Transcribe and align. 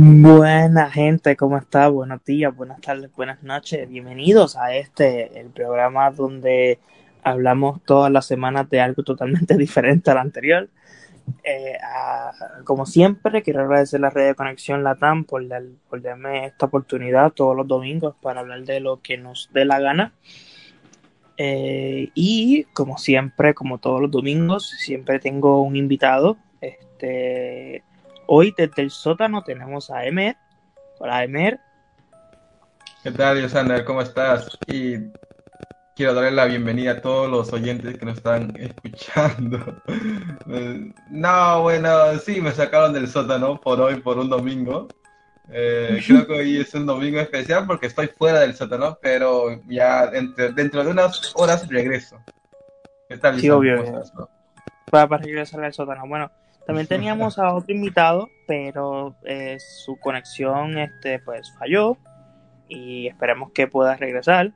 Buena 0.00 0.88
gente, 0.92 1.34
¿cómo 1.34 1.58
está? 1.58 1.88
Buenos 1.88 2.24
días, 2.24 2.54
buenas 2.54 2.80
tardes, 2.80 3.10
buenas 3.16 3.42
noches. 3.42 3.88
Bienvenidos 3.88 4.56
a 4.56 4.76
este, 4.76 5.40
el 5.40 5.48
programa 5.48 6.12
donde 6.12 6.78
hablamos 7.24 7.82
todas 7.82 8.12
las 8.12 8.24
semanas 8.24 8.70
de 8.70 8.80
algo 8.80 9.02
totalmente 9.02 9.56
diferente 9.58 10.12
al 10.12 10.18
anterior. 10.18 10.68
Eh, 11.42 11.78
como 12.62 12.86
siempre, 12.86 13.42
quiero 13.42 13.62
agradecer 13.62 13.98
a 13.98 14.02
la 14.02 14.10
red 14.10 14.28
de 14.28 14.34
conexión 14.36 14.84
Latam 14.84 15.24
por, 15.24 15.42
por 15.90 16.00
darme 16.00 16.46
esta 16.46 16.66
oportunidad 16.66 17.32
todos 17.32 17.56
los 17.56 17.66
domingos 17.66 18.14
para 18.22 18.38
hablar 18.38 18.62
de 18.62 18.78
lo 18.78 19.00
que 19.02 19.18
nos 19.18 19.50
dé 19.52 19.64
la 19.64 19.80
gana. 19.80 20.12
Eh, 21.38 22.10
y 22.14 22.62
como 22.72 22.98
siempre, 22.98 23.52
como 23.52 23.78
todos 23.78 24.00
los 24.00 24.12
domingos, 24.12 24.68
siempre 24.78 25.18
tengo 25.18 25.60
un 25.60 25.74
invitado. 25.74 26.36
Este, 26.60 27.82
hoy 28.28 28.54
desde 28.56 28.82
el 28.82 28.90
sótano 28.90 29.42
tenemos 29.42 29.90
a 29.90 30.04
Emer. 30.04 30.36
Hola 30.98 31.24
Emer. 31.24 31.58
¿Qué 33.02 33.10
tal, 33.10 33.40
Yosander? 33.40 33.84
¿Cómo 33.84 34.02
estás? 34.02 34.58
Y 34.66 34.96
quiero 35.96 36.14
darle 36.14 36.32
la 36.32 36.44
bienvenida 36.44 36.92
a 36.92 37.00
todos 37.00 37.30
los 37.30 37.52
oyentes 37.52 37.96
que 37.98 38.04
nos 38.04 38.18
están 38.18 38.54
escuchando. 38.58 39.58
Eh, 40.50 40.92
No, 41.10 41.62
bueno, 41.62 42.18
sí, 42.18 42.40
me 42.40 42.52
sacaron 42.52 42.92
del 42.92 43.08
sótano 43.08 43.60
por 43.60 43.80
hoy, 43.80 44.00
por 44.00 44.18
un 44.18 44.28
domingo. 44.28 44.88
Eh, 45.50 46.00
creo 46.06 46.26
que 46.26 46.32
hoy 46.34 46.56
es 46.60 46.74
un 46.74 46.84
domingo 46.86 47.20
especial 47.20 47.66
porque 47.66 47.86
estoy 47.86 48.08
fuera 48.08 48.40
del 48.40 48.54
sótano, 48.54 48.98
pero 49.00 49.62
ya 49.68 50.04
entre- 50.12 50.52
dentro 50.52 50.84
de 50.84 50.90
unas 50.90 51.32
horas 51.36 51.66
regreso. 51.68 52.18
¿Qué 53.08 53.16
tal, 53.16 53.40
Sí, 53.40 53.48
obvio, 53.48 53.82
para, 54.90 55.08
para 55.08 55.22
regresar 55.22 55.64
al 55.64 55.72
sótano. 55.72 56.02
Bueno, 56.06 56.30
también 56.68 56.86
teníamos 56.86 57.38
a 57.38 57.54
otro 57.54 57.74
invitado, 57.74 58.28
pero 58.46 59.16
eh, 59.24 59.56
su 59.58 59.96
conexión 59.96 60.76
este, 60.76 61.18
pues 61.18 61.50
falló 61.58 61.96
y 62.68 63.06
esperemos 63.06 63.52
que 63.52 63.66
pueda 63.66 63.96
regresar. 63.96 64.52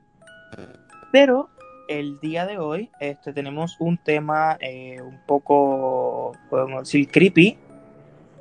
Pero 1.10 1.48
el 1.88 2.20
día 2.20 2.44
de 2.44 2.58
hoy 2.58 2.90
este, 3.00 3.32
tenemos 3.32 3.78
un 3.80 3.96
tema 3.96 4.58
eh, 4.60 5.00
un 5.00 5.24
poco, 5.24 6.36
podemos 6.50 6.82
decir, 6.82 7.08
creepy 7.10 7.56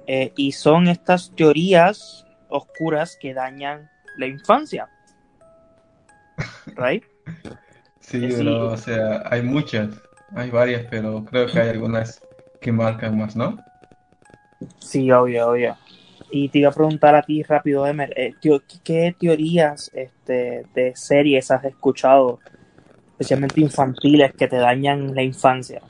eh, 0.06 0.34
y 0.36 0.52
son 0.52 0.90
estas 0.90 1.32
teorías 1.34 2.28
oscuras 2.50 3.18
que 3.22 3.34
dañan 3.34 3.90
la 4.18 4.28
infancia. 4.28 4.90
¿Right? 6.76 7.06
Sí, 8.02 8.20
Sí. 8.20 8.34
pero, 8.36 8.74
o 8.74 8.78
sea, 8.78 9.24
hay 9.30 9.44
muchas, 9.44 9.92
hay 10.36 10.50
varias, 10.50 10.88
pero 10.90 11.24
creo 11.24 11.48
que 11.48 11.58
hay 11.58 11.70
algunas 11.70 12.22
que 12.62 12.72
marcan 12.72 13.18
más, 13.18 13.36
¿no? 13.36 13.58
Sí, 14.80 15.12
obvio, 15.12 15.50
obvio. 15.50 15.76
Y 16.30 16.48
te 16.50 16.60
iba 16.60 16.70
a 16.70 16.74
preguntar 16.74 17.16
a 17.16 17.24
ti 17.24 17.44
rápido, 17.44 17.86
Emer, 17.86 18.14
eh, 18.16 18.36
¿qué 18.84 19.16
teorías 19.20 19.92
este, 19.94 20.66
de 20.74 20.94
series 20.96 21.52
has 21.52 21.66
escuchado, 21.66 22.40
especialmente 23.12 23.60
infantiles, 23.60 24.34
que 24.34 24.48
te 24.48 24.56
dañan 24.58 25.14
la 25.14 25.24
infancia? 25.24 25.82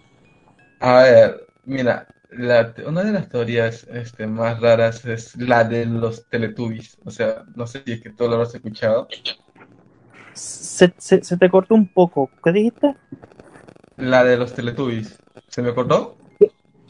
A 0.80 1.04
ver, 1.04 1.48
mira, 1.66 2.08
la, 2.32 2.74
una 2.88 3.04
de 3.04 3.12
las 3.12 3.30
teorías 3.30 3.86
este, 3.92 4.26
más 4.26 4.60
raras 4.60 5.06
es 5.06 5.36
la 5.36 5.64
de 5.64 5.86
los 5.86 6.28
Teletubbies. 6.30 6.98
O 7.06 7.12
sea, 7.12 7.44
no 7.56 7.68
sé 7.68 7.84
si 7.86 7.92
es 7.92 8.02
que 8.02 8.10
tú 8.10 8.28
lo 8.28 8.42
has 8.42 8.56
escuchado. 8.56 9.08
Se, 10.34 10.92
se, 10.98 11.24
se 11.24 11.38
te 11.38 11.50
cortó 11.50 11.76
un 11.76 11.88
poco. 11.88 12.32
¿Qué 12.44 12.52
dijiste? 12.52 12.96
La 13.98 14.24
de 14.24 14.38
los 14.38 14.54
Teletubbies. 14.54 15.20
¿Se 15.48 15.62
me 15.62 15.76
cortó? 15.76 16.21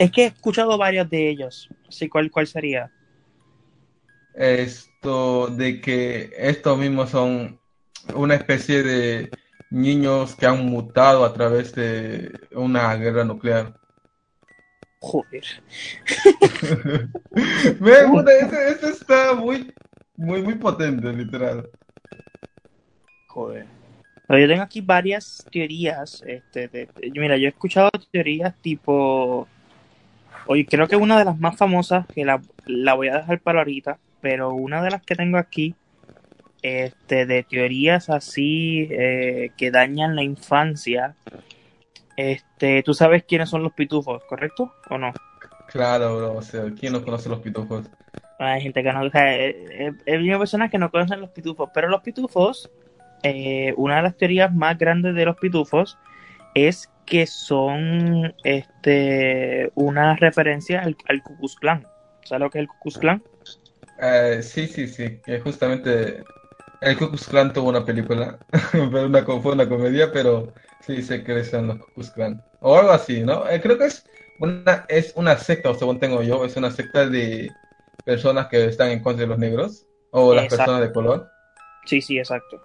Es 0.01 0.09
que 0.09 0.23
he 0.23 0.27
escuchado 0.27 0.79
varios 0.79 1.07
de 1.11 1.29
ellos. 1.29 1.69
Sí, 1.87 2.09
¿cuál, 2.09 2.31
cuál 2.31 2.47
sería? 2.47 2.89
Esto 4.33 5.45
de 5.45 5.79
que 5.79 6.33
estos 6.35 6.75
mismos 6.79 7.11
son 7.11 7.59
una 8.15 8.33
especie 8.33 8.81
de 8.81 9.29
niños 9.69 10.35
que 10.35 10.47
han 10.47 10.65
mutado 10.65 11.23
a 11.23 11.31
través 11.33 11.75
de 11.75 12.31
una 12.53 12.95
guerra 12.95 13.23
nuclear. 13.25 13.75
Joder. 15.01 15.43
Me 17.79 18.03
gusta, 18.05 18.31
ese, 18.39 18.69
ese 18.69 18.89
está 18.89 19.35
muy, 19.35 19.71
muy, 20.15 20.41
muy 20.41 20.55
potente, 20.55 21.13
literal. 21.13 21.69
Joder. 23.27 23.67
Pero 24.27 24.39
yo 24.39 24.47
tengo 24.47 24.63
aquí 24.63 24.81
varias 24.81 25.45
teorías. 25.51 26.23
Este, 26.25 26.67
de- 26.69 26.87
de- 26.87 27.11
mira, 27.19 27.37
yo 27.37 27.45
he 27.45 27.49
escuchado 27.49 27.91
teorías 28.11 28.55
tipo. 28.63 29.47
Oye, 30.47 30.65
creo 30.65 30.87
que 30.87 30.95
una 30.95 31.17
de 31.17 31.25
las 31.25 31.39
más 31.39 31.57
famosas, 31.57 32.05
que 32.07 32.25
la, 32.25 32.41
la 32.65 32.93
voy 32.93 33.09
a 33.09 33.17
dejar 33.17 33.39
para 33.39 33.59
ahorita, 33.59 33.99
pero 34.21 34.53
una 34.53 34.81
de 34.81 34.91
las 34.91 35.01
que 35.03 35.15
tengo 35.15 35.37
aquí, 35.37 35.75
este, 36.61 37.25
de 37.25 37.43
teorías 37.43 38.09
así 38.09 38.87
eh, 38.91 39.51
que 39.57 39.71
dañan 39.71 40.15
la 40.15 40.23
infancia. 40.23 41.15
Este, 42.17 42.83
tú 42.83 42.93
sabes 42.93 43.23
quiénes 43.23 43.49
son 43.49 43.63
los 43.63 43.73
pitufos, 43.73 44.23
¿correcto? 44.25 44.73
¿O 44.89 44.97
no? 44.97 45.13
Claro, 45.67 46.17
bro, 46.17 46.33
o 46.33 46.41
sea, 46.41 46.65
¿quién 46.77 46.93
no 46.93 47.03
conoce 47.03 47.29
los 47.29 47.39
pitufos? 47.39 47.89
Hay 48.37 48.61
gente 48.61 48.83
que 48.83 48.91
no, 48.91 49.03
o 49.03 49.09
sea, 49.09 49.35
eh, 49.37 49.65
eh, 49.71 49.91
hay 50.05 50.19
muchas 50.19 50.39
personas 50.39 50.71
que 50.71 50.77
no 50.77 50.91
conocen 50.91 51.21
los 51.21 51.29
pitufos, 51.29 51.69
pero 51.73 51.87
los 51.87 52.01
pitufos, 52.01 52.69
eh, 53.23 53.73
una 53.77 53.97
de 53.97 54.01
las 54.01 54.17
teorías 54.17 54.53
más 54.53 54.77
grandes 54.77 55.15
de 55.15 55.25
los 55.25 55.37
pitufos 55.37 55.97
es 56.53 56.89
que 57.05 57.27
son 57.27 58.33
este 58.43 59.71
una 59.75 60.15
referencia 60.15 60.81
al, 60.81 60.95
al 61.07 61.23
Ku 61.23 61.37
Klux 61.37 61.55
Klan. 61.55 61.85
¿Sabes 62.23 62.41
lo 62.41 62.49
que 62.49 62.59
es 62.59 62.61
el 62.61 62.67
Ku 62.67 62.75
Klux 62.83 62.97
Klan? 62.97 63.23
Eh, 64.01 64.39
sí, 64.41 64.67
sí, 64.67 64.87
sí, 64.87 65.19
que 65.25 65.39
justamente 65.39 66.23
el 66.81 66.97
Ku 66.97 67.09
Klux 67.09 67.27
Klan 67.27 67.53
tuvo 67.53 67.69
una 67.69 67.85
película, 67.85 68.37
pero 68.71 69.05
una, 69.05 69.23
fue 69.23 69.53
una 69.53 69.67
comedia, 69.67 70.11
pero 70.11 70.53
sí 70.81 71.01
sé 71.01 71.23
que 71.23 71.43
son 71.43 71.67
los 71.67 71.77
Ku 71.79 71.85
Klux 71.95 72.11
Klan. 72.11 72.41
O 72.61 72.77
algo 72.77 72.91
así, 72.91 73.21
¿no? 73.21 73.47
Eh, 73.49 73.59
creo 73.61 73.77
que 73.77 73.85
es 73.85 74.05
una, 74.39 74.85
es 74.87 75.13
una 75.15 75.37
secta, 75.37 75.69
o 75.69 75.75
según 75.75 75.99
tengo 75.99 76.21
yo, 76.21 76.45
es 76.45 76.55
una 76.55 76.71
secta 76.71 77.07
de 77.07 77.51
personas 78.05 78.47
que 78.47 78.65
están 78.65 78.89
en 78.89 79.01
contra 79.01 79.21
de 79.21 79.27
los 79.27 79.37
negros 79.37 79.85
o 80.11 80.33
las 80.33 80.45
Exacto. 80.45 80.65
personas 80.65 80.87
de 80.87 80.93
color. 80.93 81.29
Sí, 81.85 82.01
sí, 82.01 82.17
exacto. 82.17 82.61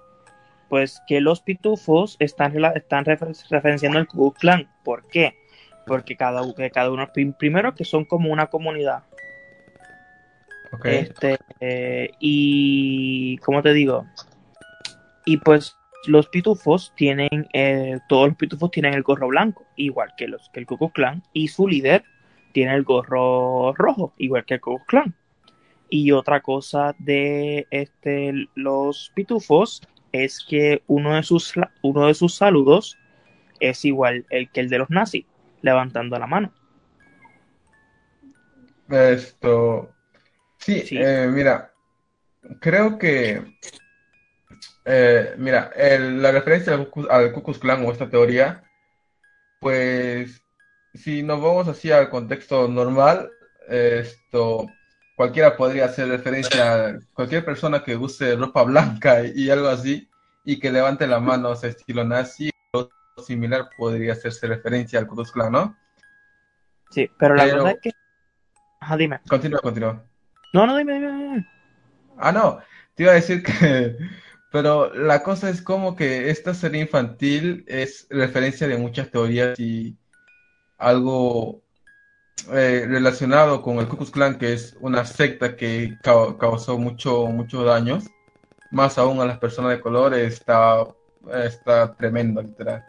Pues 0.69 1.01
que 1.07 1.21
los 1.21 1.41
pitufos 1.41 2.17
están, 2.19 2.53
están 2.75 3.05
refer- 3.05 3.49
referenciando 3.51 3.99
al 3.99 4.09
Ku 4.09 4.33
Klan. 4.33 4.69
¿Por 4.85 5.07
qué? 5.09 5.35
Porque 5.87 6.17
cada, 6.17 6.43
u- 6.43 6.55
que 6.55 6.71
cada 6.71 6.91
uno, 6.91 7.07
prim- 7.13 7.33
primero 7.33 7.75
que 7.75 7.85
son 7.85 8.05
como 8.05 8.33
una 8.33 8.47
comunidad. 8.47 9.05
Este, 10.85 11.39
eh, 11.61 12.11
y, 12.19 13.39
¿cómo 13.39 13.63
te 13.63 13.73
digo? 13.73 14.05
Y 15.25 15.37
pues 15.39 15.77
los 16.07 16.29
pitufos 16.29 16.93
tienen, 16.97 17.49
eh, 17.53 17.99
todos 18.09 18.29
los 18.29 18.37
pitufos 18.37 18.71
tienen 18.71 18.95
el 18.95 19.03
gorro 19.03 19.29
blanco, 19.29 19.65
igual 19.77 20.13
que 20.17 20.27
los 20.29 20.51
que 20.51 20.61
el 20.61 20.67
Ku 20.67 20.91
Klan, 20.91 21.23
y 21.33 21.49
su 21.49 21.67
líder 21.69 22.05
tiene 22.53 22.75
el 22.75 22.83
gorro 22.83 23.73
rojo, 23.75 24.13
igual 24.19 24.45
que 24.45 24.55
el 24.55 24.61
Ku 24.61 24.81
Klan. 24.87 25.15
Y 25.89 26.11
otra 26.11 26.41
cosa 26.43 26.95
de 26.99 27.67
este, 27.71 28.49
los 28.57 29.13
pitufos 29.15 29.83
es 30.25 30.45
que 30.49 30.83
uno 30.87 31.15
de 31.15 31.23
sus, 31.23 31.53
uno 31.83 32.07
de 32.07 32.15
sus 32.15 32.35
saludos 32.35 32.99
es 33.61 33.85
igual 33.85 34.27
el 34.31 34.51
que 34.51 34.61
el 34.61 34.69
de 34.69 34.79
los 34.79 34.91
nazis, 34.91 35.25
levantando 35.63 36.19
la 36.19 36.27
mano. 36.27 36.53
Esto, 38.89 39.91
sí, 40.59 40.81
Sí. 40.83 40.97
eh, 40.99 41.29
mira, 41.33 41.73
creo 42.61 42.99
que, 42.99 43.43
eh, 44.85 45.35
mira, 45.39 45.73
el- 45.75 46.23
la 46.23 46.31
referencia 46.33 46.75
al, 46.75 46.89
al 47.11 47.33
Ku 47.33 47.43
Klux 47.43 47.59
Klan 47.59 47.85
o 47.85 47.91
esta 47.93 48.09
teoría, 48.09 48.63
pues, 49.59 50.43
si 50.95 51.23
nos 51.23 51.41
vamos 51.43 51.67
así 51.69 51.91
al 51.91 52.09
contexto 52.11 52.69
normal, 52.69 53.31
esto, 53.69 54.76
cualquiera 55.17 55.57
podría 55.57 55.87
hacer 55.87 56.09
referencia 56.09 56.75
a 56.87 56.99
cualquier 57.15 57.45
persona 57.45 57.83
que 57.83 57.97
use 57.97 58.37
ropa 58.37 58.63
blanca 58.63 59.23
y, 59.25 59.51
algo 59.51 59.69
así, 59.69 60.09
y 60.45 60.61
que 60.61 60.71
levante 60.71 61.07
la 61.07 61.19
mano, 61.19 61.49
o 61.51 61.57
sea, 61.57 61.71
estilo 61.71 62.05
nazi 62.05 62.51
o 62.73 62.89
similar, 63.27 63.71
podría 63.77 64.13
hacerse 64.13 64.47
referencia 64.47 64.99
al 64.99 65.07
Ku 65.09 65.17
Klux 65.17 65.33
Klan, 65.33 65.51
¿no? 65.51 65.77
Sí, 66.91 67.11
pero 67.19 67.35
la 67.35 67.45
Pero- 67.45 67.59
cosa 67.59 67.71
es 67.73 67.81
que... 67.81 67.91
Ajá, 68.79 68.97
dime. 68.97 69.21
Continúa, 69.29 69.61
continúa. 69.61 70.05
No, 70.53 70.67
no, 70.67 70.77
dime, 70.77 70.95
dime, 70.95 71.13
dime. 71.13 71.49
Ah, 72.19 72.31
no, 72.31 72.61
te 72.95 73.03
iba 73.03 73.13
a 73.13 73.17
decir 73.17 73.43
que, 73.43 73.97
pero 74.53 74.95
la 74.95 75.23
cosa 75.23 75.49
es 75.49 75.63
como 75.63 75.97
que 75.97 76.31
esta 76.31 76.53
serie 76.55 76.83
infantil 76.83 77.65
es 77.67 78.07
referencia 78.11 78.69
de 78.69 78.77
muchas 78.79 79.11
teorías 79.11 79.59
y 79.59 79.97
algo 80.79 81.63
eh, 82.53 82.85
relacionado 82.87 83.63
con 83.63 83.79
el 83.79 83.89
Ku 83.89 83.97
Klux 83.97 84.11
Klan, 84.11 84.39
que 84.39 84.53
es 84.53 84.77
una 84.81 85.05
secta 85.05 85.57
que 85.57 85.97
ca- 86.03 86.37
causó 86.39 86.79
mucho, 86.79 87.27
muchos 87.27 87.65
daños, 87.65 88.05
más 88.71 88.99
aún 88.99 89.21
a 89.21 89.25
las 89.25 89.39
personas 89.39 89.73
de 89.73 89.81
color, 89.81 90.15
está, 90.15 90.87
está 91.45 91.95
tremendo, 91.95 92.43
literal. 92.43 92.85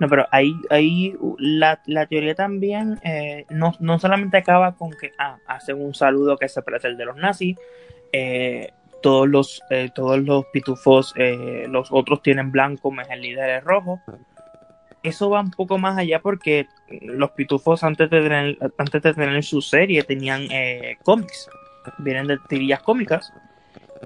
No, 0.00 0.08
pero 0.08 0.26
ahí, 0.30 0.52
ahí 0.70 1.14
la, 1.38 1.80
la 1.86 2.06
teoría 2.06 2.34
también 2.34 3.00
eh, 3.02 3.44
no, 3.50 3.72
no, 3.80 3.98
solamente 3.98 4.36
acaba 4.36 4.76
con 4.76 4.90
que 4.92 5.10
ah, 5.18 5.38
hacen 5.46 5.82
un 5.82 5.92
saludo 5.92 6.36
que 6.36 6.48
se 6.48 6.62
parece 6.62 6.86
el 6.86 6.96
de 6.96 7.04
los 7.04 7.16
nazis, 7.16 7.56
eh, 8.12 8.70
todos 9.02 9.28
los 9.28 9.60
eh, 9.70 9.90
todos 9.94 10.18
los 10.20 10.44
pitufos, 10.52 11.12
eh, 11.16 11.66
los 11.68 11.88
otros 11.90 12.22
tienen 12.22 12.52
blanco, 12.52 12.92
más 12.92 13.10
el 13.10 13.22
líder 13.22 13.58
es 13.58 13.64
rojo. 13.64 14.00
Eso 15.08 15.30
va 15.30 15.40
un 15.40 15.50
poco 15.50 15.78
más 15.78 15.98
allá 15.98 16.20
porque 16.20 16.66
los 17.02 17.30
pitufos 17.32 17.82
antes 17.84 18.10
de 18.10 18.22
tener, 18.22 18.58
antes 18.76 19.02
de 19.02 19.14
tener 19.14 19.42
su 19.44 19.62
serie 19.62 20.02
tenían 20.02 20.42
eh, 20.50 20.96
cómics, 21.02 21.48
vienen 21.98 22.26
de 22.26 22.38
tirillas 22.48 22.82
cómicas. 22.82 23.32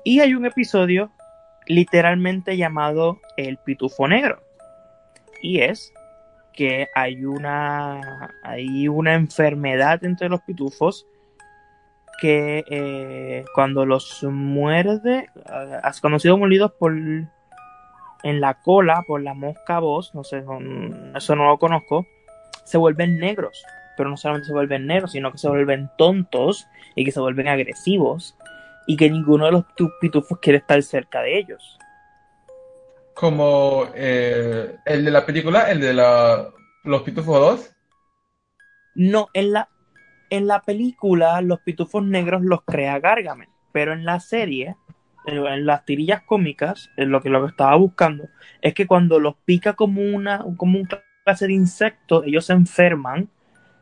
Y 0.05 0.21
hay 0.21 0.35
un 0.35 0.47
episodio 0.47 1.11
literalmente 1.67 2.57
llamado 2.57 3.21
El 3.37 3.59
Pitufo 3.59 4.09
Negro. 4.09 4.43
Y 5.43 5.61
es 5.61 5.93
que 6.53 6.89
hay 6.95 7.25
una, 7.25 8.31
hay 8.43 8.89
una 8.89 9.15
enfermedad 9.15 10.05
entre 10.05 10.29
los 10.29 10.41
pitufos 10.43 11.07
que 12.21 12.65
eh, 12.69 13.45
cuando 13.55 13.85
los 13.85 14.23
muerde, 14.23 15.29
has 15.83 16.01
conocido 16.01 16.39
molidos 16.39 16.73
por 16.79 16.95
en 18.23 18.41
la 18.41 18.55
cola 18.55 19.03
por 19.07 19.23
la 19.23 19.35
mosca 19.35 19.79
voz, 19.79 20.15
no 20.15 20.25
sé, 20.25 20.43
no, 20.43 20.59
eso 21.17 21.37
no 21.37 21.47
lo 21.47 21.59
conozco, 21.59 22.07
se 22.65 22.79
vuelven 22.79 23.19
negros. 23.19 23.65
Pero 23.97 24.09
no 24.09 24.17
solamente 24.17 24.47
se 24.47 24.53
vuelven 24.53 24.87
negros, 24.87 25.13
sino 25.13 25.31
que 25.31 25.39
se 25.39 25.49
vuelven 25.49 25.91
tontos 25.99 26.67
y 26.95 27.05
que 27.05 27.13
se 27.13 27.21
vuelven 27.21 27.49
agresivos 27.49 28.37
y 28.87 28.97
que 28.97 29.11
ninguno 29.11 29.47
de 29.47 29.53
los 29.53 29.65
pitufos 30.01 30.39
quiere 30.41 30.59
estar 30.59 30.83
cerca 30.83 31.21
de 31.21 31.39
ellos. 31.39 31.79
Como 33.15 33.87
eh, 33.95 34.77
el 34.87 35.05
de 35.05 35.11
la 35.11 35.27
película, 35.27 35.71
el 35.71 35.81
de 35.81 35.95
la, 35.95 36.49
los 36.85 37.03
pitufos 37.03 37.39
2. 37.39 37.75
No, 38.95 39.29
en 39.35 39.53
la, 39.53 39.69
en 40.31 40.47
la 40.47 40.63
película 40.63 41.41
los 41.43 41.61
pitufos 41.61 42.03
negros 42.03 42.43
los 42.43 42.63
crea 42.63 42.99
Gargamel, 42.99 43.49
pero 43.73 43.93
en 43.93 44.05
la 44.05 44.21
serie, 44.21 44.77
en 45.27 45.67
las 45.67 45.85
tirillas 45.85 46.23
cómicas, 46.23 46.91
en 46.97 47.11
lo 47.11 47.21
que 47.21 47.31
lo 47.31 47.43
que 47.43 47.51
estaba 47.51 47.77
buscando, 47.77 48.29
es 48.61 48.75
que 48.75 48.87
cuando 48.87 49.21
los 49.21 49.35
pica 49.45 49.75
como 49.75 50.03
una 50.03 50.45
como 50.57 50.79
un 50.79 50.89
clase 51.25 51.47
de 51.47 51.53
insecto, 51.53 52.25
ellos 52.25 52.47
se 52.47 52.53
enferman 52.53 53.29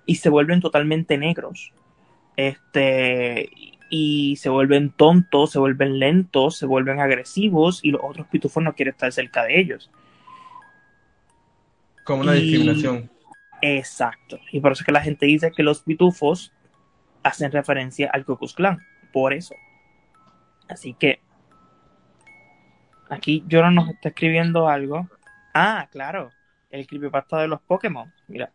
y 0.06 0.16
se 0.16 0.28
vuelven 0.28 0.60
totalmente 0.60 1.16
negros. 1.18 1.72
Este 2.36 3.50
y 3.90 4.36
se 4.36 4.48
vuelven 4.48 4.90
tontos, 4.90 5.50
se 5.50 5.58
vuelven 5.58 5.98
lentos, 5.98 6.56
se 6.56 6.66
vuelven 6.66 7.00
agresivos 7.00 7.80
y 7.82 7.90
los 7.90 8.00
otros 8.04 8.26
pitufos 8.28 8.62
no 8.62 8.74
quieren 8.74 8.92
estar 8.92 9.12
cerca 9.12 9.44
de 9.44 9.58
ellos. 9.58 9.90
Como 12.04 12.22
una 12.22 12.36
y... 12.36 12.42
discriminación. 12.42 13.10
Exacto. 13.62 14.38
Y 14.52 14.60
por 14.60 14.72
eso 14.72 14.82
es 14.82 14.86
que 14.86 14.92
la 14.92 15.02
gente 15.02 15.26
dice 15.26 15.50
que 15.50 15.62
los 15.62 15.82
pitufos 15.82 16.52
hacen 17.22 17.52
referencia 17.52 18.10
al 18.12 18.24
Ku 18.24 18.36
Klux 18.36 18.54
Klan. 18.54 18.78
Por 19.12 19.32
eso. 19.32 19.54
Así 20.68 20.94
que 20.94 21.20
aquí 23.10 23.44
Joran 23.50 23.74
nos 23.74 23.88
está 23.90 24.08
escribiendo 24.08 24.68
algo. 24.68 25.08
Ah, 25.52 25.88
claro. 25.90 26.30
El 26.70 26.86
creepypasta 26.86 27.42
de 27.42 27.48
los 27.48 27.60
Pokémon. 27.60 28.12
Mira. 28.28 28.50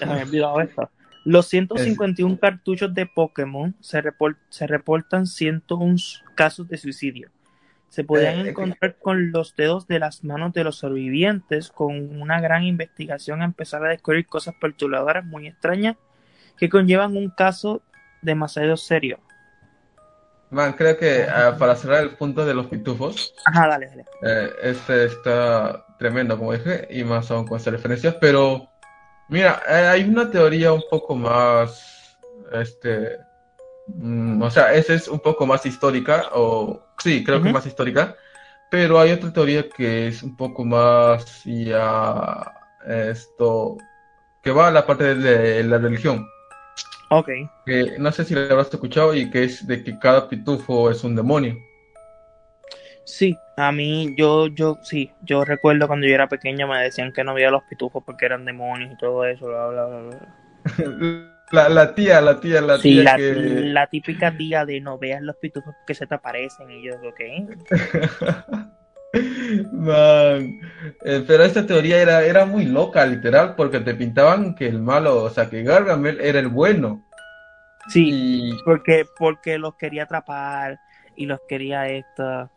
Ya 0.00 0.06
me 0.06 0.12
había 0.12 0.24
olvidado 0.24 0.60
esto. 0.60 0.90
Los 1.24 1.48
151 1.48 2.34
es... 2.34 2.40
cartuchos 2.40 2.94
de 2.94 3.06
Pokémon 3.06 3.74
se, 3.80 4.00
report 4.00 4.38
se, 4.48 4.66
reportan 4.66 5.26
101 5.26 5.96
casos 6.34 6.68
de 6.68 6.78
suicidio. 6.78 7.30
Se 7.88 8.04
podían 8.04 8.46
eh, 8.46 8.50
encontrar 8.50 8.96
con 8.96 9.32
los 9.32 9.54
dedos 9.56 9.86
de 9.86 9.98
las 9.98 10.24
manos 10.24 10.52
de 10.52 10.64
los 10.64 10.76
sobrevivientes 10.76 11.70
con 11.70 12.20
una 12.20 12.40
gran 12.40 12.64
investigación 12.64 13.42
a 13.42 13.44
empezar 13.44 13.84
a 13.84 13.88
descubrir 13.90 14.26
cosas 14.26 14.54
perturbadoras 14.60 15.24
muy 15.24 15.46
extrañas 15.46 15.96
que 16.56 16.68
conllevan 16.68 17.16
un 17.16 17.30
caso 17.30 17.82
demasiado 18.22 18.76
serio. 18.76 19.18
Man, 20.50 20.74
creo 20.74 20.96
que 20.96 21.26
uh, 21.26 21.58
para 21.58 21.74
cerrar 21.74 22.02
el 22.02 22.10
punto 22.10 22.46
de 22.46 22.54
los 22.54 22.66
pitufos. 22.66 23.34
Ajá, 23.46 23.68
dale, 23.68 23.86
dale. 23.88 24.04
Eh, 24.22 24.50
este 24.62 25.06
está 25.06 25.84
tremendo, 25.98 26.38
como 26.38 26.52
dije, 26.52 26.86
y 26.90 27.02
más 27.04 27.30
aún 27.30 27.46
con 27.46 27.58
estas 27.58 27.72
referencias, 27.72 28.16
pero 28.20 28.68
Mira, 29.28 29.60
eh, 29.68 29.88
hay 29.88 30.04
una 30.04 30.30
teoría 30.30 30.72
un 30.72 30.84
poco 30.88 31.16
más, 31.16 32.16
este, 32.52 33.18
mm, 33.88 34.40
o 34.40 34.50
sea, 34.50 34.72
esa 34.72 34.94
es 34.94 35.08
un 35.08 35.18
poco 35.18 35.46
más 35.46 35.66
histórica, 35.66 36.26
o 36.32 36.80
sí, 36.98 37.24
creo 37.24 37.38
uh 37.38 37.40
-huh. 37.40 37.44
que 37.44 37.52
más 37.52 37.66
histórica, 37.66 38.14
pero 38.70 39.00
hay 39.00 39.12
otra 39.12 39.32
teoría 39.32 39.68
que 39.68 40.08
es 40.08 40.22
un 40.22 40.36
poco 40.36 40.64
más 40.64 41.42
ya 41.44 42.52
esto, 42.86 43.76
que 44.42 44.52
va 44.52 44.68
a 44.68 44.70
la 44.70 44.86
parte 44.86 45.14
de, 45.14 45.14
de 45.16 45.64
la 45.64 45.78
religión. 45.78 46.26
Ok. 47.10 47.28
Que 47.64 47.96
no 47.98 48.10
sé 48.12 48.24
si 48.24 48.34
lo 48.34 48.40
habrás 48.40 48.72
escuchado 48.72 49.14
y 49.14 49.30
que 49.30 49.44
es 49.44 49.66
de 49.66 49.82
que 49.82 49.98
cada 49.98 50.28
pitufo 50.28 50.90
es 50.90 51.04
un 51.04 51.14
demonio. 51.14 51.56
Sí, 53.04 53.38
a 53.56 53.70
mí, 53.70 54.14
yo, 54.16 54.48
yo, 54.48 54.78
sí, 54.82 55.12
yo 55.22 55.44
recuerdo 55.44 55.86
cuando 55.86 56.08
yo 56.08 56.14
era 56.14 56.28
pequeño 56.28 56.66
me 56.66 56.82
decían 56.82 57.12
que 57.12 57.22
no 57.22 57.34
veía 57.34 57.52
los 57.52 57.62
pitufos 57.64 58.02
porque 58.04 58.26
eran 58.26 58.44
demonios 58.44 58.92
y 58.92 58.96
todo 58.96 59.24
eso, 59.24 59.46
bla, 59.46 59.68
bla, 59.68 59.86
bla. 59.86 61.32
La, 61.52 61.68
la 61.68 61.94
tía, 61.94 62.20
la 62.20 62.40
tía, 62.40 62.60
la 62.60 62.76
sí, 62.76 62.94
tía. 62.94 63.04
La, 63.04 63.16
que... 63.16 63.34
la 63.34 63.86
típica 63.86 64.36
tía 64.36 64.66
de 64.66 64.80
no 64.80 64.98
veas 64.98 65.22
los 65.22 65.36
pitufos 65.36 65.76
que 65.86 65.94
se 65.94 66.04
te 66.04 66.16
aparecen 66.16 66.68
y 66.72 66.82
yo, 66.82 66.94
ok. 66.96 67.20
Man. 69.72 70.60
Eh, 71.04 71.24
pero 71.26 71.44
esta 71.44 71.66
teoría 71.66 72.00
era, 72.00 72.24
era 72.24 72.44
muy 72.46 72.64
loca, 72.64 73.04
literal, 73.06 73.54
porque 73.56 73.80
te 73.80 73.94
pintaban 73.94 74.54
que 74.54 74.66
el 74.66 74.80
malo, 74.80 75.22
o 75.24 75.30
sea, 75.30 75.48
que 75.48 75.62
Gargamel 75.62 76.20
era 76.20 76.38
el 76.38 76.48
bueno. 76.48 77.04
Sí, 77.88 78.10
y... 78.12 78.52
porque, 78.64 79.04
porque 79.18 79.58
los 79.58 79.74
quería 79.76 80.04
atrapar 80.04 80.78
y 81.16 81.26
los 81.26 81.40
quería 81.48 81.88
esto. 81.88 82.50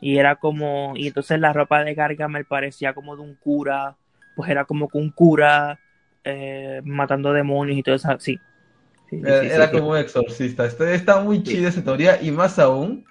Y 0.00 0.18
era 0.18 0.36
como, 0.36 0.92
y 0.96 1.08
entonces 1.08 1.40
la 1.40 1.52
ropa 1.52 1.82
de 1.82 1.94
Gargamel 1.94 2.44
parecía 2.44 2.92
como 2.92 3.16
de 3.16 3.22
un 3.22 3.34
cura, 3.34 3.96
pues 4.34 4.50
era 4.50 4.64
como 4.64 4.88
que 4.88 4.98
un 4.98 5.10
cura 5.10 5.78
eh, 6.24 6.82
matando 6.84 7.32
demonios 7.32 7.78
y 7.78 7.82
todo 7.82 7.94
eso, 7.94 8.08
sí. 8.18 8.38
sí, 9.08 9.20
era, 9.24 9.40
sí, 9.40 9.46
era 9.46 9.66
sí, 9.68 9.72
como 9.72 9.90
un 9.90 9.96
exorcista. 9.96 10.66
Está, 10.66 10.92
está 10.92 11.20
muy 11.20 11.42
chida 11.42 11.68
esa 11.68 11.82
teoría 11.82 12.20
y 12.20 12.30
más 12.30 12.58
aún 12.58 13.06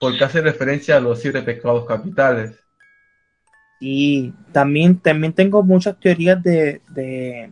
porque 0.00 0.24
hace 0.24 0.40
referencia 0.40 0.96
a 0.96 1.00
los 1.00 1.20
siete 1.20 1.42
pecados 1.42 1.86
capitales. 1.86 2.58
Y 3.80 4.32
también, 4.52 4.98
también 4.98 5.32
tengo 5.32 5.62
muchas 5.62 5.98
teorías 6.00 6.42
de, 6.42 6.82
de, 6.90 7.50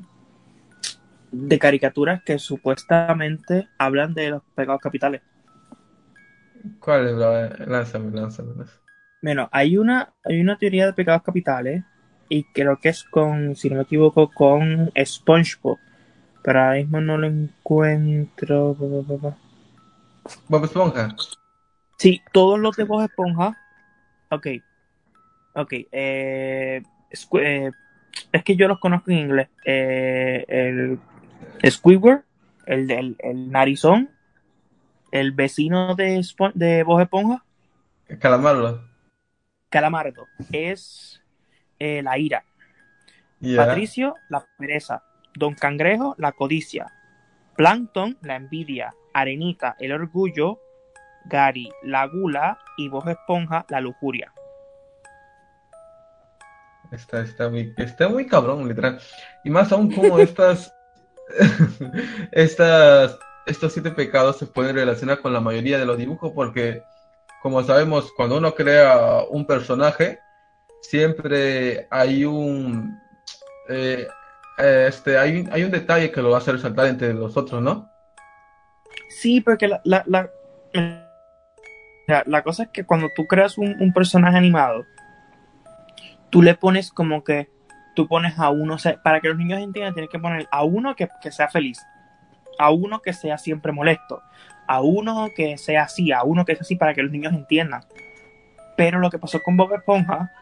de 1.32 1.58
caricaturas 1.58 2.22
que 2.22 2.38
supuestamente 2.38 3.68
hablan 3.78 4.14
de 4.14 4.30
los 4.30 4.42
pecados 4.54 4.80
capitales. 4.80 5.22
¿Cuál 6.80 7.08
es 7.08 7.14
la? 7.14 7.48
Lánzame, 7.66 8.10
lánzame. 8.12 8.64
Bueno, 9.22 9.48
hay 9.52 9.76
una, 9.76 10.14
hay 10.24 10.40
una 10.40 10.58
teoría 10.58 10.86
de 10.86 10.92
pecados 10.92 11.22
capitales 11.22 11.84
y 12.28 12.44
creo 12.52 12.78
que 12.78 12.90
es 12.90 13.04
con, 13.04 13.56
si 13.56 13.68
no 13.70 13.76
me 13.76 13.82
equivoco, 13.82 14.30
con 14.30 14.90
SpongeBob. 15.04 15.78
Pero 16.42 16.60
ahora 16.60 16.74
mismo 16.76 17.00
no 17.00 17.18
lo 17.18 17.26
encuentro. 17.26 18.76
Bob 20.48 20.64
Esponja. 20.64 21.08
Sí, 21.98 22.22
todos 22.32 22.60
los 22.60 22.76
de 22.76 22.84
Bob 22.84 23.02
Esponja. 23.02 23.58
Ok. 24.30 24.46
Ok. 25.54 25.72
Eh, 25.90 26.82
eh, 27.32 27.70
es 28.32 28.44
que 28.44 28.56
yo 28.56 28.68
los 28.68 28.78
conozco 28.78 29.10
en 29.10 29.18
inglés. 29.18 29.48
Eh, 29.64 30.44
el 30.48 31.00
Squidward, 31.68 32.22
el, 32.66 32.88
el, 32.90 33.16
el 33.18 33.50
narizón, 33.50 34.10
el 35.10 35.32
vecino 35.32 35.96
de, 35.96 36.24
de 36.54 36.82
Bob 36.84 37.00
Esponja. 37.00 37.44
Calamardo. 38.20 38.88
Calamardo. 39.68 40.26
Es 40.52 41.20
la 41.80 42.16
ira. 42.16 42.44
Yeah. 43.40 43.66
Patricio, 43.66 44.14
la 44.28 44.46
pereza. 44.56 45.02
Don 45.34 45.54
Cangrejo, 45.54 46.14
la 46.18 46.32
codicia. 46.32 46.92
Plankton, 47.56 48.18
la 48.22 48.36
envidia. 48.36 48.94
Arenita, 49.12 49.76
el 49.80 49.92
orgullo. 49.92 50.60
Gary, 51.28 51.70
la 51.82 52.06
gula. 52.06 52.58
Y 52.76 52.88
Bob 52.88 53.08
Esponja, 53.08 53.64
la 53.68 53.80
lujuria. 53.80 54.32
Está, 56.90 57.20
está, 57.20 57.48
muy, 57.48 57.74
está 57.76 58.08
muy 58.08 58.26
cabrón, 58.26 58.66
literal. 58.66 58.98
Y 59.44 59.50
más 59.50 59.70
aún 59.72 59.92
como 59.92 60.18
estas. 60.18 60.74
estas 62.32 63.18
estos 63.48 63.72
siete 63.72 63.90
pecados 63.90 64.36
se 64.36 64.46
pueden 64.46 64.76
relacionar 64.76 65.20
con 65.20 65.32
la 65.32 65.40
mayoría 65.40 65.78
de 65.78 65.86
los 65.86 65.96
dibujos 65.96 66.32
porque, 66.34 66.82
como 67.42 67.62
sabemos, 67.62 68.12
cuando 68.12 68.36
uno 68.36 68.54
crea 68.54 69.22
un 69.30 69.46
personaje, 69.46 70.20
siempre 70.82 71.86
hay 71.90 72.24
un 72.24 73.00
eh, 73.68 74.06
este 74.58 75.18
hay, 75.18 75.48
hay 75.50 75.64
un 75.64 75.70
detalle 75.70 76.10
que 76.10 76.22
lo 76.22 76.30
va 76.30 76.36
a 76.36 76.40
hacer 76.40 76.54
resaltar 76.54 76.86
entre 76.86 77.14
los 77.14 77.36
otros, 77.36 77.62
¿no? 77.62 77.90
Sí, 79.08 79.40
porque 79.40 79.68
la, 79.68 79.80
la, 79.84 80.04
la, 80.06 80.30
la 82.26 82.42
cosa 82.42 82.64
es 82.64 82.68
que 82.70 82.84
cuando 82.84 83.10
tú 83.14 83.26
creas 83.26 83.58
un, 83.58 83.92
personaje 83.92 84.38
animado, 84.38 84.86
tú 86.30 86.42
le 86.42 86.54
pones 86.54 86.90
como 86.90 87.22
que 87.22 87.50
tú 87.94 88.08
pones 88.08 88.38
a 88.38 88.48
uno, 88.48 88.76
para 89.02 89.20
que 89.20 89.28
los 89.28 89.36
niños 89.36 89.60
entiendan, 89.60 89.92
tienes 89.92 90.10
que 90.10 90.18
poner 90.18 90.48
a 90.50 90.64
uno 90.64 90.96
que, 90.96 91.08
que 91.20 91.30
sea 91.30 91.48
feliz, 91.48 91.84
a 92.58 92.70
uno 92.70 93.00
que 93.00 93.12
sea 93.12 93.36
siempre 93.36 93.72
molesto, 93.72 94.22
a 94.66 94.80
uno 94.80 95.28
que 95.36 95.58
sea 95.58 95.82
así, 95.82 96.12
a 96.12 96.22
uno 96.22 96.44
que 96.44 96.54
sea 96.54 96.62
así, 96.62 96.76
para 96.76 96.94
que 96.94 97.02
los 97.02 97.12
niños 97.12 97.34
entiendan. 97.34 97.82
Pero 98.76 99.00
lo 99.00 99.10
que 99.10 99.18
pasó 99.18 99.42
con 99.42 99.56
Bob 99.56 99.74
Esponja 99.74 100.32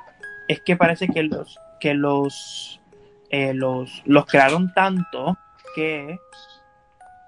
es 0.46 0.60
que 0.60 0.76
parece 0.76 1.08
que 1.08 1.24
los, 1.24 1.58
que 1.80 1.94
los, 1.94 2.80
eh, 3.30 3.54
los, 3.54 4.02
los 4.04 4.26
crearon 4.26 4.72
tanto 4.72 5.36
que, 5.74 6.18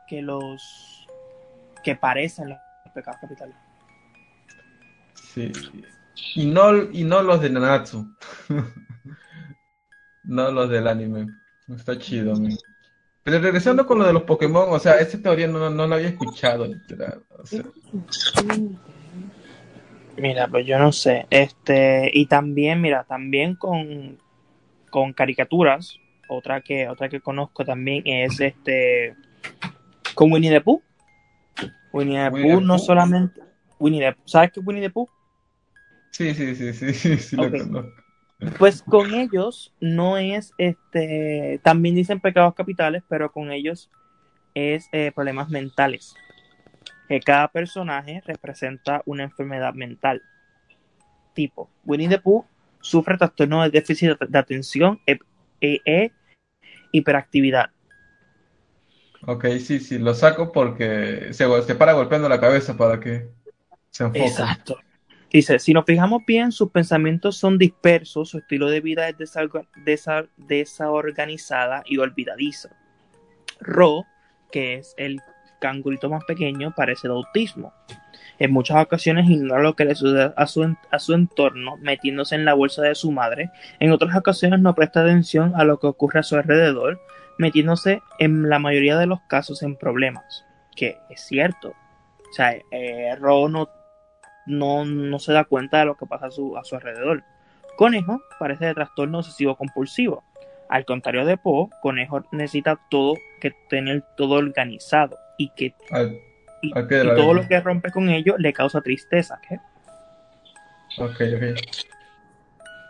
que 0.06 0.22
los 0.22 1.08
que 1.82 1.96
parecen 1.96 2.50
los 2.50 2.58
pecados 2.94 3.20
capitales. 3.20 3.56
Sí. 5.38 5.52
Y 6.34 6.46
no, 6.46 6.76
y 6.90 7.04
no 7.04 7.22
los 7.22 7.40
de 7.40 7.50
Nanatsu. 7.50 8.06
no 10.24 10.50
los 10.50 10.68
del 10.68 10.88
anime. 10.88 11.26
Está 11.74 11.98
chido, 11.98 12.34
Pero 13.22 13.38
regresando 13.40 13.86
con 13.86 13.98
lo 13.98 14.06
de 14.06 14.12
los 14.12 14.22
Pokémon, 14.22 14.68
o 14.68 14.78
sea, 14.78 14.94
esa 14.94 15.20
teoría 15.20 15.46
no, 15.46 15.68
no 15.70 15.86
la 15.86 15.96
había 15.96 16.08
escuchado, 16.08 16.66
Mira, 20.16 20.48
pues 20.48 20.66
yo 20.66 20.78
no 20.78 20.92
sé. 20.92 21.26
Este, 21.30 22.10
y 22.12 22.26
también, 22.26 22.80
mira, 22.80 23.04
también 23.04 23.54
con, 23.54 24.18
con 24.90 25.12
caricaturas, 25.12 25.98
otra 26.28 26.60
que, 26.60 26.88
otra 26.88 27.08
que 27.08 27.20
conozco 27.20 27.64
también 27.64 28.02
es 28.06 28.40
este 28.40 29.14
con 30.14 30.32
Winnie 30.32 30.50
the 30.50 30.60
Pooh. 30.60 30.82
Winnie 31.92 32.16
the 32.16 32.30
Pooh 32.30 32.60
no 32.60 32.78
solamente. 32.78 33.40
Winnie 33.78 34.00
the, 34.00 34.16
¿Sabes 34.24 34.52
qué 34.52 34.60
es 34.60 34.66
Winnie 34.66 34.82
the 34.82 34.90
Pooh? 34.90 35.08
Sí, 36.10 36.34
sí, 36.34 36.54
sí, 36.54 36.72
sí, 36.72 36.92
sí, 37.18 37.36
lo 37.36 37.50
conozco. 37.50 37.92
Pues 38.58 38.82
con 38.82 39.14
ellos 39.14 39.74
no 39.80 40.16
es, 40.16 40.52
este, 40.58 41.60
también 41.64 41.96
dicen 41.96 42.20
pecados 42.20 42.54
capitales, 42.54 43.02
pero 43.08 43.32
con 43.32 43.50
ellos 43.50 43.90
es 44.54 44.88
eh, 44.92 45.10
problemas 45.12 45.48
mentales. 45.48 46.14
Que 47.08 47.20
cada 47.20 47.48
personaje 47.48 48.22
representa 48.24 49.02
una 49.06 49.24
enfermedad 49.24 49.74
mental. 49.74 50.22
Tipo, 51.34 51.68
Winnie 51.84 52.08
the 52.08 52.18
Pooh 52.18 52.44
sufre 52.80 53.16
trastorno 53.16 53.62
de 53.62 53.70
déficit 53.70 54.18
de 54.18 54.38
atención 54.38 55.00
e, 55.06 55.18
e, 55.60 55.80
e 55.84 56.12
hiperactividad. 56.92 57.70
Ok, 59.26 59.46
sí, 59.58 59.80
sí, 59.80 59.98
lo 59.98 60.14
saco 60.14 60.52
porque 60.52 61.32
se, 61.32 61.62
se 61.62 61.74
para 61.74 61.92
golpeando 61.92 62.28
la 62.28 62.40
cabeza 62.40 62.76
para 62.76 63.00
que 63.00 63.28
se 63.90 64.04
enfoque. 64.04 64.26
Exacto. 64.26 64.78
Dice, 65.30 65.58
si 65.58 65.74
nos 65.74 65.84
fijamos 65.84 66.22
bien, 66.26 66.52
sus 66.52 66.70
pensamientos 66.70 67.36
son 67.36 67.58
dispersos, 67.58 68.30
su 68.30 68.38
estilo 68.38 68.70
de 68.70 68.80
vida 68.80 69.08
es 69.08 69.16
desorganizada 70.36 71.82
y 71.84 71.98
olvidadizo. 71.98 72.70
Ro, 73.60 74.06
que 74.50 74.74
es 74.74 74.94
el 74.96 75.20
cangurito 75.60 76.08
más 76.08 76.24
pequeño, 76.24 76.72
parece 76.74 77.08
de 77.08 77.14
autismo. 77.14 77.74
En 78.38 78.52
muchas 78.52 78.82
ocasiones 78.82 79.28
ignora 79.28 79.62
lo 79.62 79.74
que 79.74 79.84
le 79.84 79.94
sucede 79.94 80.32
a 80.34 80.46
su, 80.46 80.76
a 80.90 80.98
su 80.98 81.12
entorno, 81.12 81.76
metiéndose 81.78 82.34
en 82.36 82.44
la 82.46 82.54
bolsa 82.54 82.82
de 82.82 82.94
su 82.94 83.10
madre. 83.10 83.50
En 83.80 83.90
otras 83.90 84.16
ocasiones 84.16 84.60
no 84.60 84.74
presta 84.74 85.02
atención 85.02 85.52
a 85.56 85.64
lo 85.64 85.78
que 85.78 85.88
ocurre 85.88 86.20
a 86.20 86.22
su 86.22 86.36
alrededor, 86.36 87.00
metiéndose 87.36 88.00
en 88.18 88.48
la 88.48 88.58
mayoría 88.58 88.96
de 88.96 89.06
los 89.06 89.20
casos 89.22 89.62
en 89.62 89.76
problemas. 89.76 90.46
Que 90.74 90.96
es 91.10 91.20
cierto. 91.20 91.70
O 91.70 92.32
sea, 92.32 92.54
eh, 92.70 93.16
Ro 93.18 93.48
no 93.48 93.68
no, 94.48 95.18
se 95.18 95.32
da 95.32 95.44
cuenta 95.44 95.78
de 95.78 95.84
lo 95.84 95.96
que 95.96 96.06
pasa 96.06 96.26
a 96.26 96.30
su, 96.30 96.56
a 96.56 96.64
su 96.64 96.74
alrededor. 96.74 97.22
Conejo 97.76 98.20
parece 98.38 98.66
de 98.66 98.74
trastorno 98.74 99.18
obsesivo 99.18 99.56
compulsivo. 99.56 100.24
Al 100.68 100.84
contrario 100.84 101.24
de 101.24 101.36
Poe, 101.36 101.68
Conejo 101.80 102.24
necesita 102.32 102.78
todo 102.90 103.14
que 103.40 103.52
tener 103.68 104.02
todo 104.16 104.34
organizado 104.34 105.16
y 105.38 105.50
que 105.50 105.74
y, 106.60 106.72
todo 106.72 107.34
lo 107.34 107.46
que 107.46 107.60
rompe 107.60 107.90
con 107.90 108.08
ello 108.10 108.36
le 108.36 108.52
causa 108.52 108.80
tristeza. 108.80 109.40
¿qué? 109.48 109.60
Ok, 110.98 111.20
ok. 111.36 111.58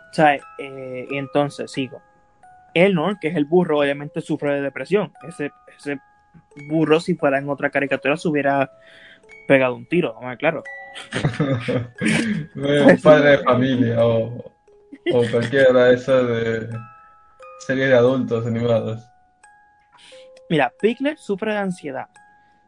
O 0.09 0.13
sea, 0.13 0.35
eh, 0.35 1.07
entonces 1.11 1.71
sigo. 1.71 2.01
Elnor, 2.73 3.19
que 3.19 3.29
es 3.29 3.35
el 3.35 3.45
burro, 3.45 3.79
obviamente 3.79 4.21
sufre 4.21 4.55
de 4.55 4.61
depresión. 4.61 5.13
Ese, 5.27 5.51
ese 5.77 5.99
burro, 6.67 6.99
si 6.99 7.15
fuera 7.15 7.37
en 7.37 7.49
otra 7.49 7.69
caricatura, 7.69 8.17
se 8.17 8.27
hubiera 8.27 8.71
pegado 9.47 9.75
un 9.75 9.87
tiro, 9.87 10.15
claro. 10.37 10.63
un 12.55 13.01
padre 13.01 13.31
de 13.31 13.37
familia 13.39 14.05
o, 14.05 14.53
cualquiera 15.31 15.85
de 15.85 15.95
esas 15.95 16.27
de 16.27 16.69
series 17.65 17.89
de 17.89 17.95
adultos 17.95 18.45
animados. 18.45 19.03
Mira, 20.49 20.73
Piglet 20.81 21.17
sufre 21.17 21.51
de 21.51 21.59
ansiedad. 21.59 22.07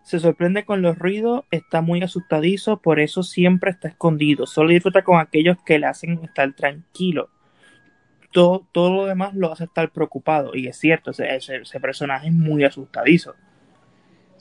Se 0.03 0.19
sorprende 0.19 0.65
con 0.65 0.81
los 0.81 0.97
ruidos, 0.97 1.45
está 1.51 1.81
muy 1.81 2.01
asustadizo, 2.01 2.77
por 2.77 2.99
eso 2.99 3.23
siempre 3.23 3.71
está 3.71 3.87
escondido. 3.87 4.45
Solo 4.45 4.69
disfruta 4.69 5.03
con 5.03 5.19
aquellos 5.19 5.57
que 5.63 5.79
le 5.79 5.85
hacen 5.85 6.23
estar 6.23 6.53
tranquilo. 6.53 7.29
Todo, 8.31 8.67
todo 8.71 8.95
lo 8.95 9.05
demás 9.05 9.35
lo 9.35 9.51
hace 9.51 9.65
estar 9.65 9.91
preocupado. 9.91 10.55
Y 10.55 10.67
es 10.67 10.77
cierto, 10.77 11.11
ese, 11.11 11.35
ese 11.35 11.79
personaje 11.79 12.27
es 12.27 12.33
muy 12.33 12.63
asustadizo. 12.63 13.35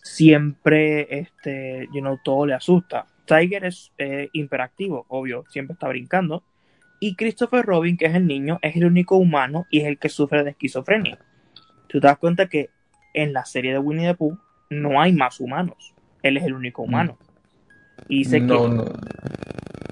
Siempre, 0.02 1.20
este, 1.20 1.88
you 1.92 2.00
know, 2.00 2.18
todo 2.22 2.46
le 2.46 2.54
asusta. 2.54 3.06
Tiger 3.30 3.64
es 3.64 3.92
eh, 3.96 4.28
imperactivo, 4.32 5.06
obvio, 5.08 5.44
siempre 5.48 5.74
está 5.74 5.86
brincando. 5.86 6.42
Y 6.98 7.14
Christopher 7.14 7.64
Robin, 7.64 7.96
que 7.96 8.06
es 8.06 8.14
el 8.14 8.26
niño, 8.26 8.58
es 8.60 8.74
el 8.74 8.84
único 8.84 9.16
humano 9.16 9.66
y 9.70 9.80
es 9.80 9.86
el 9.86 9.98
que 9.98 10.08
sufre 10.08 10.42
de 10.42 10.50
esquizofrenia. 10.50 11.18
Tú 11.86 12.00
te 12.00 12.08
das 12.08 12.18
cuenta 12.18 12.48
que 12.48 12.70
en 13.14 13.32
la 13.32 13.44
serie 13.44 13.72
de 13.72 13.78
Winnie 13.78 14.08
the 14.08 14.14
Pooh 14.14 14.36
no 14.68 15.00
hay 15.00 15.12
más 15.12 15.38
humanos. 15.38 15.94
Él 16.22 16.36
es 16.36 16.44
el 16.44 16.54
único 16.54 16.82
humano. 16.82 17.18
Y 18.08 18.18
dice 18.18 18.40
no, 18.40 18.68
No. 18.68 18.84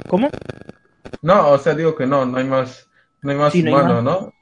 ¿Cómo? 0.09 0.31
No, 1.23 1.51
o 1.51 1.59
sea, 1.59 1.75
digo 1.75 1.95
que 1.95 2.07
no, 2.07 2.27
no 2.27 2.39
hay 2.39 2.45
más, 2.45 2.91
no 3.23 3.31
hay 3.31 3.37
más 3.37 3.55
humanos, 3.55 4.03
no, 4.03 4.33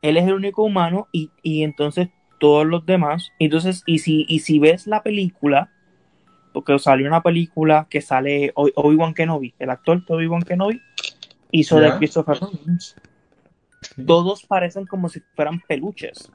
Él 0.00 0.16
es 0.16 0.24
el 0.24 0.34
único 0.34 0.62
humano 0.62 1.08
y, 1.12 1.30
y 1.42 1.64
entonces 1.64 2.08
todos 2.38 2.66
los 2.66 2.86
demás. 2.86 3.30
Entonces, 3.38 3.82
y 3.86 3.98
si, 3.98 4.24
y 4.28 4.40
si 4.40 4.58
ves 4.58 4.86
la 4.86 5.02
película, 5.02 5.71
porque 6.52 6.78
salió 6.78 7.06
una 7.06 7.22
película 7.22 7.86
que 7.88 8.00
sale 8.00 8.52
Obi-Wan 8.54 9.14
Kenobi, 9.14 9.54
el 9.58 9.70
actor 9.70 10.04
de 10.04 10.14
Obi-Wan 10.14 10.42
Kenobi, 10.42 10.80
hizo 11.50 11.78
de 11.80 11.96
Christopher 11.96 12.38
Robins. 12.40 12.96
Todos 14.06 14.44
parecen 14.44 14.86
como 14.86 15.08
si 15.08 15.20
fueran 15.34 15.60
peluches. 15.66 16.30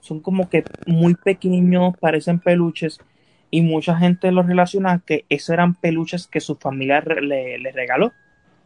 Son 0.00 0.20
como 0.20 0.48
que 0.48 0.64
muy 0.86 1.14
pequeños, 1.14 1.96
parecen 1.98 2.38
peluches, 2.38 3.00
y 3.50 3.62
mucha 3.62 3.96
gente 3.96 4.32
lo 4.32 4.42
relaciona 4.42 5.02
que 5.04 5.24
esos 5.28 5.50
eran 5.50 5.74
peluches 5.74 6.26
que 6.26 6.40
su 6.40 6.56
familia 6.56 7.00
le, 7.00 7.72
regaló, 7.72 8.12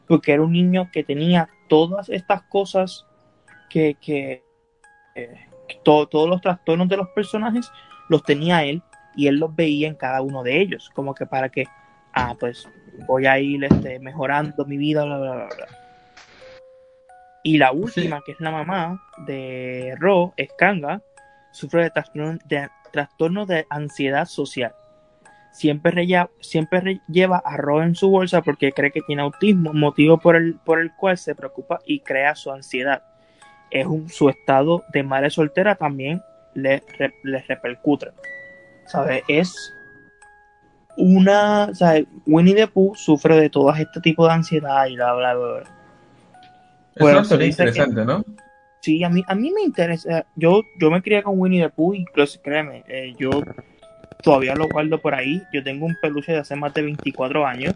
porque 0.07 0.33
era 0.33 0.43
un 0.43 0.53
niño 0.53 0.91
que 0.93 1.05
tenía 1.05 1.49
todas 1.69 2.09
estas 2.09 2.43
cosas 2.43 3.07
que, 3.69 3.97
que 4.01 4.43
eh, 5.15 5.47
todos 5.85 6.29
los 6.29 6.41
trastornos 6.41 6.89
de 6.89 6.97
los 6.97 7.09
personajes 7.09 7.71
los 8.09 8.23
tenía 8.23 8.65
él 8.65 8.83
y 9.15 9.27
él 9.27 9.37
los 9.37 9.55
veía 9.55 9.89
en 9.89 9.95
cada 9.95 10.23
uno 10.23 10.43
de 10.43 10.61
ellos, 10.61 10.91
como 10.95 11.15
que 11.15 11.27
para 11.27 11.49
que, 11.49 11.65
ah, 12.13 12.35
pues 12.39 12.69
voy 13.07 13.27
a 13.27 13.39
ir 13.39 13.65
este, 13.65 13.99
mejorando 13.99 14.65
mi 14.65 14.77
vida, 14.77 15.05
bla, 15.05 15.19
bla, 15.19 15.33
bla, 15.33 15.49
bla. 15.57 15.67
Y 17.43 17.59
la 17.59 17.73
última, 17.73 18.21
que 18.25 18.33
es 18.33 18.41
la 18.41 18.51
mamá 18.51 19.03
de 19.27 19.95
Ro, 19.99 20.35
es 20.37 20.51
Kanga, 20.59 21.01
sufre 21.53 21.85
de 21.85 21.91
trastorno 21.91 22.39
de, 22.45 22.69
trastorno 22.93 23.47
de 23.47 23.67
ansiedad 23.71 24.27
social. 24.27 24.75
Siempre, 25.53 26.07
siempre 26.41 27.01
lleva 27.09 27.39
a 27.45 27.57
Ro 27.57 27.83
en 27.83 27.95
su 27.95 28.11
bolsa 28.11 28.43
porque 28.43 28.73
cree 28.73 28.93
que 28.93 29.01
tiene 29.01 29.23
autismo, 29.23 29.73
motivo 29.73 30.19
por 30.19 30.37
el, 30.37 30.57
por 30.65 30.81
el 30.81 30.95
cual 30.95 31.19
se 31.19 31.35
preocupa 31.35 31.81
y 31.87 32.01
crea 32.01 32.35
su 32.35 32.53
ansiedad. 32.53 33.03
Es 33.71 33.87
un, 33.87 34.09
su 34.09 34.29
estado 34.29 34.85
de 34.93 35.03
madre 35.03 35.31
soltera 35.31 35.75
también 35.75 36.23
le, 36.55 36.83
le 37.25 37.41
repercute. 37.43 38.09
¿Sabes? 38.91 39.23
Es 39.29 39.75
una, 40.97 41.75
¿sabes? 41.75 42.07
Winnie 42.27 42.55
the 42.55 42.67
Pooh 42.67 42.95
sufre 42.95 43.41
de 43.41 43.51
todo 43.51 43.73
este 43.75 44.01
tipo 44.01 44.27
de 44.27 44.33
ansiedad 44.33 44.87
y 44.87 44.97
bla, 44.97 45.15
bla, 45.15 45.35
bla. 45.35 45.63
Bueno, 46.99 47.21
es 47.21 47.31
interesante, 47.31 48.05
¿no? 48.05 48.25
Sí, 48.81 49.05
a 49.05 49.09
mí, 49.09 49.23
a 49.27 49.35
mí 49.35 49.53
me 49.55 49.63
interesa. 49.63 50.27
Yo, 50.37 50.63
yo 50.81 50.91
me 50.91 51.03
crié 51.03 51.23
con 51.23 51.39
Winnie 51.39 51.63
the 51.63 51.69
Pooh 51.69 51.95
y 51.95 52.05
créeme, 52.43 52.83
eh, 52.89 53.15
yo 53.19 53.31
todavía 54.23 54.55
lo 54.55 54.69
guardo 54.69 54.99
por 54.99 55.15
ahí. 55.15 55.43
Yo 55.53 55.63
tengo 55.63 55.87
un 55.87 55.97
peluche 56.03 56.33
de 56.33 56.39
hace 56.39 56.57
más 56.57 56.75
de 56.75 56.83
24 56.83 57.47
años 57.47 57.75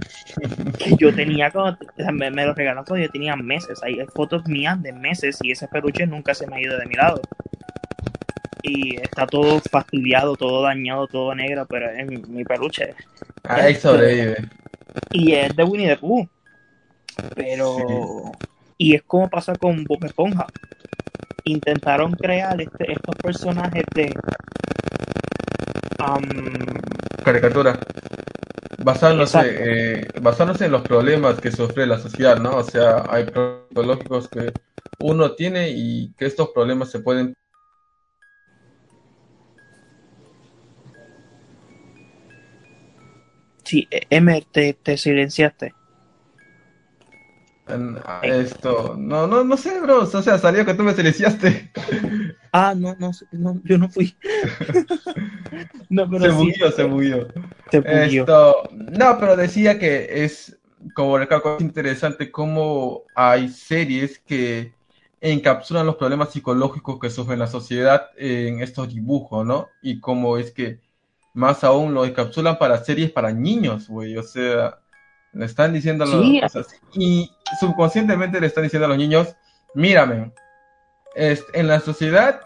que 0.79 0.97
yo 0.99 1.15
tenía 1.15 1.51
cuando 1.51 1.79
me, 2.13 2.31
me, 2.31 2.45
lo 2.45 2.55
regalaron 2.55 2.85
cuando 2.85 3.07
yo 3.07 3.13
tenía 3.13 3.37
meses. 3.37 3.83
Hay 3.83 3.99
fotos 4.15 4.47
mías 4.47 4.83
de 4.83 4.93
meses 4.93 5.39
y 5.43 5.53
ese 5.53 5.69
peluche 5.69 6.07
nunca 6.07 6.35
se 6.35 6.47
me 6.47 6.57
ha 6.57 6.61
ido 6.61 6.77
de 6.79 6.87
mi 6.87 6.95
lado 6.95 7.21
y 8.65 8.97
está 8.97 9.27
todo 9.27 9.61
fastidiado, 9.71 10.37
todo 10.37 10.63
dañado, 10.63 11.07
todo 11.07 11.35
negro, 11.35 11.67
pero 11.69 11.91
es 11.91 12.07
mi, 12.07 12.45
peluche. 12.45 12.95
Ahí 13.43 13.75
este, 13.75 13.89
sobrevive. 13.89 14.37
Y 15.13 15.33
es 15.33 15.55
de 15.55 15.65
Winnie 15.65 15.89
the 15.89 15.99
Pooh. 15.99 16.27
Pero. 17.37 18.33
Y 18.79 18.95
es 18.95 19.03
como 19.03 19.29
pasa 19.29 19.55
con 19.55 19.85
Bob 19.85 20.03
Esponja. 20.05 20.47
intentaron 21.45 22.13
crear 22.13 22.59
este, 22.59 22.91
estos 22.91 23.15
personajes 23.17 23.85
de 23.95 24.15
um, 26.01 27.23
caricatura 27.23 27.79
basándose 28.79 29.41
eh, 29.45 30.09
basándose 30.23 30.65
en 30.65 30.73
los 30.73 30.83
problemas 30.83 31.39
que 31.39 31.53
sufre 31.53 31.87
la 31.87 31.99
sociedad 31.99 32.39
no 32.39 32.57
o 32.57 32.65
sea 32.65 33.05
hay 33.09 33.25
problemas 33.25 33.87
lógicos 33.87 34.29
que 34.29 34.53
uno 35.01 35.33
tiene 35.33 35.71
y 35.71 36.13
que 36.15 36.27
estos 36.27 36.49
problemas 36.51 36.91
se 36.91 37.01
pueden 37.01 37.35
Sí, 43.75 43.89
Emer, 44.09 44.45
te, 44.45 44.73
te 44.73 44.97
silenciaste. 44.97 45.75
Esto, 48.23 48.95
no, 48.97 49.27
no, 49.27 49.43
no 49.43 49.57
sé, 49.57 49.81
bro. 49.81 50.03
O 50.03 50.07
sea, 50.07 50.39
salió 50.39 50.65
que 50.65 50.75
tú 50.75 50.85
me 50.85 50.95
silenciaste. 50.95 51.73
Ah, 52.57 52.73
no, 52.73 52.95
no, 53.01 53.11
no 53.33 53.61
yo 53.65 53.79
no 53.79 53.89
fui. 53.89 54.17
no, 55.89 56.09
pero 56.09 56.25
se 56.25 56.31
bugueó, 56.31 56.71
se 56.71 56.85
bugueó. 56.85 57.27
Esto, 57.73 58.69
no, 58.71 59.19
pero 59.19 59.37
decía 59.37 59.77
que 59.77 60.23
es, 60.25 60.57
como 60.95 61.19
recalco, 61.19 61.57
es 61.57 61.63
interesante 61.63 62.31
cómo 62.31 63.03
hay 63.17 63.49
series 63.49 64.21
que 64.21 64.73
encapsulan 65.21 65.85
los 65.85 65.97
problemas 65.97 66.31
psicológicos 66.31 67.01
que 67.01 67.11
sufre 67.11 67.37
la 67.37 67.49
sociedad 67.49 68.11
en 68.17 68.61
estos 68.61 68.95
dibujos, 68.95 69.45
¿no? 69.45 69.67
Y 69.83 69.99
cómo 69.99 70.39
es 70.39 70.53
que 70.53 70.84
más 71.35 71.63
aún 71.65 71.93
lo 71.93 72.05
encapsulan 72.05 72.59
para 72.59 72.83
series 72.83 73.11
para 73.11 73.33
niños, 73.33 73.89
güey. 73.89 74.17
O 74.17 74.23
sea, 74.23 74.79
le 75.33 75.45
están 75.45 75.73
diciendo 75.73 76.05
a 76.05 76.07
los 76.07 76.25
y 76.95 77.31
subconscientemente 77.61 78.41
le 78.41 78.47
están 78.47 78.65
diciendo 78.65 78.87
a 78.87 78.89
los 78.89 78.99
niños, 78.99 79.37
mírame, 79.75 80.33
en 81.15 81.69
la 81.69 81.81
sociedad 81.81 82.41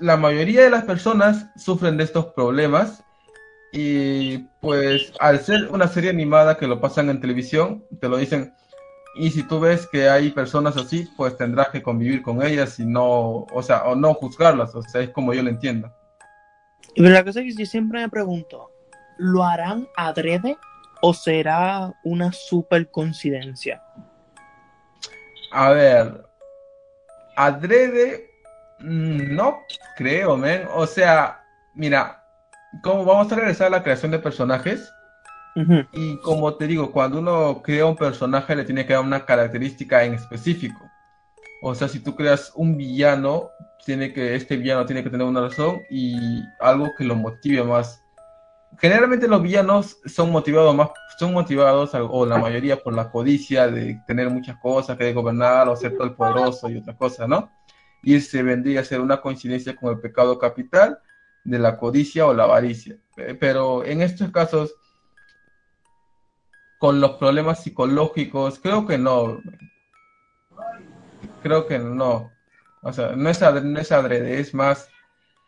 la 0.00 0.16
mayoría 0.16 0.62
de 0.62 0.70
las 0.70 0.84
personas 0.84 1.46
sufren 1.56 1.96
de 1.96 2.04
estos 2.04 2.26
problemas 2.26 3.04
y 3.72 4.38
pues 4.60 5.12
al 5.18 5.40
ser 5.40 5.68
una 5.70 5.88
serie 5.88 6.10
animada 6.10 6.56
que 6.58 6.66
lo 6.66 6.80
pasan 6.80 7.08
en 7.08 7.20
televisión, 7.20 7.84
te 8.00 8.08
lo 8.08 8.18
dicen, 8.18 8.52
y 9.14 9.30
si 9.30 9.42
tú 9.44 9.60
ves 9.60 9.86
que 9.86 10.08
hay 10.08 10.30
personas 10.30 10.76
así, 10.76 11.08
pues 11.16 11.36
tendrás 11.36 11.68
que 11.68 11.82
convivir 11.82 12.22
con 12.22 12.42
ellas 12.42 12.78
y 12.78 12.84
no, 12.84 13.46
o 13.50 13.62
sea, 13.62 13.84
o 13.84 13.94
no 13.94 14.14
juzgarlas, 14.14 14.74
o 14.74 14.82
sea, 14.82 15.00
es 15.00 15.10
como 15.10 15.32
yo 15.32 15.42
lo 15.42 15.48
entiendo. 15.48 15.90
Y 16.94 17.02
la 17.02 17.24
cosa 17.24 17.40
es 17.40 17.56
que 17.56 17.62
yo 17.62 17.66
siempre 17.66 18.00
me 18.00 18.08
pregunto, 18.08 18.70
¿lo 19.18 19.44
harán 19.44 19.88
adrede 19.96 20.56
o 21.00 21.14
será 21.14 21.92
una 22.04 22.32
super 22.32 22.90
coincidencia? 22.90 23.82
A 25.50 25.70
ver, 25.70 26.24
adrede, 27.36 28.30
mm, 28.80 29.34
no 29.34 29.60
creo, 29.96 30.36
men. 30.36 30.66
O 30.74 30.86
sea, 30.86 31.42
mira, 31.74 32.22
como 32.82 33.04
vamos 33.04 33.30
a 33.32 33.36
regresar 33.36 33.66
a 33.68 33.70
la 33.70 33.82
creación 33.82 34.12
de 34.12 34.18
personajes. 34.18 34.92
Y 35.92 36.16
como 36.22 36.54
te 36.54 36.66
digo, 36.66 36.90
cuando 36.90 37.18
uno 37.18 37.60
crea 37.62 37.84
un 37.84 37.96
personaje 37.96 38.56
le 38.56 38.64
tiene 38.64 38.86
que 38.86 38.94
dar 38.94 39.02
una 39.02 39.26
característica 39.26 40.02
en 40.02 40.14
específico. 40.14 40.90
O 41.64 41.76
sea, 41.76 41.88
si 41.88 42.00
tú 42.00 42.16
creas 42.16 42.52
un 42.56 42.76
villano, 42.76 43.50
tiene 43.84 44.12
que, 44.12 44.34
este 44.34 44.56
villano 44.56 44.84
tiene 44.84 45.04
que 45.04 45.10
tener 45.10 45.26
una 45.26 45.42
razón 45.42 45.80
y 45.88 46.42
algo 46.58 46.90
que 46.98 47.04
lo 47.04 47.14
motive 47.14 47.62
más. 47.62 48.02
Generalmente 48.78 49.28
los 49.28 49.40
villanos 49.40 49.98
son 50.06 50.32
motivados 50.32 50.74
más, 50.74 50.90
son 51.18 51.32
motivados, 51.32 51.92
o 51.94 52.26
la 52.26 52.38
mayoría 52.38 52.82
por 52.82 52.94
la 52.94 53.10
codicia 53.10 53.68
de 53.68 54.00
tener 54.08 54.28
muchas 54.28 54.56
cosas, 54.60 54.98
que 54.98 55.04
de 55.04 55.12
gobernar 55.12 55.68
o 55.68 55.76
ser 55.76 55.92
todo 55.92 56.04
el 56.04 56.14
poderoso 56.14 56.68
y 56.68 56.78
otra 56.78 56.96
cosa, 56.96 57.28
¿no? 57.28 57.48
Y 58.02 58.16
ese 58.16 58.42
vendría 58.42 58.80
a 58.80 58.84
ser 58.84 59.00
una 59.00 59.20
coincidencia 59.20 59.76
con 59.76 59.92
el 59.92 60.00
pecado 60.00 60.38
capital 60.38 60.98
de 61.44 61.58
la 61.60 61.76
codicia 61.76 62.26
o 62.26 62.34
la 62.34 62.44
avaricia. 62.44 62.96
Pero 63.38 63.84
en 63.84 64.02
estos 64.02 64.32
casos, 64.32 64.74
con 66.80 67.00
los 67.00 67.12
problemas 67.12 67.62
psicológicos, 67.62 68.58
creo 68.58 68.84
que 68.84 68.98
no. 68.98 69.38
Creo 71.42 71.66
que 71.66 71.78
no. 71.78 72.30
O 72.82 72.92
sea, 72.92 73.14
no 73.16 73.28
es, 73.28 73.40
no 73.40 73.78
es 73.78 73.92
adrede, 73.92 74.40
es 74.40 74.54
más 74.54 74.88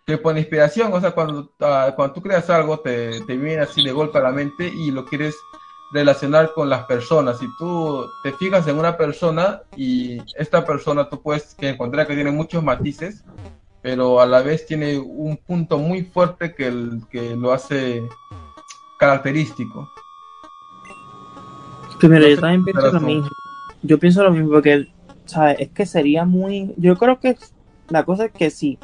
que 0.06 0.18
por 0.18 0.36
inspiración. 0.36 0.92
O 0.92 1.00
sea, 1.00 1.12
cuando, 1.12 1.50
ah, 1.60 1.92
cuando 1.96 2.14
tú 2.14 2.22
creas 2.22 2.48
algo, 2.50 2.78
te, 2.80 3.20
te 3.22 3.36
viene 3.36 3.62
así 3.62 3.82
de 3.82 3.92
golpe 3.92 4.18
a 4.18 4.22
la 4.22 4.30
mente 4.30 4.68
y 4.68 4.90
lo 4.90 5.04
quieres 5.04 5.36
relacionar 5.92 6.52
con 6.52 6.68
las 6.68 6.84
personas. 6.84 7.38
Si 7.38 7.46
tú 7.58 8.04
te 8.22 8.32
fijas 8.32 8.66
en 8.66 8.78
una 8.78 8.96
persona 8.96 9.62
y 9.76 10.18
esta 10.36 10.64
persona 10.64 11.08
tú 11.08 11.22
puedes 11.22 11.54
que 11.54 11.70
encontrar 11.70 12.06
que 12.06 12.14
tiene 12.14 12.30
muchos 12.30 12.62
matices, 12.62 13.24
pero 13.82 14.20
a 14.20 14.26
la 14.26 14.42
vez 14.42 14.66
tiene 14.66 14.98
un 14.98 15.36
punto 15.36 15.78
muy 15.78 16.02
fuerte 16.02 16.54
que, 16.54 16.66
el, 16.66 17.02
que 17.10 17.36
lo 17.36 17.52
hace 17.52 18.02
característico. 18.98 19.88
Primero, 21.98 22.26
yo 22.26 22.40
también 22.40 22.64
pienso 22.64 22.92
lo 22.92 23.00
mismo. 23.00 23.28
Yo 23.82 23.98
pienso 23.98 24.22
lo 24.22 24.30
mismo 24.30 24.50
porque 24.50 24.86
¿sabes? 25.26 25.56
Es 25.60 25.68
que 25.70 25.86
sería 25.86 26.24
muy. 26.24 26.74
Yo 26.76 26.96
creo 26.96 27.20
que 27.20 27.36
la 27.88 28.04
cosa 28.04 28.26
es 28.26 28.32
que 28.32 28.50
sí, 28.50 28.78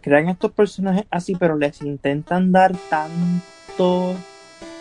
crean 0.00 0.28
estos 0.28 0.52
personajes 0.52 1.04
así, 1.10 1.34
pero 1.34 1.56
les 1.56 1.80
intentan 1.82 2.52
dar 2.52 2.74
tanto. 2.88 4.14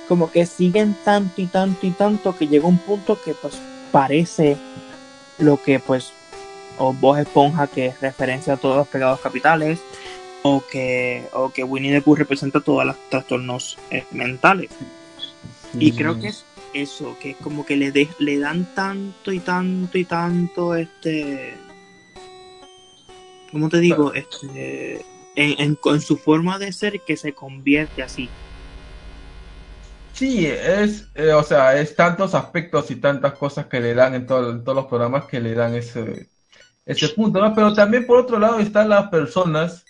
Como 0.07 0.31
que 0.31 0.45
siguen 0.47 0.95
tanto 1.05 1.39
y 1.39 1.45
tanto 1.45 1.85
y 1.85 1.91
tanto 1.91 2.35
que 2.35 2.47
llega 2.47 2.67
un 2.67 2.79
punto 2.79 3.17
que, 3.23 3.35
pues, 3.35 3.59
parece 3.91 4.57
lo 5.37 5.61
que, 5.61 5.79
pues, 5.79 6.11
o 6.79 6.93
Voz 6.93 7.19
Esponja, 7.19 7.67
que 7.67 7.87
es 7.87 8.01
referencia 8.01 8.53
a 8.53 8.57
todos 8.57 8.77
los 8.77 8.87
pecados 8.87 9.19
capitales, 9.19 9.79
o 10.41 10.63
que, 10.71 11.27
o 11.33 11.51
que 11.51 11.63
Winnie 11.63 11.91
the 11.91 12.01
Pooh 12.01 12.15
representa 12.15 12.59
todos 12.59 12.85
los 12.85 12.95
trastornos 13.09 13.77
eh, 13.91 14.03
mentales. 14.11 14.71
Y 15.77 15.91
creo 15.91 16.19
que 16.19 16.29
es 16.29 16.45
eso, 16.73 17.17
que 17.21 17.31
es 17.31 17.37
como 17.37 17.65
que 17.65 17.75
le, 17.75 17.91
le 18.19 18.39
dan 18.39 18.73
tanto 18.75 19.31
y 19.31 19.39
tanto 19.39 19.97
y 19.97 20.05
tanto, 20.05 20.75
este, 20.75 21.53
¿cómo 23.51 23.69
te 23.69 23.79
digo? 23.79 24.13
Este, 24.13 25.05
en, 25.35 25.77
su 26.01 26.17
forma 26.17 26.59
de 26.59 26.71
ser 26.71 27.01
que 27.01 27.17
se 27.17 27.33
convierte 27.33 28.03
así. 28.03 28.29
Sí, 30.13 30.45
es, 30.45 31.07
eh, 31.15 31.31
o 31.31 31.43
sea, 31.43 31.79
es 31.79 31.95
tantos 31.95 32.35
aspectos 32.35 32.91
y 32.91 32.97
tantas 32.97 33.33
cosas 33.33 33.67
que 33.67 33.79
le 33.79 33.93
dan 33.93 34.15
en, 34.15 34.25
todos 34.25 34.63
los 34.65 34.85
programas 34.87 35.25
que 35.25 35.39
le 35.39 35.53
dan 35.53 35.75
ese, 35.75 36.27
ese 36.85 37.09
punto, 37.09 37.39
¿no? 37.39 37.55
Pero 37.55 37.73
también 37.73 38.05
por 38.05 38.19
otro 38.19 38.37
lado 38.37 38.59
están 38.59 38.89
las 38.89 39.09
personas 39.09 39.85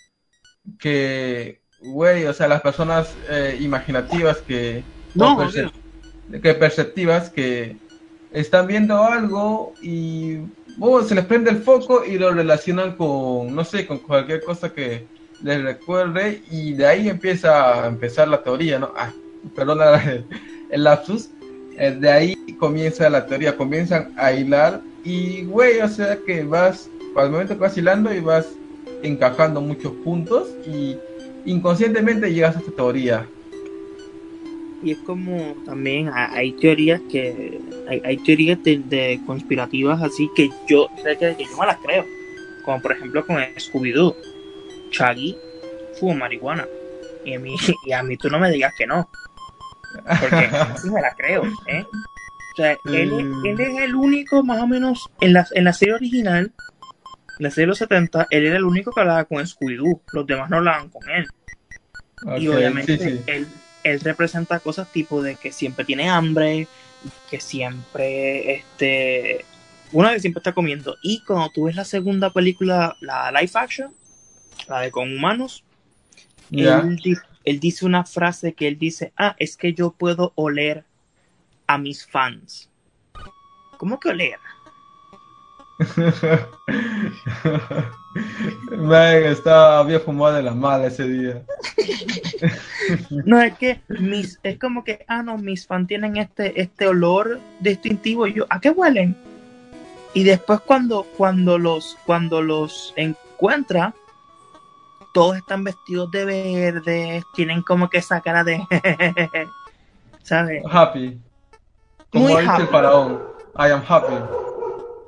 que, 0.78 1.62
güey, 1.80 2.26
o 2.26 2.32
sea, 2.32 2.46
las 2.46 2.60
personas 2.60 3.12
eh, 3.28 3.58
imaginativas 3.60 4.38
que... 4.38 4.84
No, 5.14 5.36
que 6.38 6.54
perceptivas 6.54 7.30
que 7.30 7.76
están 8.32 8.66
viendo 8.66 9.02
algo 9.02 9.74
y 9.82 10.38
oh, 10.78 11.02
se 11.02 11.14
les 11.14 11.24
prende 11.24 11.50
el 11.50 11.62
foco 11.62 12.04
y 12.04 12.18
lo 12.18 12.32
relacionan 12.32 12.96
con, 12.96 13.54
no 13.54 13.64
sé, 13.64 13.86
con 13.86 13.98
cualquier 13.98 14.44
cosa 14.44 14.72
que 14.72 15.04
les 15.42 15.62
recuerde 15.62 16.42
y 16.50 16.74
de 16.74 16.86
ahí 16.86 17.08
empieza 17.08 17.84
a 17.84 17.88
empezar 17.88 18.28
la 18.28 18.42
teoría, 18.42 18.78
¿no? 18.78 18.92
Ah, 18.96 19.12
perdona 19.54 20.02
el, 20.70 20.84
lapsus. 20.84 21.30
Eh, 21.76 21.96
de 21.98 22.10
ahí 22.10 22.36
comienza 22.58 23.08
la 23.08 23.26
teoría, 23.26 23.56
comienzan 23.56 24.12
a 24.16 24.32
hilar 24.32 24.80
y, 25.02 25.44
güey, 25.44 25.80
o 25.80 25.88
sea 25.88 26.18
que 26.26 26.44
vas, 26.44 26.88
al 27.16 27.30
momento 27.30 27.54
que 27.54 27.60
vas 27.60 27.76
hilando 27.76 28.12
y 28.12 28.20
vas 28.20 28.46
encajando 29.02 29.60
muchos 29.60 29.92
puntos 30.04 30.48
y 30.66 30.96
inconscientemente 31.46 32.32
llegas 32.32 32.56
a 32.56 32.58
esta 32.58 32.72
teoría 32.72 33.26
y 34.82 34.92
es 34.92 34.98
como 34.98 35.54
también 35.66 36.10
hay 36.12 36.52
teorías 36.52 37.00
que 37.10 37.60
hay, 37.88 38.16
teorías 38.18 38.58
de, 38.62 39.20
conspirativas 39.26 40.02
así 40.02 40.30
que 40.34 40.50
yo 40.68 40.88
sé 41.02 41.16
que, 41.18 41.36
yo 41.38 41.56
me 41.58 41.66
las 41.66 41.78
creo. 41.78 42.04
Como 42.64 42.80
por 42.80 42.92
ejemplo 42.92 43.26
con 43.26 43.36
Scooby-Doo. 43.36 44.14
Chaggy 44.90 45.36
fuma 45.98 46.20
marihuana. 46.20 46.66
Y 47.24 47.34
a 47.34 47.38
mí 47.38 47.56
y 47.86 47.92
a 47.92 48.02
mí 48.02 48.16
tú 48.16 48.28
no 48.30 48.38
me 48.38 48.50
digas 48.50 48.72
que 48.76 48.86
no. 48.86 49.08
Porque 50.20 50.50
sí 50.82 50.90
me 50.90 51.00
la 51.00 51.14
creo 51.16 51.42
¿eh? 51.66 51.84
o 51.84 52.56
sea 52.56 52.76
él, 52.84 53.12
él, 53.44 53.60
es 53.60 53.82
el 53.82 53.96
único 53.96 54.44
más 54.44 54.62
o 54.62 54.66
menos 54.68 55.10
en 55.20 55.32
la, 55.32 55.44
en 55.50 55.64
la 55.64 55.72
serie 55.72 55.94
original 55.94 56.52
en 57.40 57.44
la 57.44 57.50
serie 57.50 57.62
de 57.62 57.68
los 57.68 57.78
70 57.78 58.28
él 58.30 58.46
era 58.46 58.56
el 58.56 58.64
único 58.64 58.92
que 58.92 59.00
hablaba 59.00 59.24
con 59.24 59.44
Scooby-Doo. 59.44 60.00
Los 60.12 60.26
demás 60.26 60.48
no 60.48 60.58
hablaban 60.58 60.90
con 60.90 61.02
él. 61.10 61.26
Y 62.38 62.46
obviamente 62.48 63.22
él 63.26 63.48
él 63.84 64.00
representa 64.00 64.60
cosas 64.60 64.90
tipo 64.90 65.22
de 65.22 65.36
que 65.36 65.52
siempre 65.52 65.84
tiene 65.84 66.08
hambre, 66.08 66.66
que 67.30 67.40
siempre, 67.40 68.54
este, 68.54 69.44
una 69.92 70.10
vez 70.10 70.22
siempre 70.22 70.40
está 70.40 70.52
comiendo. 70.52 70.96
Y 71.02 71.22
cuando 71.24 71.50
tú 71.50 71.64
ves 71.64 71.76
la 71.76 71.84
segunda 71.84 72.32
película, 72.32 72.96
la 73.00 73.30
live 73.32 73.52
action, 73.54 73.94
la 74.68 74.80
de 74.80 74.90
con 74.90 75.12
humanos, 75.12 75.64
él, 76.50 77.60
dice 77.60 77.86
una 77.86 78.04
frase 78.04 78.54
que 78.54 78.68
él 78.68 78.78
dice, 78.78 79.12
ah, 79.16 79.34
es 79.38 79.56
que 79.56 79.72
yo 79.72 79.92
puedo 79.92 80.32
oler 80.34 80.84
a 81.66 81.78
mis 81.78 82.06
fans. 82.06 82.68
¿Cómo 83.78 83.98
que 83.98 84.10
oler? 84.10 84.38
Man, 88.76 89.24
estaba, 89.24 89.78
había 89.78 90.00
fumado 90.00 90.34
de 90.34 90.42
la 90.42 90.54
mala 90.54 90.86
ese 90.86 91.04
día. 91.04 91.42
No, 93.24 93.40
es 93.40 93.56
que 93.58 93.80
mis, 93.88 94.40
es 94.42 94.58
como 94.58 94.82
que, 94.82 95.04
ah, 95.08 95.22
no, 95.22 95.38
mis 95.38 95.66
fans 95.66 95.86
tienen 95.86 96.16
este, 96.16 96.60
este 96.60 96.88
olor 96.88 97.40
distintivo. 97.60 98.26
Y 98.26 98.34
yo, 98.34 98.46
¿a 98.50 98.60
qué 98.60 98.70
huelen? 98.70 99.16
Y 100.12 100.24
después 100.24 100.60
cuando, 100.60 101.06
cuando 101.16 101.58
los, 101.58 101.96
cuando 102.04 102.42
los 102.42 102.92
encuentra, 102.96 103.94
todos 105.14 105.36
están 105.36 105.64
vestidos 105.64 106.10
de 106.10 106.24
verde, 106.24 107.22
tienen 107.34 107.62
como 107.62 107.88
que 107.88 107.98
esa 107.98 108.20
cara 108.20 108.42
de 108.44 108.60
¿sabes? 110.22 110.62
Happy. 110.70 111.20
Como 112.10 112.28
Muy 112.28 112.40
dice 112.40 112.52
happy. 112.52 112.62
el 112.62 112.68
faraón. 112.68 113.22
I 113.56 113.70
am 113.70 113.82
happy. 113.86 114.14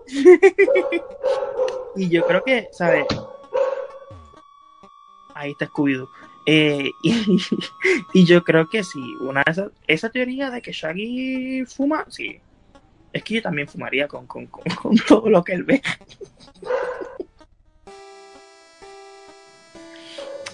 Y 1.97 2.09
yo 2.09 2.27
creo 2.27 2.43
que, 2.45 2.69
¿sabes? 2.73 3.07
Ahí 5.35 5.51
está 5.53 5.67
Scooby-Doo. 5.69 6.09
Eh, 6.47 6.91
y, 7.03 7.39
y 8.15 8.25
yo 8.25 8.43
creo 8.45 8.69
que 8.69 8.83
sí, 8.83 9.15
una 9.21 9.43
de 9.45 9.53
esas, 9.53 9.71
esa 9.87 10.11
teoría 10.11 10.51
de 10.51 10.61
que 10.63 10.73
Shaggy 10.73 11.65
fuma, 11.67 12.05
sí. 12.09 12.41
Es 13.13 13.23
que 13.23 13.35
yo 13.35 13.43
también 13.43 13.69
fumaría 13.69 14.09
con, 14.09 14.27
con, 14.27 14.47
con, 14.47 14.63
con 14.83 14.97
todo 14.97 15.29
lo 15.29 15.45
que 15.45 15.53
él 15.53 15.65
ve. 15.65 15.83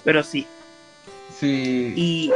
Pero 0.05 0.23
sí, 0.23 0.47
Sí. 1.39 1.93
y, 1.97 2.33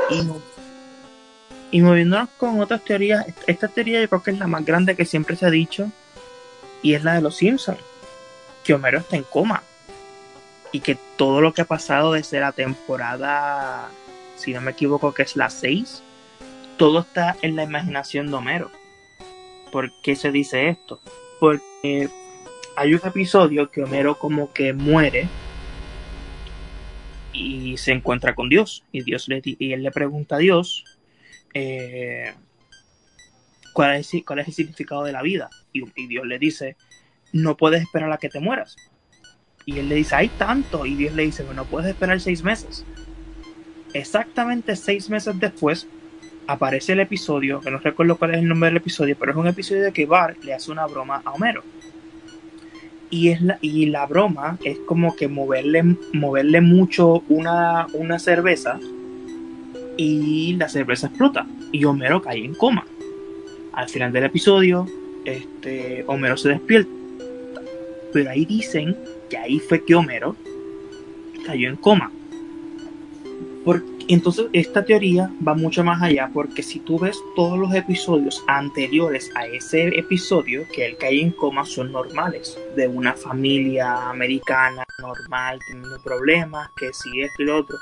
y 1.72 1.80
moviéndonos 1.80 2.28
con 2.38 2.60
otras 2.60 2.84
teorías, 2.84 3.26
esta 3.48 3.66
teoría 3.66 4.00
yo 4.00 4.08
creo 4.08 4.22
que 4.22 4.30
es 4.30 4.38
la 4.38 4.46
más 4.46 4.64
grande 4.64 4.94
que 4.94 5.04
siempre 5.04 5.34
se 5.36 5.46
ha 5.46 5.50
dicho, 5.50 5.90
y 6.82 6.94
es 6.94 7.02
la 7.02 7.14
de 7.14 7.22
los 7.22 7.36
Simpsons, 7.36 7.80
que 8.64 8.74
Homero 8.74 8.98
está 8.98 9.16
en 9.16 9.24
coma, 9.24 9.62
y 10.72 10.80
que 10.80 10.96
todo 11.16 11.40
lo 11.40 11.52
que 11.52 11.62
ha 11.62 11.66
pasado 11.66 12.12
desde 12.12 12.40
la 12.40 12.52
temporada, 12.52 13.90
si 14.36 14.52
no 14.52 14.62
me 14.62 14.72
equivoco, 14.72 15.12
que 15.12 15.22
es 15.22 15.36
la 15.36 15.50
6, 15.50 16.02
todo 16.78 17.00
está 17.00 17.36
en 17.42 17.54
la 17.54 17.64
imaginación 17.64 18.28
de 18.28 18.34
Homero. 18.34 18.70
¿Por 19.70 19.92
qué 20.02 20.16
se 20.16 20.32
dice 20.32 20.70
esto? 20.70 20.98
Porque 21.38 22.08
hay 22.76 22.94
un 22.94 23.00
episodio 23.04 23.70
que 23.70 23.82
Homero 23.82 24.18
como 24.18 24.52
que 24.52 24.72
muere 24.72 25.28
y 27.34 27.76
se 27.76 27.92
encuentra 27.92 28.34
con 28.34 28.48
Dios 28.48 28.84
y 28.92 29.02
Dios 29.02 29.28
le 29.28 29.40
y 29.44 29.72
él 29.72 29.82
le 29.82 29.90
pregunta 29.90 30.36
a 30.36 30.38
Dios 30.38 30.84
eh, 31.54 32.34
cuál 33.72 33.96
es 33.96 34.12
cuál 34.26 34.40
es 34.40 34.48
el 34.48 34.54
significado 34.54 35.04
de 35.04 35.12
la 35.12 35.22
vida 35.22 35.48
y, 35.72 35.82
y 35.96 36.06
Dios 36.08 36.26
le 36.26 36.38
dice 36.38 36.76
no 37.32 37.56
puedes 37.56 37.82
esperar 37.82 38.12
a 38.12 38.18
que 38.18 38.28
te 38.28 38.40
mueras. 38.40 38.76
Y 39.64 39.78
él 39.78 39.88
le 39.88 39.96
dice 39.96 40.14
hay 40.14 40.28
tanto 40.28 40.86
y 40.86 40.94
Dios 40.94 41.14
le 41.14 41.24
dice 41.24 41.44
bueno 41.44 41.64
puedes 41.64 41.90
esperar 41.90 42.20
seis 42.20 42.42
meses 42.42 42.84
exactamente 43.94 44.74
seis 44.74 45.08
meses 45.08 45.38
después 45.38 45.86
aparece 46.48 46.94
el 46.94 47.00
episodio 47.00 47.60
que 47.60 47.70
no 47.70 47.78
recuerdo 47.78 48.16
cuál 48.16 48.32
es 48.32 48.38
el 48.38 48.48
nombre 48.48 48.70
del 48.70 48.78
episodio 48.78 49.16
pero 49.18 49.32
es 49.32 49.38
un 49.38 49.46
episodio 49.46 49.82
de 49.82 49.92
que 49.92 50.06
Bart 50.06 50.42
le 50.42 50.54
hace 50.54 50.70
una 50.70 50.86
broma 50.86 51.22
a 51.24 51.30
Homero. 51.30 51.62
Y, 53.10 53.28
es 53.28 53.42
la, 53.42 53.58
y 53.60 53.86
la 53.86 54.06
broma 54.06 54.58
es 54.64 54.78
como 54.86 55.14
que 55.14 55.28
moverle, 55.28 55.82
moverle 56.14 56.62
mucho 56.62 57.22
una, 57.28 57.86
una 57.92 58.18
cerveza 58.18 58.80
y 59.98 60.54
la 60.54 60.68
cerveza 60.70 61.08
explota. 61.08 61.46
Y 61.72 61.84
Homero 61.84 62.22
cae 62.22 62.42
en 62.42 62.54
coma. 62.54 62.86
Al 63.74 63.90
final 63.90 64.12
del 64.12 64.24
episodio, 64.24 64.86
este, 65.26 66.04
Homero 66.06 66.38
se 66.38 66.48
despierta. 66.48 67.01
Pero 68.12 68.30
ahí 68.30 68.44
dicen 68.44 68.96
que 69.30 69.36
ahí 69.38 69.58
fue 69.60 69.84
que 69.84 69.94
Homero 69.94 70.36
cayó 71.46 71.68
en 71.68 71.76
coma. 71.76 72.10
Por- 73.64 73.84
entonces, 74.08 74.46
esta 74.52 74.84
teoría 74.84 75.30
va 75.46 75.54
mucho 75.54 75.84
más 75.84 76.02
allá 76.02 76.28
porque 76.34 76.62
si 76.62 76.80
tú 76.80 76.98
ves 76.98 77.16
todos 77.36 77.56
los 77.58 77.72
episodios 77.74 78.42
anteriores 78.48 79.30
a 79.36 79.46
ese 79.46 79.88
episodio, 79.96 80.66
que 80.74 80.86
él 80.86 80.96
cae 80.98 81.20
en 81.20 81.30
coma, 81.30 81.64
son 81.64 81.92
normales, 81.92 82.58
de 82.76 82.88
una 82.88 83.14
familia 83.14 84.10
americana 84.10 84.84
normal, 85.00 85.60
teniendo 85.68 86.02
problemas, 86.02 86.68
que 86.76 86.92
si 86.92 87.20
esto 87.20 87.42
y 87.42 87.46
lo 87.46 87.58
otro. 87.58 87.78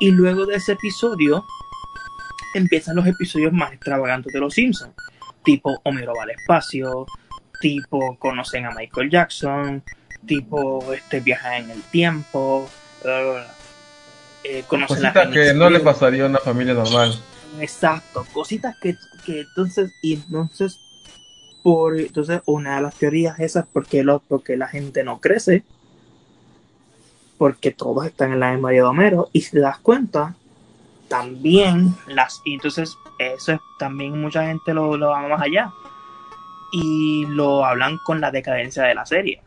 Y 0.00 0.10
luego 0.10 0.44
de 0.44 0.56
ese 0.56 0.72
episodio, 0.72 1.44
empiezan 2.54 2.96
los 2.96 3.06
episodios 3.06 3.52
más 3.52 3.72
extravagantes 3.72 4.32
de 4.32 4.40
los 4.40 4.52
Simpsons, 4.54 4.94
tipo 5.44 5.80
Homero 5.84 6.12
va 6.16 6.24
al 6.24 6.30
espacio, 6.30 7.06
tipo 7.60 8.16
conocen 8.18 8.66
a 8.66 8.70
Michael 8.70 9.10
Jackson, 9.10 9.82
tipo 10.26 10.92
este 10.92 11.20
viajan 11.20 11.64
en 11.64 11.70
el 11.70 11.82
tiempo, 11.82 12.68
bla, 13.02 13.20
bla, 13.20 13.30
bla. 13.32 13.54
Eh, 14.44 14.64
conocen 14.66 15.02
la 15.02 15.12
Cosita 15.12 15.30
que 15.30 15.54
no 15.54 15.68
le 15.68 15.80
pasaría 15.80 16.24
a 16.24 16.28
una 16.28 16.38
familia 16.38 16.74
normal. 16.74 17.14
Exacto, 17.60 18.26
cositas 18.32 18.76
que, 18.78 18.96
que 19.24 19.40
entonces, 19.40 19.92
y 20.02 20.14
entonces, 20.14 20.80
por 21.62 21.98
entonces 21.98 22.40
una 22.46 22.76
de 22.76 22.82
las 22.82 22.94
teorías 22.94 23.40
esas, 23.40 23.66
porque, 23.72 24.04
lo, 24.04 24.20
porque 24.20 24.56
la 24.56 24.68
gente 24.68 25.02
no 25.02 25.20
crece, 25.20 25.64
porque 27.36 27.70
todos 27.70 28.06
están 28.06 28.32
en 28.32 28.40
la 28.40 28.52
memoria 28.52 28.82
de 28.82 28.88
Homero, 28.88 29.28
y 29.32 29.40
si 29.40 29.52
te 29.52 29.60
das 29.60 29.78
cuenta, 29.78 30.34
también 31.08 31.96
las, 32.06 32.42
y 32.44 32.54
entonces 32.54 32.96
eso 33.18 33.52
es, 33.52 33.60
también 33.78 34.20
mucha 34.20 34.46
gente 34.46 34.74
lo, 34.74 34.96
lo 34.96 35.08
va 35.08 35.26
más 35.26 35.40
allá, 35.40 35.72
y 36.72 37.26
lo 37.26 37.64
hablan 37.64 37.98
con 38.04 38.20
la 38.20 38.30
decadencia 38.30 38.84
de 38.84 38.94
la 38.94 39.06
serie. 39.06 39.40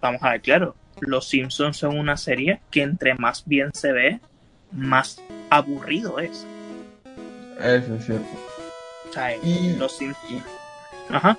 Vamos 0.00 0.22
a 0.22 0.30
ver, 0.32 0.42
claro, 0.42 0.76
los 1.00 1.28
Simpsons 1.28 1.76
son 1.76 1.98
una 1.98 2.16
serie 2.16 2.60
que 2.70 2.82
entre 2.82 3.14
más 3.14 3.44
bien 3.46 3.70
se 3.74 3.92
ve, 3.92 4.20
más 4.72 5.22
aburrido 5.50 6.18
es. 6.18 6.46
Eso 7.60 7.94
es 7.94 8.04
cierto. 8.06 8.26
O 9.08 9.12
sea, 9.12 9.34
Y- 9.36 9.76
los 9.76 9.96
Simpsons. 9.96 10.42
Ajá. 11.10 11.36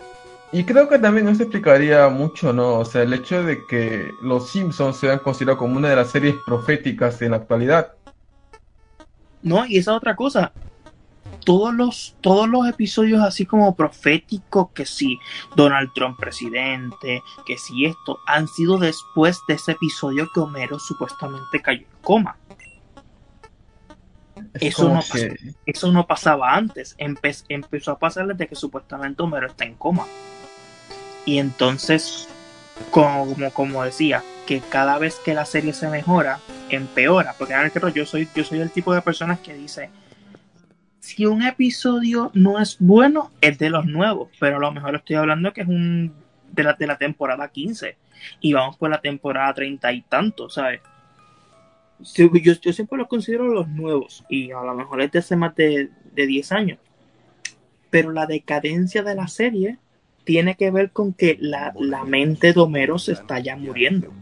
Y 0.52 0.64
creo 0.64 0.90
que 0.90 0.98
también 0.98 1.28
eso 1.30 1.44
explicaría 1.44 2.10
mucho, 2.10 2.52
¿no? 2.52 2.80
O 2.80 2.86
sea, 2.86 3.04
el 3.04 3.14
hecho 3.14 3.44
de 3.44 3.60
que 3.68 4.10
los 4.24 4.50
Simpsons 4.50 4.98
sean 4.98 5.20
considerados 5.20 5.60
como 5.60 5.78
una 5.78 5.90
de 5.90 5.96
las 5.96 6.10
series 6.10 6.36
proféticas 6.46 7.22
en 7.22 7.32
la 7.32 7.38
actualidad. 7.38 7.94
No, 9.44 9.64
y 9.66 9.78
esa 9.78 9.94
otra 9.94 10.16
cosa. 10.16 10.52
Todos 11.46 11.74
los, 11.74 12.16
todos 12.22 12.48
los 12.48 12.68
episodios 12.68 13.22
así 13.22 13.46
como 13.46 13.76
proféticos, 13.76 14.70
que 14.72 14.86
sí, 14.86 15.20
Donald 15.56 15.92
Trump 15.96 16.20
presidente, 16.20 17.24
que 17.46 17.58
sí 17.58 17.86
esto, 17.86 18.20
han 18.28 18.48
sido 18.48 18.78
después 18.78 19.40
de 19.48 19.56
ese 19.56 19.72
episodio 19.72 20.30
que 20.34 20.40
Homero 20.42 20.78
supuestamente 20.80 21.62
cayó 21.62 21.82
en 21.82 22.02
coma. 22.02 22.38
Es 24.54 24.62
Eso 24.74 24.84
como 24.84 24.96
no 24.96 25.02
que- 25.12 25.38
Eso 25.66 25.92
no 25.92 26.08
pasaba 26.08 26.54
antes. 26.56 26.96
Empe- 26.98 27.44
empezó 27.50 27.92
a 27.92 28.00
pasar 28.00 28.28
desde 28.28 28.48
que 28.48 28.56
supuestamente 28.56 29.22
Homero 29.22 29.48
está 29.48 29.66
en 29.66 29.76
coma. 29.76 30.06
Y 31.26 31.40
entonces, 31.40 32.28
como, 32.92 33.28
como 33.54 33.84
decía, 33.84 34.24
que 34.48 34.62
cada 34.62 34.98
vez 34.98 35.16
que 35.24 35.34
la 35.34 35.46
serie 35.46 35.74
se 35.74 35.90
mejora, 35.90 36.40
empeora. 36.70 37.36
Porque 37.38 37.54
yo 37.94 38.06
soy, 38.06 38.28
yo 38.34 38.44
soy 38.44 38.60
el 38.62 38.72
tipo 38.72 38.94
de 38.94 39.02
personas 39.02 39.40
que 39.40 39.54
dice, 39.54 39.90
si 41.00 41.26
un 41.26 41.44
episodio 41.44 42.32
no 42.34 42.60
es 42.60 42.78
bueno, 42.80 43.32
es 43.42 43.58
de 43.58 43.70
los 43.70 43.86
nuevos. 43.86 44.30
Pero 44.40 44.58
a 44.58 44.60
lo 44.60 44.72
mejor 44.72 44.96
estoy 44.96 45.16
hablando 45.16 45.54
que 45.54 45.62
es 45.62 45.68
un 45.68 46.14
de 46.52 46.64
la, 46.64 46.74
de 46.74 46.88
la 46.88 46.98
temporada 46.98 47.50
15. 47.50 47.98
Y 48.42 48.54
vamos 48.54 48.78
por 48.78 48.90
la 48.90 49.02
temporada 49.02 49.54
30 49.54 49.94
y 49.94 50.02
tanto, 50.02 50.50
¿sabes? 50.50 50.82
Yo, 52.16 52.30
yo 52.34 52.74
siempre 52.74 52.98
los 52.98 53.08
considero 53.08 53.48
los 53.48 53.68
nuevos 53.68 54.24
y 54.30 54.52
a 54.52 54.62
lo 54.62 54.74
mejor 54.74 55.02
es 55.02 55.12
de 55.12 55.20
hace 55.20 55.36
más 55.36 55.56
de, 55.56 55.90
de 56.14 56.28
10 56.28 56.52
años. 56.52 56.80
Pero 57.90 58.12
la 58.12 58.26
decadencia 58.26 59.04
de 59.04 59.16
la 59.16 59.28
serie 59.28 59.78
tiene 60.24 60.56
que 60.56 60.70
ver 60.70 60.92
con 60.92 61.14
que 61.14 61.38
la, 61.40 61.74
la 61.80 62.04
mente 62.04 62.54
de 62.54 62.60
Homero 62.60 63.00
se 63.00 63.14
está 63.14 63.40
ya 63.40 63.56
muriendo. 63.56 64.14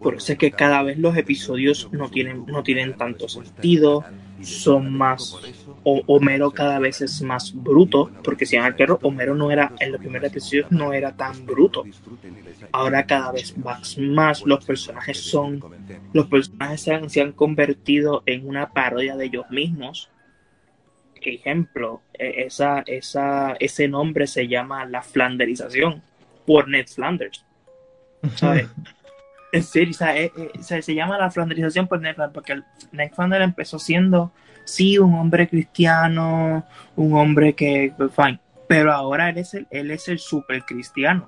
Por 0.00 0.16
eso 0.16 0.32
es 0.32 0.38
que 0.38 0.50
cada 0.50 0.82
vez 0.82 0.98
los 0.98 1.16
episodios 1.16 1.88
no 1.92 2.10
tienen, 2.10 2.44
no 2.46 2.62
tienen 2.62 2.96
tanto 2.96 3.28
sentido, 3.28 4.04
son 4.44 4.92
más... 4.92 5.36
O, 5.86 6.02
Homero 6.06 6.50
cada 6.50 6.78
vez 6.78 7.02
es 7.02 7.20
más 7.20 7.52
bruto, 7.54 8.10
porque 8.22 8.46
si 8.46 8.56
en 8.56 8.64
el 8.64 8.74
Homero 9.02 9.34
no 9.34 9.50
era, 9.50 9.72
en 9.80 9.92
los 9.92 10.00
primeros 10.00 10.30
episodios 10.30 10.70
no 10.70 10.94
era 10.94 11.14
tan 11.14 11.44
bruto. 11.44 11.84
Ahora 12.72 13.04
cada 13.04 13.32
vez 13.32 13.56
más, 13.58 13.98
más 13.98 14.42
los 14.46 14.64
personajes 14.64 15.20
son 15.20 15.62
los 16.12 16.26
personajes 16.26 16.80
se 16.80 16.94
han, 16.94 17.10
se 17.10 17.20
han 17.20 17.32
convertido 17.32 18.22
en 18.24 18.48
una 18.48 18.70
parodia 18.70 19.16
de 19.16 19.26
ellos 19.26 19.44
mismos. 19.50 20.10
Ejemplo, 21.20 22.02
eh, 22.14 22.44
esa, 22.46 22.80
esa, 22.86 23.56
ese 23.58 23.88
nombre 23.88 24.26
se 24.26 24.46
llama 24.46 24.84
la 24.84 25.02
flanderización 25.02 26.02
por 26.46 26.68
Ned 26.68 26.86
Flanders. 26.86 27.44
¿sabes? 28.36 28.68
En 29.54 29.62
serio, 29.62 29.94
eh, 30.00 30.32
eh, 30.36 30.50
o 30.58 30.62
sea, 30.62 30.82
se 30.82 30.94
llama 30.94 31.16
la 31.16 31.30
flanderización 31.30 31.86
por 31.86 32.00
Ned 32.00 32.16
porque 32.32 32.60
Ned 32.92 33.12
Flanders 33.14 33.44
empezó 33.44 33.78
siendo, 33.78 34.32
sí, 34.64 34.98
un 34.98 35.14
hombre 35.14 35.48
cristiano, 35.48 36.64
un 36.96 37.14
hombre 37.14 37.54
que, 37.54 37.92
pues, 37.96 38.10
fine, 38.14 38.40
pero 38.68 38.92
ahora 38.92 39.30
él 39.30 39.38
es 39.38 39.54
el, 39.54 39.66
él 39.70 39.90
es 39.92 40.08
el 40.08 40.18
super 40.18 40.64
cristiano. 40.64 41.26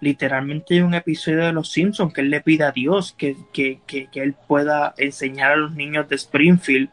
literalmente 0.00 0.74
hay 0.74 0.80
un 0.80 0.94
episodio 0.94 1.44
de 1.46 1.52
Los 1.52 1.72
Simpsons 1.72 2.12
que 2.12 2.20
él 2.20 2.30
le 2.30 2.40
pide 2.40 2.64
a 2.64 2.72
Dios 2.72 3.14
que, 3.16 3.36
que, 3.52 3.80
que, 3.86 4.08
que 4.10 4.22
él 4.22 4.34
pueda 4.46 4.94
enseñar 4.96 5.52
a 5.52 5.56
los 5.56 5.72
niños 5.74 6.08
de 6.08 6.16
Springfield 6.16 6.88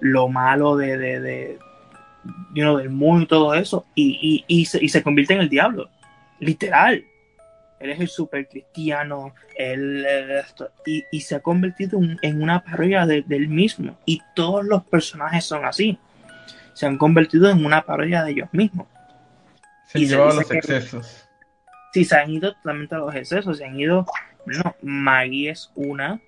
lo 0.00 0.28
malo 0.28 0.76
de, 0.76 0.98
de, 0.98 1.20
de 1.20 1.58
del 2.54 2.90
mundo 2.90 3.24
y 3.24 3.26
todo 3.26 3.54
eso, 3.54 3.86
y, 3.94 4.44
y, 4.48 4.60
y, 4.60 4.64
se, 4.66 4.82
y 4.82 4.88
se 4.88 5.02
convierte 5.02 5.34
en 5.34 5.40
el 5.40 5.48
diablo, 5.48 5.88
literal. 6.38 7.04
Él 7.80 7.90
es 7.90 8.00
el 8.00 8.08
super 8.08 8.46
cristiano, 8.46 9.34
él, 9.56 10.06
y, 10.86 11.04
y, 11.10 11.20
se 11.22 11.36
ha 11.36 11.40
convertido 11.40 11.98
en, 11.98 12.18
en 12.20 12.42
una 12.42 12.62
parodia 12.62 13.06
de, 13.06 13.22
del 13.22 13.48
mismo. 13.48 13.98
Y 14.04 14.20
todos 14.34 14.64
los 14.64 14.84
personajes 14.84 15.44
son 15.44 15.64
así. 15.64 15.98
Se 16.74 16.86
han 16.86 16.98
convertido 16.98 17.48
en 17.48 17.64
una 17.64 17.82
parodia 17.82 18.22
de 18.22 18.32
ellos 18.32 18.48
mismos. 18.52 18.86
Se 19.86 19.98
han 19.98 20.04
llevado 20.04 20.40
los 20.40 20.48
que, 20.48 20.58
excesos. 20.58 21.26
Sí, 21.92 22.04
se 22.04 22.16
han 22.16 22.30
ido 22.30 22.52
totalmente 22.54 22.94
a 22.94 22.98
los 22.98 23.14
excesos. 23.14 23.58
Se 23.58 23.64
han 23.64 23.80
ido. 23.80 24.06
No, 24.46 24.76
Maggie 24.82 25.50
es 25.50 25.70
una 25.74 26.20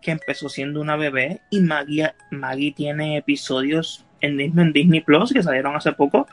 que 0.00 0.10
empezó 0.10 0.48
siendo 0.48 0.80
una 0.80 0.96
bebé 0.96 1.40
y 1.50 1.60
Maggie, 1.60 2.12
Maggie 2.30 2.72
tiene 2.72 3.16
episodios 3.16 4.04
en 4.20 4.36
Disney, 4.36 4.66
en 4.66 4.72
Disney 4.72 5.00
Plus 5.00 5.32
que 5.32 5.42
salieron 5.42 5.74
hace 5.76 5.92
poco 5.92 6.26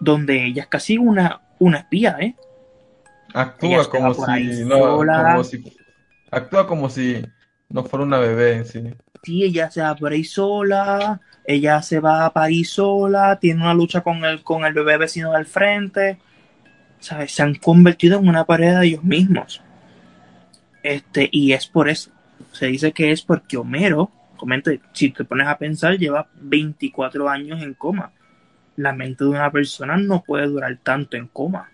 donde 0.00 0.44
ella 0.44 0.62
es 0.62 0.68
casi 0.68 0.98
una, 0.98 1.40
una 1.58 1.78
espía, 1.78 2.16
¿eh? 2.20 2.34
Actúa 3.34 3.90
como 3.90 4.14
si, 4.14 4.64
no, 4.64 4.96
como 4.96 5.44
si, 5.44 5.76
actúa 6.30 6.66
como 6.66 6.88
si 6.88 7.22
no 7.68 7.84
fuera 7.84 8.06
una 8.06 8.18
bebé, 8.18 8.64
sí. 8.64 8.82
Sí, 9.22 9.42
ella 9.42 9.70
se 9.70 9.82
va 9.82 9.90
a 9.90 9.96
París 9.96 10.32
sola, 10.32 11.20
ella 11.44 11.82
se 11.82 12.00
va 12.00 12.24
a 12.24 12.32
París 12.32 12.70
sola, 12.70 13.38
tiene 13.38 13.60
una 13.60 13.74
lucha 13.74 14.02
con 14.02 14.24
el, 14.24 14.42
con 14.42 14.64
el 14.64 14.72
bebé 14.72 14.96
vecino 14.96 15.32
del 15.32 15.46
frente, 15.46 16.18
¿sabes? 17.00 17.32
Se 17.32 17.42
han 17.42 17.56
convertido 17.56 18.18
en 18.18 18.28
una 18.28 18.44
pared 18.44 18.78
de 18.78 18.86
ellos 18.86 19.04
mismos. 19.04 19.60
Este, 20.82 21.28
y 21.30 21.52
es 21.52 21.66
por 21.66 21.88
eso 21.88 22.14
se 22.54 22.66
dice 22.66 22.92
que 22.92 23.10
es 23.10 23.22
porque 23.22 23.56
Homero, 23.56 24.10
comenta, 24.36 24.70
si 24.92 25.10
te 25.10 25.24
pones 25.24 25.46
a 25.46 25.58
pensar, 25.58 25.98
lleva 25.98 26.28
24 26.40 27.28
años 27.28 27.62
en 27.62 27.74
coma. 27.74 28.12
La 28.76 28.92
mente 28.92 29.24
de 29.24 29.30
una 29.30 29.50
persona 29.50 29.96
no 29.96 30.22
puede 30.22 30.46
durar 30.46 30.78
tanto 30.82 31.16
en 31.16 31.28
coma. 31.28 31.70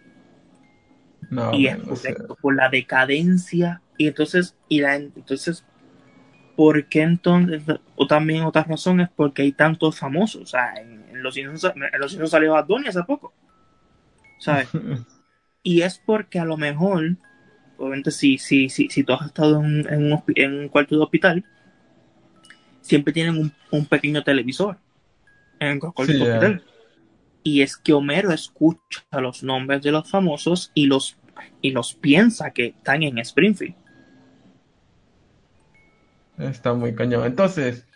No, 1.31 1.55
y 1.55 1.69
es 1.69 1.77
por, 1.77 2.37
por, 2.37 2.57
la 2.57 2.69
decadencia. 2.69 3.83
Y 3.97 4.09
entonces, 4.09 4.57
y 4.69 4.81
la, 4.81 4.97
entonces, 4.97 5.65
¿por 6.57 6.87
qué 6.87 7.03
entonces? 7.03 7.63
O 7.97 8.07
también 8.07 8.43
otra 8.43 8.65
razón 8.65 9.01
es 9.01 9.09
porque 9.09 9.43
hay 9.43 9.53
tantos 9.53 9.99
famosos. 9.99 10.43
O 10.43 10.47
sea, 10.47 10.75
en, 10.75 11.05
en 11.11 11.23
los 11.23 11.35
Simpsons, 11.35 11.75
en 11.75 12.29
salió 12.29 12.53
Bad 12.53 12.67
hace 12.87 13.03
poco. 13.05 13.33
¿Sabes? 14.39 14.69
y 15.63 15.83
es 15.83 16.03
porque 16.05 16.39
a 16.39 16.45
lo 16.45 16.57
mejor 16.57 17.17
obviamente 17.81 18.11
si, 18.11 18.39
si, 18.39 18.69
si, 18.69 18.89
si 18.89 19.05
tú 19.05 19.15
has 19.15 19.27
estado 19.27 19.65
en, 19.65 19.87
en, 19.89 20.13
un, 20.13 20.23
en, 20.35 20.55
un, 20.55 20.69
cuarto 20.69 20.97
de 20.97 21.03
hospital, 21.03 21.45
siempre 22.83 23.13
tienen 23.13 23.39
un, 23.39 23.53
un 23.71 23.87
pequeño 23.87 24.23
televisor 24.23 24.79
en 25.59 25.69
el 25.69 25.81
cuarto 25.81 26.05
sí, 26.05 26.13
de 26.13 26.23
hospital. 26.23 26.59
Yeah. 26.59 26.65
Y 27.43 27.63
es 27.63 27.77
que 27.79 27.95
Homero 27.95 28.33
escucha 28.33 29.03
los 29.13 29.43
nombres 29.43 29.81
de 29.83 29.93
los 29.93 30.11
famosos 30.11 30.73
y 30.75 30.87
los, 30.87 31.17
y 31.61 31.71
los 31.71 31.95
piensa 31.95 32.51
que 32.51 32.67
están 32.67 33.03
en 33.03 33.19
Springfield. 33.19 33.75
Está 36.39 36.73
muy 36.73 36.95
cañón. 36.95 37.25
Entonces, 37.27 37.87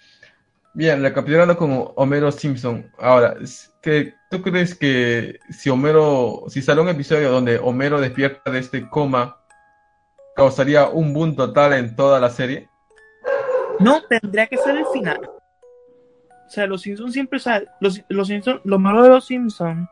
bien, 0.75 1.03
recapitulando 1.03 1.57
con 1.57 1.93
Homero 1.97 2.31
Simpson. 2.31 2.91
Ahora, 2.99 3.37
¿qué, 3.81 4.15
¿tú 4.31 4.43
crees 4.43 4.75
que 4.75 5.39
si 5.51 5.71
Homero, 5.71 6.45
si 6.49 6.61
sale 6.61 6.81
un 6.81 6.89
episodio 6.89 7.31
donde 7.31 7.59
Homero 7.59 8.01
despierta 8.01 8.51
de 8.51 8.59
este 8.59 8.89
coma, 8.89 9.39
causaría 10.37 10.89
un 10.89 11.15
boom 11.15 11.37
total 11.37 11.73
en 11.75 11.97
toda 11.97 12.21
la 12.21 12.31
serie? 12.31 12.69
No, 13.81 14.03
tendría 14.03 14.47
que 14.47 14.59
ser 14.59 14.77
el 14.77 14.87
final. 14.93 15.21
O 16.47 16.51
sea, 16.51 16.67
los 16.67 16.83
Simpsons 16.83 17.13
siempre, 17.13 17.39
sea, 17.39 17.63
los, 17.81 18.03
los 18.09 18.29
Simpsons, 18.29 18.61
lo 18.65 18.79
malo 18.79 19.03
de 19.03 19.09
los 19.09 19.25
Simpsons 19.25 19.89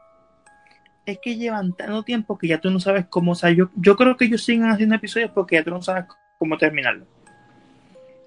es 1.07 1.19
que 1.21 1.37
llevan 1.37 1.73
tanto 1.73 2.03
tiempo 2.03 2.39
que 2.39 2.49
ya 2.49 2.61
tú 2.61 2.71
no 2.71 2.81
sabes 2.81 3.07
cómo, 3.09 3.33
o 3.33 3.35
sea, 3.35 3.51
yo, 3.51 3.71
yo 3.77 3.97
creo 3.97 4.17
que 4.17 4.27
ellos 4.27 4.45
siguen 4.45 4.71
haciendo 4.71 4.95
episodios 4.95 5.31
porque 5.33 5.57
ya 5.57 5.65
tú 5.65 5.71
no 5.71 5.83
sabes 5.83 6.05
cómo 6.39 6.57
terminarlo. 6.59 7.07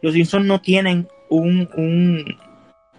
Los 0.01 0.13
Simpsons 0.13 0.45
no 0.45 0.61
tienen 0.61 1.07
un, 1.29 1.69
un, 1.75 2.37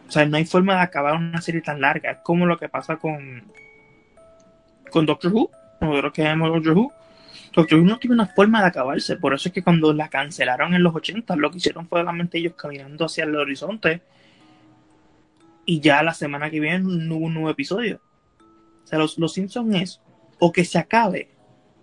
o 0.08 0.10
sea, 0.10 0.26
no 0.26 0.36
hay 0.36 0.44
forma 0.44 0.76
de 0.76 0.80
acabar 0.82 1.14
una 1.14 1.40
serie 1.40 1.60
tan 1.60 1.80
larga. 1.80 2.10
Es 2.10 2.18
como 2.22 2.46
lo 2.46 2.58
que 2.58 2.68
pasa 2.68 2.96
con, 2.96 3.44
con 4.90 5.06
Doctor 5.06 5.32
Who, 5.32 5.50
nosotros 5.80 6.12
que 6.12 6.22
vemos 6.22 6.48
Doctor 6.48 6.76
Who 6.76 6.92
Doctor 7.56 7.78
Who 7.78 7.86
no 7.86 7.98
tiene 7.98 8.14
una 8.14 8.26
forma 8.26 8.60
de 8.60 8.68
acabarse. 8.68 9.16
Por 9.16 9.32
eso 9.32 9.48
es 9.48 9.54
que 9.54 9.62
cuando 9.62 9.92
la 9.94 10.08
cancelaron 10.08 10.74
en 10.74 10.82
los 10.82 10.94
80, 10.94 11.36
lo 11.36 11.50
que 11.50 11.56
hicieron 11.56 11.88
fue 11.88 12.00
solamente 12.00 12.38
ellos 12.38 12.52
caminando 12.54 13.06
hacia 13.06 13.24
el 13.24 13.34
horizonte. 13.34 14.02
Y 15.64 15.80
ya 15.80 16.02
la 16.02 16.12
semana 16.12 16.50
que 16.50 16.60
viene 16.60 16.80
no 16.80 17.16
hubo 17.16 17.26
un 17.26 17.34
nuevo 17.34 17.50
episodio. 17.50 18.00
O 18.87 18.88
sea, 18.88 18.99
los, 18.99 19.18
los 19.18 19.35
Simpsons 19.35 19.75
es 19.75 20.01
o 20.38 20.53
que 20.53 20.64
se 20.64 20.79
acabe 20.79 21.29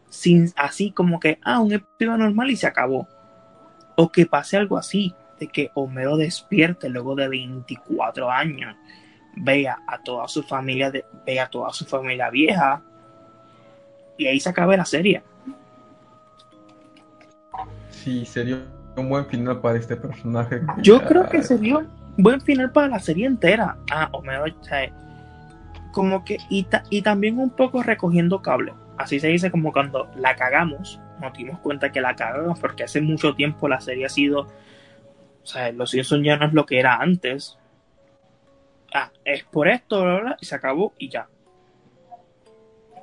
sin 0.09 0.51
así 0.55 0.91
como 0.91 1.19
que, 1.19 1.39
ah, 1.43 1.59
un 1.59 1.73
episodio 1.73 2.17
normal 2.17 2.49
y 2.49 2.55
se 2.55 2.67
acabó. 2.67 3.07
O 3.95 4.11
que 4.11 4.25
pase 4.25 4.57
algo 4.57 4.77
así, 4.77 5.13
de 5.39 5.47
que 5.47 5.69
Homero 5.75 6.17
despierte 6.17 6.89
luego 6.89 7.15
de 7.15 7.27
24 7.27 8.31
años, 8.31 8.75
vea 9.35 9.79
a 9.87 10.01
toda 10.01 10.27
su 10.27 10.43
familia, 10.43 10.89
de, 10.89 11.05
vea 11.25 11.45
a 11.45 11.49
toda 11.49 11.71
su 11.73 11.85
familia 11.85 12.29
vieja, 12.29 12.81
y 14.17 14.27
ahí 14.27 14.39
se 14.39 14.49
acabe 14.49 14.77
la 14.77 14.85
serie 14.85 15.23
sí 18.03 18.25
sería 18.25 18.61
un 18.97 19.09
buen 19.09 19.25
final 19.25 19.59
para 19.59 19.77
este 19.77 19.95
personaje. 19.95 20.61
Yo 20.81 21.01
creo 21.05 21.27
que 21.27 21.41
sería 21.41 21.77
un 21.77 21.87
buen 22.17 22.41
final 22.41 22.71
para 22.71 22.87
la 22.89 22.99
serie 22.99 23.25
entera. 23.25 23.77
Ah, 23.91 24.09
Homero, 24.11 24.43
o 24.43 24.63
sea, 24.63 24.91
como 25.93 26.25
que, 26.25 26.39
y, 26.49 26.63
ta, 26.63 26.83
y 26.89 27.01
también 27.03 27.39
un 27.39 27.51
poco 27.51 27.81
recogiendo 27.83 28.41
cable. 28.41 28.73
Así 28.97 29.21
se 29.21 29.29
dice 29.29 29.49
como 29.49 29.71
cuando 29.71 30.09
la 30.17 30.35
cagamos, 30.35 30.99
nos 31.21 31.33
dimos 31.33 31.59
cuenta 31.59 31.91
que 31.91 32.01
la 32.01 32.15
cagamos 32.15 32.59
porque 32.59 32.83
hace 32.83 32.99
mucho 32.99 33.33
tiempo 33.35 33.69
la 33.69 33.79
serie 33.79 34.05
ha 34.05 34.09
sido, 34.09 34.41
o 34.41 35.45
sea, 35.45 35.71
los 35.71 35.91
Simpsons 35.91 36.25
ya 36.25 36.35
no 36.35 36.47
es 36.47 36.53
lo 36.53 36.65
que 36.65 36.79
era 36.79 36.97
antes. 36.97 37.57
Ah, 38.93 39.11
es 39.23 39.43
por 39.45 39.69
esto, 39.69 40.03
bla, 40.03 40.19
bla, 40.19 40.37
y 40.41 40.45
se 40.45 40.55
acabó 40.55 40.93
y 40.97 41.09
ya. 41.09 41.27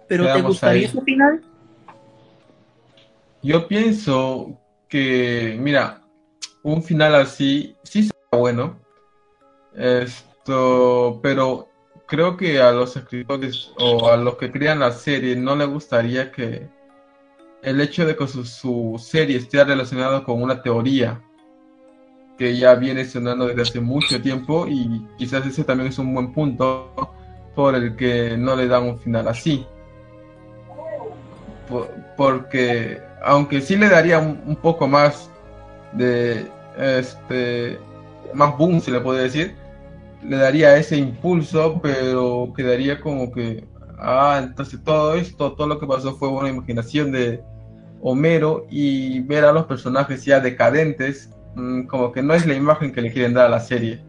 Pero 0.07 0.25
Quedamos 0.25 0.43
¿te 0.43 0.49
gustaría 0.49 0.81
ahí. 0.81 0.85
ese 0.85 1.01
final? 1.01 1.43
Yo 3.43 3.67
pienso 3.67 4.59
que, 4.89 5.57
mira, 5.59 6.03
un 6.63 6.83
final 6.83 7.15
así 7.15 7.75
sí 7.83 8.03
sería 8.03 8.39
bueno. 8.39 8.77
Esto, 9.75 11.21
pero 11.23 11.70
creo 12.11 12.37
que 12.37 12.61
a 12.61 12.73
los 12.73 12.97
escritores 12.97 13.71
o 13.79 14.11
a 14.11 14.17
los 14.17 14.35
que 14.35 14.51
crean 14.51 14.81
la 14.81 14.91
serie 14.91 15.37
no 15.37 15.55
les 15.55 15.69
gustaría 15.69 16.33
que 16.33 16.69
el 17.63 17.81
hecho 17.81 18.05
de 18.05 18.17
que 18.17 18.27
su, 18.27 18.97
serie 18.99 19.37
esté 19.37 19.63
relacionado 19.63 20.25
con 20.25 20.43
una 20.43 20.61
teoría 20.61 21.23
que 22.37 22.57
ya 22.57 22.75
viene 22.75 23.05
sonando 23.05 23.47
desde 23.47 23.63
hace 23.63 23.81
mucho 23.81 24.21
tiempo 24.21 24.67
y 24.67 25.07
quizás 25.19 25.47
ese 25.47 25.63
también 25.63 25.91
es 25.91 25.99
un 26.01 26.13
buen 26.13 26.33
punto 26.33 26.93
por 27.55 27.77
el 27.77 27.95
que 27.95 28.37
no 28.37 28.57
le 28.57 28.67
dan 28.67 28.85
un 28.85 28.99
final 28.99 29.29
así. 29.29 29.65
Por, 31.69 31.91
porque 32.17 33.01
aunque 33.23 33.61
sí 33.61 33.77
le 33.77 33.89
daría 33.89 34.19
un, 34.19 34.43
un, 34.47 34.57
poco 34.57 34.89
más 34.89 35.31
de 35.93 36.45
este 36.77 37.79
más 38.35 38.57
boom 38.59 38.81
se 38.81 38.91
le 38.91 39.01
puede 39.01 39.23
decir 39.23 39.60
le 40.23 40.37
daría 40.37 40.77
ese 40.77 40.97
impulso 40.97 41.81
pero 41.83 42.53
quedaría 42.57 43.01
como 43.01 43.33
que 43.33 43.65
ah 43.99 44.41
entonces 44.43 44.83
todo 44.83 45.15
esto 45.15 45.53
todo 45.53 45.67
lo 45.67 45.79
que 45.79 45.87
pasó 45.87 46.17
fue 46.17 46.29
una 46.29 46.49
imaginación 46.49 47.13
de 47.13 47.43
Homero 48.03 48.67
y 48.71 49.21
ver 49.21 49.45
a 49.45 49.53
los 49.53 49.67
personajes 49.67 50.25
ya 50.25 50.41
decadentes 50.41 51.31
mmm, 51.55 51.83
como 51.83 52.13
que 52.13 52.23
no 52.23 52.35
es 52.35 52.47
la 52.47 52.55
imagen 52.55 52.93
que 52.93 53.03
le 53.03 53.13
quieren 53.13 53.35
dar 53.35 53.47
a 53.47 53.51
la 53.51 53.61
serie 53.61 54.03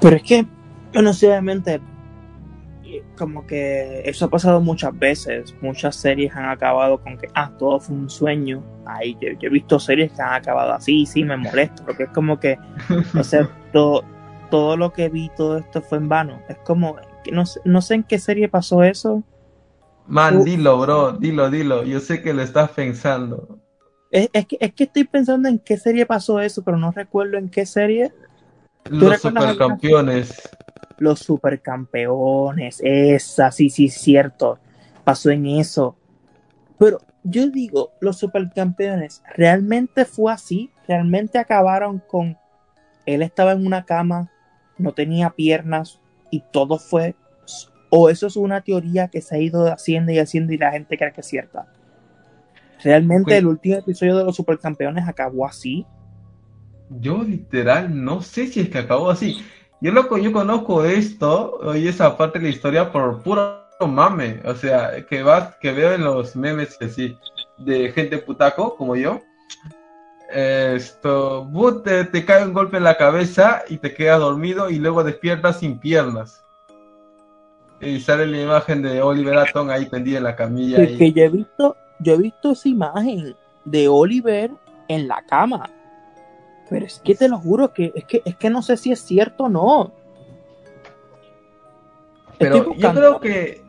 pero 0.00 0.16
es 0.16 0.22
que 0.22 0.46
no 0.94 1.12
sé 1.12 1.28
obviamente 1.28 1.80
como 3.16 3.46
que 3.46 4.02
eso 4.04 4.26
ha 4.26 4.30
pasado 4.30 4.60
muchas 4.60 4.96
veces. 4.98 5.54
Muchas 5.60 5.96
series 5.96 6.34
han 6.34 6.48
acabado 6.48 7.00
con 7.00 7.16
que, 7.18 7.28
ah, 7.34 7.50
todo 7.58 7.80
fue 7.80 7.96
un 7.96 8.10
sueño. 8.10 8.62
Ay, 8.84 9.16
yo, 9.20 9.28
yo 9.40 9.48
he 9.48 9.50
visto 9.50 9.80
series 9.80 10.12
que 10.12 10.22
han 10.22 10.34
acabado 10.34 10.72
así, 10.72 11.06
sí, 11.06 11.24
me 11.24 11.36
molesto, 11.36 11.84
porque 11.84 12.04
es 12.04 12.10
como 12.10 12.38
que, 12.38 12.58
o 13.18 13.24
sea, 13.24 13.48
todo, 13.76 14.04
todo 14.50 14.76
lo 14.78 14.94
que 14.94 15.10
vi, 15.10 15.30
todo 15.36 15.58
esto 15.58 15.82
fue 15.82 15.98
en 15.98 16.08
vano. 16.08 16.40
Es 16.48 16.56
como, 16.58 16.96
no, 17.30 17.44
sé, 17.44 17.60
no 17.64 17.82
sé 17.82 17.96
en 17.96 18.04
qué 18.04 18.18
serie 18.18 18.48
pasó 18.48 18.82
eso. 18.82 19.22
Man, 20.06 20.38
uh, 20.38 20.44
dilo, 20.44 20.78
bro, 20.78 21.12
dilo, 21.12 21.50
dilo. 21.50 21.84
Yo 21.84 22.00
sé 22.00 22.22
que 22.22 22.32
lo 22.32 22.40
estás 22.40 22.70
pensando. 22.70 23.58
Es, 24.10 24.30
es, 24.32 24.46
que, 24.46 24.56
es 24.60 24.72
que 24.72 24.84
estoy 24.84 25.04
pensando 25.04 25.46
en 25.48 25.58
qué 25.58 25.76
serie 25.76 26.06
pasó 26.06 26.40
eso, 26.40 26.62
pero 26.64 26.78
no 26.78 26.90
recuerdo 26.90 27.36
en 27.36 27.50
qué 27.50 27.66
serie. 27.66 28.14
Los 28.88 29.20
supercampeones 29.20 30.40
los 30.98 31.18
supercampeones, 31.18 32.80
esa, 32.82 33.50
sí, 33.50 33.68
sí, 33.68 33.90
cierto, 33.90 34.58
pasó 35.04 35.30
en 35.30 35.44
eso. 35.44 35.96
Pero 36.78 37.00
yo 37.22 37.48
digo, 37.48 37.92
los 38.00 38.16
supercampeones, 38.16 39.22
¿realmente 39.34 40.06
fue 40.06 40.32
así? 40.32 40.70
¿Realmente 40.88 41.38
acabaron 41.38 42.02
con 42.06 42.38
él 43.06 43.22
estaba 43.22 43.52
en 43.52 43.64
una 43.66 43.84
cama, 43.84 44.30
no 44.78 44.92
tenía 44.92 45.30
piernas 45.30 46.00
y 46.30 46.40
todo 46.52 46.78
fue... 46.78 47.14
O 47.88 48.10
eso 48.10 48.26
es 48.26 48.36
una 48.36 48.60
teoría 48.62 49.08
que 49.08 49.22
se 49.22 49.36
ha 49.36 49.38
ido 49.38 49.72
haciendo 49.72 50.12
y 50.12 50.18
haciendo 50.18 50.52
y 50.52 50.58
la 50.58 50.72
gente 50.72 50.98
cree 50.98 51.12
que 51.12 51.20
es 51.20 51.26
cierta. 51.26 51.66
¿Realmente 52.82 53.24
Pues- 53.24 53.38
el 53.38 53.46
último 53.46 53.76
episodio 53.76 54.18
de 54.18 54.24
los 54.24 54.36
supercampeones 54.36 55.08
acabó 55.08 55.46
así? 55.46 55.86
Yo 57.00 57.22
literal 57.22 58.04
no 58.04 58.20
sé 58.22 58.46
si 58.48 58.60
es 58.60 58.68
que 58.68 58.78
acabó 58.78 59.10
así. 59.10 59.38
Yo 59.80 59.92
loco, 59.92 60.18
yo 60.18 60.32
conozco 60.32 60.84
esto 60.84 61.60
y 61.76 61.88
esa 61.88 62.16
parte 62.16 62.38
de 62.38 62.44
la 62.44 62.50
historia 62.50 62.92
por 62.92 63.22
puro 63.22 63.62
mame. 63.86 64.40
O 64.44 64.54
sea, 64.54 65.04
que 65.06 65.22
vas, 65.22 65.56
que 65.60 65.72
veo 65.72 65.92
en 65.92 66.04
los 66.04 66.34
memes 66.36 66.76
así 66.80 67.16
de 67.58 67.92
gente 67.92 68.18
putaco 68.18 68.76
como 68.76 68.96
yo. 68.96 69.20
Esto, 70.28 71.48
te, 71.84 72.04
te 72.04 72.24
cae 72.24 72.44
un 72.44 72.52
golpe 72.52 72.78
en 72.78 72.84
la 72.84 72.96
cabeza 72.96 73.62
y 73.68 73.76
te 73.78 73.94
quedas 73.94 74.18
dormido 74.18 74.70
y 74.70 74.78
luego 74.78 75.04
despiertas 75.04 75.60
sin 75.60 75.78
piernas. 75.78 76.44
Y 77.80 78.00
sale 78.00 78.26
la 78.26 78.40
imagen 78.40 78.82
de 78.82 79.02
Oliver 79.02 79.36
Atom 79.38 79.70
ahí 79.70 79.86
tendida 79.86 80.18
en 80.18 80.24
la 80.24 80.34
camilla. 80.34 80.82
Y- 80.82 80.96
que 80.96 81.12
yo 81.12 81.22
he 81.22 81.28
visto, 81.28 81.76
yo 82.00 82.14
he 82.14 82.18
visto 82.18 82.52
esa 82.52 82.68
imagen 82.68 83.36
de 83.64 83.88
Oliver 83.88 84.50
en 84.88 85.06
la 85.06 85.22
cama. 85.28 85.70
Pero 86.68 86.86
es 86.86 87.00
que 87.04 87.14
te 87.14 87.28
lo 87.28 87.38
juro 87.38 87.72
que 87.72 87.92
es 87.94 88.04
que 88.04 88.22
es 88.24 88.34
que 88.36 88.50
no 88.50 88.60
sé 88.62 88.76
si 88.76 88.90
es 88.90 89.00
cierto 89.00 89.44
o 89.44 89.48
no. 89.48 89.92
Pero 92.38 92.74
yo 92.74 92.92
creo 92.92 93.20
que 93.20 93.62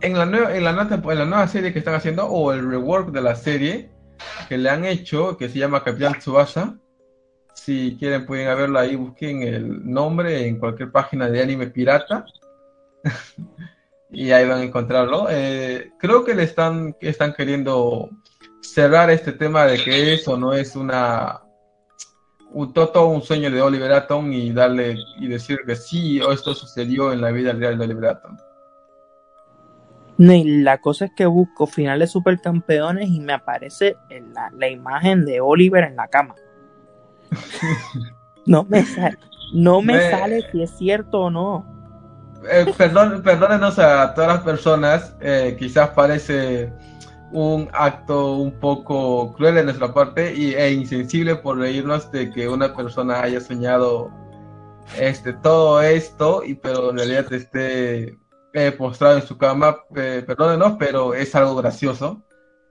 en 0.00 0.18
la, 0.18 0.26
nueva, 0.26 0.54
en, 0.54 0.64
la 0.64 0.72
nueva, 0.72 1.12
en 1.12 1.18
la 1.18 1.24
nueva 1.24 1.48
serie 1.48 1.72
que 1.72 1.78
están 1.78 1.94
haciendo, 1.94 2.26
o 2.26 2.52
el 2.52 2.68
rework 2.68 3.10
de 3.10 3.20
la 3.22 3.34
serie 3.34 3.91
que 4.48 4.58
le 4.58 4.70
han 4.70 4.84
hecho, 4.84 5.36
que 5.36 5.48
se 5.48 5.58
llama 5.58 5.82
Capitán 5.82 6.18
Tsubasa, 6.18 6.76
si 7.54 7.96
quieren 7.98 8.26
pueden 8.26 8.46
verlo 8.56 8.78
ahí, 8.78 8.96
busquen 8.96 9.42
el 9.42 9.88
nombre 9.90 10.46
en 10.46 10.58
cualquier 10.58 10.90
página 10.90 11.28
de 11.28 11.42
anime 11.42 11.68
pirata 11.68 12.24
y 14.10 14.32
ahí 14.32 14.48
van 14.48 14.60
a 14.60 14.64
encontrarlo. 14.64 15.26
Eh, 15.30 15.92
creo 15.98 16.24
que 16.24 16.34
le 16.34 16.44
están, 16.44 16.96
están 17.00 17.34
queriendo 17.34 18.10
cerrar 18.60 19.10
este 19.10 19.32
tema 19.32 19.66
de 19.66 19.82
que 19.82 20.14
eso 20.14 20.36
no 20.36 20.52
es 20.54 20.76
una 20.76 21.42
un 22.54 22.72
todo 22.72 23.06
un 23.06 23.22
sueño 23.22 23.50
de 23.50 23.62
Oliver 23.62 23.92
Atom 23.92 24.30
y 24.32 24.52
darle 24.52 24.98
y 25.18 25.26
decir 25.26 25.60
que 25.66 25.74
sí, 25.74 26.20
esto 26.20 26.54
sucedió 26.54 27.12
en 27.12 27.20
la 27.20 27.30
vida 27.30 27.52
real 27.52 27.78
de 27.78 27.84
Oliver 27.84 28.10
Atom. 28.10 28.36
La 30.26 30.78
cosa 30.78 31.06
es 31.06 31.10
que 31.16 31.26
busco 31.26 31.66
finales 31.66 32.10
supercampeones 32.10 33.08
y 33.08 33.20
me 33.20 33.32
aparece 33.32 33.96
en 34.10 34.32
la, 34.32 34.50
la 34.56 34.68
imagen 34.68 35.24
de 35.24 35.40
Oliver 35.40 35.84
en 35.84 35.96
la 35.96 36.06
cama. 36.08 36.34
no 38.46 38.64
me 38.64 38.84
sale, 38.84 39.18
no 39.54 39.80
me 39.82 39.94
Me- 39.94 40.10
sale 40.10 40.42
si 40.50 40.62
es 40.62 40.70
cierto 40.76 41.22
o 41.22 41.30
no. 41.30 41.66
Eh, 42.50 42.66
perdón, 42.76 43.22
perdónenos 43.22 43.78
a 43.78 44.14
todas 44.14 44.34
las 44.34 44.40
personas, 44.44 45.16
eh, 45.20 45.56
quizás 45.58 45.90
parece 45.90 46.72
un 47.30 47.68
acto 47.72 48.34
un 48.36 48.52
poco 48.58 49.32
cruel 49.34 49.54
de 49.54 49.64
nuestra 49.64 49.94
parte 49.94 50.34
y, 50.34 50.52
e 50.54 50.72
insensible 50.72 51.36
por 51.36 51.58
reírnos 51.58 52.10
de 52.12 52.30
que 52.30 52.48
una 52.48 52.74
persona 52.74 53.22
haya 53.22 53.40
soñado 53.40 54.10
este 54.98 55.32
todo 55.32 55.80
esto 55.80 56.42
y 56.44 56.54
pero 56.54 56.90
en 56.90 56.98
realidad 56.98 57.32
esté 57.32 58.18
eh, 58.52 58.72
postrado 58.72 59.16
en 59.16 59.22
su 59.22 59.36
cama. 59.38 59.78
Eh, 59.96 60.22
perdónenos, 60.26 60.76
pero 60.78 61.14
es 61.14 61.34
algo 61.34 61.56
gracioso, 61.56 62.22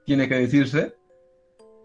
tiene 0.05 0.27
que 0.27 0.35
decirse, 0.35 0.95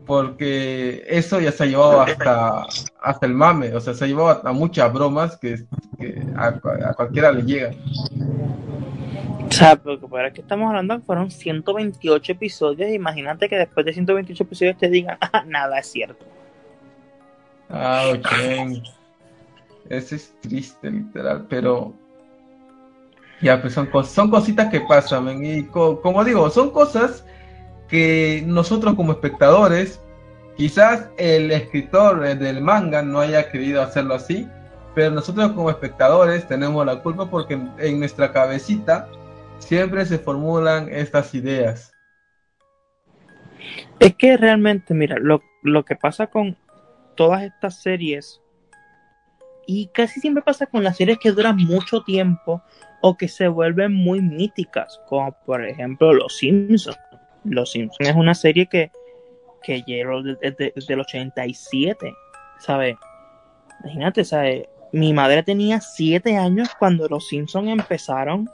porque 0.04 1.04
eso 1.08 1.40
ya 1.40 1.52
se 1.52 1.64
ha 1.64 1.66
llevado 1.66 2.00
hasta, 2.02 2.66
hasta 3.00 3.26
el 3.26 3.34
mame, 3.34 3.74
o 3.74 3.80
sea, 3.80 3.94
se 3.94 4.04
ha 4.04 4.08
llevado 4.08 4.42
a, 4.44 4.50
a 4.50 4.52
muchas 4.52 4.92
bromas 4.92 5.36
que, 5.38 5.64
que 5.98 6.22
a, 6.36 6.48
a 6.88 6.94
cualquiera 6.94 7.32
le 7.32 7.42
llega. 7.42 7.70
O 9.46 9.52
sea, 9.52 9.76
porque 9.76 10.06
por 10.06 10.20
aquí 10.20 10.40
estamos 10.40 10.68
hablando 10.68 11.00
fueron 11.00 11.30
128 11.30 12.32
episodios. 12.32 12.90
Imagínate 12.90 13.48
que 13.48 13.56
después 13.56 13.86
de 13.86 13.92
128 13.92 14.42
episodios 14.42 14.76
te 14.76 14.90
digan, 14.90 15.16
ah, 15.20 15.44
nada 15.46 15.78
es 15.78 15.86
cierto. 15.86 16.26
Ah, 17.70 18.12
ok. 18.14 18.82
Eso 19.88 20.16
es 20.16 20.34
triste, 20.40 20.90
literal, 20.90 21.46
pero 21.48 21.94
ya, 23.40 23.60
pues 23.60 23.74
son, 23.74 23.90
cos- 23.90 24.06
son 24.08 24.30
cositas 24.30 24.70
que 24.70 24.80
pasan, 24.80 25.44
y 25.44 25.64
co- 25.66 26.00
como 26.00 26.24
digo, 26.24 26.48
son 26.50 26.70
cosas 26.70 27.24
que 27.88 28.42
nosotros 28.46 28.94
como 28.94 29.12
espectadores, 29.12 30.00
quizás 30.56 31.08
el 31.18 31.50
escritor 31.52 32.20
del 32.38 32.60
manga 32.60 33.02
no 33.02 33.20
haya 33.20 33.50
querido 33.50 33.82
hacerlo 33.82 34.14
así, 34.14 34.48
pero 34.94 35.10
nosotros 35.10 35.52
como 35.52 35.70
espectadores 35.70 36.48
tenemos 36.48 36.84
la 36.86 37.02
culpa 37.02 37.28
porque 37.28 37.54
en, 37.54 37.70
en 37.78 37.98
nuestra 37.98 38.32
cabecita 38.32 39.08
siempre 39.58 40.04
se 40.06 40.18
formulan 40.18 40.88
estas 40.90 41.34
ideas. 41.34 41.92
Es 44.00 44.14
que 44.16 44.36
realmente, 44.36 44.94
mira, 44.94 45.16
lo, 45.18 45.42
lo 45.62 45.84
que 45.84 45.96
pasa 45.96 46.26
con 46.26 46.56
todas 47.14 47.42
estas 47.42 47.82
series, 47.82 48.40
y 49.66 49.88
casi 49.88 50.20
siempre 50.20 50.42
pasa 50.42 50.66
con 50.66 50.84
las 50.84 50.96
series 50.96 51.18
que 51.18 51.32
duran 51.32 51.56
mucho 51.56 52.02
tiempo 52.02 52.62
o 53.02 53.16
que 53.16 53.28
se 53.28 53.48
vuelven 53.48 53.92
muy 53.94 54.20
míticas, 54.20 55.00
como 55.06 55.32
por 55.44 55.64
ejemplo 55.64 56.12
Los 56.12 56.36
Simpsons. 56.38 56.98
Los 57.44 57.70
Simpsons 57.72 58.08
es 58.08 58.16
una 58.16 58.34
serie 58.34 58.66
que, 58.66 58.90
que 59.62 59.82
llegó 59.82 60.22
desde, 60.22 60.72
desde- 60.74 60.94
el 60.94 61.00
87, 61.00 62.12
¿sabes? 62.58 62.96
Imagínate, 63.84 64.24
¿sabes? 64.24 64.64
Mi 64.92 65.12
madre 65.12 65.42
tenía 65.42 65.80
7 65.80 66.36
años 66.36 66.70
cuando 66.78 67.06
Los 67.08 67.28
Simpsons 67.28 67.68
empezaron 67.68 68.48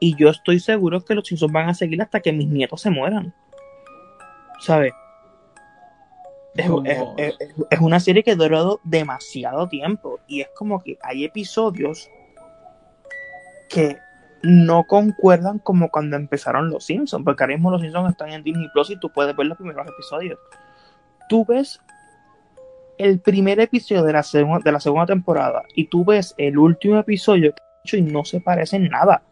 y 0.00 0.16
yo 0.16 0.28
estoy 0.30 0.58
seguro 0.60 1.02
que 1.04 1.14
Los 1.14 1.28
Simpsons 1.28 1.52
van 1.52 1.68
a 1.68 1.74
seguir 1.74 2.02
hasta 2.02 2.20
que 2.20 2.32
mis 2.32 2.48
nietos 2.48 2.80
se 2.82 2.90
mueran. 2.90 3.32
¿Sabes? 4.60 4.92
Es, 6.54 6.66
es- 6.84 7.34
es- 7.40 7.54
es 7.70 7.80
una 7.80 7.98
serie 8.00 8.22
que 8.22 8.36
duró 8.36 8.80
demasiado 8.84 9.68
tiempo 9.68 10.20
y 10.28 10.40
es 10.42 10.48
como 10.54 10.80
que 10.82 10.98
hay 11.02 11.24
episodios 11.24 12.08
que 13.68 13.98
no 14.42 14.84
concuerdan 14.84 15.58
como 15.58 15.90
cuando 15.90 16.16
empezaron 16.16 16.70
los 16.70 16.84
Simpsons, 16.84 17.24
porque 17.24 17.42
ahora 17.42 17.54
mismo 17.54 17.70
los 17.70 17.80
Simpsons 17.80 18.10
están 18.10 18.30
en 18.30 18.42
Disney 18.42 18.68
Plus 18.72 18.90
y 18.90 18.96
tú 18.98 19.10
puedes 19.10 19.34
ver 19.34 19.46
los 19.46 19.56
primeros 19.56 19.86
episodios. 19.88 20.38
Tú 21.28 21.44
ves 21.46 21.80
el 22.98 23.20
primer 23.20 23.58
episodio 23.60 24.02
de 24.02 24.12
la, 24.12 24.22
segunda 24.22 24.60
de 24.62 24.72
la 24.72 24.80
segunda 24.80 25.06
temporada 25.06 25.62
y 25.74 25.86
tú 25.86 26.04
ves 26.04 26.34
el 26.36 26.58
último 26.58 26.98
episodio 26.98 27.54
y 27.84 28.02
no 28.02 28.24
se 28.24 28.40
parecen 28.40 28.88
nada. 28.88 29.22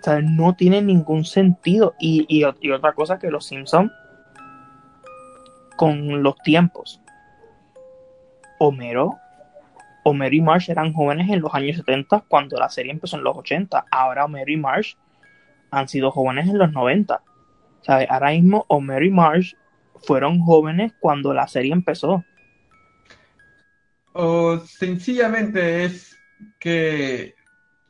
O 0.00 0.02
sea, 0.02 0.20
no 0.20 0.54
tiene 0.54 0.82
ningún 0.82 1.24
sentido. 1.24 1.94
Y, 2.00 2.24
y, 2.28 2.44
y 2.60 2.70
otra 2.70 2.92
cosa 2.94 3.18
que 3.18 3.30
los 3.30 3.46
Simpsons 3.46 3.92
con 5.76 6.22
los 6.22 6.36
tiempos. 6.38 7.00
Homero, 8.58 9.18
Homero 10.04 10.34
y 10.34 10.40
Marsh 10.40 10.70
eran 10.70 10.92
jóvenes 10.92 11.30
en 11.30 11.40
los 11.40 11.54
años 11.54 11.76
70 11.76 12.24
cuando 12.28 12.56
la 12.58 12.68
serie 12.68 12.92
empezó 12.92 13.16
en 13.16 13.24
los 13.24 13.36
80. 13.36 13.86
Ahora 13.90 14.24
Homero 14.24 14.50
y 14.50 14.56
Marsh 14.56 14.94
han 15.70 15.88
sido 15.88 16.10
jóvenes 16.10 16.48
en 16.48 16.58
los 16.58 16.72
90. 16.72 17.22
¿Sabes? 17.82 18.08
Ahora 18.10 18.30
mismo 18.30 18.64
Homero 18.68 19.04
y 19.04 19.10
Marsh 19.10 19.54
fueron 20.02 20.40
jóvenes 20.40 20.92
cuando 21.00 21.32
la 21.32 21.46
serie 21.48 21.72
empezó. 21.72 22.24
O 24.12 24.58
sencillamente 24.58 25.84
es 25.84 26.16
que, 26.58 27.34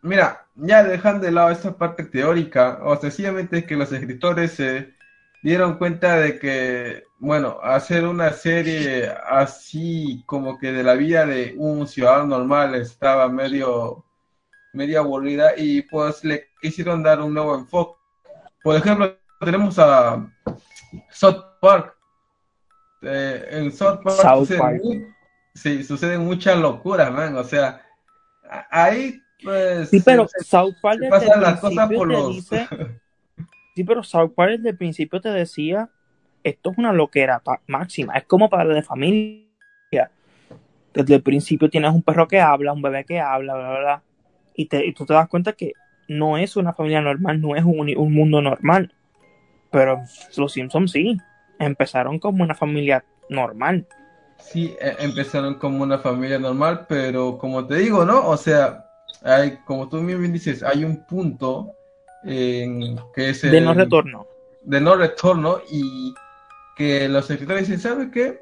mira, 0.03 0.47
ya 0.55 0.85
dejando 0.85 1.27
de 1.27 1.33
lado 1.33 1.51
esta 1.51 1.77
parte 1.77 2.05
teórica, 2.05 2.81
o 2.83 2.97
sencillamente 2.97 3.59
es 3.59 3.65
que 3.65 3.77
los 3.77 3.91
escritores 3.93 4.53
se 4.53 4.95
dieron 5.43 5.79
cuenta 5.79 6.17
de 6.17 6.39
que, 6.39 7.05
bueno, 7.19 7.59
hacer 7.63 8.07
una 8.07 8.33
serie 8.33 9.11
así 9.29 10.23
como 10.27 10.59
que 10.59 10.73
de 10.73 10.83
la 10.83 10.95
vida 10.95 11.25
de 11.27 11.55
un 11.57 11.87
ciudadano 11.87 12.27
normal 12.39 12.75
estaba 12.75 13.29
medio, 13.29 14.05
medio 14.73 15.01
aburrida 15.01 15.53
y 15.57 15.83
pues 15.83 16.25
le 16.25 16.49
quisieron 16.61 17.03
dar 17.03 17.21
un 17.21 17.33
nuevo 17.35 17.55
enfoque. 17.57 17.99
Por 18.63 18.77
ejemplo, 18.77 19.17
tenemos 19.41 19.79
a 19.79 20.27
South 21.11 21.43
Park. 21.61 21.97
Eh, 23.03 23.49
en 23.53 23.73
South 23.73 24.01
Park 24.05 24.17
South 24.21 24.39
sucede 24.41 24.59
Park. 24.59 24.81
sí, 25.55 25.83
suceden 25.85 26.21
muchas 26.23 26.59
locuras, 26.59 27.11
man. 27.11 27.35
O 27.37 27.45
sea, 27.45 27.81
ahí 28.71 29.19
pues 29.43 29.89
Sí, 29.89 30.01
pero 30.05 30.29
se- 30.29 30.45
South 30.45 30.75
Park 30.83 31.01
pasan 31.09 31.41
las 31.41 31.61
cosas 31.61 31.89
por 31.91 32.09
los... 32.09 32.35
dice, 32.37 32.69
sí, 33.75 33.85
pero 33.85 34.03
South 34.03 34.33
Park 34.35 34.53
desde 34.53 34.71
el 34.71 34.77
principio 34.77 35.21
te 35.21 35.31
decía, 35.31 35.91
esto 36.43 36.71
es 36.71 36.79
una 36.79 36.93
loquera 36.93 37.43
máxima, 37.67 38.15
es 38.17 38.25
como 38.25 38.49
padre 38.49 38.75
de 38.75 38.83
familia. 38.83 40.11
Desde 40.93 41.15
el 41.15 41.23
principio 41.23 41.71
tienes 41.71 41.93
un 41.93 42.03
perro 42.03 42.27
que 42.27 42.41
habla, 42.41 42.73
un 42.73 42.83
bebé 42.83 43.05
que 43.05 43.21
habla, 43.21 43.55
bla, 43.55 43.71
bla, 43.71 43.81
bla, 43.81 44.03
y, 44.55 44.93
tú 44.93 45.07
te 45.07 45.15
das 45.15 45.29
cuenta 45.29 45.53
que 45.53 45.73
no 46.09 46.37
es 46.37 46.57
una 46.57 46.73
familia 46.73 47.01
normal, 47.01 47.41
no 47.41 47.57
es 47.57 47.65
un, 47.65 48.13
mundo 48.13 48.43
normal. 48.43 48.93
Pero 49.71 50.03
los 50.37 50.53
Simpsons 50.53 50.91
sí, 50.91 51.17
empezaron 51.59 52.19
como 52.19 52.43
una 52.43 52.55
familia 52.55 53.05
normal. 53.29 53.87
Sí, 54.39 54.75
e- 54.81 54.97
empezaron 54.99 55.55
como 55.55 55.83
una 55.83 55.99
familia 55.99 56.39
normal, 56.39 56.87
pero 56.89 57.39
como 57.39 57.67
te 57.67 57.77
digo, 57.77 58.05
¿no? 58.05 58.27
O 58.27 58.37
sea, 58.37 58.87
como 59.65 59.89
tú 59.89 60.05
bien 60.05 60.33
dices, 60.33 60.63
hay 60.63 60.85
un 60.85 61.07
punto 61.07 61.73
en 62.25 62.99
que 63.15 63.31
es 63.31 63.43
De 63.43 63.61
no 63.61 63.71
el- 63.73 63.77
retorno. 63.79 64.27
de 64.63 64.81
no 64.81 64.95
retorno 64.97 65.61
y 65.71 66.15
que 66.77 67.09
los 67.09 67.31
escritores 67.31 67.63
dicen, 67.69 67.81
¿sabe 67.81 68.11
qué? 68.11 68.41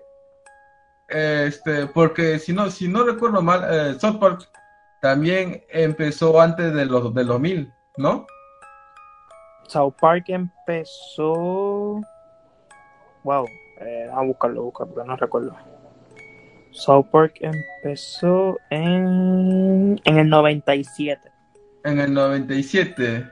Este, 1.09 1.87
porque 1.87 2.39
si 2.39 2.53
no, 2.53 2.71
si 2.71 2.87
no 2.89 3.05
recuerdo 3.05 3.41
mal, 3.41 3.65
eh, 3.71 3.95
South 3.99 4.19
Park 4.19 4.49
también 5.01 5.65
empezó 5.71 6.41
antes 6.41 6.75
de 6.75 6.85
los 6.87 7.15
del 7.15 7.27
2000, 7.29 7.73
¿no? 7.97 8.27
South 9.69 9.95
Park 10.01 10.25
empezó. 10.29 12.01
Wow, 13.25 13.47
eh, 13.81 14.09
a 14.13 14.23
buscarlo, 14.23 14.61
a 14.61 14.65
buscarlo, 14.65 14.95
porque 14.95 15.09
no 15.09 15.17
recuerdo. 15.17 15.57
South 16.73 17.07
Park 17.11 17.35
empezó 17.41 18.59
en, 18.71 20.01
en 20.05 20.19
el 20.19 20.29
97. 20.29 21.21
En 21.85 22.01
el 22.01 22.13
97. 22.13 23.29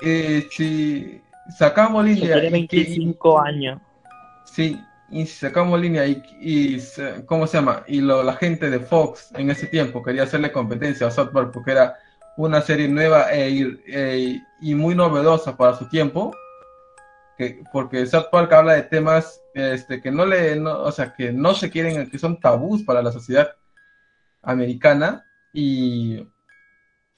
Eh, 0.00 0.46
si 0.50 1.20
sacamos 1.56 2.04
línea 2.04 2.40
tiene 2.40 2.58
y 2.58 2.68
que- 2.68 2.76
25 2.76 3.40
años. 3.40 3.80
Sí, 4.44 4.80
y 5.10 5.26
si 5.26 5.34
sacamos 5.34 5.80
línea 5.80 6.06
y, 6.06 6.22
y 6.40 6.78
¿cómo 7.26 7.46
se 7.46 7.58
llama? 7.58 7.82
Y 7.86 8.00
lo- 8.00 8.22
la 8.22 8.34
gente 8.34 8.70
de 8.70 8.80
Fox 8.80 9.30
en 9.34 9.50
ese 9.50 9.66
tiempo 9.66 10.02
quería 10.02 10.24
hacerle 10.24 10.52
competencia 10.52 11.06
a 11.06 11.10
South 11.10 11.30
Park 11.32 11.50
porque 11.52 11.72
era 11.72 11.96
una 12.36 12.60
serie 12.60 12.88
nueva 12.88 13.32
e, 13.32 13.50
ir- 13.50 13.82
e- 13.86 14.40
y 14.60 14.74
muy 14.74 14.94
novedosa 14.94 15.56
para 15.56 15.74
su 15.76 15.88
tiempo. 15.88 16.32
Que, 17.36 17.62
porque 17.72 18.04
South 18.06 18.26
Park 18.32 18.52
habla 18.52 18.74
de 18.74 18.82
temas 18.82 19.40
este, 19.54 20.00
que 20.00 20.10
no 20.10 20.26
le, 20.26 20.56
no- 20.56 20.80
o 20.82 20.92
sea, 20.92 21.12
que 21.14 21.32
no 21.32 21.54
se 21.54 21.70
quieren, 21.70 22.08
que 22.10 22.18
son 22.18 22.38
tabús 22.40 22.82
para 22.82 23.02
la 23.02 23.12
sociedad 23.12 23.48
americana. 24.42 25.24
Y 25.52 26.26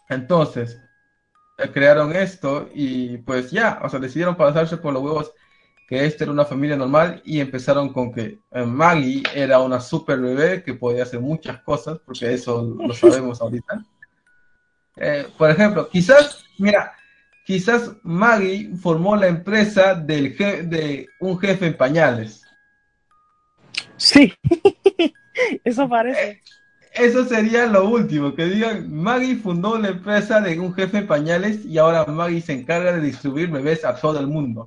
entonces 0.08 0.80
crearon 1.72 2.14
esto 2.14 2.68
y 2.74 3.18
pues 3.18 3.50
ya, 3.50 3.80
o 3.82 3.88
sea, 3.88 3.98
decidieron 3.98 4.36
pasarse 4.36 4.76
por 4.76 4.92
los 4.92 5.02
huevos 5.02 5.32
que 5.90 6.04
esta 6.04 6.22
era 6.22 6.32
una 6.32 6.44
familia 6.44 6.76
normal 6.76 7.20
y 7.24 7.40
empezaron 7.40 7.92
con 7.92 8.12
que 8.12 8.38
eh, 8.52 8.64
Maggie 8.64 9.24
era 9.34 9.58
una 9.58 9.80
super 9.80 10.20
bebé 10.20 10.62
que 10.62 10.74
podía 10.74 11.02
hacer 11.02 11.18
muchas 11.18 11.60
cosas, 11.62 11.98
porque 12.06 12.32
eso 12.32 12.62
lo 12.62 12.94
sabemos 12.94 13.40
ahorita. 13.40 13.84
Eh, 14.96 15.26
por 15.36 15.50
ejemplo, 15.50 15.88
quizás, 15.88 16.44
mira, 16.58 16.92
quizás 17.44 17.90
Maggie 18.04 18.70
formó 18.80 19.16
la 19.16 19.26
empresa 19.26 19.94
del 19.94 20.36
de 20.36 21.08
un 21.18 21.36
jefe 21.40 21.66
en 21.66 21.76
pañales. 21.76 22.44
Sí, 23.96 24.32
eso 25.64 25.88
parece. 25.88 26.40
Eso 26.94 27.24
sería 27.24 27.66
lo 27.66 27.88
último, 27.88 28.34
que 28.34 28.46
digan, 28.46 28.92
Maggie 28.92 29.36
fundó 29.36 29.78
la 29.78 29.88
empresa 29.88 30.40
de 30.40 30.58
un 30.58 30.74
jefe 30.74 30.98
en 30.98 31.06
pañales 31.06 31.64
y 31.64 31.78
ahora 31.78 32.04
Maggie 32.04 32.40
se 32.40 32.52
encarga 32.52 32.92
de 32.92 33.00
distribuir 33.00 33.48
bebés 33.48 33.84
a 33.84 33.94
todo 33.94 34.18
el 34.18 34.26
mundo. 34.26 34.66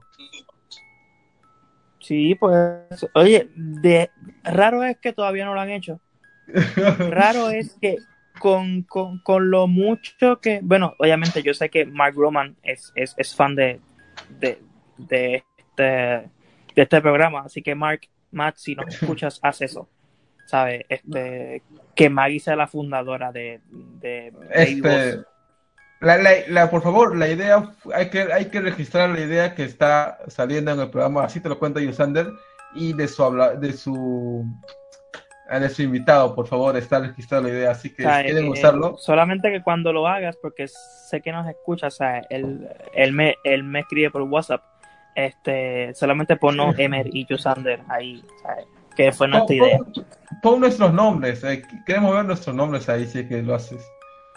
Sí, 1.99 2.35
pues, 2.35 3.07
oye, 3.13 3.49
de, 3.55 4.09
raro 4.43 4.83
es 4.83 4.97
que 4.97 5.13
todavía 5.13 5.45
no 5.45 5.53
lo 5.53 5.61
han 5.61 5.69
hecho. 5.69 5.99
Raro 7.09 7.49
es 7.49 7.77
que 7.81 7.95
con, 8.39 8.83
con, 8.83 9.19
con 9.19 9.49
lo 9.49 9.67
mucho 9.67 10.41
que, 10.41 10.59
bueno, 10.61 10.95
obviamente 10.99 11.41
yo 11.41 11.53
sé 11.53 11.69
que 11.69 11.85
Mark 11.85 12.15
Roman 12.17 12.57
es, 12.61 12.91
es, 12.95 13.15
es 13.17 13.33
fan 13.33 13.55
de, 13.55 13.79
de, 14.29 14.61
de, 14.97 15.45
este, 15.57 15.83
de 15.83 16.81
este 16.81 17.01
programa, 17.01 17.43
así 17.45 17.61
que 17.61 17.73
Mark, 17.73 18.01
Matt, 18.31 18.57
si 18.57 18.75
nos 18.75 18.93
escuchas, 18.93 19.39
haz 19.41 19.61
eso. 19.61 19.87
¿Sabes? 20.45 20.85
Este, 20.89 21.61
que 21.95 22.09
Maggie 22.09 22.39
sea 22.39 22.55
la 22.55 22.67
fundadora 22.67 23.31
de. 23.31 23.61
Este, 24.51 25.21
la, 26.01 26.17
la, 26.17 26.31
la- 26.49 26.69
por 26.69 26.81
favor, 26.81 27.15
la 27.15 27.29
idea, 27.29 27.71
hay 27.93 28.09
que, 28.09 28.21
hay 28.33 28.45
que 28.45 28.59
registrar 28.59 29.09
la 29.09 29.21
idea 29.21 29.55
que 29.55 29.63
está 29.63 30.19
saliendo 30.27 30.71
en 30.71 30.79
el 30.81 30.89
programa, 30.89 31.23
así 31.23 31.39
te 31.39 31.47
lo 31.49 31.57
cuenta 31.57 31.79
Yusander, 31.79 32.27
y 32.75 32.93
de 32.93 33.07
su 33.07 33.23
habla, 33.23 33.55
de 33.55 33.71
su 33.71 34.45
eh, 35.49 35.59
de 35.59 35.69
su 35.69 35.81
invitado, 35.83 36.35
por 36.35 36.47
favor, 36.47 36.75
está 36.75 36.99
registrada 36.99 37.43
la 37.43 37.49
idea, 37.49 37.71
así 37.71 37.89
que 37.93 38.05
O 38.05 38.09
sea, 38.09 38.17
si 38.19 38.25
quieren 38.25 38.45
eh, 38.45 38.49
usarlo, 38.49 38.97
solamente 38.97 39.49
que 39.51 39.61
cuando 39.63 39.93
lo 39.93 40.07
hagas, 40.07 40.35
porque 40.41 40.67
sé 40.67 41.21
que 41.21 41.31
nos 41.31 41.47
escucha, 41.47 41.87
o 41.87 41.91
sea, 41.91 42.19
él, 42.29 42.67
él, 42.93 43.13
me, 43.13 43.35
él 43.45 43.63
me 43.63 43.79
escribe 43.81 44.09
por 44.11 44.23
WhatsApp, 44.23 44.61
este, 45.15 45.93
solamente 45.93 46.35
ponnos 46.35 46.77
Emer 46.79 47.07
y 47.15 47.25
Yusander 47.25 47.79
ahí, 47.87 48.23
¿sabes? 48.41 48.65
Que 48.95 49.11
fue 49.11 49.27
nuestra 49.27 49.47
pon, 49.47 49.67
idea. 49.67 49.77
pon- 49.79 50.05
pon 50.41 50.59
nuestros 50.61 50.93
nombres, 50.93 51.43
eh, 51.43 51.61
queremos 51.85 52.13
ver 52.15 52.25
nuestros 52.25 52.55
nombres 52.55 52.87
ahí, 52.89 53.05
si 53.07 53.19
es 53.19 53.27
que 53.27 53.41
lo 53.41 53.55
haces. 53.55 53.81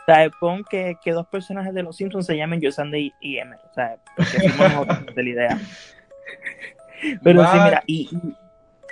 O 0.01 0.05
sea, 0.07 0.31
pon 0.41 0.63
que, 0.71 0.97
que 1.03 1.13
dos 1.13 1.27
personajes 1.27 1.75
de 1.75 1.83
los 1.83 1.97
Simpsons 1.97 2.27
se 2.27 2.37
llamen 2.37 2.61
Yusander 2.61 3.01
y, 3.01 3.13
y 3.21 3.39
Emer, 3.39 3.59
o 3.71 3.75
sea, 3.75 3.97
porque 4.17 4.39
nosotros 4.49 5.15
de 5.15 5.23
la 5.23 5.29
idea. 5.31 5.59
Pero 7.23 7.41
sí, 7.51 7.59
Va- 7.59 7.65
mira, 7.65 7.83
y, 7.87 8.09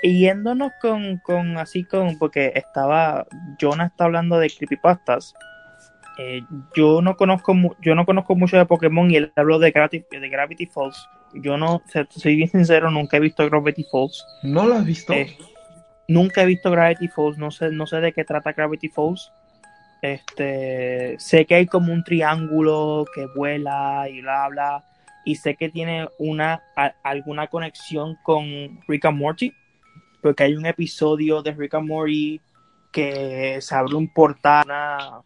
y- 0.02 0.18
yéndonos 0.20 0.72
con, 0.82 1.18
con 1.18 1.56
así 1.56 1.84
con, 1.84 2.18
porque 2.18 2.52
estaba, 2.54 3.26
Jonah 3.60 3.86
está 3.86 4.04
hablando 4.04 4.38
de 4.38 4.50
creepypastas. 4.50 5.34
Eh, 6.18 6.42
yo 6.76 7.02
no 7.02 7.16
conozco 7.16 7.56
yo 7.80 7.94
no 7.96 8.06
conozco 8.06 8.36
mucho 8.36 8.56
de 8.56 8.66
Pokémon 8.66 9.10
y 9.10 9.16
él 9.16 9.32
habló 9.34 9.58
de 9.58 9.72
Gravity, 9.72 10.04
de 10.10 10.28
Gravity 10.28 10.66
Falls. 10.66 11.08
Yo 11.32 11.56
no, 11.56 11.82
soy 12.10 12.36
bien 12.36 12.48
sincero, 12.48 12.88
nunca 12.90 13.16
he 13.16 13.20
visto 13.20 13.48
Gravity 13.48 13.84
Falls. 13.90 14.24
¿No 14.44 14.64
lo 14.66 14.74
has 14.74 14.84
visto? 14.84 15.12
Eh, 15.12 15.36
nunca 16.08 16.42
he 16.42 16.46
visto 16.46 16.70
Gravity 16.70 17.08
Falls, 17.08 17.38
no 17.38 17.50
sé, 17.50 17.70
no 17.70 17.86
sé 17.86 18.00
de 18.00 18.12
qué 18.12 18.24
trata 18.24 18.52
Gravity 18.52 18.88
Falls. 18.88 19.30
Este, 20.02 21.16
sé 21.18 21.46
que 21.46 21.54
hay 21.54 21.66
como 21.66 21.92
un 21.92 22.04
triángulo 22.04 23.06
que 23.14 23.26
vuela 23.34 24.06
y 24.08 24.20
bla 24.20 24.48
bla. 24.48 24.84
Y 25.24 25.36
sé 25.36 25.54
que 25.56 25.70
tiene 25.70 26.06
una 26.18 26.62
a- 26.76 26.92
alguna 27.02 27.46
conexión 27.46 28.16
con 28.22 28.44
Rick 28.86 29.06
and 29.06 29.18
Morty. 29.18 29.52
Porque 30.20 30.44
hay 30.44 30.54
un 30.54 30.66
episodio 30.66 31.42
de 31.42 31.52
Rick 31.52 31.74
and 31.74 31.88
Morty 31.88 32.40
que 32.92 33.58
se 33.60 33.74
abre 33.74 33.94
un 33.94 34.12
portal, 34.12 34.64
una- 34.66 35.22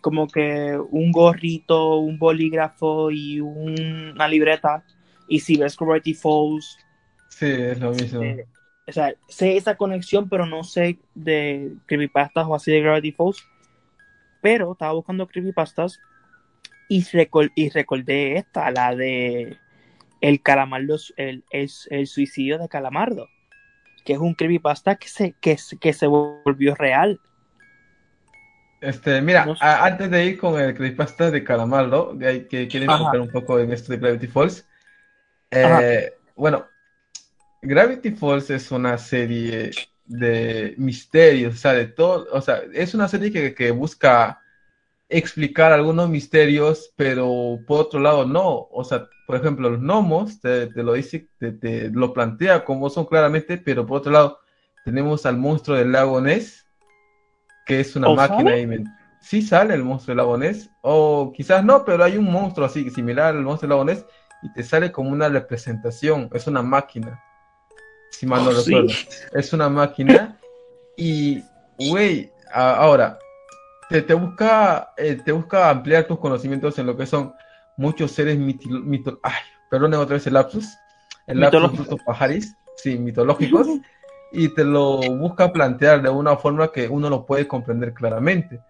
como 0.00 0.26
que 0.28 0.78
un 0.90 1.12
gorrito, 1.12 1.96
un 1.98 2.18
bolígrafo 2.18 3.10
y 3.10 3.40
un- 3.40 4.12
una 4.14 4.28
libreta. 4.28 4.82
Y 5.28 5.40
si 5.40 5.56
ves 5.56 5.76
Gravity 5.76 6.14
Falls, 6.14 6.78
Sí, 7.28 7.46
es 7.46 7.78
lo 7.80 7.90
mismo. 7.90 8.22
eh, 8.22 8.46
o 8.88 8.92
sea, 8.92 9.14
sé 9.28 9.56
esa 9.56 9.76
conexión, 9.76 10.28
pero 10.28 10.46
no 10.46 10.64
sé 10.64 10.98
de 11.14 11.72
creepypastas 11.86 12.46
o 12.48 12.54
así 12.54 12.72
de 12.72 12.80
Gravity 12.80 13.12
Falls. 13.12 13.44
Pero 14.40 14.72
estaba 14.72 14.92
buscando 14.92 15.26
creepypastas 15.26 16.00
y, 16.88 17.02
recol- 17.04 17.52
y 17.54 17.70
recordé 17.70 18.36
esta, 18.38 18.70
la 18.70 18.94
de 18.94 19.58
el 20.20 20.42
calamardo, 20.42 20.96
el, 21.16 21.44
el, 21.50 21.70
el 21.90 22.06
suicidio 22.06 22.58
de 22.58 22.68
Calamardo, 22.68 23.28
que 24.04 24.14
es 24.14 24.18
un 24.18 24.34
creepypasta 24.34 24.96
que 24.96 25.08
se, 25.08 25.32
que, 25.40 25.56
que 25.80 25.92
se 25.92 26.06
volvió 26.06 26.74
real. 26.74 27.20
Este, 28.80 29.20
mira, 29.22 29.44
No 29.46 29.56
sé. 29.56 29.64
a- 29.64 29.86
antes 29.86 30.10
de 30.10 30.24
ir 30.26 30.38
con 30.38 30.60
el 30.60 30.74
creepypasta 30.74 31.30
de 31.30 31.42
Calamardo, 31.44 32.16
que 32.18 32.68
quieren 32.68 32.90
Ajá. 32.90 32.98
enfocar 33.00 33.20
un 33.20 33.30
poco 33.30 33.58
en 33.58 33.72
esto 33.72 33.92
de 33.92 33.98
Gravity 33.98 34.26
Falls. 34.28 34.68
eh, 35.50 36.12
bueno, 36.36 36.68
Gravity 37.66 38.12
Falls 38.12 38.50
es 38.50 38.70
una 38.70 38.96
serie 38.98 39.70
de 40.04 40.74
misterios, 40.78 41.54
o 41.54 41.58
sea, 41.58 41.72
de 41.72 41.86
todo, 41.86 42.26
o 42.32 42.40
sea, 42.40 42.62
es 42.72 42.94
una 42.94 43.08
serie 43.08 43.32
que, 43.32 43.54
que 43.54 43.70
busca 43.72 44.40
explicar 45.08 45.72
algunos 45.72 46.08
misterios, 46.08 46.92
pero 46.96 47.58
por 47.66 47.82
otro 47.82 48.00
lado 48.00 48.24
no, 48.24 48.68
o 48.70 48.84
sea, 48.84 49.08
por 49.26 49.36
ejemplo, 49.36 49.70
los 49.70 49.80
gnomos 49.80 50.40
te, 50.40 50.68
te 50.68 50.82
lo 50.82 50.94
dice, 50.94 51.28
te, 51.38 51.52
te 51.52 51.90
lo 51.90 52.12
plantea 52.12 52.64
como 52.64 52.88
son 52.90 53.06
claramente, 53.06 53.58
pero 53.58 53.86
por 53.86 53.98
otro 53.98 54.12
lado 54.12 54.38
tenemos 54.84 55.26
al 55.26 55.36
monstruo 55.36 55.76
del 55.76 55.92
lago 55.92 56.20
Ness, 56.20 56.64
que 57.66 57.80
es 57.80 57.96
una 57.96 58.08
¿O 58.08 58.14
máquina 58.14 58.50
sale? 58.50 58.84
Sí 59.20 59.42
sale 59.42 59.74
el 59.74 59.82
monstruo 59.82 60.12
del 60.12 60.18
lago 60.18 60.38
Ness, 60.38 60.70
o 60.82 61.32
quizás 61.36 61.64
no, 61.64 61.84
pero 61.84 62.04
hay 62.04 62.16
un 62.16 62.30
monstruo 62.30 62.66
así, 62.66 62.90
similar 62.90 63.34
al 63.34 63.42
monstruo 63.42 63.68
del 63.68 63.70
lago 63.70 63.84
Ness, 63.84 64.06
y 64.42 64.52
te 64.52 64.62
sale 64.62 64.92
como 64.92 65.10
una 65.10 65.28
representación, 65.28 66.30
es 66.32 66.46
una 66.46 66.62
máquina, 66.62 67.20
si 68.18 68.26
mal 68.26 68.44
no 68.44 68.50
Oh, 68.50 68.54
sí. 68.54 68.70
recuerdo. 68.70 68.92
Es 69.32 69.52
una 69.52 69.68
máquina 69.68 70.38
y, 70.96 71.42
güey, 71.78 72.30
ahora, 72.52 73.18
te, 73.90 74.02
te 74.02 74.14
busca, 74.14 74.92
eh, 74.96 75.18
te 75.24 75.32
busca 75.32 75.70
ampliar 75.70 76.06
tus 76.06 76.18
conocimientos 76.18 76.78
en 76.78 76.86
lo 76.86 76.96
que 76.96 77.06
son 77.06 77.32
muchos 77.76 78.12
seres 78.12 78.38
miti- 78.38 78.68
mito, 78.82 79.18
ay, 79.22 79.34
perdonen 79.70 80.00
otra 80.00 80.14
vez 80.14 80.26
el 80.26 80.34
lapsus, 80.34 80.66
el 81.26 81.40
lapsus 81.40 81.60
Mitológicos. 81.60 81.86
bruto 81.88 82.04
pajaris, 82.04 82.56
sí, 82.76 82.98
mitológicos, 82.98 83.66
y 84.32 84.48
te 84.54 84.64
lo 84.64 84.96
busca 85.16 85.52
plantear 85.52 86.02
de 86.02 86.08
una 86.08 86.36
forma 86.36 86.72
que 86.72 86.88
uno 86.88 87.08
lo 87.10 87.26
puede 87.26 87.46
comprender 87.46 87.92
claramente, 87.94 88.60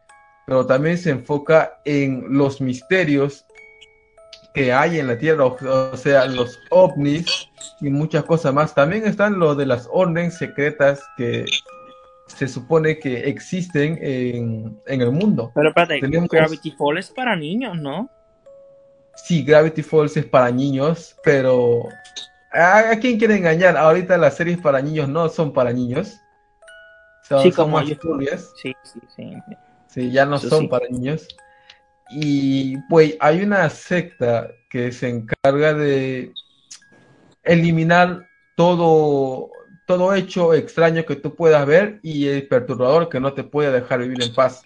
pero 0.46 0.66
también 0.66 0.98
se 0.98 1.10
enfoca 1.10 1.78
en 1.84 2.26
los 2.30 2.60
misterios 2.60 3.46
que 4.56 4.72
hay 4.72 4.98
en 4.98 5.08
la 5.08 5.18
Tierra, 5.18 5.44
o, 5.44 5.96
sea, 5.98 6.24
los 6.24 6.58
ovnis 6.70 7.50
y 7.78 7.90
muchas 7.90 8.24
cosas 8.24 8.54
más. 8.54 8.74
También 8.74 9.06
están 9.06 9.38
lo 9.38 9.54
de 9.54 9.66
las 9.66 9.86
órdenes 9.92 10.38
secretas 10.38 11.04
que 11.18 11.44
se 12.26 12.48
supone 12.48 12.98
que 12.98 13.28
existen 13.28 13.98
en, 14.00 14.80
el 14.86 15.12
mundo. 15.12 15.52
Pero 15.54 15.68
espérate, 15.68 16.00
Gravity 16.00 16.70
Falls 16.70 17.00
es 17.00 17.10
para 17.10 17.36
niños, 17.36 17.76
¿no? 17.76 18.08
Sí, 19.14 19.44
Gravity 19.44 19.82
Falls 19.82 20.16
es 20.16 20.24
para 20.24 20.50
niños, 20.50 21.14
pero 21.22 21.82
¿a, 22.50 22.96
quién 22.98 23.18
quiere 23.18 23.36
engañar? 23.36 23.76
Ahorita 23.76 24.16
las 24.16 24.36
series 24.36 24.56
para 24.56 24.80
niños 24.80 25.06
no 25.06 25.28
son 25.28 25.52
para 25.52 25.70
niños. 25.70 26.16
Son, 27.28 27.42
sí, 27.42 27.52
como 27.52 27.76
más 27.76 27.86
Sí, 27.86 28.74
sí, 28.84 29.00
sí. 29.14 29.36
Sí, 29.88 30.10
ya 30.10 30.24
no 30.24 30.38
son 30.38 30.66
para 30.70 30.88
niños. 30.88 31.28
Y 32.10 32.76
pues 32.88 33.16
hay 33.20 33.42
una 33.42 33.68
secta 33.68 34.50
que 34.70 34.92
se 34.92 35.08
encarga 35.08 35.74
de 35.74 36.32
eliminar 37.42 38.28
todo, 38.56 39.50
todo 39.86 40.14
hecho 40.14 40.54
extraño 40.54 41.04
que 41.04 41.16
tú 41.16 41.34
puedas 41.34 41.66
ver 41.66 42.00
y 42.02 42.26
el 42.26 42.46
perturbador 42.48 43.08
que 43.08 43.20
no 43.20 43.32
te 43.32 43.44
puede 43.44 43.72
dejar 43.72 44.00
vivir 44.00 44.22
en 44.22 44.34
paz. 44.34 44.62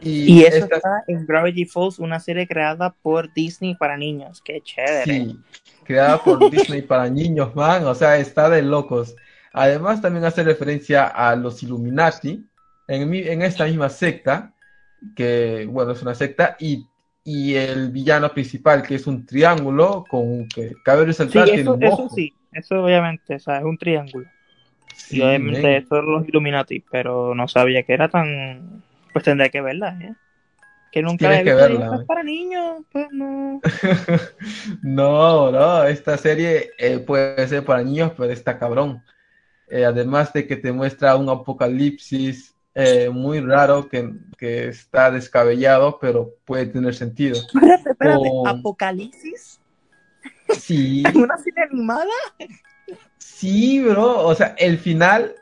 Y, 0.00 0.44
eso 0.44 0.64
está 0.64 1.02
en 1.08 1.26
Gravity 1.26 1.64
Falls, 1.66 1.98
una 1.98 2.20
serie 2.20 2.46
creada 2.46 2.94
por 3.02 3.32
Disney 3.34 3.74
para 3.74 3.96
niños. 3.96 4.40
Qué 4.44 4.60
chévere. 4.60 5.04
Sí, 5.04 5.40
creada 5.82 6.22
por 6.22 6.50
Disney 6.50 6.82
para 6.82 7.10
niños, 7.10 7.54
man. 7.56 7.84
O 7.84 7.94
sea, 7.94 8.16
está 8.16 8.48
de 8.48 8.62
locos. 8.62 9.16
Además, 9.52 10.00
también 10.00 10.24
hace 10.24 10.44
referencia 10.44 11.04
a 11.04 11.34
los 11.34 11.62
Illuminati 11.64 12.46
en, 12.86 13.12
en 13.12 13.42
esta 13.42 13.64
misma 13.64 13.88
secta 13.88 14.54
que 15.14 15.66
bueno, 15.70 15.92
es 15.92 16.02
una 16.02 16.14
secta, 16.14 16.56
y, 16.58 16.86
y 17.24 17.54
el 17.54 17.90
villano 17.90 18.32
principal, 18.32 18.82
que 18.82 18.96
es 18.96 19.06
un 19.06 19.26
triángulo 19.26 20.04
con 20.08 20.48
que 20.48 20.72
cabe 20.84 21.06
resaltar 21.06 21.48
sí, 21.48 21.54
eso, 21.56 21.78
eso 21.80 22.08
sí, 22.14 22.34
eso 22.52 22.82
obviamente, 22.82 23.34
o 23.34 23.38
sea, 23.38 23.58
es 23.58 23.64
un 23.64 23.78
triángulo. 23.78 24.26
y 25.10 25.20
obviamente 25.20 25.76
eso 25.76 25.98
es 25.98 26.04
los 26.04 26.28
Illuminati, 26.28 26.84
pero 26.90 27.34
no 27.34 27.48
sabía 27.48 27.82
que 27.82 27.92
era 27.92 28.08
tan. 28.08 28.82
Pues 29.12 29.24
tendría 29.24 29.48
que 29.48 29.60
verla, 29.60 29.98
¿eh? 30.00 30.14
Que 30.90 31.02
nunca 31.02 31.28
Tienes 31.28 31.44
que 31.44 31.54
verla. 31.54 32.04
para 32.06 32.22
niños, 32.22 32.82
pues 32.90 33.08
no. 33.12 33.60
no, 34.82 35.52
no, 35.52 35.84
esta 35.84 36.16
serie 36.16 36.70
eh, 36.78 36.98
puede 36.98 37.46
ser 37.46 37.64
para 37.64 37.82
niños, 37.82 38.12
pero 38.16 38.32
está 38.32 38.58
cabrón. 38.58 39.02
Eh, 39.70 39.84
además 39.84 40.32
de 40.32 40.46
que 40.46 40.56
te 40.56 40.72
muestra 40.72 41.16
un 41.16 41.28
apocalipsis 41.28 42.57
eh, 42.80 43.10
muy 43.10 43.40
raro 43.40 43.88
que, 43.88 44.14
está 44.38 45.10
descabellado, 45.10 45.98
pero 46.00 46.36
puede 46.44 46.66
tener 46.66 46.94
sentido. 46.94 47.34
Espérate, 47.34 47.90
espérate, 47.90 48.30
¿Apocalipsis? 48.46 49.60
Sí. 50.56 51.02
¿Una 51.16 51.36
serie 51.38 51.64
animada? 51.64 52.04
Sí, 53.18 53.82
bro, 53.82 54.24
o 54.24 54.32
sea, 54.32 54.54
el 54.58 54.78
final, 54.78 55.34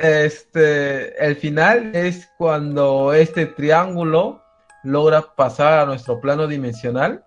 este, 0.00 1.24
el 1.24 1.36
final 1.36 1.94
es 1.94 2.28
cuando 2.36 3.12
este 3.12 3.46
triángulo 3.46 4.42
logra 4.82 5.22
pasar 5.36 5.78
a 5.78 5.86
nuestro 5.86 6.20
plano 6.20 6.48
dimensional 6.48 7.24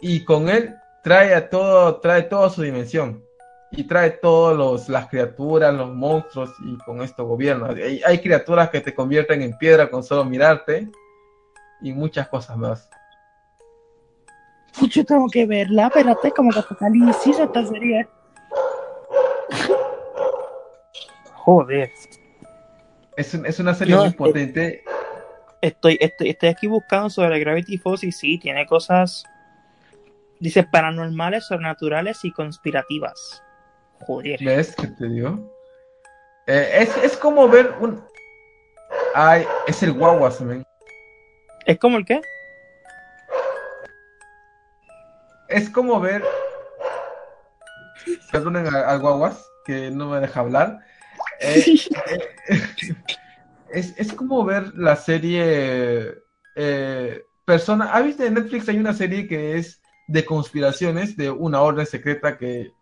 y 0.00 0.24
con 0.24 0.48
él 0.48 0.74
trae 1.04 1.34
a 1.34 1.50
todo, 1.50 2.00
trae 2.00 2.22
toda 2.22 2.48
su 2.48 2.62
dimensión 2.62 3.25
y 3.76 3.84
trae 3.84 4.10
todas 4.10 4.88
las 4.88 5.06
criaturas, 5.08 5.72
los 5.74 5.94
monstruos 5.94 6.50
y 6.64 6.78
con 6.78 7.02
esto 7.02 7.26
gobierna. 7.26 7.74
Hay, 8.06 8.18
criaturas 8.20 8.70
que 8.70 8.80
te 8.80 8.94
convierten 8.94 9.42
en 9.42 9.56
piedra 9.58 9.90
con 9.90 10.02
solo 10.02 10.24
mirarte 10.24 10.90
y 11.82 11.92
muchas 11.92 12.26
cosas 12.28 12.56
más. 12.56 12.88
Yo 14.88 15.04
tengo 15.04 15.28
que 15.28 15.46
verla, 15.46 15.86
espérate, 15.86 16.30
como 16.32 16.50
que 16.50 16.58
apocalipsis 16.58 17.38
esta 17.38 17.66
serie. 17.66 18.08
Joder. 21.34 21.90
Es, 23.16 23.34
es 23.34 23.60
una 23.60 23.74
serie 23.74 23.96
muy 23.96 24.10
potente. 24.12 24.84
Estoy, 25.60 25.98
estoy, 26.00 26.30
estoy 26.30 26.48
aquí 26.48 26.66
buscando 26.66 27.10
sobre 27.10 27.38
Gravity 27.40 27.76
Falls 27.78 28.04
y 28.04 28.12
sí, 28.12 28.38
tiene 28.38 28.66
cosas, 28.66 29.24
dice, 30.40 30.64
paranormales, 30.64 31.46
sobrenaturales 31.46 32.24
y 32.24 32.30
conspirativas. 32.30 33.42
Joder. 34.00 34.38
¿Ves 34.42 34.74
que 34.76 34.86
te 34.86 35.08
digo? 35.08 35.56
Eh, 36.46 36.88
es, 37.02 37.16
como 37.16 37.48
ver 37.48 37.74
un. 37.80 38.00
Ay, 39.14 39.44
es 39.66 39.82
el 39.82 39.92
guaguas, 39.92 40.40
man. 40.40 40.64
¿Es 41.64 41.78
como 41.78 41.96
el 41.98 42.04
qué? 42.04 42.20
Es 45.48 45.68
como 45.68 45.98
ver. 45.98 46.22
Perdonen 48.30 48.72
al 48.72 49.00
guaguas, 49.00 49.44
que 49.64 49.90
no 49.90 50.10
me 50.10 50.20
deja 50.20 50.40
hablar. 50.40 50.78
Eh, 51.40 51.64
eh, 52.06 52.94
es, 53.72 54.12
como 54.12 54.44
ver 54.44 54.72
la 54.74 54.94
serie. 54.94 56.14
persona. 57.44 57.92
¿Ha 57.92 58.02
visto 58.02 58.22
en 58.22 58.34
Netflix 58.34 58.68
hay 58.68 58.78
una 58.78 58.94
serie 58.94 59.26
que 59.26 59.58
es 59.58 59.80
de 60.06 60.24
conspiraciones 60.24 61.16
de 61.16 61.30
una 61.30 61.60
orden 61.60 61.86
secreta 61.86 62.38
que 62.38 62.72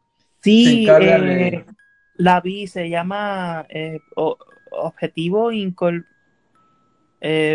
Sí, 0.45 0.86
eh, 0.86 1.64
la 2.16 2.40
vi, 2.42 2.66
se 2.66 2.90
llama 2.90 3.64
eh, 3.70 3.99
Objetivo 4.70 5.51
eh, 5.51 5.72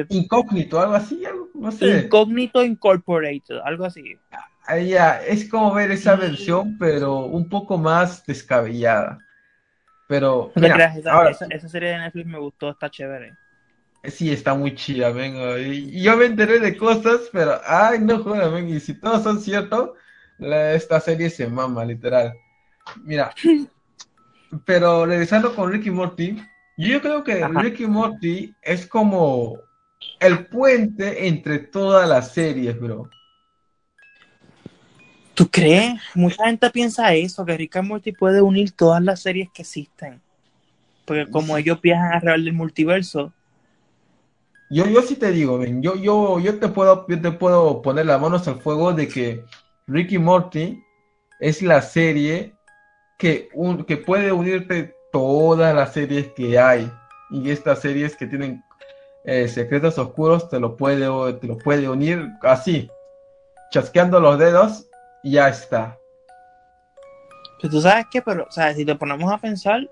Incógnito, 0.09 0.81
algo 0.81 0.95
así, 0.95 1.21
no 1.53 1.71
sé. 1.71 2.05
Incógnito 2.05 2.63
Incorporated, 2.63 3.57
algo 3.63 3.85
así. 3.85 4.17
Ah, 4.65 4.79
ya, 4.79 5.21
es 5.21 5.47
como 5.47 5.71
ver 5.71 5.91
esa 5.91 6.15
versión, 6.15 6.79
pero 6.79 7.25
un 7.25 7.47
poco 7.47 7.77
más 7.77 8.25
descabellada. 8.25 9.19
Pero. 10.07 10.51
esa, 10.55 11.69
serie 11.69 11.89
de 11.89 11.99
Netflix 11.99 12.25
me 12.25 12.39
gustó, 12.39 12.71
está 12.71 12.89
chévere. 12.89 13.35
Sí, 14.05 14.31
está 14.31 14.55
muy 14.55 14.73
chida, 14.73 15.11
venga. 15.11 15.59
Y 15.59 16.01
yo 16.01 16.17
me 16.17 16.25
enteré 16.25 16.57
de 16.57 16.75
cosas, 16.75 17.29
pero 17.31 17.61
ay, 17.63 17.99
no 17.99 18.23
jodas, 18.23 18.51
venga. 18.51 18.75
Y 18.75 18.79
si 18.79 18.99
todos 18.99 19.21
son 19.21 19.39
ciertos, 19.39 19.91
esta 20.39 20.99
serie 20.99 21.29
se 21.29 21.47
mama, 21.47 21.85
literal. 21.85 22.33
Mira, 23.03 23.33
pero 24.65 25.05
regresando 25.05 25.55
con 25.55 25.71
Ricky 25.71 25.91
Morty, 25.91 26.37
yo 26.77 27.01
creo 27.01 27.23
que 27.23 27.45
Ricky 27.47 27.85
Morty 27.85 28.53
es 28.61 28.87
como 28.87 29.59
el 30.19 30.47
puente 30.47 31.27
entre 31.27 31.59
todas 31.59 32.07
las 32.07 32.31
series, 32.33 32.79
bro. 32.79 33.09
¿Tú 35.33 35.49
crees? 35.49 35.99
Mucha 36.15 36.45
gente 36.45 36.69
piensa 36.69 37.13
eso, 37.13 37.45
que 37.45 37.55
Ricky 37.57 37.81
Morty 37.81 38.11
puede 38.11 38.41
unir 38.41 38.71
todas 38.71 39.01
las 39.01 39.21
series 39.21 39.49
que 39.53 39.61
existen. 39.61 40.21
Porque 41.05 41.29
como 41.29 41.57
ellos 41.57 41.81
viajan 41.81 42.13
alrededor 42.13 42.43
del 42.43 42.53
multiverso. 42.53 43.33
Yo, 44.69 44.85
yo 44.85 45.01
sí 45.01 45.15
te 45.15 45.31
digo, 45.31 45.57
ven, 45.57 45.81
yo, 45.81 45.95
yo, 45.95 46.39
yo 46.39 46.59
te 46.59 46.67
puedo, 46.67 47.07
yo 47.07 47.19
te 47.19 47.31
puedo 47.31 47.81
poner 47.81 48.05
las 48.05 48.21
manos 48.21 48.47
al 48.47 48.61
fuego 48.61 48.93
de 48.93 49.07
que 49.07 49.43
Ricky 49.87 50.19
Morty 50.19 50.83
es 51.39 51.61
la 51.61 51.81
serie 51.81 52.53
que, 53.19 53.49
un, 53.53 53.83
que 53.83 53.97
puede 53.97 54.31
unirte 54.31 54.95
todas 55.11 55.75
las 55.75 55.93
series 55.93 56.29
que 56.29 56.57
hay. 56.57 56.91
Y 57.29 57.51
estas 57.51 57.81
series 57.81 58.15
que 58.15 58.25
tienen 58.25 58.63
eh, 59.25 59.47
secretos 59.47 59.99
oscuros 59.99 60.49
te 60.49 60.59
lo, 60.59 60.75
puede, 60.75 61.33
te 61.33 61.45
lo 61.45 61.57
puede 61.57 61.87
unir 61.87 62.27
así, 62.41 62.89
chasqueando 63.71 64.19
los 64.19 64.39
dedos 64.39 64.87
y 65.21 65.33
ya 65.33 65.49
está. 65.49 65.99
Pero 67.61 67.71
tú 67.71 67.81
sabes 67.81 68.05
qué, 68.09 68.21
pero 68.21 68.47
o 68.49 68.51
sea, 68.51 68.73
si 68.73 68.85
te 68.85 68.95
ponemos 68.95 69.31
a 69.31 69.37
pensar, 69.37 69.87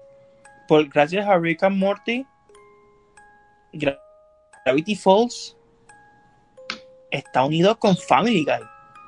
por 0.68 0.88
gracias 0.88 1.28
a 1.28 1.38
Rick 1.38 1.64
and 1.64 1.78
Morty, 1.78 2.26
Gravity 3.74 4.96
Falls 4.96 5.56
está 7.12 7.44
unido 7.44 7.78
con 7.78 7.98
Family 7.98 8.46
Guy. 8.46 8.66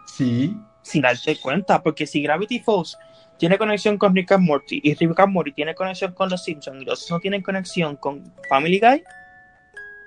Sí. 0.07 0.57
Sin 0.81 1.03
darte 1.03 1.39
cuenta, 1.39 1.81
porque 1.81 2.05
si 2.05 2.21
Gravity 2.21 2.59
Falls 2.59 2.97
tiene 3.39 3.57
conexión 3.57 3.97
con 3.97 4.13
Rick 4.13 4.33
and 4.33 4.45
Morty 4.45 4.81
y 4.83 4.93
Rick 4.93 5.19
and 5.19 5.33
Morty 5.33 5.53
tiene 5.53 5.73
conexión 5.73 6.11
con 6.11 6.29
los 6.29 6.43
Simpsons 6.43 6.81
y 6.81 6.85
los 6.85 7.09
no 7.09 7.19
tienen 7.19 7.41
conexión 7.41 7.95
con 7.95 8.31
Family 8.49 8.79
Guy, 8.79 9.01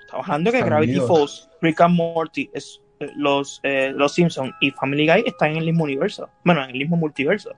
estamos 0.01 0.25
hablando 0.27 0.51
que 0.51 0.61
Gravity 0.61 0.99
Falls, 0.99 1.49
Rick 1.59 1.81
and 1.81 1.95
Morty, 1.95 2.49
es, 2.53 2.79
eh, 2.99 3.09
los, 3.15 3.59
eh, 3.63 3.91
los 3.93 4.13
Simpsons 4.13 4.53
y 4.61 4.69
Family 4.71 5.07
Guy 5.07 5.23
están 5.25 5.51
en 5.51 5.57
el 5.57 5.65
mismo 5.65 5.83
universo, 5.83 6.29
bueno, 6.45 6.63
en 6.63 6.69
el 6.69 6.77
mismo 6.77 6.95
multiverso. 6.95 7.51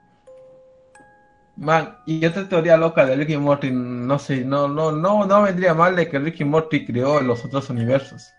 Man, 1.56 1.96
y 2.06 2.24
otra 2.24 2.48
teoría 2.48 2.76
loca 2.76 3.04
de 3.04 3.16
Rick 3.16 3.30
y 3.30 3.36
Morty, 3.36 3.70
no 3.70 4.18
sé, 4.18 4.44
no, 4.44 4.68
no, 4.68 4.92
no, 4.92 5.26
no 5.26 5.42
vendría 5.42 5.74
mal 5.74 5.94
de 5.94 6.08
que 6.08 6.18
Rick 6.18 6.40
y 6.40 6.44
Morty 6.44 6.86
creó 6.86 7.20
los 7.20 7.44
otros 7.44 7.68
universos. 7.68 8.32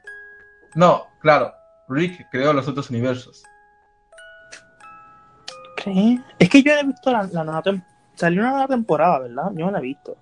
No, 0.75 1.05
claro, 1.19 1.53
Rick 1.87 2.27
creó 2.31 2.51
los 2.53 2.67
otros 2.67 2.89
universos. 2.89 3.43
Es 6.39 6.49
que 6.49 6.63
yo 6.63 6.73
no 6.73 6.79
he 6.79 6.83
visto 6.85 7.11
la, 7.11 7.23
nueva 7.43 7.61
temporada. 7.61 7.97
Salió 8.15 8.41
una 8.41 8.51
nueva 8.51 8.67
temporada, 8.67 9.19
¿verdad? 9.19 9.51
Yo 9.55 9.65
no 9.65 9.71
la 9.71 9.79
he 9.79 9.83
visto. 9.83 10.17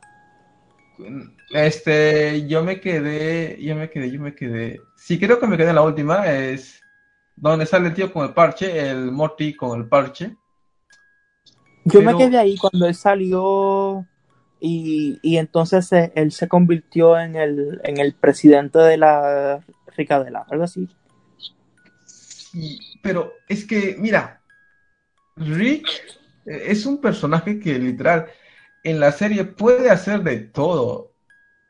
Este, 1.53 2.47
yo 2.47 2.63
me 2.63 2.79
quedé, 2.79 3.57
yo 3.61 3.75
me 3.75 3.89
quedé, 3.89 4.11
yo 4.11 4.19
me 4.19 4.35
quedé. 4.35 4.79
Sí, 4.95 5.19
creo 5.19 5.39
que 5.39 5.47
me 5.47 5.57
quedé 5.57 5.69
en 5.69 5.75
la 5.75 5.81
última. 5.81 6.25
Es 6.27 6.81
donde 7.35 7.65
sale 7.65 7.87
el 7.87 7.93
tío 7.93 8.11
con 8.11 8.25
el 8.25 8.33
parche, 8.33 8.89
el 8.89 9.11
Morty 9.11 9.53
con 9.55 9.79
el 9.79 9.87
parche. 9.87 10.35
Yo 11.85 12.01
me 12.01 12.17
quedé 12.17 12.37
ahí 12.37 12.57
cuando 12.57 12.87
él 12.87 12.95
salió 12.95 14.05
y, 14.59 15.19
y 15.21 15.37
entonces 15.37 15.89
él 16.15 16.31
se 16.31 16.47
convirtió 16.47 17.19
en 17.19 17.35
el, 17.35 17.79
en 17.83 17.97
el 17.97 18.13
presidente 18.13 18.79
de 18.79 18.97
la 18.97 19.63
Ricadela, 19.95 20.45
algo 20.49 20.63
así. 20.63 20.89
pero 23.01 23.33
es 23.47 23.65
que, 23.65 23.95
mira, 23.99 24.41
Rick 25.35 25.87
es 26.45 26.85
un 26.85 27.01
personaje 27.01 27.59
que 27.59 27.77
literal 27.79 28.27
en 28.83 28.99
la 28.99 29.11
serie 29.11 29.43
puede 29.45 29.89
hacer 29.89 30.21
de 30.23 30.39
todo. 30.39 31.11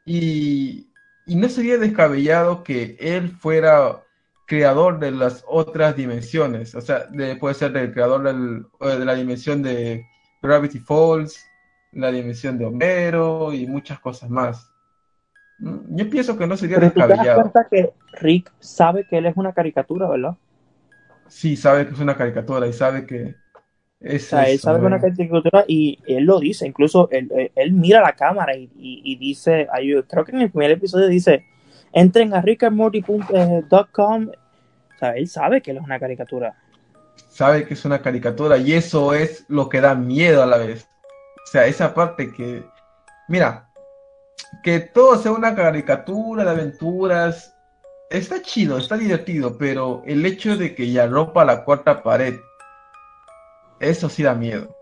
Y, 0.06 0.88
y 1.26 1.36
no 1.36 1.50
sería 1.50 1.78
descabellado 1.78 2.64
que 2.64 2.98
él 3.00 3.32
fuera 3.32 4.04
creador 4.46 5.00
de 5.00 5.12
las 5.12 5.44
otras 5.48 5.96
dimensiones. 5.96 6.76
O 6.76 6.82
sea, 6.82 7.08
puede 7.40 7.56
ser 7.56 7.76
el 7.78 7.94
creador 7.94 8.24
de 8.24 9.06
la 9.06 9.16
dimensión 9.16 9.64
de 9.64 10.06
Gravity 10.42 10.80
Falls, 10.80 11.44
la 11.92 12.12
dimensión 12.12 12.58
de 12.58 12.66
Homero 12.66 13.54
y 13.54 13.66
muchas 13.66 14.00
cosas 14.00 14.30
más. 14.30 14.72
Mm, 15.58 15.98
yo 15.98 16.10
pienso 16.10 16.38
que 16.38 16.46
no 16.46 16.58
sería 16.58 16.78
descabellado. 16.78 17.24
¿Te 17.24 17.28
das 17.28 17.52
cuenta 17.52 17.68
que 17.70 17.94
Rick 18.20 18.52
sabe 18.60 19.08
que 19.08 19.18
él 19.18 19.26
es 19.26 19.38
una 19.38 19.54
caricatura, 19.54 20.08
¿verdad? 20.08 20.36
Sí, 21.28 21.56
sabe 21.56 21.88
que 21.88 21.94
es 21.94 22.00
una 22.00 22.16
caricatura 22.16 22.68
y 22.68 22.74
sabe 22.74 23.06
que 23.08 23.36
es. 24.06 24.26
O 24.26 24.30
sea, 24.30 24.44
él 24.44 24.60
sabe 24.60 24.80
que 24.80 24.86
es 24.86 24.88
una 24.88 25.02
caricatura 25.02 25.66
y 25.68 26.00
él 26.08 26.24
lo 26.24 26.40
dice. 26.40 26.68
Incluso 26.68 27.10
él, 27.12 27.52
él 27.56 27.72
mira 27.74 28.02
la 28.02 28.14
cámara 28.14 28.56
y, 28.56 28.70
y, 28.78 29.16
dice, 29.18 29.68
creo 30.08 30.24
que 30.24 30.32
en 30.32 30.42
el 30.42 30.52
primer 30.52 30.72
episodio 30.72 31.08
dice: 31.08 31.44
entren 31.92 32.34
a 32.34 32.42
rickandmorty.com. 32.42 34.28
O 34.28 34.98
sea, 34.98 35.12
él 35.12 35.28
sabe 35.28 35.62
que 35.62 35.72
él 35.72 35.78
es 35.78 35.84
una 35.84 36.00
caricatura. 36.00 36.56
Sabe 37.30 37.66
que 37.66 37.74
es 37.74 37.84
una 37.84 38.02
caricatura 38.02 38.58
y 38.58 38.74
eso 38.74 39.14
es 39.14 39.46
lo 39.50 39.68
que 39.68 39.82
da 39.82 39.96
miedo 39.96 40.42
a 40.44 40.46
la 40.46 40.58
vez. 40.58 40.88
O 41.46 41.48
sea, 41.52 41.66
esa 41.66 41.94
parte 41.94 42.32
que, 42.32 42.64
mira, 43.28 43.70
que 44.64 44.80
todo 44.80 45.18
sea 45.18 45.32
una 45.32 45.56
caricatura 45.56 46.46
de 46.46 46.52
aventuras, 46.52 47.56
está 48.10 48.42
chido, 48.42 48.78
está 48.78 48.98
divertido, 48.98 49.58
pero 49.58 50.04
el 50.06 50.26
hecho 50.26 50.56
de 50.58 50.76
que 50.76 50.92
ya 50.92 51.08
rompa 51.08 51.46
la 51.46 51.64
cuarta 51.64 52.04
pared, 52.04 52.36
eso 53.80 54.10
sí 54.10 54.24
da 54.24 54.34
miedo. 54.34 54.76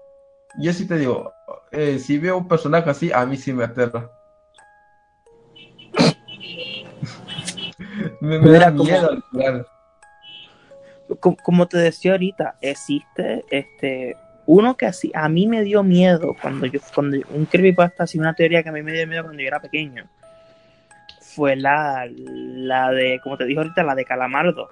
Yo 0.60 0.74
sí 0.74 0.88
te 0.88 0.98
digo, 0.98 1.34
eh, 1.72 2.00
si 2.00 2.20
veo 2.20 2.38
un 2.38 2.48
personaje 2.48 2.90
así, 2.90 3.12
a 3.12 3.26
mí 3.26 3.38
sí 3.38 3.54
me 3.54 3.64
aterra. 3.64 4.10
me, 8.22 8.40
da 8.40 8.72
miedo 8.72 9.24
final. 9.32 9.68
Como 11.20 11.68
te 11.68 11.78
decía 11.78 12.14
ahorita, 12.14 12.58
existe 12.62 13.44
este 13.50 14.16
uno 14.46 14.76
que 14.76 14.86
así, 14.86 15.12
a 15.14 15.30
mí 15.30 15.48
me 15.48 15.64
dio 15.64 15.84
miedo 15.84 16.36
cuando 16.42 16.66
yo, 16.66 16.80
cuando 16.94 17.18
un 17.30 17.46
creepypasta, 17.46 18.04
así 18.04 18.20
una 18.20 18.34
teoría 18.34 18.62
que 18.62 18.70
a 18.70 18.74
mí 18.74 18.84
me 18.84 18.92
dio 18.92 19.08
miedo 19.08 19.24
cuando 19.24 19.42
yo 19.42 19.48
era 19.48 19.62
pequeño, 19.62 20.06
fue 21.22 21.56
la, 21.56 22.08
la 22.10 22.92
de, 22.92 23.20
como 23.24 23.38
te 23.38 23.46
dijo 23.46 23.62
ahorita, 23.62 23.84
la 23.84 23.96
de 23.96 24.06
Calamardo, 24.06 24.70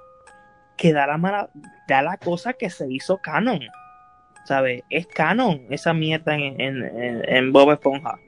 que 0.76 0.92
da 0.92 1.06
la, 1.06 1.48
da 1.88 2.02
la 2.02 2.16
cosa 2.18 2.52
que 2.52 2.70
se 2.70 2.90
hizo 2.90 3.18
canon, 3.18 3.60
¿sabes? 4.44 4.82
Es 4.90 5.06
canon 5.06 5.62
esa 5.70 5.92
mierda 5.92 6.34
en, 6.34 6.60
en, 6.60 7.28
en, 7.28 7.52
Bob 7.52 7.72
Esponja. 7.72 8.18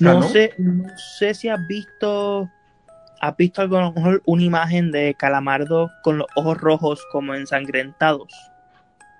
no 0.00 0.22
sé, 0.22 0.52
no 0.58 0.88
sé 1.18 1.34
si 1.34 1.48
has 1.48 1.66
visto, 1.66 2.50
has 3.20 3.36
visto 3.36 3.62
a 3.62 3.66
lo 3.66 3.92
mejor 3.92 4.22
una 4.26 4.42
imagen 4.42 4.90
de 4.90 5.14
Calamardo 5.14 5.90
con 6.02 6.18
los 6.18 6.26
ojos 6.34 6.58
rojos 6.58 7.06
como 7.12 7.34
ensangrentados. 7.34 8.32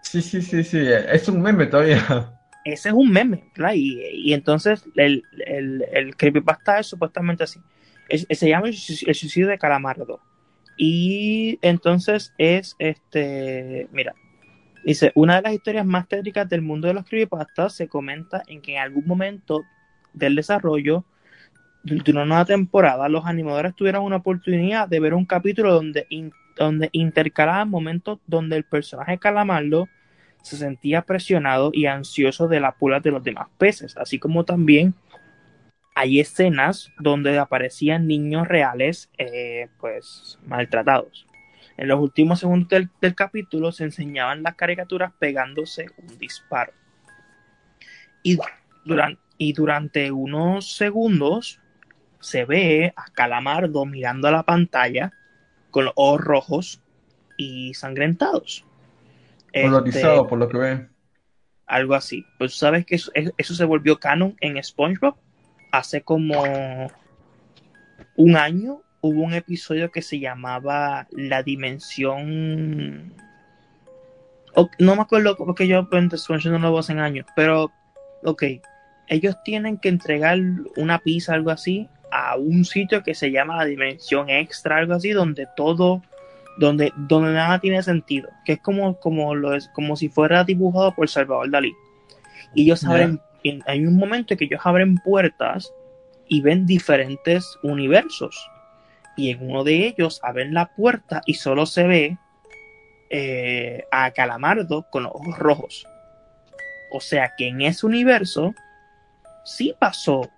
Sí, 0.03 0.23
sí, 0.23 0.41
sí, 0.41 0.63
sí, 0.63 0.79
es 0.79 1.29
un 1.29 1.43
meme 1.43 1.67
todavía. 1.67 2.33
Ese 2.65 2.89
es 2.89 2.95
un 2.95 3.11
meme, 3.11 3.45
¿verdad? 3.57 3.75
Y, 3.77 4.33
entonces 4.33 4.85
el, 4.97 5.23
el, 5.47 5.85
el, 5.93 6.17
creepypasta 6.17 6.81
es 6.81 6.89
supuestamente 6.89 7.45
así. 7.45 7.61
se 8.09 8.49
llama 8.49 8.69
el, 8.69 8.75
suicidio 8.75 9.47
de 9.49 9.59
Calamardo. 9.59 10.21
Y 10.77 11.59
entonces 11.63 12.35
es, 12.39 12.75
este, 12.79 13.89
mira, 13.93 14.15
dice, 14.87 15.13
una 15.15 15.37
de 15.37 15.43
las 15.43 15.53
historias 15.53 15.85
más 15.85 16.09
tétricas 16.09 16.49
del 16.49 16.63
mundo 16.63 16.89
de 16.89 16.95
los 16.95 17.05
creepypastas 17.05 17.75
se 17.75 17.89
comenta 17.89 18.43
en 18.47 18.63
que 18.63 18.75
en 18.75 18.83
algún 18.83 19.07
momento 19.07 19.65
del 20.13 20.35
desarrollo 20.37 21.05
de 21.83 22.11
una 22.11 22.25
nueva 22.25 22.45
temporada, 22.45 23.09
los 23.09 23.27
animadores 23.27 23.75
tuvieron 23.75 24.05
una 24.05 24.17
oportunidad 24.17 24.89
de 24.89 24.99
ver 24.99 25.15
un 25.15 25.25
capítulo 25.25 25.73
donde, 25.73 26.07
donde 26.57 26.89
intercalaban 26.93 27.71
momentos 27.71 28.19
donde 28.27 28.57
el 28.57 28.65
personaje 28.65 29.19
Calamardo 29.19 29.89
se 30.43 30.57
sentía 30.57 31.03
presionado 31.03 31.71
y 31.73 31.87
ansioso 31.87 32.49
de 32.49 32.61
la 32.61 32.73
pula 32.73 33.01
de 33.01 33.11
los 33.11 33.23
demás 33.23 33.49
peces, 33.59 33.97
así 33.97 34.19
como 34.19 34.45
también 34.45 34.95
hay 35.95 36.21
escenas 36.21 36.93
donde 36.99 37.39
aparecían 37.39 38.07
niños 38.07 38.47
reales 38.47 39.11
eh, 39.19 39.69
pues 39.79 40.39
maltratados. 40.47 41.27
En 41.77 41.89
los 41.89 42.01
últimos 42.01 42.41
segundos 42.41 42.69
del, 42.69 43.15
capítulo 43.15 43.71
se 43.73 43.85
enseñaban 43.85 44.43
las 44.43 44.55
caricaturas 44.55 45.13
pegándose 45.19 45.87
un 45.99 46.19
disparo. 46.19 46.73
Y 48.23 48.39
durante, 48.85 49.21
y 49.39 49.53
durante 49.53 50.11
unos 50.11 50.77
segundos 50.77 51.61
se 52.21 52.45
ve 52.45 52.93
a 52.97 53.05
Calamardo 53.13 53.85
mirando 53.85 54.29
a 54.29 54.33
la 54.33 54.43
pantalla 54.43 55.13
con 55.71 55.85
los 55.85 55.95
ojos 55.97 56.21
rojos 56.21 56.83
y 57.37 57.75
sangrentados. 57.75 58.65
Polarizado 59.53 60.17
este, 60.17 60.29
por 60.29 60.39
lo 60.39 60.49
que 60.49 60.59
ve. 60.59 60.89
Algo 61.67 61.95
así. 61.95 62.25
Pues 62.39 62.55
sabes 62.55 62.87
que 62.87 62.95
eso, 62.95 63.55
se 63.55 63.65
volvió 63.65 63.99
canon 63.99 64.37
en 64.41 64.63
SpongeBob 64.63 65.17
hace 65.73 66.03
como 66.03 66.43
un 68.17 68.37
año. 68.37 68.83
Hubo 69.01 69.23
un 69.23 69.35
episodio 69.35 69.91
que 69.91 70.03
se 70.03 70.19
llamaba 70.19 71.07
La 71.11 71.43
Dimensión. 71.43 73.15
no 74.79 74.97
me 74.97 75.03
acuerdo 75.03 75.37
porque 75.37 75.69
yo 75.69 75.87
en 75.93 76.11
SpongeBob 76.11 76.61
no 76.61 76.71
lo 76.71 76.79
hace 76.79 76.93
años, 76.95 77.27
pero 77.37 77.71
ok. 78.25 78.43
Ellos 79.09 79.37
tienen 79.45 79.79
que 79.79 79.89
entregar 79.89 80.39
una 80.77 80.99
pizza, 80.99 81.35
algo 81.35 81.51
así, 81.51 81.89
a 82.11 82.37
un 82.37 82.65
sitio 82.65 83.05
que 83.05 83.15
se 83.15 83.31
llama 83.31 83.57
la 83.57 83.65
Dimensión 83.65 84.29
Extra, 84.29 84.79
algo 84.79 84.95
así, 84.95 85.11
donde 85.11 85.47
todo 85.57 86.03
donde, 86.57 86.93
donde 86.97 87.33
nada 87.33 87.59
tiene 87.59 87.83
sentido, 87.83 88.31
que 88.45 88.55
es 88.55 88.61
como, 88.61 88.99
como, 88.99 89.35
lo 89.35 89.55
es, 89.55 89.69
como 89.69 89.97
si 89.97 90.09
fuera 90.09 90.45
dibujado 90.45 90.95
por 90.95 91.09
Salvador 91.09 91.51
Dalí. 91.51 91.75
Y 92.55 92.63
ellos 92.63 92.85
abren, 92.85 93.21
hay 93.67 93.87
un 93.87 93.97
momento 93.97 94.35
en 94.35 94.39
que 94.39 94.45
ellos 94.47 94.61
abren 94.65 94.97
puertas 94.97 95.73
y 96.29 96.41
ven 96.41 96.67
diferentes 96.67 97.59
universos. 97.63 98.51
Y 99.17 99.31
en 99.31 99.51
uno 99.51 99.65
de 99.65 99.87
ellos 99.87 100.21
abren 100.23 100.55
la 100.55 100.75
puerta 100.75 101.23
y 101.27 101.35
solo 101.35 101.67
se 101.67 101.87
ve 101.87 102.19
eh, 103.11 103.85
a 103.91 104.11
Calamardo 104.11 104.87
con 104.91 105.05
los 105.05 105.13
ojos 105.13 105.39
rojos. 105.39 105.87
O 106.93 107.01
sea 107.01 107.33
que 107.37 107.49
en 107.49 107.63
ese 107.63 107.87
universo 107.87 108.55
sí 109.45 109.75
pasó 109.79 110.29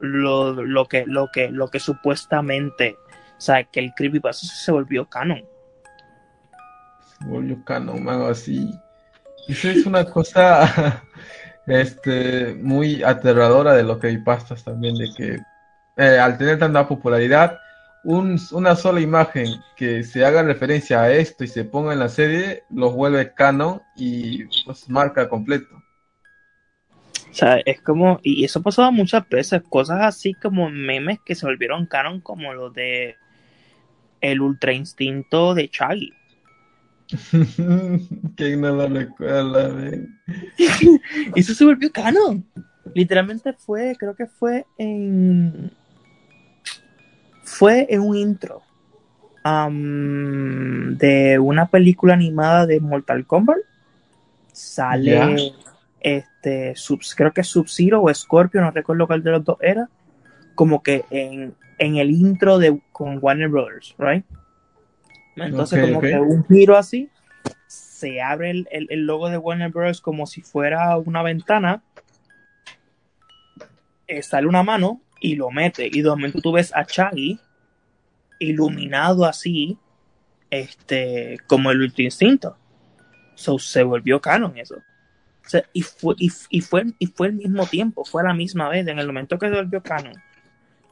lo, 0.00 0.52
lo, 0.52 0.86
que, 0.86 1.04
lo, 1.06 1.28
que, 1.32 1.50
lo 1.50 1.68
que 1.68 1.80
supuestamente, 1.80 2.96
o 3.36 3.40
sea, 3.40 3.64
que 3.64 3.80
el 3.80 3.92
creepypasta 3.94 4.46
se 4.46 4.70
volvió 4.70 5.08
canon 5.08 5.42
volvió 7.20 7.62
canon, 7.64 8.08
así. 8.28 8.78
Eso 9.48 9.68
es 9.68 9.86
una 9.86 10.04
cosa 10.04 11.02
este, 11.66 12.54
muy 12.54 13.02
aterradora 13.02 13.74
de 13.74 13.82
lo 13.82 13.98
que 13.98 14.08
hay 14.08 14.18
pastas 14.18 14.64
también, 14.64 14.94
de 14.96 15.08
que 15.16 15.38
eh, 15.96 16.18
al 16.18 16.38
tener 16.38 16.58
tanta 16.58 16.86
popularidad, 16.86 17.58
una 18.08 18.74
sola 18.74 19.00
imagen 19.00 19.60
que 19.76 20.02
se 20.02 20.24
haga 20.24 20.42
referencia 20.42 21.02
a 21.02 21.12
esto 21.12 21.44
y 21.44 21.48
se 21.48 21.64
ponga 21.64 21.92
en 21.92 21.98
la 21.98 22.08
serie, 22.08 22.62
los 22.70 22.94
vuelve 22.94 23.34
canon 23.34 23.82
y 23.96 24.44
pues 24.64 24.88
marca 24.88 25.28
completo. 25.28 25.82
O 27.30 27.34
sea, 27.34 27.58
es 27.58 27.82
como, 27.82 28.18
y 28.22 28.44
eso 28.44 28.60
ha 28.60 28.62
pasado 28.62 28.90
muchas 28.92 29.28
veces, 29.28 29.62
cosas 29.68 30.00
así 30.00 30.32
como 30.32 30.70
memes 30.70 31.18
que 31.24 31.34
se 31.34 31.44
volvieron 31.44 31.86
canon, 31.86 32.20
como 32.20 32.54
lo 32.54 32.70
de 32.70 33.16
el 34.20 34.40
ultra 34.40 34.72
instinto 34.72 35.54
de 35.54 35.68
Chaggy. 35.68 36.12
que 38.36 38.56
no 38.56 38.74
lo 38.74 38.88
recuerda, 38.88 39.70
Eso 41.36 41.54
se 41.54 41.64
volvió 41.64 41.92
canon. 41.92 42.44
Literalmente 42.94 43.52
fue, 43.52 43.94
creo 43.98 44.14
que 44.14 44.26
fue 44.26 44.64
en. 44.78 45.70
Fue 47.48 47.86
en 47.90 48.00
un 48.02 48.16
intro 48.16 48.62
de 50.98 51.38
una 51.38 51.66
película 51.68 52.14
animada 52.14 52.66
de 52.66 52.80
Mortal 52.80 53.26
Kombat. 53.26 53.56
Sale 54.52 55.52
este 56.00 56.74
creo 57.16 57.32
que 57.32 57.42
Sub-Zero 57.42 58.02
o 58.02 58.12
Scorpio, 58.14 58.60
no 58.60 58.70
recuerdo 58.70 59.06
cuál 59.06 59.22
de 59.22 59.30
los 59.30 59.44
dos 59.44 59.58
era. 59.60 59.88
Como 60.54 60.82
que 60.82 61.04
en, 61.10 61.54
en 61.78 61.96
el 61.96 62.10
intro 62.10 62.58
de 62.58 62.78
con 62.92 63.18
Warner 63.22 63.48
Brothers, 63.48 63.94
right? 63.98 64.24
Entonces, 65.50 65.78
como 65.88 66.00
que 66.00 66.20
un 66.20 66.44
giro 66.46 66.76
así, 66.76 67.08
se 67.68 68.20
abre 68.20 68.50
el, 68.50 68.68
el- 68.72 68.88
el 68.90 69.06
logo 69.06 69.28
de 69.30 69.38
Warner 69.38 69.70
Bros. 69.70 70.00
como 70.00 70.26
si 70.26 70.42
fuera 70.42 70.96
una 70.98 71.22
ventana, 71.22 71.82
eh, 74.08 74.22
sale 74.22 74.46
una 74.46 74.62
mano 74.62 75.00
y 75.20 75.36
lo 75.36 75.50
mete. 75.50 75.88
Y 75.90 76.02
de 76.02 76.08
momento 76.08 76.40
tú 76.40 76.52
ves 76.52 76.74
a 76.74 76.84
Shaggy 76.84 77.38
iluminado 78.38 79.24
así, 79.24 79.78
este, 80.50 81.38
como 81.46 81.70
el 81.70 81.82
Ultra 81.82 82.04
Instinto. 82.04 82.56
So, 83.34 83.58
se 83.58 83.82
volvió 83.82 84.20
canon 84.20 84.56
eso. 84.58 84.76
O 84.76 85.48
sea, 85.48 85.62
y, 85.72 85.82
fue, 85.82 86.14
y, 86.18 86.30
y 86.50 86.60
fue, 86.60 86.84
y 86.98 87.06
fue 87.06 87.28
el 87.28 87.34
mismo 87.34 87.66
tiempo, 87.66 88.04
fue 88.04 88.22
a 88.22 88.26
la 88.26 88.34
misma 88.34 88.68
vez. 88.68 88.86
En 88.86 88.98
el 88.98 89.06
momento 89.06 89.38
que 89.38 89.48
se 89.48 89.54
volvió 89.54 89.82
canon, 89.82 90.14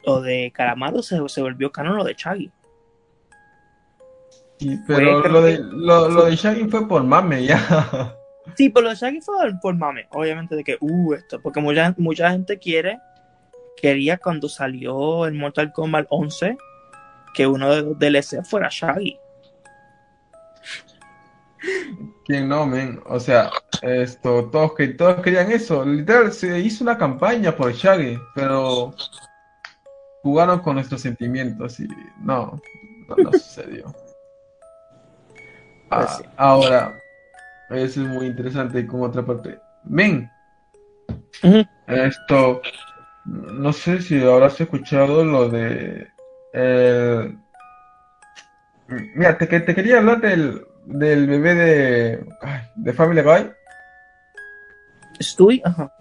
lo 0.04 0.20
de 0.22 0.52
Calamaro 0.54 1.02
se, 1.02 1.18
se 1.28 1.42
volvió 1.42 1.70
canon 1.70 1.96
lo 1.96 2.04
de 2.04 2.14
Shaggy. 2.14 2.50
Sí, 4.58 4.78
pero 4.86 5.28
lo 5.28 5.42
de, 5.42 5.56
que- 5.56 5.62
lo, 5.62 6.08
lo 6.08 6.24
de 6.24 6.36
Shaggy 6.36 6.68
fue 6.70 6.88
por 6.88 7.04
mame, 7.04 7.44
ya. 7.44 8.16
Sí, 8.56 8.70
pero 8.70 8.84
lo 8.84 8.90
de 8.90 8.96
Shaggy 8.96 9.20
fue 9.20 9.52
por 9.60 9.74
mame, 9.74 10.06
obviamente, 10.12 10.54
de 10.54 10.62
que, 10.64 10.78
uh, 10.80 11.12
esto, 11.14 11.42
porque 11.42 11.60
mucha, 11.60 11.94
mucha 11.98 12.30
gente 12.30 12.58
quiere, 12.58 12.98
quería 13.80 14.18
cuando 14.18 14.48
salió 14.48 15.26
el 15.26 15.34
Mortal 15.34 15.72
Kombat 15.72 16.06
11, 16.10 16.56
que 17.34 17.46
uno 17.46 17.74
de 17.74 17.82
los 17.82 17.98
DLC 17.98 18.44
fuera 18.44 18.68
Shaggy. 18.70 19.18
¿Quién 22.24 22.48
no, 22.48 22.66
men? 22.66 23.00
O 23.06 23.20
sea, 23.20 23.50
esto, 23.82 24.46
todos, 24.50 24.74
que, 24.74 24.88
todos 24.88 25.22
querían 25.22 25.50
eso. 25.52 25.84
Literal, 25.84 26.32
se 26.32 26.58
hizo 26.58 26.82
una 26.84 26.98
campaña 26.98 27.54
por 27.54 27.72
Shaggy, 27.72 28.18
pero 28.34 28.94
jugaron 30.22 30.60
con 30.60 30.74
nuestros 30.74 31.00
sentimientos 31.00 31.78
y 31.78 31.86
no, 32.20 32.60
no, 33.08 33.16
no 33.16 33.32
sucedió. 33.32 33.84
Pues 35.88 36.06
Ah, 36.08 36.16
sí. 36.18 36.24
ahora, 36.36 36.98
eso 37.70 38.02
es 38.02 38.08
muy 38.08 38.26
interesante 38.26 38.84
con 38.86 39.02
otra 39.02 39.24
parte. 39.24 39.60
Men, 39.84 40.28
esto, 41.86 42.60
no 43.26 43.72
sé 43.72 44.00
si 44.02 44.22
habrás 44.22 44.60
escuchado 44.60 45.24
lo 45.24 45.48
de... 45.48 46.08
el- 46.52 47.38
Mira, 49.16 49.36
te, 49.36 49.48
que- 49.48 49.60
te 49.60 49.74
quería 49.74 49.98
hablar 49.98 50.20
del, 50.20 50.64
del 50.84 51.26
bebé 51.26 51.54
de, 51.54 52.26
ay, 52.42 52.60
de 52.76 52.92
Family 52.92 53.20
Guy. 53.22 53.50
Estoy, 55.18 55.60
ajá. 55.64 55.92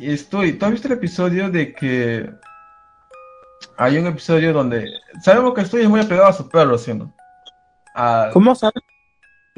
Estoy, 0.00 0.54
¿tú 0.54 0.64
has 0.66 0.72
visto 0.72 0.88
el 0.88 0.94
episodio 0.94 1.48
de 1.50 1.72
que 1.72 2.28
hay 3.76 3.98
un 3.98 4.06
episodio 4.08 4.52
donde 4.52 4.90
sabemos 5.22 5.54
que 5.54 5.60
estoy 5.60 5.86
muy 5.86 6.00
apegado 6.00 6.26
a 6.28 6.32
su 6.32 6.48
perro, 6.48 6.76
¿sí 6.76 6.90
o 6.90 6.94
no? 6.96 7.14
Al- 7.94 8.32
¿Cómo 8.32 8.54
sabes 8.54 8.82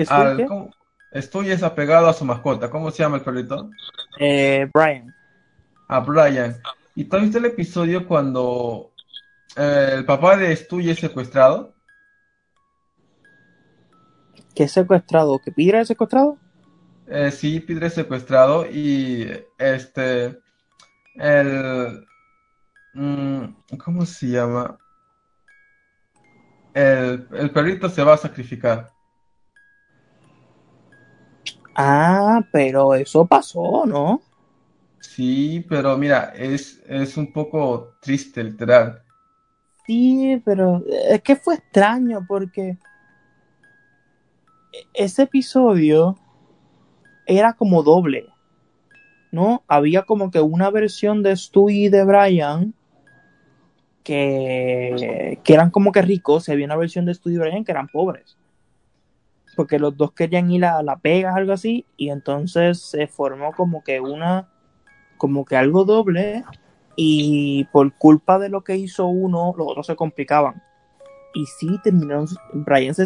al-? 0.09 0.45
¿cómo? 0.47 0.71
Estoy 1.13 1.51
es 1.51 1.63
apegado 1.63 2.09
a 2.09 2.13
su 2.13 2.25
mascota. 2.25 2.71
¿Cómo 2.71 2.91
se 2.91 3.03
llama 3.03 3.17
el 3.17 3.23
perrito? 3.23 3.71
Eh, 4.19 4.69
Brian. 4.73 5.13
A 5.89 6.01
Brian. 6.01 6.57
¿Y 7.01 7.05
tú 7.07 7.17
has 7.17 7.23
visto 7.23 7.39
el 7.39 7.47
episodio 7.47 8.07
cuando 8.07 8.93
eh, 9.57 9.93
el 9.95 10.05
papá 10.05 10.37
de 10.37 10.55
Stu 10.55 10.81
es 10.81 10.99
secuestrado? 10.99 11.75
¿Qué 14.55 14.69
secuestrado? 14.69 15.39
¿Que 15.39 15.51
Pidra 15.51 15.81
es 15.81 15.89
secuestrado? 15.89 16.37
Eh, 17.07 17.31
sí, 17.31 17.59
Peter 17.61 17.85
es 17.85 17.95
secuestrado 17.95 18.67
y 18.71 19.31
este, 19.57 20.39
el, 21.15 22.07
mm, 22.93 23.45
¿cómo 23.83 24.05
se 24.05 24.27
llama? 24.27 24.77
El, 26.75 27.27
el 27.33 27.51
perrito 27.51 27.89
se 27.89 28.05
va 28.05 28.13
a 28.13 28.19
sacrificar. 28.19 28.93
Ah, 31.75 32.43
pero 32.53 32.95
eso 32.95 33.25
pasó, 33.25 33.87
¿no? 33.87 34.21
Sí, 35.01 35.65
pero 35.69 35.97
mira, 35.97 36.33
es, 36.37 36.83
es 36.87 37.17
un 37.17 37.33
poco 37.33 37.97
triste, 38.01 38.45
literal. 38.45 39.03
Sí, 39.87 40.41
pero 40.45 40.85
es 41.09 41.23
que 41.23 41.37
fue 41.37 41.55
extraño 41.57 42.25
porque 42.29 42.79
ese 44.95 45.23
episodio 45.23 46.17
era 47.27 47.55
como 47.55 47.83
doble, 47.83 48.27
¿no? 49.33 49.63
Había 49.67 50.03
como 50.03 50.31
que 50.31 50.41
una 50.41 50.71
versión 50.71 51.23
de 51.23 51.37
Stu 51.37 51.71
y 51.71 51.89
de 51.89 52.05
Brian 52.05 52.75
que, 54.03 55.39
que 55.43 55.55
eran 55.55 55.71
como 55.71 55.93
que 55.93 56.03
ricos 56.03 56.49
y 56.49 56.53
había 56.53 56.67
una 56.67 56.77
versión 56.77 57.05
de 57.05 57.15
Stu 57.15 57.31
y 57.31 57.39
Brian 57.39 57.65
que 57.65 57.73
eran 57.73 57.89
pobres. 57.89 58.37
Porque 59.57 59.79
los 59.79 59.97
dos 59.97 60.13
querían 60.13 60.51
ir 60.51 60.65
a 60.65 60.83
la 60.83 60.97
pega, 60.97 61.35
algo 61.35 61.53
así, 61.53 61.85
y 61.97 62.11
entonces 62.11 62.81
se 62.81 63.07
formó 63.07 63.53
como 63.53 63.83
que 63.83 64.01
una, 64.01 64.49
como 65.21 65.45
que 65.45 65.57
algo 65.57 65.85
doble, 65.85 66.43
y 66.97 67.65
por 67.65 67.93
culpa 67.93 68.39
de 68.39 68.49
lo 68.49 68.63
que 68.63 68.77
hizo 68.77 69.07
uno, 69.07 69.55
los 69.57 69.69
otros 69.69 69.87
se 69.87 69.97
complicaban. 69.97 70.63
Y 71.35 71.45
sí, 71.47 71.79
terminaron, 71.85 72.27
Brian 72.55 72.95
se, 72.95 73.05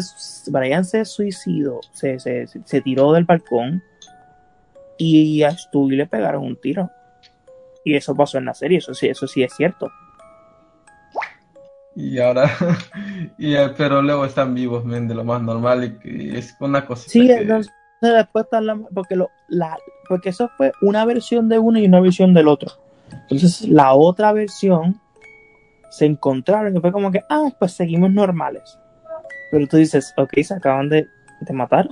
Brian 0.49 0.85
se 0.85 1.03
suicidó, 1.03 1.81
se, 1.91 2.19
se, 2.19 2.47
se 2.47 2.81
tiró 2.81 3.11
del 3.11 3.25
balcón, 3.25 3.83
y 4.97 5.43
a 5.43 5.51
Stu 5.51 5.89
le 5.89 6.07
pegaron 6.07 6.45
un 6.45 6.55
tiro. 6.55 6.89
Y 7.83 7.95
eso 7.95 8.15
pasó 8.15 8.37
en 8.37 8.45
la 8.45 8.53
serie, 8.53 8.77
eso 8.77 8.93
sí, 8.93 9.07
eso 9.07 9.27
sí 9.27 9.43
es 9.43 9.53
cierto. 9.53 9.91
Y 11.97 12.19
ahora, 12.19 12.49
y, 13.37 13.55
eh, 13.55 13.73
pero 13.77 14.01
luego 14.01 14.25
están 14.25 14.55
vivos, 14.55 14.85
men, 14.85 15.07
de 15.09 15.15
lo 15.15 15.25
más 15.25 15.41
normal 15.41 15.99
y 16.03 16.35
es 16.35 16.55
una 16.61 16.85
cosita 16.85 17.11
Sí, 17.11 17.27
que... 17.27 17.33
entonces 17.33 17.73
después 18.11 18.45
están 18.45 18.87
porque 18.93 19.15
lo, 19.15 19.29
la, 19.47 19.77
porque 20.07 20.29
eso 20.29 20.49
fue 20.57 20.71
una 20.81 21.05
versión 21.05 21.49
de 21.49 21.59
uno 21.59 21.79
y 21.79 21.85
una 21.85 21.99
versión 21.99 22.33
del 22.33 22.47
otro. 22.47 22.71
Entonces 23.29 23.67
la 23.67 23.93
otra 23.93 24.33
versión 24.33 24.99
se 25.89 26.05
encontraron 26.05 26.75
y 26.75 26.79
fue 26.79 26.91
como 26.91 27.11
que, 27.11 27.21
ah, 27.29 27.49
pues 27.57 27.73
seguimos 27.73 28.11
normales. 28.11 28.77
Pero 29.51 29.67
tú 29.67 29.77
dices, 29.77 30.13
ok, 30.17 30.33
se 30.43 30.55
acaban 30.55 30.89
de, 30.89 31.07
de 31.41 31.53
matar. 31.53 31.87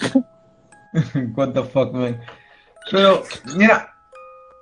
What 1.35 1.53
the 1.53 1.63
fuck, 1.63 1.93
man. 1.93 2.19
Pero, 2.91 3.23
mira, 3.55 3.93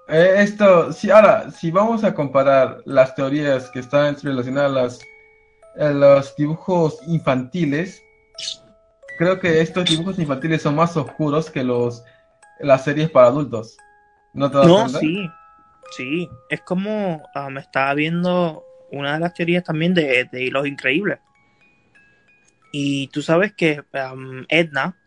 eh, 0.07 0.35
esto, 0.39 0.93
si 0.93 1.09
ahora, 1.09 1.49
si 1.51 1.71
vamos 1.71 2.03
a 2.03 2.13
comparar 2.13 2.81
las 2.85 3.15
teorías 3.15 3.69
que 3.69 3.79
están 3.79 4.15
relacionadas 4.21 4.99
a 5.79 5.89
los 5.89 6.35
dibujos 6.35 6.99
infantiles, 7.07 8.03
creo 9.21 9.39
que 9.39 9.61
estos 9.61 9.85
dibujos 9.85 10.17
infantiles 10.17 10.63
son 10.63 10.73
más 10.75 10.97
oscuros 10.97 11.51
que 11.51 11.63
los 11.63 12.03
las 12.59 12.83
series 12.83 13.07
para 13.11 13.27
adultos. 13.27 13.77
¿No 14.33 14.49
te 14.49 14.57
das 14.57 14.67
No, 14.67 14.89
sí, 14.89 15.29
sí. 15.95 16.27
Es 16.49 16.61
como 16.61 17.21
me 17.51 17.59
estaba 17.61 17.93
viendo 17.93 18.63
una 18.91 19.13
de 19.13 19.19
las 19.19 19.35
teorías 19.35 19.63
también 19.63 19.93
de, 19.93 20.27
de 20.31 20.49
Los 20.49 20.65
Increíbles. 20.65 21.19
Y 22.71 23.09
tú 23.09 23.21
sabes 23.21 23.53
que 23.53 23.83
um, 24.11 24.43
Edna, 24.49 24.97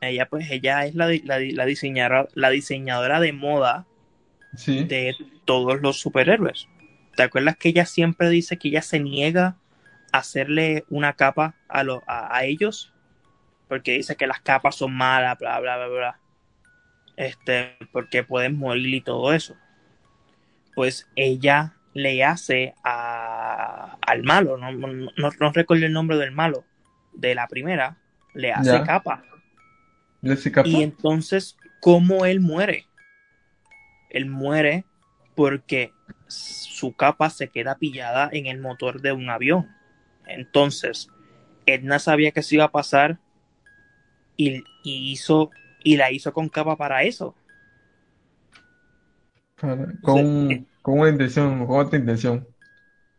ella 0.00 0.26
pues 0.30 0.50
ella 0.50 0.86
es 0.86 0.94
la, 0.94 1.08
la, 1.24 1.38
la 1.38 1.66
diseñadora, 1.66 2.28
la 2.34 2.48
diseñadora 2.48 3.20
de 3.20 3.32
moda 3.34 3.86
Sí. 4.56 4.84
de 4.84 5.14
todos 5.44 5.80
los 5.82 5.98
superhéroes. 6.00 6.68
¿Te 7.16 7.22
acuerdas 7.22 7.56
que 7.58 7.68
ella 7.68 7.84
siempre 7.84 8.30
dice 8.30 8.56
que 8.58 8.68
ella 8.68 8.82
se 8.82 8.98
niega 8.98 9.56
a 10.10 10.18
hacerle 10.18 10.84
una 10.88 11.12
capa 11.14 11.54
a, 11.68 11.82
lo- 11.84 12.02
a, 12.06 12.34
a 12.34 12.44
ellos? 12.44 12.91
Porque 13.72 13.92
dice 13.92 14.16
que 14.16 14.26
las 14.26 14.42
capas 14.42 14.76
son 14.76 14.92
malas, 14.92 15.38
bla, 15.38 15.58
bla, 15.58 15.78
bla, 15.78 15.88
bla. 15.88 16.20
Este, 17.16 17.78
porque 17.90 18.22
pueden 18.22 18.58
morir 18.58 18.94
y 18.94 19.00
todo 19.00 19.32
eso. 19.32 19.56
Pues 20.74 21.08
ella 21.16 21.72
le 21.94 22.22
hace 22.22 22.74
a, 22.84 23.96
al 24.06 24.24
malo, 24.24 24.58
no, 24.58 24.72
no, 24.72 25.10
no- 25.16 25.52
recuerdo 25.54 25.86
el 25.86 25.92
nombre 25.94 26.18
del 26.18 26.32
malo, 26.32 26.66
de 27.14 27.34
la 27.34 27.48
primera, 27.48 27.96
le 28.34 28.52
hace 28.52 28.72
Ya. 28.72 28.84
capa. 28.84 29.24
Jessica 30.22 30.62
Y 30.66 30.82
entonces, 30.82 31.56
¿cómo 31.80 32.26
él 32.26 32.40
muere? 32.40 32.84
Él 34.10 34.26
muere 34.26 34.84
porque 35.34 35.94
su 36.26 36.92
capa 36.92 37.30
se 37.30 37.48
queda 37.48 37.78
pillada 37.78 38.28
en 38.34 38.48
el 38.48 38.60
motor 38.60 39.00
de 39.00 39.12
un 39.12 39.30
avión. 39.30 39.66
Entonces, 40.26 41.08
Edna 41.64 41.98
sabía 41.98 42.32
que 42.32 42.40
eso 42.40 42.56
iba 42.56 42.64
a 42.64 42.70
pasar 42.70 43.18
y, 44.36 44.64
y 44.82 45.12
hizo 45.12 45.50
y 45.84 45.96
la 45.96 46.10
hizo 46.10 46.32
con 46.32 46.48
capa 46.48 46.76
para 46.76 47.02
eso. 47.02 47.34
Con, 50.00 50.66
con 50.82 50.98
una 50.98 51.10
intención, 51.10 51.66
con 51.66 51.86
otra 51.86 51.98
intención. 51.98 52.46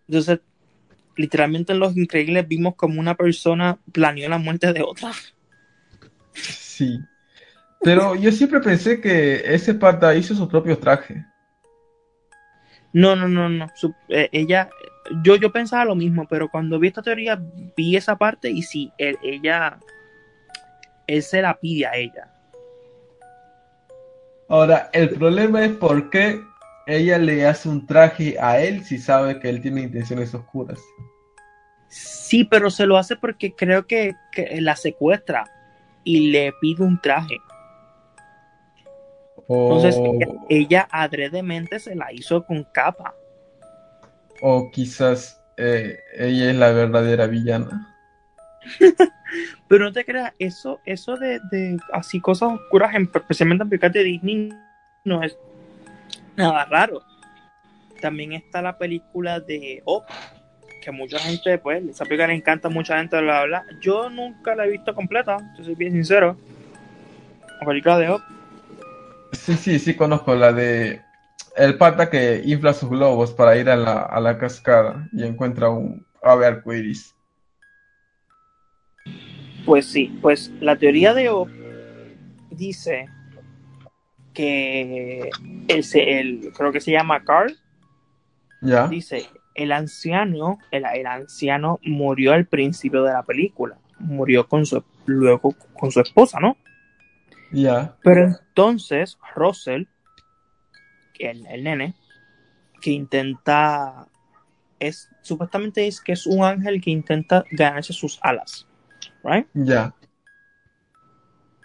Entonces, 0.08 0.40
literalmente 1.16 1.74
en 1.74 1.80
Los 1.80 1.96
Increíbles 1.96 2.48
vimos 2.48 2.76
como 2.76 3.00
una 3.00 3.16
persona 3.16 3.80
planeó 3.92 4.30
la 4.30 4.38
muerte 4.38 4.74
de 4.74 4.82
otra. 4.82 5.12
Sí. 6.34 7.00
Pero 7.82 8.16
yo 8.16 8.32
siempre 8.32 8.62
pensé 8.62 9.02
que 9.02 9.42
ese 9.54 9.74
pata 9.74 10.16
hizo 10.16 10.34
su 10.36 10.48
propio 10.48 10.78
traje. 10.78 11.26
No, 12.94 13.16
no, 13.16 13.28
no, 13.28 13.50
no. 13.50 13.68
Su- 13.76 13.96
eh, 14.10 14.30
ella, 14.32 14.70
yo, 15.24 15.36
yo 15.36 15.52
pensaba 15.52 15.86
lo 15.86 15.96
mismo, 15.96 16.28
pero 16.30 16.50
cuando 16.50 16.80
vi 16.80 16.88
esta 16.88 17.02
teoría 17.02 17.42
vi 17.76 17.96
esa 17.96 18.18
parte 18.18 18.50
y 18.50 18.62
sí, 18.62 18.92
él, 18.98 19.18
ella, 19.24 19.80
él 21.08 21.24
se 21.24 21.42
la 21.42 21.60
pide 21.60 21.86
a 21.86 21.96
ella. 21.96 22.30
Ahora, 24.50 24.90
el 24.94 25.10
problema 25.12 25.64
es 25.66 25.72
por 25.72 26.10
qué 26.10 26.42
ella 26.86 27.18
le 27.18 27.46
hace 27.46 27.70
un 27.70 27.86
traje 27.88 28.38
a 28.40 28.62
él 28.62 28.84
si 28.84 28.98
sabe 28.98 29.40
que 29.40 29.50
él 29.50 29.62
tiene 29.62 29.82
intenciones 29.82 30.34
oscuras. 30.34 30.80
Sí, 31.88 32.44
pero 32.44 32.70
se 32.70 32.86
lo 32.86 32.98
hace 32.98 33.16
porque 33.16 33.54
creo 33.54 33.86
que, 33.88 34.16
que 34.32 34.60
la 34.62 34.76
secuestra 34.76 35.46
y 36.04 36.32
le 36.32 36.52
pide 36.60 36.84
un 36.84 37.00
traje. 37.00 37.38
Entonces 39.48 40.00
ella 40.50 40.88
adredemente 40.92 41.80
se 41.80 41.96
la 41.96 42.12
hizo 42.14 42.46
con 42.46 42.64
capa. 42.64 43.14
o 44.42 44.72
quizás 44.72 45.42
eh, 45.58 46.00
ella 46.18 46.50
es 46.50 46.56
la 46.56 46.72
verdadera 46.72 47.28
villana. 47.28 47.96
Pero 49.68 49.86
no 49.86 49.94
te 49.94 50.06
creas, 50.06 50.34
eso, 50.40 50.80
eso 50.86 51.18
de, 51.18 51.40
de 51.52 51.78
así 51.92 52.20
cosas 52.20 52.54
oscuras, 52.54 52.94
en- 52.96 53.10
especialmente 53.14 53.64
en 53.64 53.70
películas 53.70 53.94
de 53.94 54.04
Disney, 54.04 54.50
no 55.04 55.24
es 55.24 55.38
nada 56.36 56.66
raro. 56.66 57.02
También 58.02 58.34
está 58.34 58.62
la 58.62 58.78
película 58.78 59.40
de 59.40 59.82
Up, 59.86 60.04
que 60.82 60.92
mucha 60.92 61.18
gente, 61.20 61.58
pues, 61.58 61.84
esa 61.86 62.04
película 62.06 62.28
le 62.28 62.36
encanta 62.36 62.68
a 62.68 62.72
mucha 62.72 62.98
gente, 62.98 63.20
bla, 63.22 63.46
bla. 63.46 63.64
Yo 63.80 64.10
nunca 64.10 64.56
la 64.56 64.66
he 64.66 64.72
visto 64.72 64.94
completa, 64.94 65.38
yo 65.58 65.64
soy 65.64 65.76
bien 65.76 65.94
sincero. 65.94 66.38
La 67.62 67.68
película 67.68 67.98
de 67.98 68.12
Up. 68.12 68.22
Sí, 69.32 69.56
sí, 69.56 69.80
sí 69.80 69.96
conozco 69.96 70.36
la 70.36 70.52
de 70.52 71.02
el 71.56 71.78
pata 71.78 72.10
que 72.10 72.42
infla 72.46 72.74
sus 72.74 72.90
globos 72.90 73.32
para 73.32 73.56
ir 73.58 73.70
a 73.70 73.76
la, 73.76 74.02
a 74.02 74.20
la 74.20 74.38
cascada 74.38 75.08
y 75.12 75.24
encuentra 75.24 75.70
un 75.70 76.06
ave 76.22 76.46
arcoíris. 76.48 77.13
Pues 79.66 79.86
sí, 79.86 80.18
pues 80.22 80.52
la 80.60 80.76
teoría 80.78 81.14
de 81.14 81.32
Up 81.32 81.50
dice 82.52 83.08
que 84.34 85.30
el, 85.68 85.86
el- 85.94 86.52
creo 86.56 86.72
que 86.72 86.82
se 86.82 86.92
llama 86.92 87.24
Carl, 87.24 87.56
¿Ya? 88.62 88.88
dice 88.88 89.26
el 89.56 89.72
anciano, 89.72 90.58
el, 90.72 90.84
el 90.94 91.06
anciano 91.06 91.80
murió 91.84 92.34
al 92.34 92.46
principio 92.46 93.04
de 93.04 93.14
la 93.14 93.24
película, 93.24 93.78
murió 94.00 94.48
con 94.48 94.66
su 94.66 94.84
luego 95.06 95.54
con 95.80 95.92
su 95.92 96.00
esposa, 96.00 96.40
¿no? 96.40 96.58
Ya. 97.52 97.96
Pero 98.04 98.26
entonces 98.28 99.18
Russell, 99.36 99.84
que 101.14 101.30
el, 101.30 101.46
el 101.48 101.64
nene, 101.64 101.94
que 102.82 102.92
intenta 102.92 104.08
es 104.80 105.10
supuestamente 105.22 105.88
es 105.88 106.02
que 106.02 106.14
es 106.14 106.26
un 106.26 106.44
ángel 106.44 106.82
que 106.82 106.90
intenta 106.90 107.46
ganarse 107.52 107.94
sus 107.94 108.18
alas, 108.24 108.66
right? 109.24 109.48
Ya. 109.54 109.94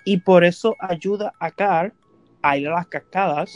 y 0.05 0.17
por 0.19 0.45
eso 0.45 0.75
ayuda 0.81 1.35
a 1.39 1.51
Carl 1.51 1.93
a 2.43 2.57
ir 2.57 2.69
a 2.69 2.73
las 2.77 2.87
cascadas, 2.87 3.53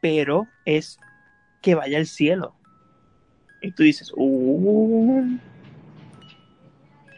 pero 0.00 0.46
es 0.64 0.98
que 1.60 1.74
vaya 1.74 1.98
al 1.98 2.06
cielo. 2.06 2.54
Y 3.60 3.72
tú 3.72 3.82
dices, 3.82 4.10
uh, 4.16 5.38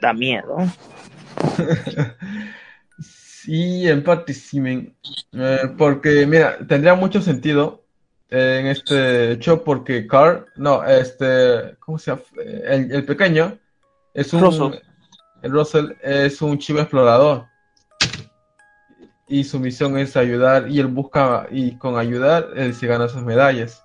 da 0.01 0.12
miedo. 0.12 0.57
Sí, 2.99 3.88
en 3.88 4.03
parte 4.03 4.34
sí, 4.34 4.59
men. 4.61 4.97
Eh, 5.32 5.59
porque, 5.78 6.26
mira, 6.26 6.59
tendría 6.66 6.94
mucho 6.97 7.22
sentido 7.22 7.86
eh, 8.28 8.59
en 8.61 8.66
este 8.66 9.38
show 9.38 9.62
porque 9.62 10.07
Carl, 10.09 10.47
no, 10.57 10.84
este, 10.84 11.76
¿cómo 11.78 11.97
se 11.99 12.11
llama? 12.11 12.22
Eh, 12.44 12.62
El, 12.66 12.92
el 12.92 13.05
pequeño 13.05 13.57
es 14.16 14.32
un, 14.32 14.40
Russell. 14.40 14.80
el 15.42 15.52
Russell 15.52 15.92
es 16.02 16.40
un 16.42 16.58
chivo 16.58 16.80
explorador 16.80 17.46
y 19.28 19.44
su 19.44 19.58
misión 19.58 19.98
es 19.98 20.16
ayudar 20.16 20.68
y 20.70 20.78
él 20.78 20.86
busca 20.86 21.46
y 21.50 21.76
con 21.76 21.98
ayudar 21.98 22.48
él 22.56 22.74
se 22.74 22.86
gana 22.86 23.08
sus 23.08 23.22
medallas. 23.22 23.82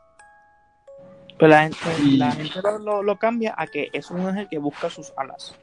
Pero 1.37 1.49
la 1.49 1.63
gente, 1.63 1.77
Y- 2.03 2.17
la 2.17 2.31
gente 2.31 2.59
lo, 2.61 3.01
lo- 3.01 3.17
cambia 3.17 3.55
a 3.57 3.65
que 3.65 3.89
es 3.93 4.11
un 4.11 4.21
ángel 4.27 4.47
que 4.47 4.59
busca 4.59 4.89
sus 4.89 5.11
alas. 5.17 5.55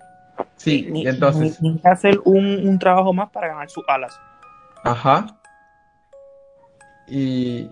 Sí, 0.56 0.88
Ni, 0.90 1.02
y 1.02 1.06
entonces, 1.06 1.62
ni- 1.62 1.70
ni 1.74 1.80
hacer 1.84 2.20
un, 2.24 2.66
un 2.68 2.78
trabajo 2.78 3.12
más 3.12 3.30
para 3.30 3.48
ganar 3.48 3.70
sus 3.70 3.84
alas. 3.88 4.20
ajá. 4.82 5.26
Y, 7.06 7.70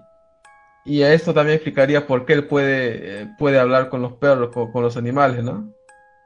y 0.84 1.02
a 1.02 1.12
esto 1.12 1.34
también 1.34 1.56
explicaría 1.56 2.06
por 2.06 2.24
qué 2.24 2.32
él 2.34 2.46
puede, 2.46 3.22
eh, 3.22 3.28
puede 3.38 3.58
hablar 3.58 3.88
con 3.88 4.00
los 4.02 4.14
perros, 4.14 4.50
con, 4.52 4.70
con 4.72 4.82
los 4.82 4.96
animales, 4.96 5.42
¿no? 5.44 5.75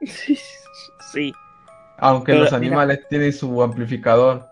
sí. 1.11 1.33
Aunque 1.97 2.31
Pero, 2.31 2.45
los 2.45 2.51
mira. 2.53 2.57
animales 2.57 3.07
tienen 3.09 3.31
su 3.31 3.61
amplificador. 3.61 4.47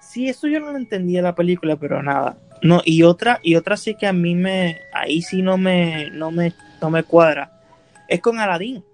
Sí, 0.00 0.28
eso 0.28 0.46
yo 0.46 0.60
no 0.60 0.72
lo 0.72 0.78
entendía 0.78 1.20
de 1.20 1.24
la 1.24 1.34
película, 1.34 1.76
pero 1.76 2.02
nada. 2.02 2.36
No, 2.62 2.80
y 2.84 3.02
otra, 3.02 3.40
y 3.42 3.56
otra 3.56 3.76
sí 3.76 3.94
que 3.94 4.06
a 4.06 4.12
mí 4.12 4.34
me, 4.34 4.80
ahí 4.92 5.20
sí 5.20 5.42
no 5.42 5.58
me, 5.58 6.10
no 6.10 6.30
me, 6.30 6.54
no 6.80 6.90
me 6.90 7.02
cuadra. 7.02 7.50
Es 8.08 8.20
con 8.20 8.38
Aladdin. 8.38 8.84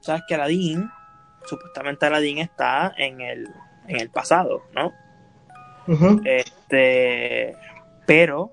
Sabes 0.00 0.22
que 0.28 0.34
Aladdin, 0.34 0.88
supuestamente 1.46 2.06
Aladdin 2.06 2.38
está 2.38 2.94
en 2.96 3.20
el, 3.20 3.48
en 3.86 4.00
el 4.00 4.10
pasado, 4.10 4.62
¿no? 4.74 4.92
Este, 6.24 7.56
pero 8.06 8.52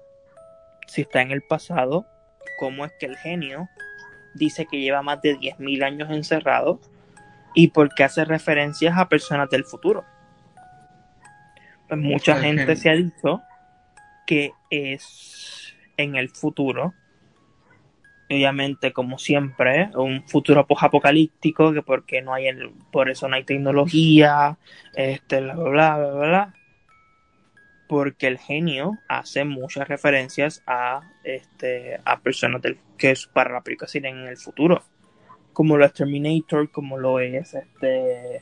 si 0.88 1.02
está 1.02 1.22
en 1.22 1.32
el 1.32 1.42
pasado, 1.42 2.06
¿cómo 2.58 2.86
es 2.86 2.94
que 3.00 3.08
el 3.08 3.18
genio 3.18 3.68
dice 4.36 4.68
que 4.68 4.80
lleva 4.80 5.02
más 5.02 5.22
de 5.22 5.36
10.000 5.36 5.84
años 5.84 6.10
encerrado 6.12 6.80
y 7.54 7.70
por 7.70 7.94
qué 7.94 8.04
hace 8.04 8.26
referencias 8.26 8.98
a 8.98 9.10
personas 9.10 9.50
del 9.50 9.64
futuro? 9.66 10.06
Pues 11.88 12.00
mucha 12.00 12.36
gente 12.38 12.76
se 12.76 12.90
ha 12.90 12.94
dicho 12.94 13.42
que 14.26 14.52
es 14.70 15.74
en 15.98 16.16
el 16.16 16.30
futuro, 16.30 16.94
obviamente 18.30 18.92
como 18.92 19.18
siempre, 19.20 19.90
un 19.96 20.28
futuro 20.28 20.66
apocalíptico, 20.68 21.74
que 21.74 21.82
porque 21.84 22.22
no 22.22 22.34
hay 22.34 22.48
el- 22.48 22.72
por 22.92 23.10
eso 23.10 23.28
no 23.28 23.36
hay 23.36 23.44
tecnología, 23.44 24.58
este, 24.96 25.42
bla, 25.42 25.54
bla, 25.56 25.70
bla, 25.70 25.98
bla, 25.98 26.12
bla, 26.28 26.56
porque 27.88 28.28
el 28.28 28.38
genio 28.38 28.98
hace 29.08 29.46
muchas 29.46 29.88
referencias 29.88 30.64
a 30.66 31.02
este 31.24 32.00
a 32.06 32.20
personas 32.20 32.62
del, 32.62 32.80
que 32.98 33.12
es 33.12 33.28
para 33.28 33.54
la 33.54 33.62
película 33.62 33.90
en 33.94 34.28
el 34.28 34.38
futuro. 34.38 34.84
Como 35.54 35.78
lo 35.78 35.86
es 35.86 35.94
Terminator 35.94 36.70
como 36.72 36.98
lo 36.98 37.20
es 37.20 37.54
este 37.54 38.42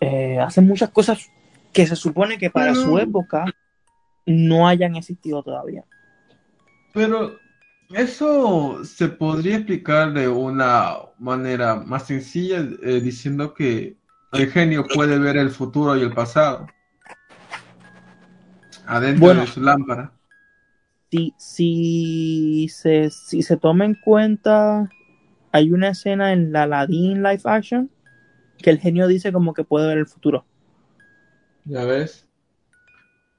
eh, 0.00 0.38
hace 0.38 0.60
muchas 0.60 0.90
cosas 0.90 1.30
que 1.72 1.86
se 1.86 1.96
supone 1.96 2.38
que 2.38 2.50
para 2.50 2.72
Pero- 2.72 2.82
su 2.84 2.98
época 2.98 3.44
no 4.26 4.68
hayan 4.68 4.96
existido 4.96 5.42
todavía. 5.42 5.84
Pero 6.92 7.38
eso 7.94 8.84
se 8.84 9.08
podría 9.08 9.56
explicar 9.56 10.12
de 10.12 10.28
una 10.28 10.96
manera 11.18 11.76
más 11.76 12.06
sencilla, 12.06 12.66
eh, 12.82 13.00
diciendo 13.00 13.54
que 13.54 13.96
el 14.32 14.50
genio 14.50 14.84
puede 14.92 15.18
ver 15.18 15.36
el 15.36 15.50
futuro 15.50 15.96
y 15.96 16.02
el 16.02 16.12
pasado 16.12 16.66
adentro 18.86 19.26
Bueno. 19.26 19.40
de 19.42 19.46
su 19.46 19.60
lámpara. 19.60 20.12
si, 21.10 21.34
si, 21.38 22.68
se, 22.68 23.10
si 23.10 23.42
se 23.42 23.56
toma 23.56 23.84
en 23.84 23.94
cuenta, 23.94 24.88
hay 25.52 25.72
una 25.72 25.90
escena 25.90 26.32
en 26.32 26.52
la 26.52 26.64
Aladdin 26.64 27.22
live 27.22 27.42
action 27.44 27.90
que 28.58 28.70
el 28.70 28.78
genio 28.80 29.06
dice 29.08 29.32
como 29.32 29.54
que 29.54 29.64
puede 29.64 29.88
ver 29.88 29.98
el 29.98 30.06
futuro. 30.06 30.44
¿Ya 31.64 31.84
ves? 31.84 32.26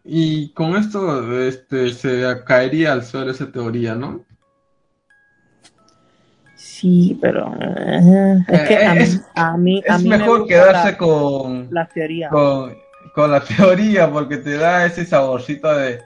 Y 0.03 0.53
con 0.53 0.75
esto 0.75 1.39
este, 1.41 1.91
se 1.91 2.23
caería 2.45 2.93
al 2.93 3.03
suelo 3.03 3.31
esa 3.31 3.51
teoría, 3.51 3.93
¿no? 3.95 4.25
Sí, 6.55 7.17
pero 7.21 7.53
eh, 7.59 8.39
es 8.47 8.61
que 8.67 8.85
a 8.85 8.93
mí, 8.95 9.01
Es- 9.03 9.21
a 9.35 9.57
mí, 9.57 9.83
a 9.87 9.95
Es 9.95 10.03
mí 10.03 10.09
mejor 10.09 10.47
quedarse 10.47 10.91
la, 10.91 10.97
con, 10.97 11.67
la 11.69 11.87
teoría. 11.87 12.29
con, 12.29 12.75
con 13.17 13.31
la 13.31 13.41
teoría 13.57 14.09
porque 14.11 14.37
te 14.37 14.57
da 14.57 14.85
ese 14.85 15.03
saborcito 15.03 15.73
de 15.75 15.99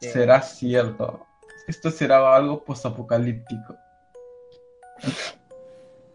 Sí. 0.00 0.08
será 0.10 0.40
cierto. 0.42 1.26
Esto 1.68 1.90
será 1.90 2.34
algo 2.34 2.62
postapocalíptico. 2.64 3.76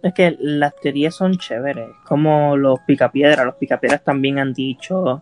Es 0.03 0.13
que 0.13 0.35
las 0.39 0.75
teorías 0.75 1.13
son 1.15 1.35
chéveres, 1.37 1.89
como 2.05 2.57
los 2.57 2.79
picapiedras. 2.81 3.45
Los 3.45 3.55
picapiedras 3.55 4.03
también 4.03 4.39
han 4.39 4.53
dicho 4.53 5.21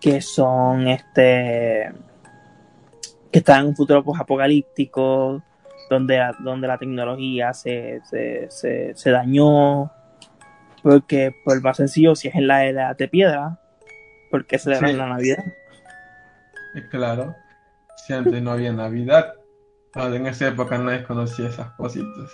que 0.00 0.20
son 0.20 0.86
este 0.88 1.92
que 3.32 3.38
están 3.40 3.60
en 3.62 3.66
un 3.68 3.76
futuro 3.76 4.04
apocalíptico 4.18 5.42
donde, 5.90 6.18
la- 6.18 6.36
donde 6.40 6.68
la 6.68 6.78
tecnología 6.78 7.52
se, 7.52 8.00
se, 8.08 8.46
se, 8.50 8.94
se 8.94 9.10
dañó. 9.10 9.90
Porque, 10.82 11.32
por 11.44 11.60
más 11.62 11.76
sencillo, 11.76 12.14
si 12.14 12.28
es 12.28 12.34
en 12.36 12.46
la 12.46 12.66
edad 12.66 12.96
de 12.96 13.08
piedra, 13.08 13.58
¿por 14.30 14.46
qué 14.46 14.58
celebran 14.58 14.90
Sí. 14.90 14.96
la 14.96 15.06
Navidad? 15.08 15.44
Eh, 16.74 16.86
Claro. 16.90 17.34
si 17.96 18.12
antes 18.12 18.42
no 18.42 18.52
había 18.52 18.72
Navidad. 18.72 19.34
En 19.94 20.26
esa 20.26 20.48
época 20.48 20.76
nadie 20.76 21.04
conocía 21.04 21.48
esas 21.48 21.70
cositas. 21.72 22.30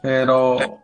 Pero 0.00 0.80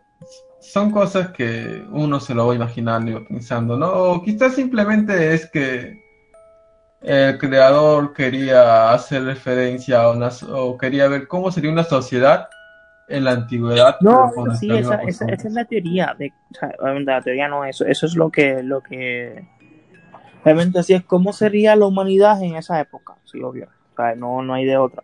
son 0.60 0.90
cosas 0.90 1.30
que 1.30 1.82
uno 1.90 2.20
se 2.20 2.34
lo 2.34 2.48
va 2.48 2.54
imaginando 2.54 3.10
y 3.10 3.24
pensando, 3.24 3.76
¿no? 3.78 3.90
O 3.90 4.22
quizás 4.22 4.54
simplemente 4.54 5.32
es 5.32 5.48
que 5.50 5.98
el 7.00 7.38
creador 7.38 8.12
quería 8.12 8.92
hacer 8.92 9.24
referencia 9.24 10.02
a 10.02 10.10
una, 10.10 10.28
o 10.50 10.76
quería 10.76 11.08
ver 11.08 11.28
cómo 11.28 11.50
sería 11.50 11.70
una 11.70 11.84
sociedad 11.84 12.48
en 13.08 13.24
la 13.24 13.30
antigüedad. 13.32 13.96
No, 14.00 14.30
sí, 14.58 14.70
esa, 14.70 14.96
esa, 15.02 15.24
es 15.26 15.44
la 15.52 15.64
teoría. 15.64 16.14
De, 16.18 16.32
la 17.04 17.22
teoría 17.22 17.48
no, 17.48 17.64
eso, 17.64 17.86
eso 17.86 18.04
es 18.06 18.14
lo 18.14 18.30
que, 18.30 18.62
lo 18.62 18.82
que 18.82 19.46
realmente 20.44 20.78
así 20.78 20.94
es 20.94 21.04
cómo 21.04 21.32
sería 21.32 21.76
la 21.76 21.86
humanidad 21.86 22.42
en 22.42 22.56
esa 22.56 22.80
época, 22.80 23.16
sí, 23.24 23.42
obvio. 23.42 23.68
no, 24.16 24.42
no 24.42 24.54
hay 24.54 24.64
de 24.64 24.76
otra. 24.76 25.02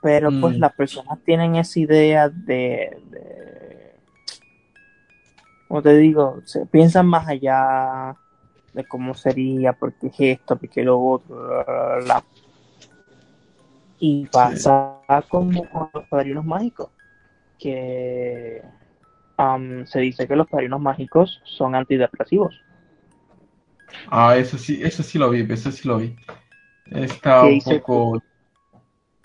Pero 0.00 0.30
pues 0.40 0.56
mm. 0.56 0.60
las 0.60 0.72
personas 0.74 1.18
tienen 1.24 1.54
esa 1.56 1.78
idea 1.78 2.28
de, 2.28 2.98
de, 3.10 3.94
como 5.68 5.80
te 5.80 5.96
digo, 5.96 6.40
se 6.44 6.66
piensan 6.66 7.06
más 7.06 7.28
allá 7.28 8.16
de 8.72 8.84
cómo 8.84 9.14
sería, 9.14 9.72
por 9.72 9.92
qué 9.94 10.08
es 10.08 10.14
esto, 10.18 10.56
por 10.56 10.68
qué 10.68 10.82
lo 10.82 11.00
otro, 11.00 11.36
y 13.98 14.26
pasa 14.26 14.96
como 15.28 15.68
con 15.70 15.90
los 15.94 16.08
padrinos 16.08 16.44
mágicos, 16.44 16.90
que 17.56 18.62
se 19.84 20.00
dice 20.00 20.26
que 20.26 20.36
los 20.36 20.48
padrinos 20.48 20.80
mágicos 20.80 21.40
son 21.44 21.74
antidepresivos. 21.76 22.60
Ah, 24.08 24.36
eso 24.36 24.58
sí, 24.58 24.80
eso 24.82 25.02
sí 25.02 25.18
lo 25.18 25.30
vi, 25.30 25.46
eso 25.48 25.70
sí 25.70 25.88
lo 25.88 25.98
vi. 25.98 26.16
Está 26.90 27.44
un 27.44 27.60
poco... 27.60 28.22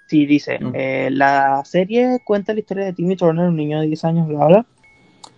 Sí, 0.07 0.26
dice, 0.26 0.57
eh, 0.74 1.09
la 1.11 1.65
serie 1.65 2.22
cuenta 2.24 2.53
la 2.53 2.61
historia 2.61 2.86
de 2.86 2.93
Timmy 2.93 3.18
Turner, 3.18 3.49
un 3.49 3.57
niño 3.57 3.82
de 3.82 3.88
10 3.88 4.05
años, 4.05 4.28
bla, 4.28 4.45
bla, 4.45 4.65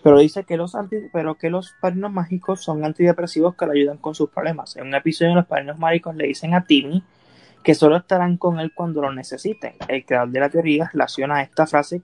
pero 0.04 0.20
dice 0.20 0.44
que 0.44 0.58
los, 0.58 0.76
anti, 0.76 0.98
pero 1.12 1.36
que 1.36 1.50
los 1.50 1.74
padrinos 1.82 2.12
mágicos 2.12 2.62
son 2.62 2.86
antidepresivos 2.86 3.56
que 3.56 3.66
le 3.66 3.74
ayudan 3.74 3.98
con 3.98 4.14
sus 4.14 4.30
problemas. 4.30 4.76
En 4.78 4.88
un 4.88 4.96
episodio, 4.96 5.34
los 5.34 5.48
padrinos 5.48 5.80
mágicos 5.80 6.16
le 6.16 6.28
dicen 6.28 6.54
a 6.54 6.66
Timmy 6.66 7.04
que 7.64 7.76
solo 7.76 7.98
estarán 7.98 8.38
con 8.38 8.60
él 8.60 8.72
cuando 8.74 9.02
lo 9.02 9.12
necesiten. 9.12 9.74
El 9.88 10.06
creador 10.06 10.30
de 10.30 10.40
la 10.40 10.50
teoría 10.50 10.90
relaciona 10.94 11.42
esta 11.42 11.68
frase 11.68 12.02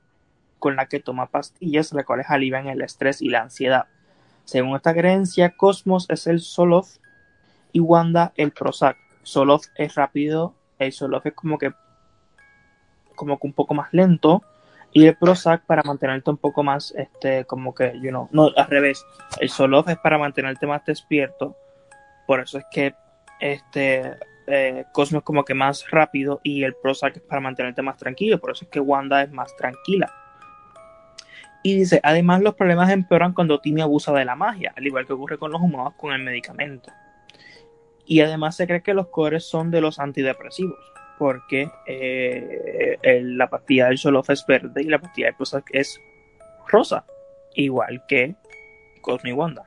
con 0.59 0.75
la 0.75 0.87
que 0.87 0.99
toma 0.99 1.27
pastillas, 1.27 1.93
las 1.93 2.05
cuales 2.05 2.25
alivian 2.29 2.67
el 2.67 2.81
estrés 2.81 3.21
y 3.21 3.29
la 3.29 3.43
ansiedad. 3.43 3.85
Según 4.43 4.75
esta 4.75 4.93
creencia, 4.93 5.55
Cosmos 5.55 6.07
es 6.09 6.27
el 6.27 6.39
Solof 6.39 6.97
y 7.75 7.81
Wanda 7.81 8.31
el 8.37 8.51
Prozac. 8.51 8.97
Solof 9.23 9.65
es 9.75 9.95
rápido, 9.95 10.55
el 10.79 10.93
Solof 10.93 11.25
es 11.25 11.33
como 11.33 11.57
que 11.57 11.73
como 13.15 13.37
que 13.37 13.47
un 13.47 13.53
poco 13.53 13.73
más 13.73 13.89
lento 13.91 14.43
y 14.93 15.07
el 15.07 15.17
Prozac 15.17 15.65
para 15.65 15.83
mantenerte 15.83 16.29
un 16.29 16.37
poco 16.37 16.63
más 16.63 16.93
este 16.95 17.43
como 17.43 17.75
que 17.75 17.99
you 17.99 18.11
know, 18.11 18.29
no 18.31 18.49
al 18.55 18.67
revés 18.67 19.05
el 19.41 19.49
Solof 19.49 19.89
es 19.89 19.97
para 19.97 20.17
mantenerte 20.17 20.67
más 20.67 20.85
despierto 20.85 21.57
por 22.27 22.39
eso 22.39 22.57
es 22.59 22.65
que 22.71 22.95
este 23.41 24.13
eh, 24.47 24.85
Cosmo 24.93 25.19
es 25.19 25.23
como 25.25 25.43
que 25.43 25.53
más 25.53 25.89
rápido 25.91 26.39
y 26.43 26.63
el 26.63 26.75
Prozac 26.75 27.17
es 27.17 27.23
para 27.23 27.41
mantenerte 27.41 27.81
más 27.81 27.97
tranquilo 27.97 28.39
por 28.39 28.51
eso 28.51 28.63
es 28.65 28.71
que 28.71 28.79
Wanda 28.79 29.21
es 29.21 29.31
más 29.31 29.53
tranquila 29.57 30.13
y 31.61 31.73
dice, 31.73 31.99
además 32.03 32.41
los 32.43 32.53
problemas 32.53 32.91
empeoran 32.91 33.33
cuando 33.33 33.59
Timmy 33.59 33.81
abusa 33.81 34.13
de 34.13 34.23
la 34.23 34.35
magia, 34.35 34.71
al 34.77 34.85
igual 34.85 35.07
que 35.07 35.13
ocurre 35.13 35.39
con 35.39 35.51
los 35.51 35.59
humanos 35.59 35.95
con 35.97 36.13
el 36.13 36.21
medicamento. 36.21 36.91
Y 38.05 38.21
además 38.21 38.55
se 38.55 38.67
cree 38.67 38.83
que 38.83 38.93
los 38.93 39.07
cores 39.07 39.45
son 39.45 39.71
de 39.71 39.81
los 39.81 39.99
antidepresivos, 39.99 40.79
porque 41.17 41.69
eh, 41.87 42.97
la 43.23 43.49
pastilla 43.49 43.87
del 43.87 43.97
Solof 43.97 44.29
es 44.29 44.45
verde 44.45 44.81
y 44.81 44.85
la 44.85 44.99
pastilla 44.99 45.27
del 45.27 45.35
Prozac 45.35 45.69
es 45.71 45.99
rosa, 46.67 47.05
igual 47.55 48.03
que 48.07 48.35
Cosmo 49.01 49.29
y 49.29 49.33
Wanda. 49.33 49.63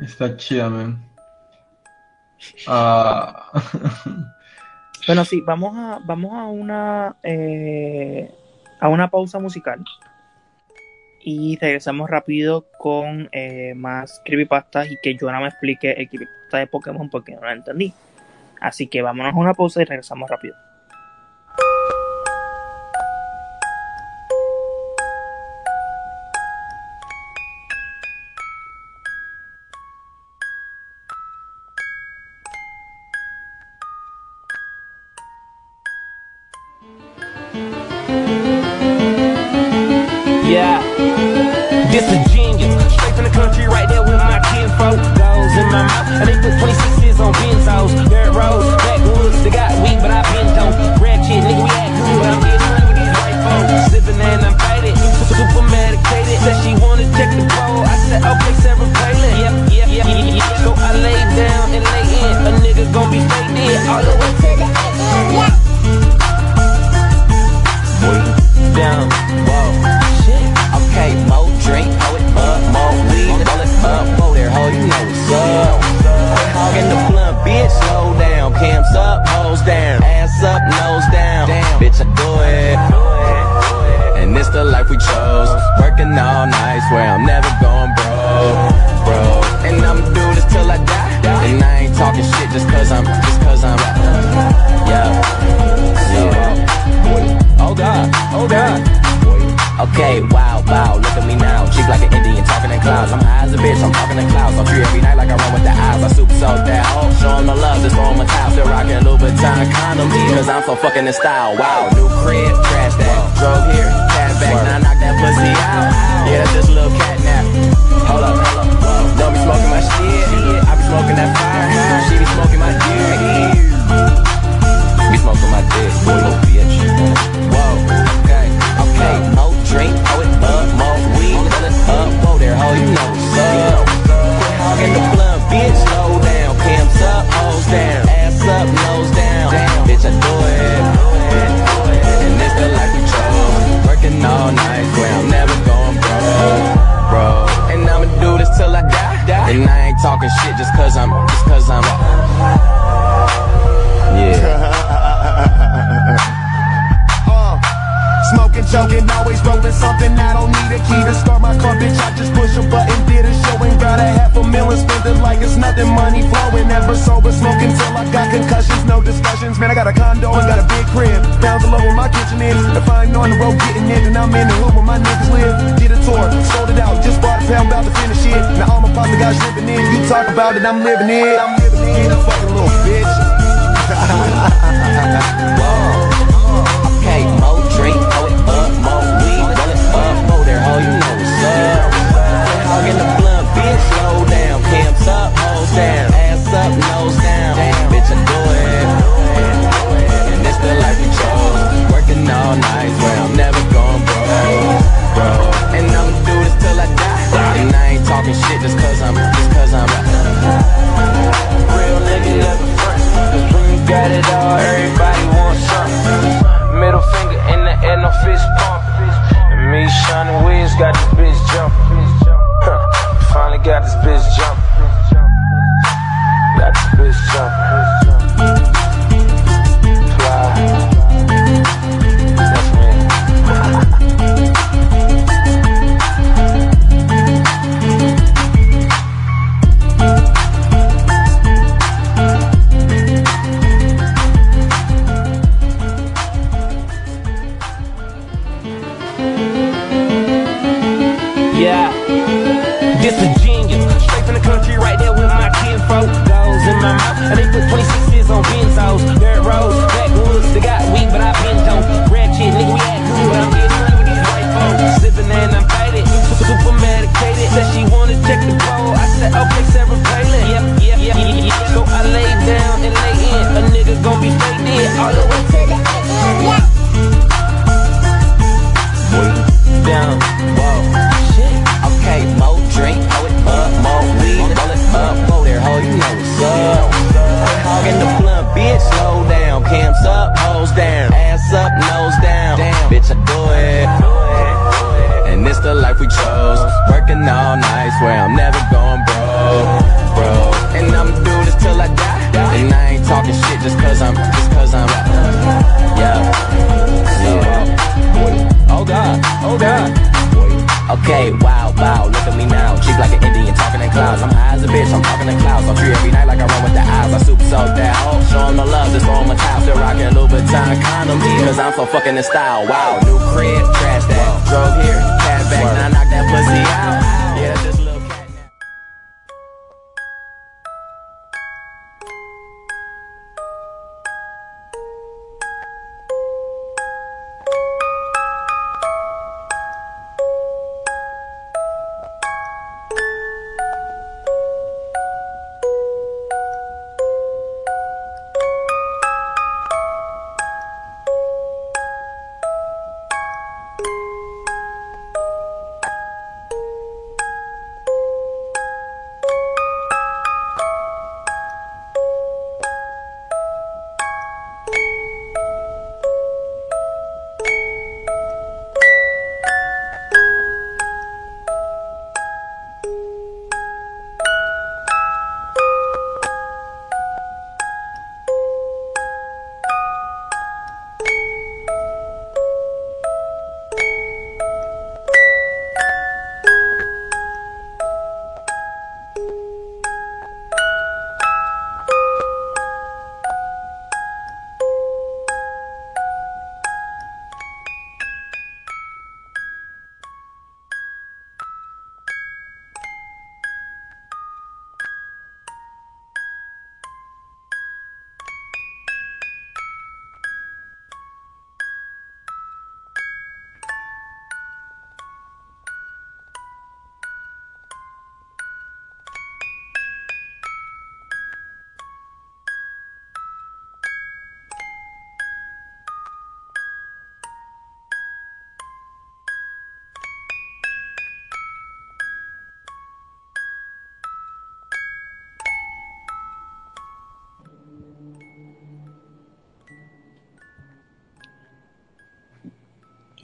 Está 0.00 0.36
chida, 0.36 0.68
man. 0.68 1.04
Ah. 2.66 3.50
bueno, 5.06 5.24
sí, 5.24 5.40
vamos 5.42 5.76
a, 5.76 6.00
vamos 6.04 6.32
a 6.32 6.44
una 6.46 7.16
eh, 7.22 8.32
a 8.80 8.88
una 8.88 9.10
pausa 9.10 9.38
musical 9.38 9.84
y 11.22 11.56
regresamos 11.56 12.08
rápido 12.08 12.66
con 12.78 13.28
eh, 13.32 13.74
más 13.76 14.20
creepypastas 14.24 14.90
y 14.90 14.96
que 15.02 15.16
yo 15.16 15.30
no 15.30 15.40
me 15.40 15.48
explique 15.48 15.92
el 15.92 16.08
creepypasta 16.08 16.58
de 16.58 16.66
Pokémon 16.66 17.10
porque 17.10 17.34
no 17.34 17.42
lo 17.42 17.50
entendí. 17.50 17.92
Así 18.60 18.86
que 18.86 19.02
vámonos 19.02 19.34
a 19.34 19.38
una 19.38 19.54
pausa 19.54 19.82
y 19.82 19.84
regresamos 19.84 20.28
rápido. 20.28 20.54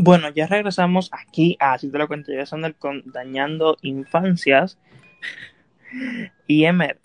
Bueno, 0.07 0.29
ya 0.31 0.47
regresamos 0.47 1.11
aquí 1.13 1.57
a 1.61 1.77
Si 1.79 1.91
te 1.91 1.99
lo 1.99 2.07
cuento 2.07 2.33
yo, 2.33 2.47
Sander, 2.47 2.75
con 2.77 3.03
Dañando 3.07 3.77
Infancias. 3.83 4.79
Y 6.47 6.65
Emer. 6.65 7.01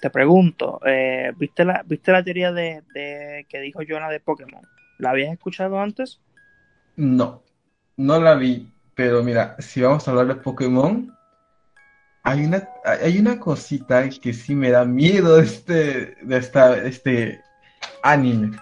te 0.00 0.10
pregunto, 0.10 0.80
eh, 0.86 1.32
¿viste, 1.36 1.64
la, 1.64 1.82
¿viste 1.84 2.12
la 2.12 2.24
teoría 2.24 2.52
de, 2.52 2.82
de 2.94 3.46
que 3.48 3.60
dijo 3.60 3.80
Jonah 3.86 4.08
de 4.08 4.20
Pokémon? 4.20 4.62
¿La 4.98 5.10
habías 5.10 5.32
escuchado 5.32 5.78
antes? 5.78 6.20
No, 6.96 7.42
no 7.96 8.20
la 8.20 8.34
vi, 8.34 8.72
pero 8.94 9.22
mira, 9.22 9.56
si 9.58 9.82
vamos 9.82 10.06
a 10.06 10.12
hablar 10.12 10.28
de 10.28 10.36
Pokémon, 10.36 11.14
hay 12.22 12.44
una, 12.44 12.66
hay 12.84 13.18
una 13.18 13.38
cosita 13.38 14.08
que 14.08 14.32
sí 14.32 14.54
me 14.54 14.70
da 14.70 14.84
miedo 14.84 15.36
de 15.36 15.44
este, 15.44 16.16
de 16.22 16.36
esta, 16.38 16.76
este 16.84 17.42
anime. 18.02 18.56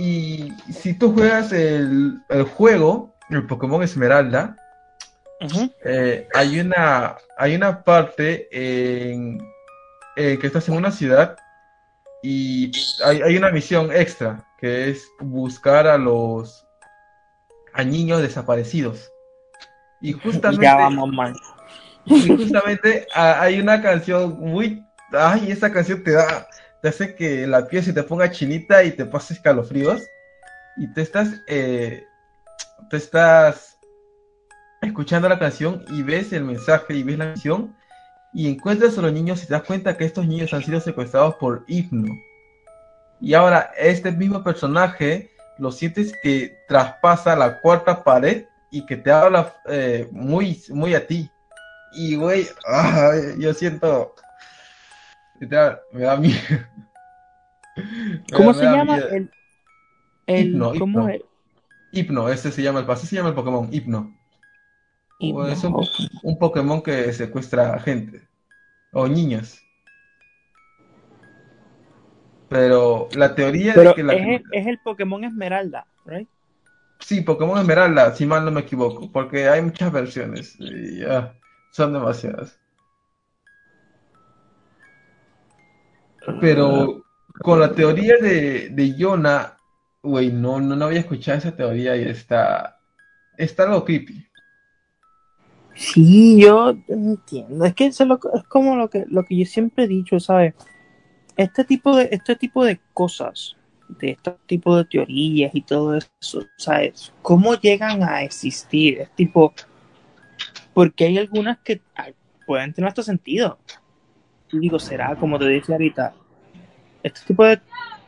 Y 0.00 0.54
si 0.72 0.94
tú 0.94 1.12
juegas 1.12 1.52
el, 1.52 2.22
el 2.30 2.44
juego, 2.44 3.14
el 3.28 3.46
Pokémon 3.46 3.82
Esmeralda, 3.82 4.56
eh, 5.84 6.26
hay 6.32 6.58
una, 6.58 7.16
hay 7.36 7.54
una 7.54 7.84
parte 7.84 8.48
en, 8.50 9.42
eh, 10.16 10.38
que 10.40 10.46
estás 10.46 10.66
en 10.70 10.76
una 10.76 10.90
ciudad 10.90 11.36
y 12.22 12.72
hay, 13.04 13.20
hay 13.20 13.36
una 13.36 13.50
misión 13.50 13.92
extra 13.92 14.42
que 14.58 14.88
es 14.88 15.06
buscar 15.20 15.86
a 15.86 15.98
los 15.98 16.66
a 17.74 17.84
niños 17.84 18.22
desaparecidos. 18.22 19.12
Y 20.00 20.14
justamente, 20.14 20.64
Ya 20.64 20.76
vamos 20.76 21.10
mal. 21.12 21.34
y 22.06 22.26
justamente 22.26 23.06
ah, 23.14 23.42
hay 23.42 23.60
una 23.60 23.82
canción 23.82 24.40
muy, 24.40 24.82
ay, 25.12 25.50
esa 25.50 25.70
canción 25.70 26.02
te 26.02 26.12
da, 26.12 26.46
te 26.82 26.88
hace 26.88 27.14
que 27.14 27.46
la 27.46 27.66
piel 27.66 27.84
se 27.84 27.92
te 27.92 28.02
ponga 28.02 28.30
chinita 28.30 28.82
y 28.84 28.92
te 28.92 29.04
pase 29.04 29.34
escalofríos 29.34 30.02
y 30.76 30.92
te 30.92 31.02
estás, 31.02 31.28
eh, 31.46 32.04
te 32.88 32.96
estás 32.96 33.78
escuchando 34.80 35.28
la 35.28 35.38
canción 35.38 35.84
y 35.90 36.02
ves 36.02 36.32
el 36.32 36.44
mensaje 36.44 36.94
y 36.94 37.02
ves 37.02 37.18
la 37.18 37.26
canción 37.26 37.76
y 38.32 38.48
encuentras 38.48 38.96
a 38.96 39.02
los 39.02 39.12
niños 39.12 39.42
y 39.42 39.46
te 39.46 39.52
das 39.52 39.64
cuenta 39.64 39.96
que 39.96 40.04
estos 40.04 40.26
niños 40.26 40.54
han 40.54 40.62
sido 40.62 40.80
secuestrados 40.80 41.34
por 41.34 41.64
Hipno. 41.66 42.14
Y 43.20 43.34
ahora 43.34 43.72
este 43.76 44.12
mismo 44.12 44.42
personaje 44.42 45.30
lo 45.58 45.70
sientes 45.70 46.14
que 46.22 46.56
traspasa 46.68 47.36
la 47.36 47.60
cuarta 47.60 48.02
pared 48.02 48.46
y 48.70 48.86
que 48.86 48.96
te 48.96 49.10
habla 49.10 49.54
eh, 49.66 50.08
muy, 50.12 50.62
muy 50.70 50.94
a 50.94 51.06
ti. 51.06 51.30
Y 51.92 52.16
güey, 52.16 52.46
ah, 52.66 53.12
yo 53.38 53.52
siento... 53.52 54.14
Me 55.40 55.46
da, 55.48 55.80
me 55.92 56.00
da 56.02 56.16
miedo. 56.16 56.38
¿Cómo 58.32 58.54
se 58.54 58.66
me 58.66 58.76
llama 58.76 59.04
el, 59.08 59.30
el 60.26 60.66
Hipno, 60.66 60.74
¿cómo 60.76 61.08
Hipno. 61.08 61.08
es? 61.08 61.22
Hipno, 61.92 62.28
este 62.30 62.52
se 62.52 62.62
llama 62.62 62.80
el, 62.80 62.90
así 62.90 63.06
se 63.06 63.16
llama 63.16 63.30
el 63.30 63.34
Pokémon, 63.36 63.68
Hipno. 63.72 64.14
Hipno, 65.20 65.46
es 65.48 65.62
un, 65.64 65.76
un 66.22 66.38
Pokémon 66.38 66.82
que 66.82 67.12
secuestra 67.12 67.74
a 67.74 67.78
gente 67.80 68.28
o 68.92 69.08
niños. 69.08 69.66
Pero 72.48 73.08
la 73.14 73.34
teoría 73.34 73.74
Pero 73.74 73.92
de 73.92 73.94
que 73.94 74.02
la 74.02 74.14
es, 74.14 74.26
el- 74.28 74.46
es 74.50 74.66
el 74.68 74.78
Pokémon 74.78 75.24
Esmeralda, 75.24 75.86
¿right? 76.04 76.28
sí, 77.00 77.22
Pokémon 77.22 77.58
Esmeralda, 77.58 78.14
si 78.14 78.26
mal 78.26 78.44
no 78.44 78.50
me 78.50 78.60
equivoco, 78.62 79.10
porque 79.12 79.48
hay 79.48 79.62
muchas 79.62 79.92
versiones 79.92 80.56
y 80.58 80.98
ya, 81.00 81.38
son 81.70 81.92
demasiadas. 81.92 82.59
Pero 86.38 87.04
con 87.40 87.60
la 87.60 87.74
teoría 87.74 88.16
de, 88.18 88.70
de 88.70 88.96
Yona, 88.96 89.56
güey, 90.02 90.32
no, 90.32 90.60
no, 90.60 90.76
no 90.76 90.84
había 90.86 91.00
escuchado 91.00 91.38
esa 91.38 91.56
teoría 91.56 91.96
y 91.96 92.04
está, 92.04 92.80
está 93.36 93.64
algo 93.64 93.84
creepy. 93.84 94.26
Sí, 95.74 96.40
yo 96.40 96.74
entiendo. 96.88 97.64
Es 97.64 97.74
que 97.74 97.86
eso 97.86 98.02
es, 98.04 98.08
lo- 98.08 98.20
es 98.34 98.44
como 98.44 98.76
lo 98.76 98.90
que, 98.90 99.04
lo 99.08 99.24
que 99.24 99.36
yo 99.36 99.46
siempre 99.46 99.84
he 99.84 99.88
dicho, 99.88 100.20
¿sabes? 100.20 100.54
Este 101.36 101.64
tipo 101.64 101.96
de, 101.96 102.10
este 102.12 102.36
tipo 102.36 102.64
de 102.64 102.80
cosas, 102.94 103.56
de 103.88 104.12
este 104.12 104.36
tipo 104.46 104.76
de 104.76 104.86
teorías 104.86 105.54
y 105.54 105.62
todo 105.62 105.96
eso, 105.96 106.44
¿sabes? 106.58 107.12
¿Cómo 107.22 107.54
llegan 107.56 108.02
a 108.02 108.22
existir? 108.24 109.00
Es 109.00 109.10
tipo, 109.16 109.54
porque 110.74 111.04
hay 111.06 111.18
algunas 111.18 111.58
que 111.60 111.80
ay, 111.94 112.14
pueden 112.46 112.72
tener 112.72 112.88
hasta 112.88 113.02
sentido. 113.02 113.58
Y 114.52 114.58
digo, 114.58 114.78
será, 114.78 115.14
como 115.16 115.38
te 115.38 115.46
dije 115.46 115.72
ahorita, 115.72 116.12
este 117.02 117.20
tipo 117.26 117.44
de... 117.44 117.60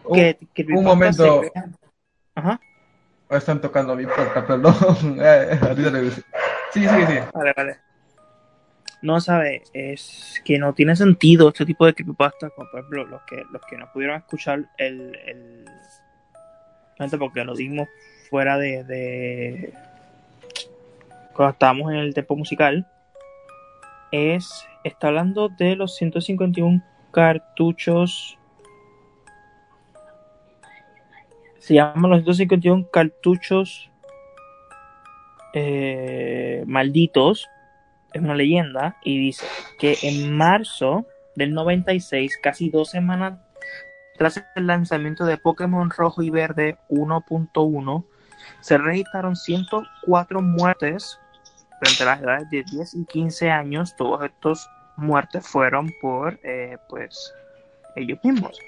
Un, 0.04 0.16
Que, 0.16 0.38
un 0.74 0.84
momento. 0.84 1.42
Ajá, 2.34 2.60
están 3.36 3.60
tocando 3.60 3.96
mi 3.96 4.06
puerta, 4.06 4.46
perdón. 4.46 4.74
Eh. 5.22 5.58
Sí, 6.72 6.80
sí, 6.80 7.06
sí. 7.06 7.18
vale, 7.34 7.52
vale. 7.56 7.76
No, 9.02 9.20
sabe, 9.20 9.62
es 9.72 10.40
que 10.44 10.58
no 10.58 10.74
tiene 10.74 10.94
sentido 10.94 11.48
este 11.48 11.66
tipo 11.66 11.84
de 11.84 11.94
creepypasta, 11.94 12.50
como 12.50 12.70
por 12.70 12.80
ejemplo 12.80 13.04
los 13.04 13.22
que, 13.22 13.42
los 13.50 13.60
que 13.62 13.76
no 13.76 13.90
pudieron 13.92 14.16
escuchar 14.16 14.64
el, 14.78 15.18
el 15.26 15.64
porque 17.18 17.44
lo 17.44 17.56
dimos 17.56 17.88
fuera 18.30 18.56
de, 18.58 18.84
de 18.84 19.74
cuando 21.34 21.52
estábamos 21.52 21.90
en 21.90 21.98
el 21.98 22.14
tiempo 22.14 22.36
musical, 22.36 22.86
es, 24.12 24.66
está 24.84 25.08
hablando 25.08 25.48
de 25.48 25.76
los 25.76 25.94
151 25.96 26.82
cartuchos, 27.10 28.38
se 31.58 31.74
llaman 31.74 32.10
los 32.10 32.20
151 32.20 32.88
cartuchos 32.90 33.90
eh, 35.54 36.64
malditos, 36.66 37.48
es 38.12 38.20
una 38.20 38.34
leyenda, 38.34 38.96
y 39.04 39.18
dice 39.18 39.46
que 39.78 39.96
en 40.02 40.36
marzo 40.36 41.06
del 41.36 41.54
96, 41.54 42.38
casi 42.42 42.70
dos 42.70 42.90
semanas 42.90 43.38
tras 44.18 44.44
el 44.54 44.66
lanzamiento 44.66 45.24
de 45.24 45.38
Pokémon 45.38 45.90
Rojo 45.90 46.22
y 46.22 46.30
Verde 46.30 46.76
1.1, 46.90 48.04
se 48.60 48.78
registraron 48.78 49.36
104 49.36 50.42
muertes 50.42 51.18
entre 51.88 52.06
las 52.06 52.20
edades 52.20 52.50
de 52.50 52.62
10 52.64 52.94
y 52.94 53.04
15 53.06 53.50
años. 53.50 53.94
Todas 53.96 54.30
estas 54.30 54.68
muertes 54.96 55.46
fueron 55.46 55.92
por, 56.00 56.38
eh, 56.42 56.78
pues, 56.88 57.32
ellos 57.96 58.18
mismos. 58.22 58.58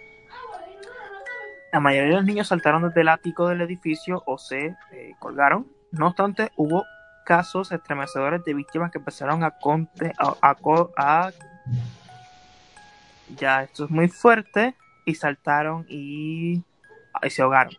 La 1.73 1.81
mayoría 1.81 2.11
de 2.11 2.17
los 2.17 2.25
niños 2.25 2.49
saltaron 2.49 2.83
desde 2.87 3.01
el 3.01 3.09
ático 3.09 3.49
del 3.49 3.61
edificio 3.61 4.23
o 4.27 4.39
se 4.39 4.77
eh, 4.93 5.15
colgaron. 5.19 5.67
No 5.91 6.09
obstante, 6.09 6.53
hubo 6.57 6.85
casos 7.25 7.73
estremecedores 7.73 8.45
de 8.45 8.55
víctimas 8.55 8.91
que 8.93 8.99
empezaron 8.99 9.43
a, 9.45 9.59
conte- 9.59 10.13
a, 10.19 10.35
a 10.43 10.57
a- 10.97 11.33
ya 13.37 13.63
esto 13.63 13.85
es 13.87 13.91
muy 13.91 14.09
fuerte 14.09 14.75
y 15.07 15.15
saltaron 15.15 15.87
y, 15.89 16.63
y 17.23 17.31
se 17.31 17.43
ahogaron. 17.43 17.73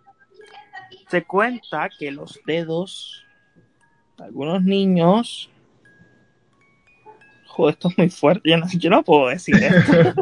Se 1.09 1.23
cuenta 1.23 1.89
que 1.97 2.11
los 2.11 2.39
dedos 2.45 3.21
de 3.21 3.24
algunos 4.17 4.63
niños 4.63 5.49
Joder, 7.47 7.73
esto 7.75 7.87
es 7.89 7.97
muy 7.97 8.09
fuerte. 8.09 8.49
Yo 8.49 8.57
no, 8.57 8.65
yo 8.69 8.89
no 8.89 9.01
puedo 9.03 9.29
decir 9.29 9.55
esto. 9.55 10.13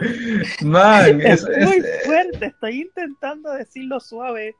Man, 0.66 1.20
es, 1.20 1.44
es 1.44 1.66
muy 1.66 1.78
es- 1.78 2.06
fuerte. 2.06 2.46
Estoy 2.46 2.82
intentando 2.82 3.52
decirlo 3.54 4.00
suave, 4.00 4.56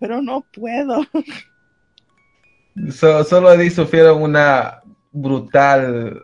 pero 0.00 0.22
no 0.22 0.40
puedo. 0.50 1.04
so- 2.90 3.24
solo 3.24 3.50
ahí 3.50 3.68
sufrieron 3.68 4.22
una 4.22 4.80
brutal 5.12 6.22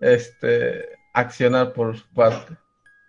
este, 0.00 0.88
accionar 1.12 1.74
por 1.74 1.98
su 1.98 2.08
parte. 2.14 2.56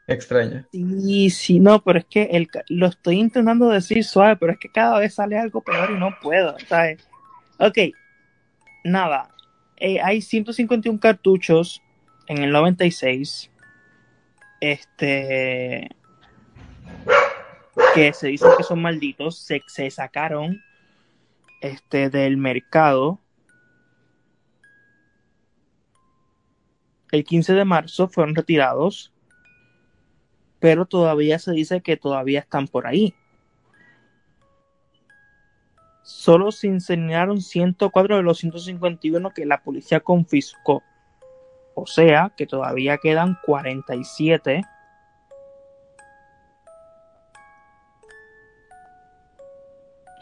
Extraña. 0.06 0.68
Sí, 0.70 1.30
sí, 1.30 1.60
no, 1.62 1.82
pero 1.82 2.00
es 2.00 2.06
que 2.06 2.24
el, 2.24 2.50
lo 2.68 2.88
estoy 2.88 3.20
intentando 3.22 3.70
decir 3.70 4.04
suave, 4.04 4.36
pero 4.36 4.52
es 4.52 4.60
que 4.60 4.68
cada 4.70 5.00
vez 5.00 5.14
sale 5.14 5.38
algo 5.38 5.62
peor 5.62 5.92
y 5.92 5.98
no 5.98 6.10
puedo, 6.22 6.58
¿sabes? 6.68 7.08
Ok, 7.58 7.78
nada. 8.84 9.30
Eh, 9.78 10.02
hay 10.02 10.22
151 10.22 11.00
cartuchos 11.00 11.82
en 12.28 12.44
el 12.44 12.52
96. 12.52 13.52
Este. 14.62 15.90
Que 17.96 18.14
se 18.14 18.28
dicen 18.28 18.52
que 18.58 18.64
son 18.64 18.82
malditos. 18.82 19.38
Se, 19.40 19.62
se 19.68 19.90
sacaron 19.90 20.62
este, 21.62 22.10
del 22.10 22.38
mercado. 22.38 23.20
El 27.12 27.24
15 27.24 27.54
de 27.54 27.66
marzo 27.66 28.08
fueron 28.08 28.36
retirados 28.36 29.14
pero 30.64 30.86
todavía 30.86 31.40
se 31.40 31.52
dice 31.52 31.82
que 31.82 31.98
todavía 31.98 32.40
están 32.40 32.70
por 32.70 32.88
ahí. 32.88 33.14
Solo 36.04 36.52
se 36.52 36.68
incineraron 36.68 37.42
104 37.42 38.18
de 38.18 38.24
los 38.24 38.38
151 38.40 39.32
que 39.32 39.46
la 39.46 39.64
policía 39.64 40.02
confiscó. 40.02 40.84
O 41.76 41.88
sea 41.88 42.32
que 42.36 42.46
todavía 42.46 42.98
quedan 42.98 43.38
47. 43.46 44.62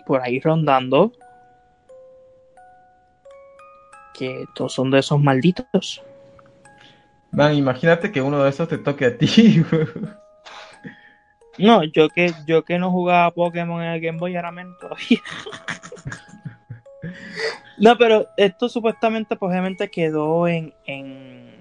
Por 0.06 0.22
ahí 0.22 0.40
rondando. 0.40 1.12
Que 4.14 4.46
todos 4.54 4.74
son 4.74 4.92
de 4.92 5.00
esos 5.00 5.20
malditos. 5.20 6.04
Man, 7.32 7.56
imagínate 7.56 8.12
que 8.12 8.22
uno 8.22 8.44
de 8.44 8.50
esos 8.50 8.68
te 8.68 8.78
toque 8.78 9.06
a 9.06 9.18
ti. 9.18 9.66
No, 11.58 11.84
yo 11.84 12.10
que, 12.10 12.32
yo 12.46 12.64
que 12.64 12.80
no 12.80 12.92
jugaba 12.92 13.32
Pokémon 13.32 13.82
en 13.84 13.92
el 13.92 14.02
Game 14.02 14.18
Boy 14.18 14.36
ahora 14.36 14.52
menos 14.52 14.78
todavía. 14.80 15.20
no, 17.78 17.98
pero 17.98 18.28
esto 18.38 18.70
supuestamente, 18.70 19.36
pues 19.36 19.50
obviamente 19.50 19.90
quedó 19.90 20.48
en, 20.48 20.74
en, 20.86 21.60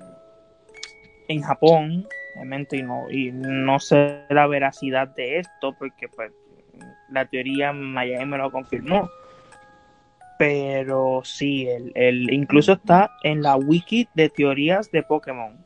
en 1.29 1.43
Japón, 1.43 2.07
obviamente, 2.35 2.77
y 2.77 2.83
no, 2.83 3.11
y 3.11 3.33
no 3.33 3.81
sé 3.81 4.25
la 4.31 4.47
veracidad 4.47 5.09
de 5.09 5.39
esto, 5.39 5.75
porque 5.79 6.09
pues 6.09 6.33
la 7.11 7.27
teoría 7.27 7.73
Miami 7.73 8.27
me 8.27 8.39
lo 8.39 8.51
confirmó. 8.51 9.11
Pero 10.39 11.21
sí, 11.23 11.69
el, 11.69 11.93
el, 11.95 12.33
incluso 12.33 12.73
está 12.73 13.11
en 13.23 13.43
la 13.43 13.57
wiki 13.57 14.09
de 14.15 14.31
teorías 14.31 14.91
de 14.91 15.03
Pokémon. 15.03 15.62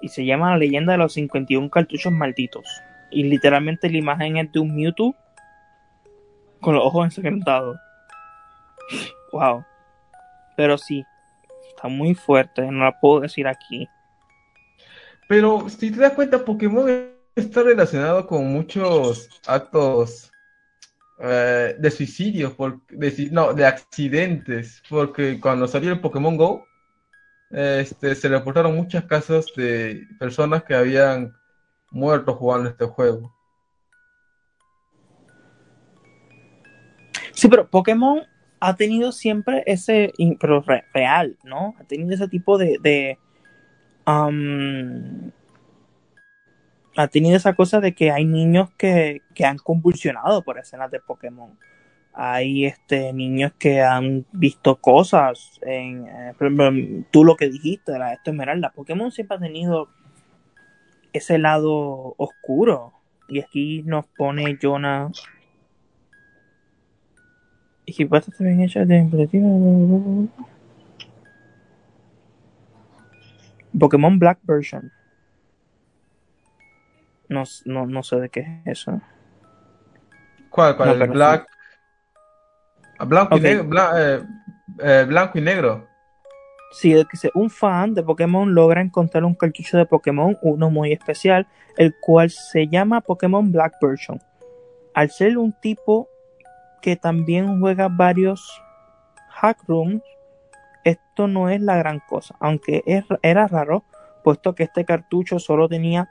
Y 0.00 0.08
se 0.08 0.24
llama 0.24 0.52
La 0.52 0.56
leyenda 0.56 0.92
de 0.92 0.98
los 0.98 1.12
51 1.12 1.68
cartuchos 1.68 2.10
malditos. 2.10 2.64
Y 3.10 3.24
literalmente 3.24 3.90
la 3.90 3.98
imagen 3.98 4.36
es 4.36 4.52
de 4.52 4.60
un 4.60 4.74
Mewtwo 4.74 5.14
con 6.60 6.74
los 6.74 6.84
ojos 6.84 7.06
ensangrentados. 7.06 7.78
Wow. 9.32 9.64
Pero 10.56 10.76
sí, 10.76 11.04
está 11.68 11.88
muy 11.88 12.14
fuerte, 12.14 12.62
no 12.62 12.84
la 12.84 13.00
puedo 13.00 13.20
decir 13.20 13.46
aquí. 13.46 13.88
Pero 15.28 15.68
si 15.68 15.90
te 15.90 16.00
das 16.00 16.12
cuenta, 16.12 16.44
Pokémon 16.44 16.88
está 17.34 17.62
relacionado 17.62 18.26
con 18.26 18.52
muchos 18.52 19.28
actos 19.46 20.30
eh, 21.20 21.76
de 21.78 21.90
suicidios, 21.90 22.52
por, 22.54 22.80
de, 22.88 23.28
no, 23.30 23.52
de 23.54 23.64
accidentes, 23.64 24.82
porque 24.88 25.38
cuando 25.40 25.68
salió 25.68 25.92
el 25.92 26.00
Pokémon 26.00 26.36
Go, 26.36 26.66
este, 27.50 28.14
se 28.14 28.28
reportaron 28.28 28.76
muchos 28.76 29.04
casos 29.04 29.52
de 29.56 30.06
personas 30.18 30.64
que 30.64 30.74
habían 30.74 31.32
muerto 31.90 32.34
jugando 32.34 32.68
este 32.68 32.86
juego. 32.86 33.34
Sí, 37.32 37.48
pero 37.48 37.68
Pokémon 37.68 38.22
ha 38.60 38.76
tenido 38.76 39.12
siempre 39.12 39.62
ese, 39.66 40.12
pero 40.38 40.60
re, 40.60 40.84
real, 40.92 41.38
¿no? 41.42 41.74
Ha 41.80 41.84
tenido 41.84 42.12
ese 42.14 42.28
tipo 42.28 42.58
de, 42.58 43.18
ha 46.96 47.08
tenido 47.08 47.36
esa 47.36 47.54
cosa 47.54 47.80
de 47.80 47.94
que 47.94 48.10
hay 48.10 48.24
niños 48.24 48.70
que, 48.76 49.22
que 49.34 49.44
han 49.44 49.58
convulsionado 49.58 50.42
por 50.42 50.58
escenas 50.58 50.90
de 50.90 51.00
Pokémon. 51.00 51.58
Hay 52.12 52.66
este 52.66 53.12
niños 53.12 53.52
que 53.58 53.80
han 53.80 54.26
visto 54.32 54.76
cosas 54.76 55.60
en, 55.62 56.06
eh, 56.08 57.04
tú 57.10 57.24
lo 57.24 57.36
que 57.36 57.48
dijiste, 57.48 57.98
la 57.98 58.12
esto 58.12 58.32
Esmeralda. 58.32 58.72
Pokémon 58.72 59.12
siempre 59.12 59.36
ha 59.36 59.40
tenido 59.40 59.88
ese 61.12 61.38
lado 61.38 62.14
oscuro. 62.16 62.92
Y 63.28 63.40
aquí 63.40 63.82
nos 63.84 64.06
pone 64.06 64.58
Jonah. 64.60 65.10
Y 67.86 67.92
pasa 68.04 68.30
también 68.32 68.60
hecha 68.60 68.84
de 68.84 70.28
Pokémon 73.78 74.18
Black 74.18 74.38
Version. 74.42 74.90
No, 77.28 77.44
no, 77.64 77.86
no 77.86 78.02
sé 78.02 78.16
de 78.16 78.28
qué 78.28 78.40
es 78.40 78.80
eso. 78.80 79.00
¿Cuál? 80.50 80.76
cuál? 80.76 80.98
No, 80.98 81.04
el 81.04 81.10
Black. 81.10 81.46
Ah, 82.98 83.04
Blanco, 83.04 83.34
Ok. 83.36 83.40
y 83.40 83.44
negro, 83.44 83.64
bla- 83.64 83.92
eh, 83.96 84.22
eh, 84.80 85.04
blanco 85.08 85.38
y 85.38 85.40
negro. 85.40 85.88
Se- 86.70 87.04
un 87.34 87.50
fan 87.50 87.94
de 87.94 88.02
Pokémon 88.02 88.54
logra 88.54 88.80
encontrar 88.80 89.24
un 89.24 89.34
cartucho 89.34 89.76
de 89.76 89.86
Pokémon, 89.86 90.38
uno 90.42 90.70
muy 90.70 90.92
especial, 90.92 91.46
el 91.76 91.94
cual 92.00 92.30
se 92.30 92.68
llama 92.68 93.00
Pokémon 93.00 93.50
Black 93.50 93.74
Version. 93.82 94.20
Al 94.94 95.10
ser 95.10 95.36
un 95.38 95.52
tipo 95.60 96.08
que 96.80 96.96
también 96.96 97.60
juega 97.60 97.88
varios 97.88 98.62
hack 99.28 99.58
rooms, 99.66 100.02
esto 100.84 101.26
no 101.26 101.48
es 101.50 101.60
la 101.60 101.76
gran 101.76 102.00
cosa, 102.08 102.36
aunque 102.40 102.82
era 103.22 103.46
raro, 103.46 103.84
puesto 104.24 104.54
que 104.54 104.62
este 104.64 104.84
cartucho 104.84 105.38
solo 105.38 105.68
tenía 105.68 106.08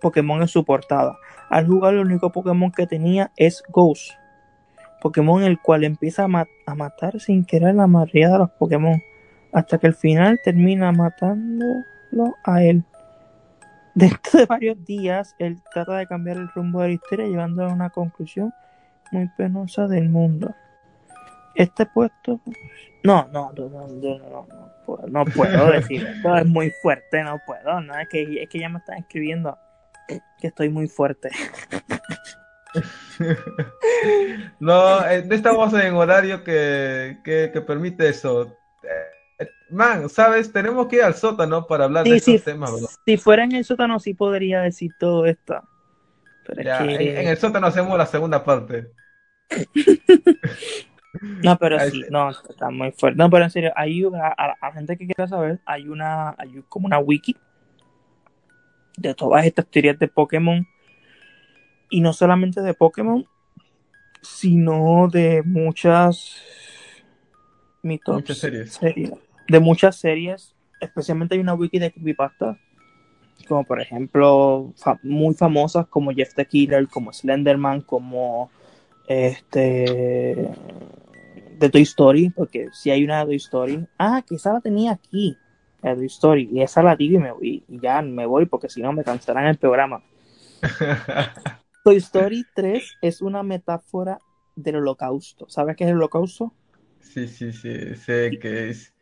Pokémon 0.00 0.40
en 0.42 0.48
su 0.48 0.64
portada. 0.64 1.16
Al 1.48 1.66
jugar, 1.66 1.94
el 1.94 2.00
único 2.00 2.30
Pokémon 2.30 2.70
que 2.70 2.86
tenía 2.86 3.30
es 3.36 3.62
Ghost, 3.68 4.12
Pokémon 5.00 5.42
el 5.44 5.60
cual 5.60 5.84
empieza 5.84 6.24
a, 6.24 6.28
ma- 6.28 6.46
a 6.66 6.74
matar 6.74 7.20
sin 7.20 7.44
querer 7.44 7.74
la 7.74 7.86
mayoría 7.86 8.30
de 8.30 8.38
los 8.38 8.50
Pokémon, 8.50 9.00
hasta 9.52 9.78
que 9.78 9.86
al 9.86 9.94
final 9.94 10.40
termina 10.42 10.92
matándolo 10.92 12.36
a 12.44 12.62
él. 12.62 12.84
Dentro 13.94 14.38
de 14.38 14.46
varios 14.46 14.84
días, 14.84 15.34
él 15.38 15.60
trata 15.72 15.96
de 15.96 16.06
cambiar 16.06 16.36
el 16.36 16.48
rumbo 16.50 16.80
de 16.82 16.88
la 16.88 16.94
historia, 16.94 17.26
llevándolo 17.26 17.70
a 17.70 17.74
una 17.74 17.90
conclusión 17.90 18.52
muy 19.10 19.28
penosa 19.36 19.88
del 19.88 20.08
mundo. 20.08 20.54
Este 21.54 21.84
puesto. 21.86 22.40
No, 23.02 23.28
no, 23.32 23.52
no, 23.56 23.68
no, 23.68 23.88
no, 23.88 24.18
no, 24.18 24.46
no 24.46 24.70
puedo, 24.86 25.06
no 25.08 25.24
puedo 25.24 25.66
decir 25.72 26.06
esto, 26.06 26.36
es 26.36 26.46
muy 26.46 26.70
fuerte, 26.82 27.22
no 27.24 27.40
puedo, 27.44 27.80
no, 27.80 27.98
es 27.98 28.08
que, 28.08 28.42
es 28.42 28.48
que 28.48 28.60
ya 28.60 28.68
me 28.68 28.78
están 28.78 28.98
escribiendo 28.98 29.58
que 30.06 30.46
estoy 30.46 30.68
muy 30.68 30.88
fuerte. 30.88 31.30
No, 34.60 35.04
eh, 35.06 35.24
no 35.24 35.34
estamos 35.34 35.72
en 35.74 35.94
horario 35.94 36.44
que, 36.44 37.18
que, 37.24 37.50
que 37.52 37.60
permite 37.60 38.08
eso. 38.08 38.56
Man, 39.70 40.08
¿sabes? 40.08 40.52
Tenemos 40.52 40.88
que 40.88 40.96
ir 40.96 41.02
al 41.02 41.14
sótano 41.14 41.66
para 41.66 41.84
hablar 41.84 42.08
de 42.08 42.16
estos 42.16 42.38
sí, 42.38 42.38
temas, 42.40 42.72
bro. 42.72 42.88
si 43.04 43.16
fuera 43.16 43.44
en 43.44 43.52
el 43.52 43.64
sótano 43.64 43.98
sí 44.00 44.14
podría 44.14 44.62
decir 44.62 44.94
todo 44.98 45.26
esto. 45.26 45.62
Pero 46.44 46.62
Ya, 46.62 46.84
es 46.84 46.88
en, 46.88 46.96
que... 46.96 47.20
en 47.20 47.28
el 47.28 47.36
sótano 47.38 47.66
hacemos 47.68 47.96
la 47.98 48.06
segunda 48.06 48.44
parte. 48.44 48.92
No, 51.42 51.56
pero 51.58 51.78
Ahí 51.78 51.90
sí, 51.90 52.04
no, 52.10 52.30
está 52.30 52.70
muy 52.70 52.92
fuerte. 52.92 53.16
No, 53.18 53.30
pero 53.30 53.44
en 53.44 53.50
serio, 53.50 53.72
hay 53.76 54.04
una, 54.04 54.28
a, 54.28 54.56
a 54.60 54.68
la 54.68 54.72
gente 54.72 54.96
que 54.96 55.06
quiera 55.06 55.26
saber, 55.26 55.60
hay 55.64 55.88
una, 55.88 56.34
hay 56.38 56.62
como 56.68 56.86
una 56.86 56.98
wiki 56.98 57.36
de 58.96 59.14
todas 59.14 59.44
estas 59.46 59.66
teorías 59.66 59.98
de 59.98 60.08
Pokémon. 60.08 60.66
Y 61.90 62.00
no 62.00 62.12
solamente 62.12 62.60
de 62.60 62.74
Pokémon, 62.74 63.26
sino 64.22 65.08
de 65.10 65.42
muchas 65.44 66.42
mitos, 67.82 68.14
Muchas 68.16 68.38
series. 68.38 68.72
series. 68.74 69.12
De 69.48 69.60
muchas 69.60 69.96
series. 69.96 70.54
Especialmente 70.80 71.34
hay 71.34 71.40
una 71.40 71.54
wiki 71.54 71.78
de 71.78 71.90
creepypasta. 71.90 72.58
Como 73.48 73.64
por 73.64 73.80
ejemplo, 73.80 74.72
fa- 74.76 75.00
muy 75.02 75.34
famosas 75.34 75.86
como 75.88 76.12
Jeff 76.12 76.34
the 76.34 76.46
Killer, 76.46 76.88
como 76.88 77.12
Slenderman, 77.12 77.80
como 77.82 78.50
este 79.08 80.50
de 81.58 81.70
Toy 81.70 81.82
Story, 81.82 82.30
porque 82.30 82.68
si 82.72 82.90
hay 82.90 83.04
una 83.04 83.20
de 83.20 83.26
Toy 83.26 83.36
Story, 83.36 83.86
ah, 83.98 84.22
que 84.26 84.36
esa 84.36 84.52
la 84.52 84.60
tenía 84.60 84.92
aquí, 84.92 85.36
la 85.82 85.90
de 85.90 85.96
Toy 85.96 86.06
Story, 86.06 86.48
y 86.52 86.62
esa 86.62 86.82
la 86.82 86.94
digo 86.96 87.16
y 87.16 87.22
me 87.22 87.32
voy, 87.32 87.64
y 87.68 87.80
ya 87.80 88.02
me 88.02 88.26
voy 88.26 88.46
porque 88.46 88.68
si 88.68 88.80
no 88.82 88.92
me 88.92 89.04
cancelarán 89.04 89.48
el 89.48 89.58
programa. 89.58 90.02
Toy 91.82 91.96
Story 91.96 92.46
3 92.54 92.96
es 93.00 93.20
una 93.20 93.42
metáfora 93.42 94.20
del 94.54 94.76
holocausto. 94.76 95.48
¿Sabes 95.48 95.76
qué 95.76 95.84
es 95.84 95.90
el 95.90 95.96
holocausto? 95.96 96.52
Sí, 97.00 97.26
sí, 97.28 97.52
sí, 97.52 97.94
sé 97.96 98.38
que 98.40 98.68
es 98.70 98.94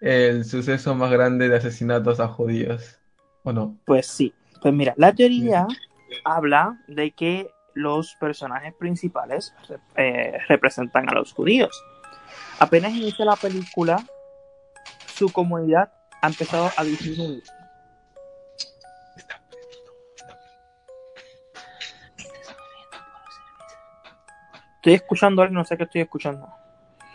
el 0.00 0.44
suceso 0.44 0.94
más 0.94 1.10
grande 1.10 1.48
de 1.48 1.56
asesinatos 1.56 2.20
a 2.20 2.28
judíos. 2.28 2.98
¿O 3.42 3.52
no? 3.52 3.78
Pues 3.84 4.06
sí. 4.06 4.34
Pues 4.60 4.74
mira, 4.74 4.94
la 4.96 5.14
teoría 5.14 5.66
habla 6.24 6.78
de 6.86 7.12
que 7.12 7.50
los 7.74 8.14
personajes 8.20 8.74
principales 8.74 9.54
eh, 9.96 10.38
representan 10.48 11.08
a 11.08 11.14
los 11.14 11.32
judíos. 11.32 11.70
Apenas 12.58 12.92
inicia 12.92 13.24
la 13.24 13.36
película, 13.36 14.04
su 15.14 15.32
comunidad 15.32 15.90
ha 16.20 16.26
empezado 16.26 16.70
a 16.76 16.84
disminuir. 16.84 17.42
Estoy 24.76 24.94
escuchando 24.94 25.42
algo, 25.42 25.54
no 25.54 25.64
sé 25.64 25.76
qué 25.76 25.84
estoy 25.84 26.00
escuchando. 26.02 26.48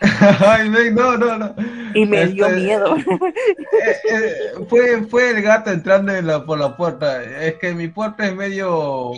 Ay, 0.00 0.68
no, 0.92 1.16
no, 1.16 1.38
no. 1.38 1.54
Y 1.96 2.06
me 2.06 2.26
dio 2.26 2.46
Este, 2.46 2.60
miedo. 2.60 2.96
eh, 2.96 3.96
eh, 4.10 4.32
fue, 4.68 5.06
fue 5.06 5.30
el 5.30 5.42
gato 5.42 5.70
entrando 5.70 6.12
en 6.14 6.26
la- 6.26 6.44
por 6.44 6.58
la 6.58 6.76
puerta. 6.76 7.22
Es 7.22 7.54
que 7.54 7.72
mi 7.74 7.88
puerta 7.88 8.26
es 8.26 8.34
medio. 8.34 9.12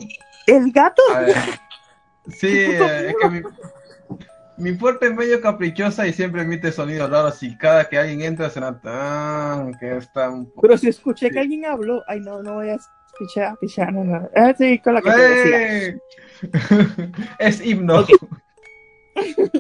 ¿El 0.47 0.73
gato? 0.73 1.03
ver, 1.15 1.35
sí, 2.29 2.47
eh, 2.71 3.09
es 3.09 3.15
que 3.21 3.29
mi, 3.29 3.43
mi 4.57 4.73
puerta 4.73 5.07
es 5.07 5.15
medio 5.15 5.41
caprichosa 5.41 6.07
y 6.07 6.13
siempre 6.13 6.43
emite 6.43 6.73
sonidos 6.73 7.11
raros. 7.11 7.43
Y 7.43 7.57
cada 7.59 7.89
que 7.89 7.99
alguien 7.99 8.23
entra 8.23 8.49
suena 8.51 8.81
tan. 8.81 9.75
que 9.79 9.97
está 9.99 10.31
un 10.31 10.47
poco. 10.47 10.61
Pero 10.63 10.79
si 10.79 10.89
escuché 10.89 11.31
que 11.31 11.41
alguien 11.41 11.65
habló, 11.67 12.03
ay 12.07 12.21
no, 12.21 12.43
no 12.43 12.55
voy 12.55 12.71
a 12.71 12.77
escuchar, 12.77 13.57
pichar, 13.61 13.93
no, 13.93 14.05
no. 14.05 14.29
Ah, 14.37 14.55
sí, 14.57 14.79
con 14.79 14.95
la 14.95 15.03
que 15.03 15.11
te 15.11 15.19
decía. 15.21 15.79
¡Ey! 15.87 15.97
es 17.41 17.61
himno. 17.65 18.01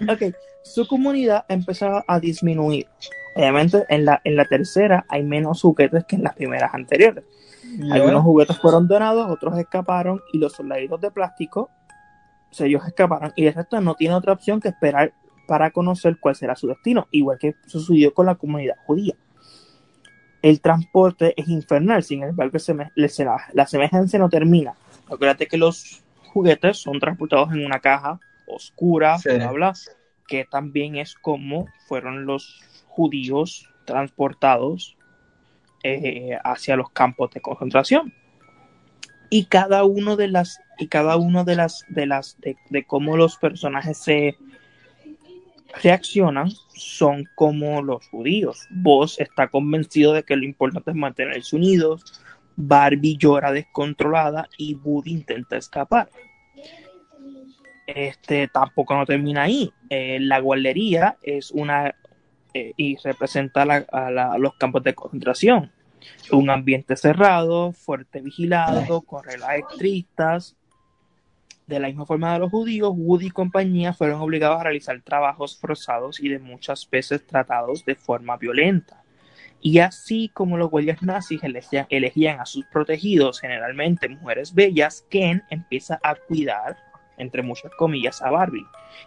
Ok, 0.08 0.22
su 0.72 0.86
comunidad 0.86 1.44
empezó 1.48 2.04
a 2.06 2.20
disminuir. 2.20 2.86
Obviamente, 3.34 3.84
en 3.88 4.04
la, 4.04 4.20
en 4.24 4.36
la 4.36 4.44
tercera 4.44 5.04
hay 5.08 5.22
menos 5.22 5.62
juguetes 5.62 6.04
que 6.06 6.16
en 6.16 6.24
las 6.24 6.34
primeras 6.34 6.74
anteriores. 6.74 7.24
Algunos 7.92 8.22
juguetes 8.22 8.58
fueron 8.58 8.88
donados, 8.88 9.30
otros 9.30 9.56
escaparon 9.58 10.20
y 10.32 10.38
los 10.38 10.54
soldaditos 10.54 11.00
de 11.00 11.10
plástico, 11.10 11.70
pues, 12.48 12.60
ellos 12.62 12.82
escaparon 12.86 13.32
y 13.36 13.46
el 13.46 13.54
resto 13.54 13.80
no 13.80 13.94
tiene 13.94 14.14
otra 14.14 14.32
opción 14.32 14.58
que 14.60 14.68
esperar 14.68 15.12
para 15.46 15.70
conocer 15.70 16.16
cuál 16.18 16.34
será 16.34 16.56
su 16.56 16.66
destino, 16.66 17.06
igual 17.10 17.38
que 17.38 17.54
sucedió 17.66 18.12
con 18.14 18.26
la 18.26 18.34
comunidad 18.36 18.76
judía. 18.86 19.14
El 20.42 20.60
transporte 20.60 21.34
es 21.36 21.48
infernal, 21.48 22.02
sin 22.04 22.22
embargo, 22.22 22.58
se 22.58 22.72
me- 22.74 22.90
le- 22.94 23.08
se 23.08 23.24
la, 23.24 23.38
la 23.52 23.66
semejanza 23.66 24.18
no 24.18 24.28
termina. 24.28 24.74
Acuérdate 25.10 25.46
que 25.46 25.56
los 25.58 26.02
juguetes 26.32 26.78
son 26.78 27.00
transportados 27.00 27.52
en 27.52 27.64
una 27.66 27.80
caja 27.80 28.20
oscura, 28.46 29.18
Sí. 29.18 29.30
bla, 29.30 29.50
bla, 29.52 29.74
que 30.28 30.44
también 30.44 30.96
es 30.96 31.14
como 31.14 31.66
fueron 31.88 32.26
los 32.26 32.60
judíos 32.86 33.68
transportados 33.86 34.96
eh, 35.82 36.36
hacia 36.44 36.76
los 36.76 36.90
campos 36.90 37.30
de 37.32 37.40
concentración. 37.40 38.12
Y 39.30 39.46
cada 39.46 39.84
uno 39.84 40.16
de 40.16 40.28
las, 40.28 40.60
y 40.78 40.88
cada 40.88 41.16
uno 41.16 41.44
de 41.44 41.56
las, 41.56 41.84
de 41.88 42.06
las, 42.06 42.38
de, 42.40 42.84
cómo 42.84 43.16
los 43.16 43.36
personajes 43.36 43.98
se 43.98 44.36
reaccionan 45.82 46.50
son 46.74 47.24
como 47.34 47.82
los 47.82 48.06
judíos. 48.08 48.66
Vos 48.70 49.20
está 49.20 49.48
convencido 49.48 50.12
de 50.12 50.22
que 50.22 50.36
lo 50.36 50.44
importante 50.44 50.90
es 50.90 50.96
mantenerse 50.96 51.56
unidos. 51.56 52.22
Barbie 52.56 53.16
llora 53.16 53.52
descontrolada 53.52 54.48
y 54.56 54.74
Woody 54.74 55.12
intenta 55.12 55.56
escapar. 55.56 56.08
Este 57.94 58.48
tampoco 58.48 58.94
no 58.94 59.06
termina 59.06 59.44
ahí. 59.44 59.72
Eh, 59.88 60.18
la 60.20 60.40
guardería 60.40 61.16
es 61.22 61.50
una 61.50 61.94
eh, 62.52 62.72
y 62.76 62.96
representa 62.96 63.64
la- 63.64 63.86
a, 63.90 64.10
la- 64.10 64.32
a 64.32 64.38
los 64.38 64.54
campos 64.56 64.82
de 64.82 64.94
concentración. 64.94 65.72
Un 66.30 66.50
ambiente 66.50 66.96
cerrado, 66.96 67.72
fuerte 67.72 68.20
vigilado, 68.20 69.00
con 69.02 69.24
reglas 69.24 69.50
estrictas. 69.70 70.54
De 71.66 71.80
la 71.80 71.88
misma 71.88 72.04
forma 72.06 72.32
de 72.34 72.38
los 72.40 72.50
judíos, 72.50 72.92
Woody 72.94 73.26
y 73.26 73.30
compañía 73.30 73.92
fueron 73.94 74.20
obligados 74.20 74.60
a 74.60 74.64
realizar 74.64 75.00
trabajos 75.02 75.58
forzados 75.58 76.20
y 76.20 76.28
de 76.28 76.38
muchas 76.38 76.88
veces 76.90 77.26
tratados 77.26 77.84
de 77.86 77.94
forma 77.94 78.36
violenta. 78.36 79.02
Y 79.60 79.78
así 79.80 80.30
como 80.32 80.56
los 80.56 80.70
guardias 80.70 81.02
nazis 81.02 81.42
elegían, 81.42 81.86
elegían 81.90 82.40
a 82.40 82.46
sus 82.46 82.64
protegidos, 82.66 83.40
generalmente 83.40 84.08
mujeres 84.08 84.54
bellas, 84.54 85.04
Ken 85.10 85.42
empieza 85.50 85.98
a 86.02 86.14
cuidar, 86.14 86.76
entre 87.18 87.42
muchas 87.42 87.72
comillas, 87.76 88.22
a 88.22 88.30
Barbie, 88.30 88.66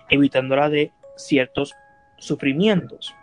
evitándola 0.09 0.69
de 0.69 0.91
ciertos 1.15 1.73
sufrimientos. 2.17 3.13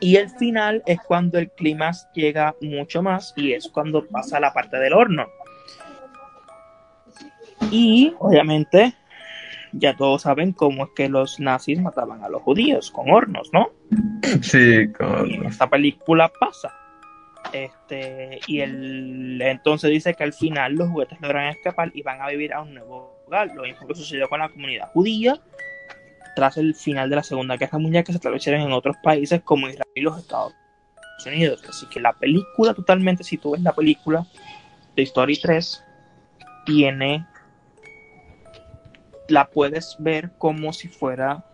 Y 0.00 0.16
el 0.16 0.30
final 0.30 0.82
es 0.86 0.98
cuando 1.00 1.38
el 1.38 1.50
clima 1.50 1.92
llega 2.14 2.54
mucho 2.60 3.02
más 3.02 3.32
y 3.36 3.52
es 3.52 3.68
cuando 3.68 4.04
pasa 4.06 4.40
la 4.40 4.52
parte 4.52 4.78
del 4.78 4.92
horno. 4.92 5.26
Y 7.70 8.14
obviamente 8.18 8.94
ya 9.72 9.96
todos 9.96 10.22
saben 10.22 10.52
cómo 10.52 10.84
es 10.84 10.90
que 10.94 11.08
los 11.08 11.40
nazis 11.40 11.80
mataban 11.80 12.22
a 12.22 12.28
los 12.28 12.42
judíos 12.42 12.90
con 12.90 13.10
hornos, 13.10 13.50
¿no? 13.52 13.70
Sí, 14.42 14.88
con- 14.92 15.28
Y 15.28 15.34
en 15.34 15.46
esta 15.46 15.68
película 15.68 16.30
pasa. 16.40 16.72
Este, 17.52 18.40
y 18.46 18.60
el, 18.60 19.40
entonces 19.42 19.90
dice 19.90 20.14
que 20.14 20.24
al 20.24 20.32
final 20.32 20.74
los 20.74 20.88
juguetes 20.88 21.20
logran 21.20 21.48
escapar 21.48 21.90
y 21.94 22.02
van 22.02 22.20
a 22.22 22.28
vivir 22.28 22.52
a 22.52 22.62
un 22.62 22.74
nuevo 22.74 23.13
Lo 23.28 23.62
mismo 23.62 23.86
que 23.86 23.94
sucedió 23.94 24.28
con 24.28 24.38
la 24.38 24.48
comunidad 24.48 24.90
judía 24.92 25.40
tras 26.36 26.56
el 26.56 26.74
final 26.74 27.08
de 27.10 27.16
la 27.16 27.22
Segunda 27.22 27.56
Guerra 27.56 27.78
Mundial 27.78 28.04
que 28.04 28.12
se 28.12 28.18
establecieron 28.18 28.60
en 28.60 28.72
otros 28.72 28.96
países 29.02 29.40
como 29.42 29.68
Israel 29.68 29.88
y 29.94 30.00
los 30.00 30.18
Estados 30.18 30.52
Unidos. 31.26 31.62
Así 31.68 31.86
que 31.86 32.00
la 32.00 32.12
película 32.12 32.74
totalmente, 32.74 33.24
si 33.24 33.38
tú 33.38 33.52
ves 33.52 33.62
la 33.62 33.72
película 33.72 34.26
de 34.96 35.02
Story 35.02 35.40
3, 35.40 35.84
tiene 36.66 37.26
la 39.28 39.46
puedes 39.46 39.96
ver 39.98 40.32
como 40.38 40.72
si 40.72 40.88
fuera 40.88 41.44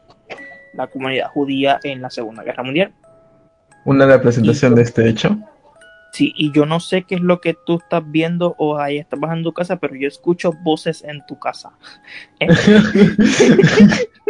la 0.75 0.87
comunidad 0.89 1.29
judía 1.29 1.79
en 1.85 2.03
la 2.03 2.11
Segunda 2.11 2.43
Guerra 2.43 2.63
Mundial. 2.63 2.93
una 3.85 4.07
representación 4.07 4.75
de 4.75 4.83
este 4.83 5.09
hecho. 5.09 5.39
Sí, 6.21 6.35
y 6.37 6.53
yo 6.53 6.67
no 6.67 6.81
sé 6.81 7.05
qué 7.05 7.15
es 7.15 7.23
lo 7.23 7.41
que 7.41 7.55
tú 7.55 7.79
estás 7.79 8.03
viendo 8.05 8.55
o 8.59 8.79
ahí 8.79 8.99
estás 8.99 9.19
bajando 9.19 9.49
tu 9.49 9.55
casa, 9.55 9.77
pero 9.77 9.95
yo 9.95 10.07
escucho 10.07 10.53
voces 10.63 11.03
en 11.03 11.25
tu 11.27 11.39
casa. 11.39 11.73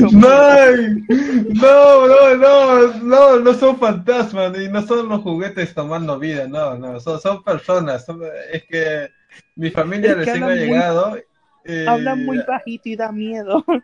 No, 0.00 0.10
no, 1.60 2.06
no, 2.06 2.36
no, 2.36 2.86
no, 3.02 3.38
no 3.40 3.54
son 3.54 3.76
fantasmas 3.78 4.52
ni 4.52 4.68
no 4.68 4.80
son 4.86 5.08
los 5.08 5.20
juguetes 5.22 5.74
tomando 5.74 6.18
vida, 6.18 6.46
no, 6.48 6.76
no, 6.78 6.98
son, 7.00 7.20
son 7.20 7.42
personas. 7.42 8.04
son- 8.06 8.22
es 8.52 8.64
que 8.64 9.08
mi 9.56 9.70
familia 9.70 10.10
Es 10.10 10.16
que 10.16 10.24
recién 10.24 10.42
ha 10.44 10.46
muy- 10.48 10.56
llegado. 10.58 11.18
eh, 11.64 11.86
Hablan 11.88 12.24
muy 12.24 12.38
bajito 12.46 12.88
y 12.88 12.96
da 12.96 13.10
miedo. 13.12 13.64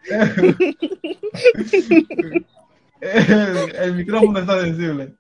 el, 3.01 3.75
el 3.77 3.95
micrófono 3.95 4.39
está 4.39 4.61
sensible. 4.61 5.15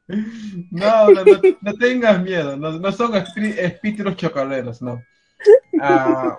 No, 0.71 1.11
no, 1.11 1.25
no, 1.25 1.41
no 1.61 1.75
tengas 1.75 2.23
miedo, 2.23 2.57
no, 2.57 2.79
no 2.79 2.93
son 2.93 3.13
espí- 3.13 3.57
espíritus 3.59 4.17
chocaleros, 4.17 4.83
no. 4.83 5.03
Ah, 5.81 6.39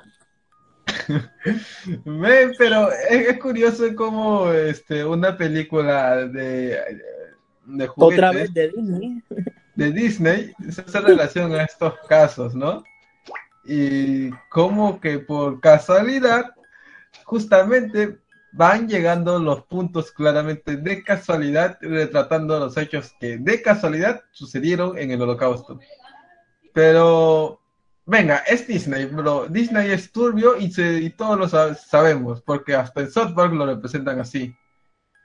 pero 2.58 2.92
es, 2.92 3.28
es 3.28 3.40
curioso 3.40 3.84
cómo 3.96 4.52
este, 4.52 5.06
una 5.06 5.38
película 5.38 6.28
de, 6.28 6.80
de 7.66 7.88
juguetes 7.88 8.18
Otra 8.20 8.32
vez 8.32 8.54
de 8.54 8.70
Disney. 8.70 9.24
de 9.76 9.92
Disney 9.92 10.54
se 10.70 10.82
hace 10.82 11.02
relación 11.02 11.54
a 11.56 11.64
estos 11.64 11.94
casos, 12.08 12.54
¿no? 12.56 12.84
Y 13.64 14.30
como 14.50 15.00
que 15.00 15.20
por 15.20 15.60
casualidad, 15.60 16.52
justamente 17.26 18.18
van 18.54 18.88
llegando 18.88 19.40
los 19.40 19.64
puntos 19.64 20.12
claramente 20.12 20.76
de 20.78 21.04
casualidad, 21.04 21.78
retratando 21.82 22.60
los 22.60 22.76
hechos 22.78 23.14
que 23.20 23.38
de 23.38 23.62
casualidad 23.62 24.22
sucedieron 24.32 24.98
en 24.98 25.12
el 25.12 25.22
holocausto. 25.22 25.80
Pero, 26.74 27.60
venga, 28.06 28.38
es 28.48 28.68
Disney, 28.68 29.06
bro. 29.06 29.48
Disney 29.48 29.92
es 29.92 30.12
turbio 30.12 30.58
y, 30.58 30.72
se- 30.72 31.00
y 31.00 31.10
todos 31.12 31.38
lo 31.38 31.48
sab- 31.48 31.76
sabemos, 31.76 32.42
porque 32.42 32.76
hasta 32.76 33.02
en 33.02 33.12
South 33.12 33.34
Park 33.36 33.54
lo 33.54 33.66
representan 33.66 34.20
así. 34.20 34.54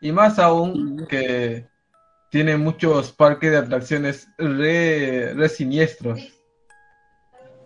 Y 0.01 0.13
más 0.13 0.39
aún 0.39 1.07
que 1.09 1.67
tiene 2.31 2.57
muchos 2.57 3.13
parques 3.13 3.51
de 3.51 3.57
atracciones 3.59 4.29
re, 4.39 5.33
re 5.35 5.49
siniestros. 5.49 6.36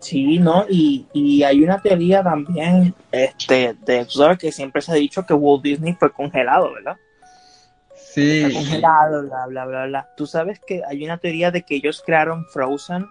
Sí, 0.01 0.39
¿no? 0.39 0.65
Y, 0.67 1.05
y 1.13 1.43
hay 1.43 1.63
una 1.63 1.79
teoría 1.79 2.23
también, 2.23 2.93
este, 3.11 3.75
de, 3.85 4.05
sabes 4.09 4.39
que 4.39 4.51
siempre 4.51 4.81
se 4.81 4.91
ha 4.91 4.95
dicho 4.95 5.25
que 5.25 5.33
Walt 5.33 5.63
Disney 5.63 5.93
fue 5.93 6.11
congelado, 6.11 6.73
¿verdad? 6.73 6.97
Sí, 7.95 8.41
Está 8.43 8.59
congelado, 8.59 9.23
bla, 9.23 9.45
bla, 9.45 9.65
bla, 9.65 9.85
bla. 9.85 10.09
Tú 10.17 10.25
sabes 10.25 10.59
que 10.59 10.81
hay 10.85 11.05
una 11.05 11.17
teoría 11.17 11.51
de 11.51 11.61
que 11.61 11.75
ellos 11.75 12.01
crearon 12.03 12.45
Frozen 12.47 13.05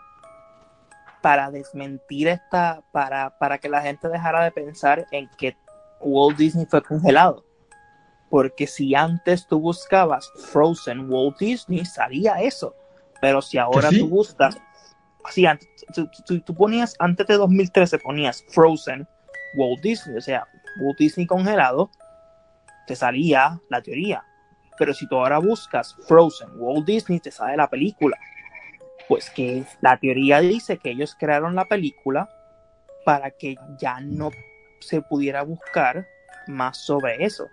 para 1.23 1.51
desmentir 1.51 2.29
esta, 2.29 2.83
para, 2.91 3.39
para 3.39 3.59
que 3.59 3.69
la 3.69 3.83
gente 3.83 4.09
dejara 4.09 4.43
de 4.43 4.51
pensar 4.51 5.07
en 5.13 5.31
que 5.39 5.57
Walt 6.01 6.37
Disney 6.37 6.67
fue 6.67 6.83
congelado. 6.83 7.45
Porque 8.29 8.67
si 8.67 8.95
antes 8.95 9.47
tú 9.47 9.61
buscabas 9.61 10.31
Frozen 10.51 11.09
Walt 11.09 11.39
Disney, 11.39 11.85
salía 11.85 12.41
eso. 12.41 12.75
Pero 13.21 13.43
si 13.43 13.59
ahora 13.59 13.91
sí? 13.91 14.01
tú 14.01 14.09
buscas, 14.09 14.59
sí, 15.31 15.47
antes, 15.47 15.69
tú, 16.27 16.41
tú- 16.41 16.55
ponías, 16.55 16.95
antes 16.99 17.27
de 17.27 17.35
2013 17.35 17.99
ponías 17.99 18.45
Frozen 18.49 19.07
Walt 19.55 19.81
Disney, 19.83 20.17
o 20.17 20.21
sea, 20.21 20.47
Walt 20.81 20.99
Disney 20.99 21.27
congelado, 21.27 21.91
te 22.87 22.97
salía 22.97 23.61
la 23.69 23.83
teoría. 23.83 24.23
Pero 24.79 24.95
si 24.95 25.07
tú 25.09 25.17
ahora 25.17 25.39
buscas 25.39 25.95
Frozen 26.09 26.49
Walt 26.57 26.87
Disney, 26.87 27.21
te 27.21 27.31
sale 27.31 27.57
la 27.57 27.69
película. 27.69 28.17
Pues 29.09 29.29
que 29.31 29.65
la 29.81 29.97
teoría 29.99 30.41
dice 30.41 30.79
que 30.79 30.91
ellos 30.91 31.17
crearon 31.19 31.55
la 31.55 31.65
película 31.67 32.29
para 33.05 33.31
que 33.31 33.57
ya 33.79 34.01
no 34.01 34.31
se 34.81 35.03
pudiera 35.03 35.43
buscar 35.43 36.07
más 36.47 36.79
sobre 36.79 37.25
eso. 37.25 37.49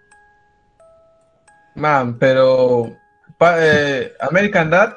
man, 1.76 2.18
pero 2.18 2.96
eh, 3.40 4.14
American 4.22 4.70
Dad 4.70 4.96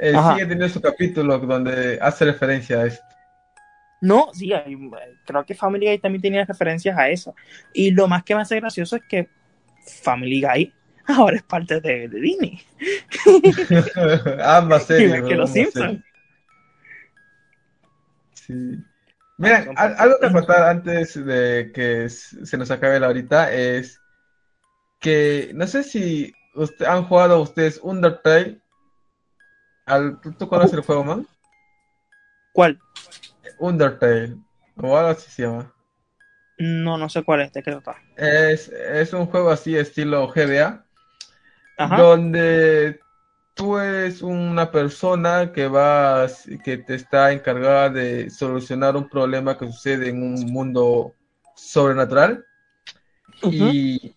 eh, 0.00 0.12
sigue 0.12 0.40
teniendo 0.46 0.68
su 0.68 0.80
capítulo 0.80 1.38
donde 1.38 1.98
hace 2.00 2.24
referencia 2.24 2.80
a 2.80 2.86
esto. 2.86 3.04
No, 4.00 4.30
sí, 4.32 4.52
hay- 4.52 4.76
creo 5.26 5.44
que 5.44 5.54
Family 5.54 5.86
Guy 5.86 5.98
también 5.98 6.22
tenía 6.22 6.44
referencias 6.44 6.96
a 6.96 7.08
eso. 7.10 7.34
Y 7.74 7.90
lo 7.90 8.08
más 8.08 8.24
que 8.24 8.34
me 8.34 8.40
hace 8.42 8.56
gracioso 8.58 8.96
es 8.96 9.02
que 9.08 9.28
Family 10.02 10.40
Guy 10.40 10.72
ahora 11.06 11.36
es 11.36 11.42
parte 11.42 11.80
de, 11.80 12.08
de 12.08 12.20
Disney. 12.20 12.60
ambas 14.42 14.84
series. 14.86 15.14
Igual 15.16 15.28
que 15.28 15.34
los 15.36 15.52
Simpsons. 15.52 16.02
Sí. 18.34 18.54
Parte- 19.38 19.74
algo 19.76 20.16
que 20.20 20.32
contar 20.32 20.62
antes 20.64 21.24
de 21.24 21.70
que 21.74 22.08
se 22.08 22.56
nos 22.58 22.70
acabe 22.70 23.00
la 23.00 23.08
horita 23.08 23.52
es 23.52 24.00
que 24.98 25.50
no 25.54 25.66
sé 25.66 25.82
si 25.82 26.32
usted, 26.54 26.84
han 26.84 27.04
jugado 27.04 27.40
ustedes 27.40 27.80
Undertale. 27.82 28.60
Al, 29.90 30.20
¿tú, 30.20 30.48
conoces 30.48 30.74
el 30.74 30.82
juego, 30.82 31.04
man? 31.04 31.26
¿Cuál? 32.52 32.78
Undertale, 33.58 34.36
o 34.76 34.96
algo 34.96 35.10
así 35.10 35.30
se 35.30 35.42
llama. 35.42 35.72
No, 36.58 36.98
no 36.98 37.08
sé 37.08 37.22
cuál 37.22 37.40
es, 37.40 37.52
de 37.52 37.62
qué 37.62 37.72
trata. 37.72 37.96
Es, 38.16 38.68
es 38.68 39.12
un 39.12 39.26
juego 39.26 39.50
así 39.50 39.76
estilo 39.76 40.28
GBA, 40.28 40.84
Ajá. 41.78 41.96
donde 41.96 43.00
tú 43.54 43.78
eres 43.78 44.22
una 44.22 44.70
persona 44.70 45.52
que 45.52 45.68
va, 45.68 46.26
que 46.64 46.78
te 46.78 46.94
está 46.94 47.32
encargada 47.32 47.90
de 47.90 48.30
solucionar 48.30 48.96
un 48.96 49.08
problema 49.08 49.58
que 49.58 49.66
sucede 49.66 50.08
en 50.08 50.22
un 50.22 50.52
mundo 50.52 51.14
sobrenatural. 51.54 52.44
Y 53.42 54.14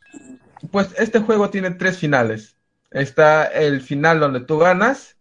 pues 0.71 0.93
este 0.97 1.19
juego 1.19 1.49
tiene 1.49 1.71
tres 1.71 1.97
finales. 1.97 2.55
Está 2.91 3.45
el 3.47 3.81
final 3.81 4.19
donde 4.19 4.41
tú 4.41 4.59
ganas. 4.59 5.17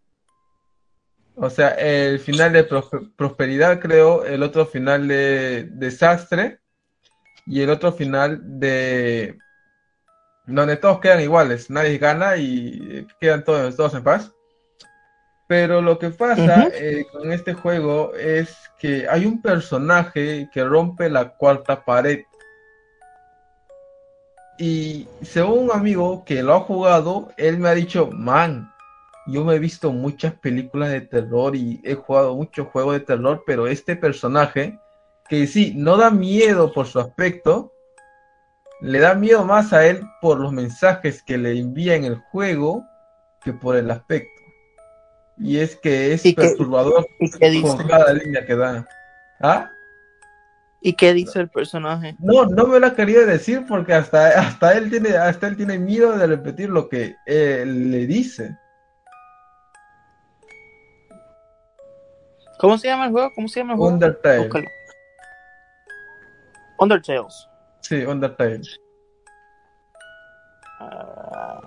O 1.34 1.48
sea, 1.50 1.70
el 1.70 2.18
final 2.18 2.52
de 2.52 2.68
prospe- 2.68 3.10
prosperidad, 3.16 3.80
creo. 3.80 4.24
El 4.24 4.42
otro 4.42 4.66
final 4.66 5.08
de 5.08 5.68
desastre. 5.72 6.58
Y 7.46 7.62
el 7.62 7.70
otro 7.70 7.92
final 7.92 8.40
de... 8.60 9.38
Donde 10.46 10.76
todos 10.76 11.00
quedan 11.00 11.20
iguales. 11.20 11.70
Nadie 11.70 11.98
gana 11.98 12.36
y 12.36 13.06
quedan 13.20 13.44
todos, 13.44 13.76
todos 13.76 13.94
en 13.94 14.02
paz. 14.02 14.32
Pero 15.48 15.82
lo 15.82 15.98
que 15.98 16.10
pasa 16.10 16.68
eh, 16.72 17.04
con 17.12 17.30
este 17.30 17.52
juego 17.52 18.14
es 18.14 18.56
que 18.78 19.06
hay 19.08 19.26
un 19.26 19.42
personaje 19.42 20.48
que 20.52 20.64
rompe 20.64 21.10
la 21.10 21.28
cuarta 21.28 21.84
pared. 21.84 22.20
Y 24.58 25.08
según 25.22 25.64
un 25.64 25.72
amigo 25.72 26.24
que 26.24 26.42
lo 26.42 26.54
ha 26.54 26.60
jugado, 26.60 27.32
él 27.36 27.58
me 27.58 27.68
ha 27.68 27.74
dicho, 27.74 28.08
man, 28.10 28.71
yo 29.26 29.44
me 29.44 29.54
he 29.54 29.58
visto 29.58 29.92
muchas 29.92 30.34
películas 30.34 30.90
de 30.90 31.00
terror 31.02 31.54
y 31.56 31.80
he 31.84 31.94
jugado 31.94 32.34
muchos 32.34 32.66
juegos 32.68 32.94
de 32.94 33.00
terror, 33.00 33.44
pero 33.46 33.66
este 33.66 33.94
personaje, 33.96 34.78
que 35.28 35.46
sí, 35.46 35.74
no 35.76 35.96
da 35.96 36.10
miedo 36.10 36.72
por 36.72 36.86
su 36.86 36.98
aspecto, 36.98 37.72
le 38.80 38.98
da 38.98 39.14
miedo 39.14 39.44
más 39.44 39.72
a 39.72 39.86
él 39.86 40.02
por 40.20 40.40
los 40.40 40.52
mensajes 40.52 41.22
que 41.22 41.38
le 41.38 41.56
envía 41.58 41.94
en 41.94 42.04
el 42.04 42.16
juego 42.16 42.84
que 43.44 43.52
por 43.52 43.76
el 43.76 43.90
aspecto. 43.90 44.28
Y 45.38 45.58
es 45.58 45.76
que 45.76 46.12
es 46.12 46.26
¿Y 46.26 46.34
qué- 46.34 46.42
perturbador 46.42 47.06
¿Y 47.20 47.30
qué 47.30 47.50
dice? 47.50 47.76
con 47.76 47.86
cada 47.88 48.12
línea 48.12 48.44
que 48.44 48.56
da. 48.56 48.86
¿Ah? 49.40 49.70
¿Y 50.80 50.94
qué 50.94 51.14
dice 51.14 51.38
el 51.40 51.48
personaje? 51.48 52.16
No, 52.18 52.44
no 52.46 52.66
me 52.66 52.80
lo 52.80 52.86
ha 52.88 52.94
querido 52.96 53.24
decir 53.24 53.64
porque 53.68 53.94
hasta, 53.94 54.28
hasta 54.40 54.72
él 54.76 54.90
tiene, 54.90 55.10
hasta 55.16 55.46
él 55.46 55.56
tiene 55.56 55.78
miedo 55.78 56.18
de 56.18 56.26
repetir 56.26 56.70
lo 56.70 56.88
que 56.88 57.14
él 57.24 57.90
le 57.92 58.06
dice. 58.06 58.56
¿Cómo 62.62 62.78
se 62.78 62.86
llama 62.86 63.06
el 63.06 63.10
juego? 63.10 63.32
¿Cómo 63.34 63.48
se 63.48 63.58
llama 63.58 63.72
el 63.72 63.78
juego? 63.78 63.92
Undertale. 63.92 64.38
Búscalo. 64.38 64.68
Undertales. 66.78 67.48
Sí, 67.80 68.04
Undertale. 68.04 68.60
Ah. 70.78 71.60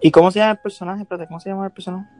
¿Y 0.00 0.10
cómo 0.10 0.32
se 0.32 0.40
llama 0.40 0.50
el 0.50 0.58
personaje? 0.58 1.02
Espérate, 1.02 1.28
¿cómo 1.28 1.38
se 1.38 1.50
llama 1.50 1.66
el 1.66 1.70
personaje? 1.70 2.10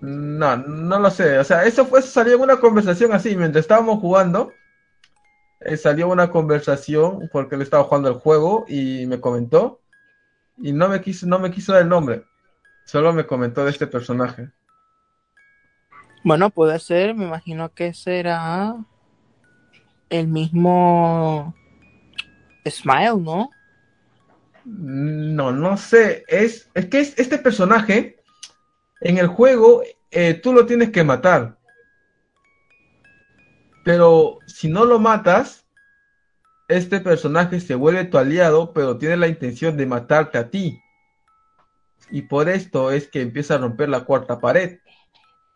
No, 0.00 0.56
no 0.56 0.98
lo 0.98 1.10
sé. 1.10 1.38
O 1.38 1.44
sea, 1.44 1.66
eso 1.66 1.84
fue, 1.84 2.00
eso 2.00 2.08
salió 2.08 2.36
en 2.36 2.40
una 2.40 2.56
conversación 2.56 3.12
así, 3.12 3.36
mientras 3.36 3.64
estábamos 3.64 4.00
jugando. 4.00 4.54
eh, 5.60 5.76
salió 5.76 6.08
una 6.08 6.30
conversación 6.30 7.28
porque 7.30 7.56
él 7.56 7.60
estaba 7.60 7.84
jugando 7.84 8.08
el 8.08 8.14
juego 8.14 8.64
y 8.66 9.04
me 9.04 9.20
comentó. 9.20 9.82
Y 10.56 10.72
no 10.72 10.88
me 10.88 11.02
quiso, 11.02 11.26
no 11.26 11.38
me 11.38 11.50
quiso 11.50 11.74
dar 11.74 11.82
el 11.82 11.90
nombre. 11.90 12.24
Solo 12.86 13.12
me 13.12 13.26
comentó 13.26 13.62
de 13.62 13.72
este 13.72 13.86
personaje. 13.86 14.48
Bueno, 16.22 16.50
puede 16.50 16.78
ser, 16.78 17.14
me 17.14 17.24
imagino 17.24 17.72
que 17.72 17.94
será 17.94 18.76
el 20.10 20.26
mismo 20.28 21.54
Smile, 22.68 23.16
¿no? 23.18 23.50
No, 24.64 25.52
no 25.52 25.76
sé. 25.76 26.24
Es, 26.28 26.68
es 26.74 26.86
que 26.86 27.00
es, 27.00 27.18
este 27.18 27.38
personaje 27.38 28.16
en 29.00 29.18
el 29.18 29.28
juego 29.28 29.82
eh, 30.10 30.34
tú 30.34 30.52
lo 30.52 30.66
tienes 30.66 30.90
que 30.90 31.04
matar. 31.04 31.56
Pero 33.84 34.38
si 34.46 34.68
no 34.68 34.84
lo 34.84 34.98
matas, 34.98 35.66
este 36.68 37.00
personaje 37.00 37.60
se 37.60 37.74
vuelve 37.74 38.04
tu 38.04 38.18
aliado, 38.18 38.72
pero 38.72 38.98
tiene 38.98 39.16
la 39.16 39.28
intención 39.28 39.76
de 39.76 39.86
matarte 39.86 40.38
a 40.38 40.50
ti. 40.50 40.80
Y 42.10 42.22
por 42.22 42.48
esto 42.48 42.90
es 42.90 43.08
que 43.08 43.22
empieza 43.22 43.54
a 43.54 43.58
romper 43.58 43.88
la 43.88 44.04
cuarta 44.04 44.40
pared. 44.40 44.78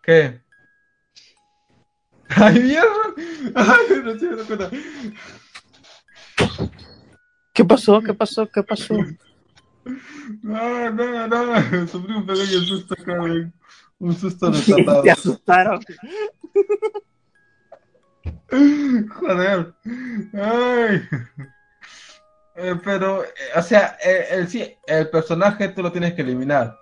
¿Qué? 0.03 0.44
¡Ay, 2.37 2.61
mierda! 2.61 3.15
¡Ay, 3.55 4.03
no 4.03 4.11
estoy 4.13 4.29
dando 4.29 4.47
cuenta! 4.47 4.71
¿Qué 7.53 7.65
pasó? 7.65 8.01
¿Qué 8.01 8.15
pasó? 8.15 8.49
¿Qué 8.51 8.63
pasó? 8.63 8.95
No, 10.43 10.91
no, 10.91 11.29
no, 11.29 11.89
sufrí 11.89 12.15
un 12.15 12.27
pequeño 12.27 12.61
susto, 12.61 12.97
cabrón. 12.97 13.53
Un 13.99 14.17
susto 14.17 14.51
desatado. 14.51 15.03
Te 15.03 15.11
asustaron. 15.11 15.81
Joder. 19.21 19.75
Ay. 20.33 21.03
Eh, 22.57 22.77
pero, 22.85 23.25
eh, 23.25 23.29
o 23.57 23.63
sea, 23.63 23.99
eh, 24.05 24.27
el, 24.31 24.49
sí, 24.49 24.77
el 24.87 25.11
personaje 25.11 25.69
tú 25.69 25.83
lo 25.83 25.91
tienes 25.91 26.15
que 26.15 26.23
eliminar 26.23 26.79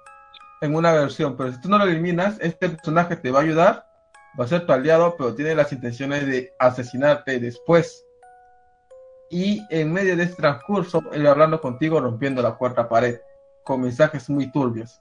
en 0.60 0.74
una 0.74 0.92
versión, 0.92 1.36
pero 1.36 1.52
si 1.52 1.60
tú 1.60 1.68
no 1.68 1.78
lo 1.78 1.84
eliminas, 1.84 2.36
este 2.40 2.68
personaje 2.68 3.16
te 3.16 3.30
va 3.30 3.40
a 3.40 3.42
ayudar, 3.42 3.86
va 4.38 4.44
a 4.44 4.48
ser 4.48 4.66
tu 4.66 4.72
aliado, 4.72 5.16
pero 5.16 5.34
tiene 5.34 5.54
las 5.54 5.72
intenciones 5.72 6.26
de 6.26 6.52
asesinarte 6.58 7.38
después. 7.38 8.04
Y 9.30 9.62
en 9.70 9.92
medio 9.92 10.16
de 10.16 10.24
este 10.24 10.36
transcurso, 10.36 11.02
él 11.12 11.26
va 11.26 11.30
hablando 11.30 11.60
contigo 11.60 12.00
rompiendo 12.00 12.42
la 12.42 12.54
cuarta 12.54 12.88
pared, 12.88 13.18
con 13.64 13.80
mensajes 13.80 14.28
muy 14.28 14.50
turbios. 14.50 15.00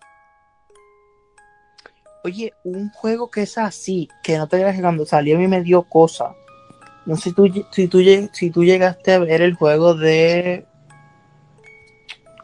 Oye, 2.24 2.54
un 2.64 2.90
juego 2.92 3.32
que 3.32 3.42
es 3.44 3.58
así, 3.58 4.08
que 4.24 4.38
no 4.38 4.48
te 4.48 4.58
creas 4.58 4.76
que 4.76 4.82
cuando 4.82 5.06
salió 5.06 5.36
a 5.36 5.40
mí 5.40 5.48
me 5.48 5.62
dio 5.62 5.84
cosa. 5.84 6.36
No 7.06 7.16
sé 7.16 7.30
si 7.30 7.36
tú, 7.36 7.48
si 7.72 7.88
tú, 7.88 8.00
lleg- 8.00 8.30
si 8.32 8.52
tú 8.52 8.64
llegaste 8.64 9.14
a 9.14 9.20
ver 9.20 9.42
el 9.42 9.56
juego 9.56 9.96
de... 9.96 10.66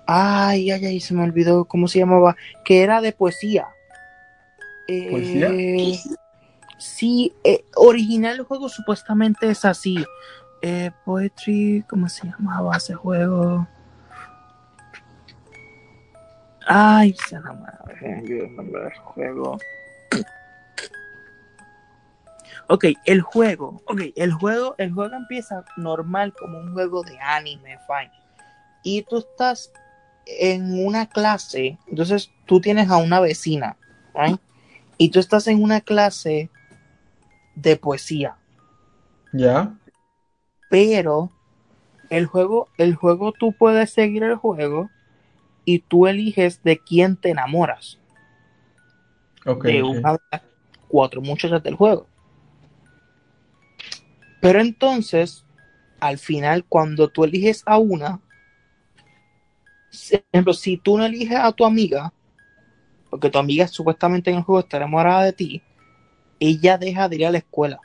Ay, 0.07 0.71
ay, 0.71 0.85
ay, 0.85 0.99
se 0.99 1.13
me 1.13 1.23
olvidó 1.23 1.65
cómo 1.65 1.87
se 1.87 1.99
llamaba. 1.99 2.35
Que 2.65 2.81
era 2.81 3.01
de 3.01 3.11
poesía. 3.11 3.67
Eh, 4.87 5.11
¿Poesía? 5.11 5.53
Sí, 6.77 7.33
eh, 7.43 7.65
original 7.75 8.35
el 8.35 8.43
juego 8.43 8.69
supuestamente 8.69 9.49
es 9.49 9.65
así. 9.65 10.05
Eh, 10.61 10.91
poetry, 11.05 11.83
¿cómo 11.87 12.09
se 12.09 12.27
llamaba 12.27 12.77
ese 12.77 12.95
juego? 12.95 13.67
Ay, 16.67 17.15
se 17.27 17.37
del 17.37 18.93
juego. 19.03 19.57
Ok, 22.67 22.85
el 23.05 23.21
juego. 23.21 23.81
Ok, 23.85 24.01
el 24.15 24.33
juego, 24.33 24.75
el 24.77 24.91
juego 24.91 25.15
empieza 25.15 25.63
normal 25.77 26.33
como 26.33 26.59
un 26.59 26.73
juego 26.73 27.03
de 27.03 27.17
anime, 27.19 27.77
fine. 27.87 28.11
Y 28.83 29.03
tú 29.03 29.19
estás 29.19 29.71
en 30.25 30.85
una 30.85 31.07
clase, 31.07 31.77
entonces 31.87 32.29
tú 32.45 32.59
tienes 32.59 32.89
a 32.89 32.97
una 32.97 33.21
vecina, 33.21 33.77
right? 34.13 34.39
Y 34.97 35.09
tú 35.11 35.19
estás 35.19 35.47
en 35.47 35.63
una 35.63 35.79
clase 35.79 36.49
de 37.57 37.75
poesía. 37.75 38.37
¿Ya? 39.33 39.75
Pero 40.69 41.31
el 42.09 42.25
juego, 42.25 42.69
el 42.77 42.95
juego 42.95 43.33
tú 43.33 43.53
puedes 43.53 43.89
seguir 43.91 44.23
el 44.23 44.35
juego 44.35 44.89
y 45.65 45.79
tú 45.79 46.07
eliges 46.07 46.63
de 46.63 46.77
quién 46.77 47.17
te 47.17 47.31
enamoras. 47.31 47.99
De 49.63 49.81
una 49.81 50.13
de 50.13 50.19
las 50.31 50.41
cuatro 50.87 51.21
muchachas 51.21 51.63
del 51.63 51.75
juego. 51.75 52.07
Pero 54.41 54.59
entonces, 54.59 55.45
al 55.99 56.17
final, 56.17 56.63
cuando 56.65 57.07
tú 57.07 57.23
eliges 57.23 57.63
a 57.65 57.77
una, 57.77 58.19
por 60.11 60.21
ejemplo, 60.31 60.53
si 60.53 60.77
tú 60.77 60.97
no 60.97 61.05
eliges 61.05 61.37
a 61.37 61.51
tu 61.53 61.65
amiga, 61.65 62.13
porque 63.09 63.29
tu 63.29 63.39
amiga 63.39 63.67
supuestamente 63.67 64.29
en 64.29 64.37
el 64.37 64.43
juego 64.43 64.59
está 64.59 64.77
enamorada 64.77 65.23
de 65.23 65.33
ti, 65.33 65.63
ella 66.39 66.77
deja 66.77 67.09
de 67.09 67.15
ir 67.15 67.25
a 67.25 67.31
la 67.31 67.37
escuela. 67.39 67.79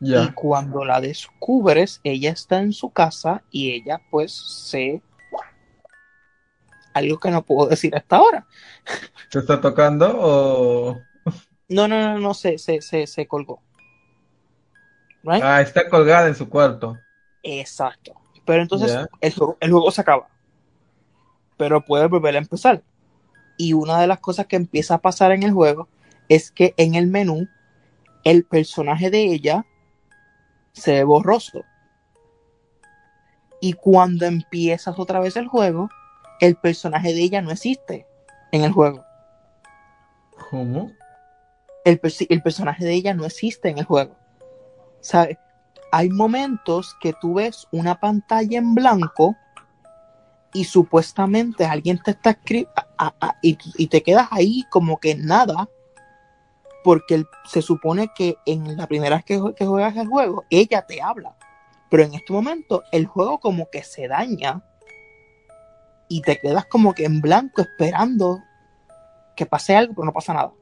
Y 0.00 0.32
cuando 0.32 0.84
la 0.84 1.00
descubres, 1.00 2.00
ella 2.02 2.32
está 2.32 2.58
en 2.58 2.72
su 2.72 2.90
casa 2.90 3.44
y 3.52 3.70
ella 3.70 4.00
pues 4.10 4.32
se... 4.32 5.00
Algo 6.92 7.20
que 7.20 7.30
no 7.30 7.42
puedo 7.42 7.68
decir 7.68 7.94
hasta 7.94 8.16
ahora. 8.16 8.46
¿Te 9.30 9.38
está 9.38 9.60
tocando 9.60 10.12
o...? 10.20 11.00
No, 11.68 11.88
no, 11.88 12.02
no, 12.02 12.18
no, 12.18 12.34
se, 12.34 12.58
se, 12.58 12.82
se, 12.82 13.06
se 13.06 13.26
colgó. 13.26 13.62
Right? 15.22 15.42
Ah, 15.42 15.60
está 15.60 15.88
colgada 15.88 16.26
en 16.26 16.34
su 16.34 16.48
cuarto. 16.48 16.98
Exacto. 17.42 18.14
Pero 18.44 18.62
entonces 18.62 18.98
el, 19.20 19.32
juego, 19.32 19.56
el 19.60 19.70
juego 19.70 19.90
se 19.92 20.00
acaba. 20.00 20.28
Pero 21.56 21.84
puedes 21.84 22.10
volver 22.10 22.34
a 22.34 22.38
empezar. 22.38 22.82
Y 23.56 23.72
una 23.72 24.00
de 24.00 24.08
las 24.08 24.18
cosas 24.18 24.46
que 24.46 24.56
empieza 24.56 24.94
a 24.94 25.00
pasar 25.00 25.30
en 25.30 25.44
el 25.44 25.52
juego 25.52 25.88
es 26.34 26.50
que 26.50 26.72
en 26.78 26.94
el 26.94 27.08
menú 27.08 27.46
el 28.24 28.44
personaje 28.44 29.10
de 29.10 29.22
ella 29.24 29.66
se 30.72 30.92
ve 30.92 31.04
borroso. 31.04 31.62
Y 33.60 33.74
cuando 33.74 34.24
empiezas 34.24 34.98
otra 34.98 35.20
vez 35.20 35.36
el 35.36 35.46
juego, 35.46 35.90
el 36.40 36.56
personaje 36.56 37.12
de 37.12 37.20
ella 37.20 37.42
no 37.42 37.50
existe 37.50 38.06
en 38.50 38.62
el 38.62 38.72
juego. 38.72 39.04
¿Cómo? 40.50 40.90
El, 41.84 42.00
el 42.28 42.42
personaje 42.42 42.84
de 42.84 42.94
ella 42.94 43.12
no 43.12 43.26
existe 43.26 43.68
en 43.68 43.78
el 43.78 43.84
juego. 43.84 44.16
¿Sabes? 45.00 45.36
hay 45.92 46.08
momentos 46.08 46.96
que 47.02 47.12
tú 47.12 47.34
ves 47.34 47.68
una 47.70 48.00
pantalla 48.00 48.56
en 48.56 48.74
blanco 48.74 49.36
y 50.54 50.64
supuestamente 50.64 51.66
alguien 51.66 52.00
te 52.02 52.12
está 52.12 52.30
escribiendo 52.30 52.72
y, 53.42 53.58
y 53.76 53.86
te 53.88 54.02
quedas 54.02 54.28
ahí 54.30 54.64
como 54.70 54.98
que 54.98 55.14
nada 55.14 55.68
porque 56.82 57.24
se 57.44 57.62
supone 57.62 58.08
que 58.14 58.36
en 58.46 58.76
la 58.76 58.86
primera 58.86 59.16
vez 59.16 59.24
que 59.24 59.38
juegas 59.38 59.96
el 59.96 60.08
juego, 60.08 60.44
ella 60.50 60.82
te 60.82 61.00
habla. 61.00 61.36
Pero 61.90 62.04
en 62.04 62.14
este 62.14 62.32
momento 62.32 62.82
el 62.92 63.06
juego 63.06 63.38
como 63.38 63.68
que 63.70 63.82
se 63.82 64.08
daña 64.08 64.62
y 66.08 66.22
te 66.22 66.38
quedas 66.38 66.66
como 66.66 66.94
que 66.94 67.04
en 67.04 67.20
blanco 67.20 67.62
esperando 67.62 68.42
que 69.36 69.46
pase 69.46 69.76
algo, 69.76 69.94
pero 69.94 70.06
no 70.06 70.12
pasa 70.12 70.34
nada. 70.34 70.52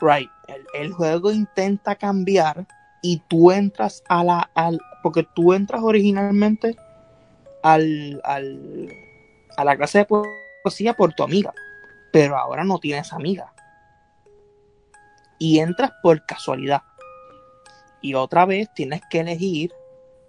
Right. 0.00 0.30
El, 0.48 0.66
el 0.74 0.92
juego 0.92 1.30
intenta 1.30 1.94
cambiar 1.94 2.66
y 3.02 3.22
tú 3.28 3.52
entras 3.52 4.02
a 4.08 4.24
la... 4.24 4.50
Al, 4.54 4.80
porque 5.02 5.26
tú 5.34 5.54
entras 5.54 5.82
originalmente 5.82 6.76
al, 7.62 8.20
al, 8.24 8.88
a 9.56 9.64
la 9.64 9.76
clase 9.76 9.98
de 9.98 10.06
poesía 10.62 10.94
por 10.94 11.14
tu 11.14 11.22
amiga, 11.22 11.54
pero 12.12 12.36
ahora 12.36 12.64
no 12.64 12.78
tienes 12.78 13.12
amiga 13.12 13.52
y 15.40 15.58
entras 15.58 15.90
por 16.02 16.24
casualidad. 16.26 16.82
Y 18.02 18.14
otra 18.14 18.44
vez 18.44 18.72
tienes 18.74 19.00
que 19.10 19.20
elegir 19.20 19.72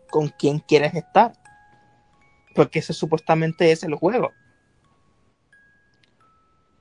con 0.10 0.30
quién 0.30 0.60
quieres 0.60 0.96
estar. 0.96 1.34
Porque 2.56 2.80
ese 2.80 2.94
supuestamente 2.94 3.72
es 3.72 3.84
el 3.84 3.94
juego. 3.96 4.32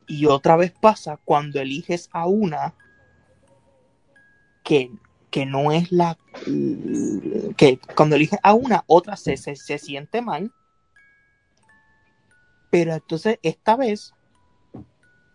Y 0.07 0.27
otra 0.27 0.57
vez 0.57 0.73
pasa 0.73 1.19
cuando 1.25 1.61
eliges 1.61 2.09
a 2.13 2.27
una 2.27 2.75
que, 4.63 4.93
que 5.31 5.45
no 5.45 5.73
es 5.73 5.91
la... 5.91 6.17
que 7.57 7.81
cuando 7.97 8.15
eliges 8.15 8.39
a 8.45 8.55
una, 8.55 8.85
otra 8.87 9.17
se, 9.17 9.37
se, 9.37 9.57
se 9.57 9.79
siente 9.79 10.23
mal. 10.23 10.53
Pero 12.71 12.95
entonces 12.95 13.41
esta 13.43 13.75
vez 13.75 14.15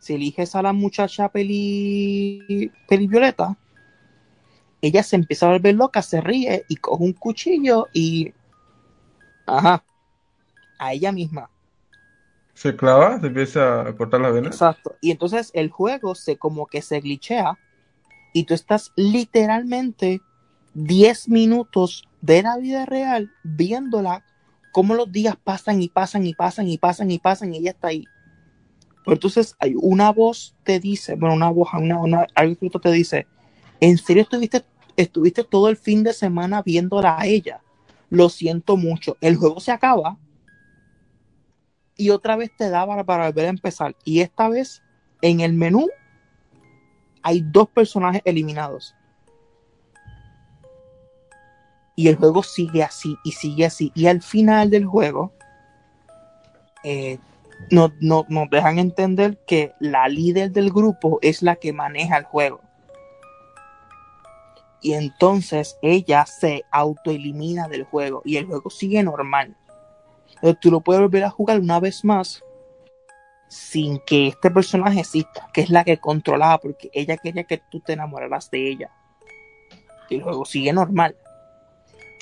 si 0.06 0.14
eliges 0.14 0.56
a 0.56 0.62
la 0.62 0.72
muchacha 0.72 1.30
peli, 1.30 2.72
peli 2.88 3.08
violeta, 3.08 3.58
ella 4.80 5.02
se 5.02 5.16
empieza 5.16 5.48
a 5.48 5.54
volver 5.54 5.74
loca, 5.74 6.04
se 6.04 6.22
ríe 6.22 6.64
y 6.70 6.76
coge 6.76 7.04
un 7.04 7.14
cuchillo 7.14 7.88
y. 7.92 8.32
Ajá. 9.48 9.84
A 10.78 10.94
ella 10.94 11.12
misma. 11.12 11.50
Se 12.54 12.76
clava, 12.76 13.20
se 13.20 13.28
empieza 13.28 13.82
a 13.82 13.96
cortar 13.96 14.22
las 14.22 14.32
venas. 14.32 14.54
Exacto. 14.54 14.96
Y 15.02 15.10
entonces 15.10 15.50
el 15.56 15.72
juego 15.72 16.14
se 16.14 16.38
como 16.38 16.68
que 16.68 16.84
se 16.84 17.00
glitchea 17.00 17.58
y 18.32 18.44
tú 18.44 18.54
estás 18.54 18.92
literalmente 18.96 20.22
10 20.76 21.30
minutos 21.30 22.08
de 22.22 22.44
la 22.44 22.58
vida 22.58 22.86
real 22.86 23.32
viéndola 23.44 24.24
cómo 24.72 24.94
los 24.94 25.12
días 25.12 25.36
pasan 25.36 25.82
y 25.82 25.90
pasan 25.90 26.28
y 26.28 26.36
pasan 26.36 26.68
y 26.68 26.78
pasan 26.78 27.10
y 27.10 27.18
pasan 27.18 27.56
y 27.56 27.58
ella 27.58 27.72
está 27.72 27.88
ahí. 27.88 28.06
Pero 29.06 29.16
entonces 29.16 29.56
hay 29.60 29.76
una 29.78 30.12
voz 30.12 30.56
te 30.64 30.80
dice, 30.80 31.16
bueno, 31.16 31.36
una 31.36 31.52
voz, 31.52 31.70
una, 31.74 32.00
una, 32.00 32.28
te 32.82 32.92
dice, 32.92 33.28
¿en 33.80 33.98
serio 33.98 34.24
estuviste, 34.24 34.66
estuviste 34.98 35.44
todo 35.44 35.70
el 35.70 35.78
fin 35.78 36.04
de 36.04 36.12
semana 36.12 36.64
viéndola 36.64 37.20
a 37.20 37.28
ella? 37.28 37.62
Lo 38.10 38.30
siento 38.30 38.78
mucho. 38.78 39.16
El 39.22 39.36
juego 39.36 39.60
se 39.60 39.72
acaba 39.72 40.18
y 41.96 42.10
otra 42.10 42.36
vez 42.36 42.52
te 42.58 42.70
da 42.70 42.86
para, 42.88 43.04
para 43.04 43.28
volver 43.28 43.46
a 43.46 43.50
empezar. 43.50 43.96
Y 44.04 44.22
esta 44.22 44.50
vez 44.50 44.82
en 45.22 45.40
el 45.40 45.54
menú 45.54 45.88
hay 47.22 47.42
dos 47.42 47.70
personajes 47.70 48.24
eliminados. 48.26 48.96
Y 51.96 52.08
el 52.08 52.16
juego 52.16 52.42
sigue 52.42 52.84
así 52.84 53.16
y 53.24 53.32
sigue 53.32 53.66
así. 53.66 53.92
Y 53.96 54.08
al 54.08 54.22
final 54.22 54.70
del 54.70 54.86
juego 54.86 55.32
eh, 56.84 57.20
nos, 57.72 57.92
no, 58.00 58.26
nos 58.30 58.50
dejan 58.50 58.80
entender 58.80 59.38
que 59.46 59.74
la 59.80 60.08
líder 60.08 60.52
del 60.52 60.72
grupo 60.72 61.20
es 61.22 61.42
la 61.42 61.56
que 61.56 61.74
maneja 61.74 62.18
el 62.18 62.24
juego. 62.26 62.62
Y 64.82 64.94
entonces 64.94 65.78
ella 65.82 66.26
se 66.26 66.64
autoelimina 66.72 67.68
del 67.68 67.86
juego 67.86 68.22
y 68.24 68.38
el 68.38 68.46
juego 68.46 68.70
sigue 68.70 69.02
normal. 69.02 69.56
Tú 70.62 70.70
lo 70.70 70.82
puedes 70.82 71.02
volver 71.02 71.24
a 71.24 71.32
jugar 71.32 71.60
una 71.60 71.80
vez 71.80 72.06
más 72.06 72.44
sin 73.48 74.00
que 74.06 74.28
este 74.28 74.52
personaje 74.52 75.00
exista, 75.00 75.50
que 75.54 75.62
es 75.62 75.70
la 75.70 75.84
que 75.84 75.98
controlaba, 75.98 76.60
porque 76.60 76.90
ella 76.94 77.18
quería 77.18 77.46
que 77.46 77.62
tú 77.72 77.80
te 77.80 77.94
enamoraras 77.94 78.52
de 78.52 78.70
ella. 78.70 78.92
Y 80.10 80.16
el 80.16 80.24
juego 80.24 80.46
sigue 80.46 80.74
normal. 80.74 81.16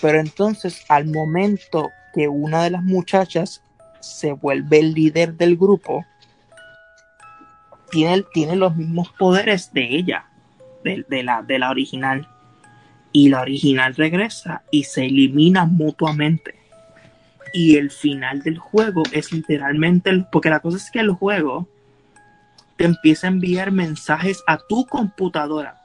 Pero 0.01 0.19
entonces, 0.19 0.85
al 0.89 1.05
momento 1.07 1.89
que 2.13 2.27
una 2.27 2.63
de 2.63 2.69
las 2.69 2.83
muchachas 2.83 3.63
se 4.03 4.33
vuelve 4.33 4.79
el 4.79 4.93
líder 4.93 5.35
del 5.35 5.57
grupo, 5.57 6.05
tiene, 7.89 8.23
tiene 8.33 8.55
los 8.55 8.75
mismos 8.75 9.09
poderes 9.11 9.71
de 9.73 9.95
ella, 9.95 10.25
de, 10.83 11.23
la, 11.23 11.41
de 11.41 11.59
la 11.59 11.69
original. 11.69 12.27
Y 13.11 13.29
la 13.29 13.41
original 13.41 13.95
regresa 13.95 14.63
y 14.71 14.83
se 14.85 15.05
elimina 15.05 15.65
mutuamente. 15.65 16.55
Y 17.53 17.77
el 17.77 17.91
final 17.91 18.41
del 18.41 18.57
juego 18.57 19.03
es 19.11 19.31
literalmente, 19.31 20.25
porque 20.31 20.49
la 20.49 20.59
cosa 20.59 20.77
es 20.77 20.89
que 20.89 20.99
el 20.99 21.11
juego 21.11 21.67
te 22.75 22.85
empieza 22.85 23.27
a 23.27 23.29
enviar 23.29 23.71
mensajes 23.71 24.43
a 24.47 24.57
tu 24.57 24.87
computadora. 24.87 25.79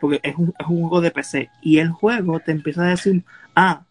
Porque 0.00 0.20
es 0.22 0.36
un, 0.36 0.54
es 0.58 0.66
un 0.66 0.82
juego 0.82 1.00
de 1.00 1.10
PC. 1.10 1.50
Y 1.62 1.78
el 1.78 1.90
juego 1.90 2.40
te 2.40 2.52
empieza 2.52 2.82
a 2.82 2.90
decir, 2.90 3.24
ah, 3.56 3.84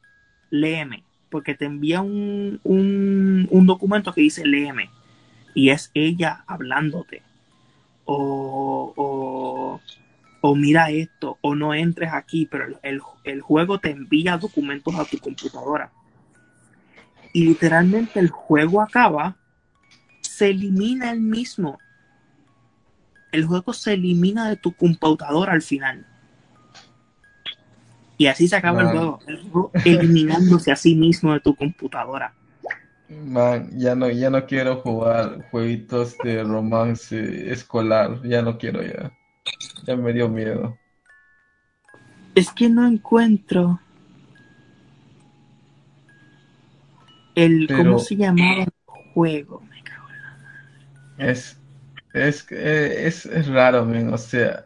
léeme. 0.52 1.09
Porque 1.30 1.56
te 1.56 1.65
envía 1.65 2.01
un, 2.01 2.60
un, 2.64 3.47
un 3.51 3.65
documento 3.65 4.14
que 4.14 4.22
dice 4.22 4.45
léeme. 4.45 4.89
Y 5.53 5.69
es 5.69 5.91
ella 5.93 6.43
hablándote. 6.47 7.22
O, 8.06 8.93
o, 8.95 9.81
o 10.41 10.56
mira 10.56 10.89
esto, 10.89 11.38
o 11.41 11.53
no 11.53 11.73
entres 11.73 12.11
aquí, 12.14 12.47
pero 12.49 12.65
el, 12.65 12.77
el, 12.81 13.01
el 13.23 13.41
juego 13.41 13.80
te 13.80 13.91
envía 13.91 14.38
documentos 14.38 14.95
a 14.95 15.06
tu 15.06 15.18
computadora. 15.19 15.91
Y 17.34 17.45
literalmente 17.45 18.19
el 18.19 18.30
juego 18.30 18.81
acaba, 18.81 19.35
se 20.22 20.49
elimina 20.49 21.11
el 21.11 21.19
mismo. 21.19 21.77
El 23.31 23.45
juego 23.45 23.73
se 23.73 23.93
elimina 23.93 24.49
de 24.49 24.56
tu 24.56 24.72
computadora 24.73 25.53
al 25.53 25.61
final. 25.61 26.07
Y 28.19 28.27
así 28.27 28.47
se 28.49 28.57
acaba 28.57 28.81
el 28.81 28.85
Man. 28.87 28.95
juego, 28.97 29.19
el 29.27 29.37
juego 29.49 29.71
eliminándose 29.85 30.71
a 30.71 30.75
sí 30.75 30.93
mismo 30.93 31.33
de 31.33 31.39
tu 31.39 31.55
computadora. 31.55 32.33
Man, 33.09 33.69
ya 33.79 33.95
no, 33.95 34.09
ya 34.09 34.29
no 34.29 34.45
quiero 34.45 34.81
jugar 34.81 35.47
jueguitos 35.49 36.15
de 36.23 36.43
romance 36.43 37.51
escolar. 37.51 38.21
Ya 38.23 38.41
no 38.41 38.57
quiero 38.57 38.83
ya. 38.83 39.11
Ya 39.87 39.95
me 39.95 40.11
dio 40.13 40.27
miedo. 40.29 40.77
Es 42.35 42.51
que 42.51 42.69
no 42.69 42.85
encuentro 42.85 43.79
el 47.35 47.65
Pero- 47.67 47.77
cómo 47.83 47.99
se 47.99 48.15
llamaba 48.15 48.63
el 48.63 48.73
juego. 49.13 49.61
Me 49.69 49.81
cago 49.83 50.07
en- 51.17 51.29
Es, 51.29 51.57
es, 52.13 52.45
eh, 52.51 53.07
es, 53.07 53.25
es 53.25 53.47
raro, 53.47 53.85
men. 53.85 54.13
O 54.13 54.17
sea, 54.17 54.65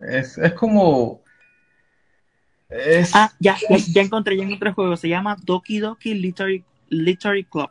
es, 0.00 0.36
es 0.38 0.52
como. 0.52 1.22
Es. 2.68 3.12
Ah, 3.14 3.32
ya, 3.40 3.56
ya, 3.68 3.76
ya 3.78 4.02
encontré, 4.02 4.36
ya 4.36 4.44
encontré 4.44 4.68
el 4.68 4.74
juego. 4.74 4.96
Se 4.96 5.08
llama 5.08 5.36
Doki 5.42 5.78
Doki 5.78 6.14
Literary, 6.14 6.64
Literary 6.88 7.44
Club. 7.44 7.70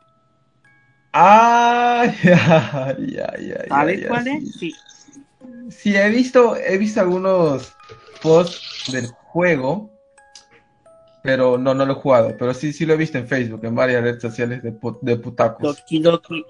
Ah, 1.13 2.05
ya, 2.23 2.95
ya, 2.99 3.37
ya, 3.39 3.65
¿Sabes 3.67 4.01
ya, 4.01 4.07
cuál 4.07 4.23
sí. 4.23 4.29
es? 4.29 4.55
Sí. 4.55 4.75
Sí, 5.69 5.95
he 5.95 6.09
visto, 6.09 6.55
he 6.55 6.77
visto 6.77 7.01
algunos 7.01 7.73
posts 8.21 8.91
del 8.91 9.07
juego, 9.07 9.91
pero 11.21 11.57
no, 11.57 11.73
no 11.73 11.85
lo 11.85 11.93
he 11.93 11.95
jugado. 11.95 12.35
Pero 12.37 12.53
sí, 12.53 12.73
sí 12.73 12.85
lo 12.85 12.93
he 12.93 12.97
visto 12.97 13.17
en 13.17 13.27
Facebook, 13.27 13.63
en 13.65 13.75
varias 13.75 14.01
redes 14.01 14.21
sociales 14.21 14.63
de, 14.63 14.73
pu- 14.73 14.97
de 15.01 15.17
putacos. 15.17 15.77
Doki 15.77 15.99
Doki 15.99 16.45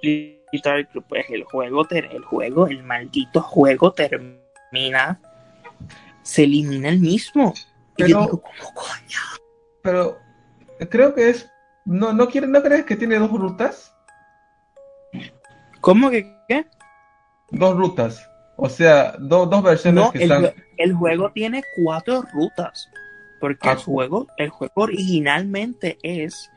Literary 0.52 0.86
Club. 0.86 1.06
Pues 1.08 1.26
el 1.30 1.44
juego, 1.44 1.88
el 1.90 2.24
juego, 2.24 2.68
el 2.68 2.84
maldito 2.84 3.42
juego 3.42 3.92
termina. 3.92 5.20
Se 6.24 6.44
elimina 6.44 6.90
el 6.90 7.00
mismo. 7.00 7.54
Y 7.98 8.02
yo 8.04 8.06
Pero- 8.08 8.20
digo, 8.22 8.42
¿cómo 8.42 8.74
coño? 8.74 9.20
Pero 9.84 10.18
creo 10.90 11.14
que 11.16 11.30
es. 11.30 11.50
¿No, 11.86 12.12
no, 12.14 12.28
quiere, 12.28 12.48
¿no 12.48 12.62
crees 12.62 12.86
que 12.86 12.96
tiene 12.98 13.18
dos 13.18 13.32
rutas? 13.32 13.94
¿Cómo 15.82 16.10
que 16.10 16.30
qué? 16.48 16.66
Dos 17.52 17.78
rutas. 17.78 18.30
O 18.58 18.68
sea, 18.68 19.14
do- 19.20 19.46
dos 19.46 19.64
versiones 19.64 20.04
No, 20.04 20.12
que 20.12 20.24
el, 20.24 20.32
están. 20.32 20.54
el 20.78 20.94
juego 20.94 21.32
tiene 21.32 21.64
cuatro 21.76 22.24
rutas. 22.34 22.90
Porque 23.40 23.70
Ah, 23.70 23.74
el 23.74 23.78
juego, 23.78 24.28
el 24.38 24.50
juego 24.50 24.74
originalmente 24.76 25.98
es 26.02 26.50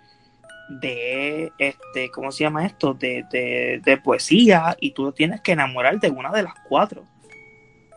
de 0.80 1.52
este, 1.58 2.10
¿cómo 2.10 2.32
se 2.32 2.44
llama 2.44 2.64
esto? 2.64 2.94
De, 2.94 3.24
de, 3.30 3.80
de 3.84 3.96
poesía, 3.98 4.76
y 4.80 4.92
tú 4.92 5.12
tienes 5.12 5.40
que 5.42 5.52
enamorar 5.52 6.00
de 6.00 6.08
una 6.10 6.30
de 6.32 6.42
las 6.44 6.54
cuatro. 6.68 7.04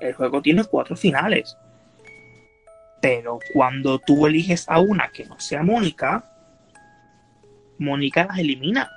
El 0.01 0.13
juego 0.13 0.41
tiene 0.41 0.63
cuatro 0.65 0.95
finales. 0.97 1.55
Pero 3.03 3.37
cuando 3.51 3.99
tú 3.99 4.25
eliges 4.25 4.63
a 4.69 4.79
una 4.79 5.09
que 5.11 5.25
no 5.25 5.37
sea 5.37 5.61
Mónica, 5.61 6.23
Mónica 7.77 8.23
las 8.25 8.39
elimina. 8.39 8.89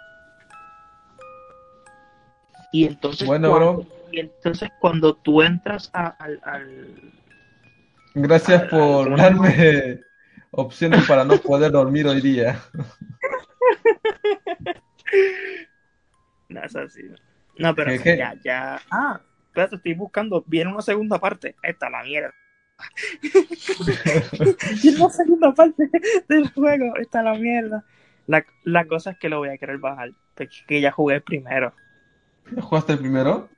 Y 2.70 2.84
entonces, 2.86 3.26
Bueno, 3.26 3.50
cuando, 3.50 3.74
bro. 3.78 3.86
y 4.12 4.20
entonces 4.20 4.70
cuando 4.80 5.16
tú 5.16 5.42
entras 5.42 5.90
a- 5.92 6.14
al, 6.20 6.40
al- 6.44 7.12
Gracias 8.14 8.62
Al- 8.62 8.68
por 8.68 9.08
al- 9.10 9.16
darme 9.16 10.00
opciones 10.52 11.04
para 11.08 11.24
no 11.24 11.36
poder 11.38 11.72
dormir 11.72 12.06
hoy 12.06 12.20
día. 12.20 12.60
No, 16.48 16.62
es 16.62 16.76
así. 16.76 17.02
No, 17.58 17.74
pero 17.74 17.90
¿Qué, 17.90 17.98
sí, 17.98 18.04
qué? 18.04 18.16
ya, 18.18 18.34
ya. 18.44 18.80
Ah, 18.90 19.20
espérate, 19.48 19.76
estoy 19.76 19.94
buscando. 19.94 20.44
Viene 20.46 20.70
una 20.72 20.80
segunda 20.80 21.18
parte. 21.18 21.56
Esta 21.62 21.90
la 21.90 22.02
mierda. 22.04 22.32
Viene 24.82 25.00
una 25.00 25.10
segunda 25.10 25.54
parte 25.54 25.90
del 26.28 26.50
juego. 26.52 26.96
Esta 26.96 27.22
la 27.22 27.34
mierda. 27.34 27.84
La, 28.26 28.44
la 28.64 28.86
cosa 28.86 29.12
es 29.12 29.18
que 29.18 29.28
lo 29.28 29.38
voy 29.38 29.50
a 29.50 29.58
querer 29.58 29.78
bajar. 29.78 30.12
Porque 30.34 30.54
es 30.54 30.64
que 30.66 30.80
ya 30.80 30.92
jugué 30.92 31.16
el 31.16 31.22
primero. 31.22 31.72
¿Jugaste 32.60 32.92
el 32.92 32.98
primero? 32.98 33.48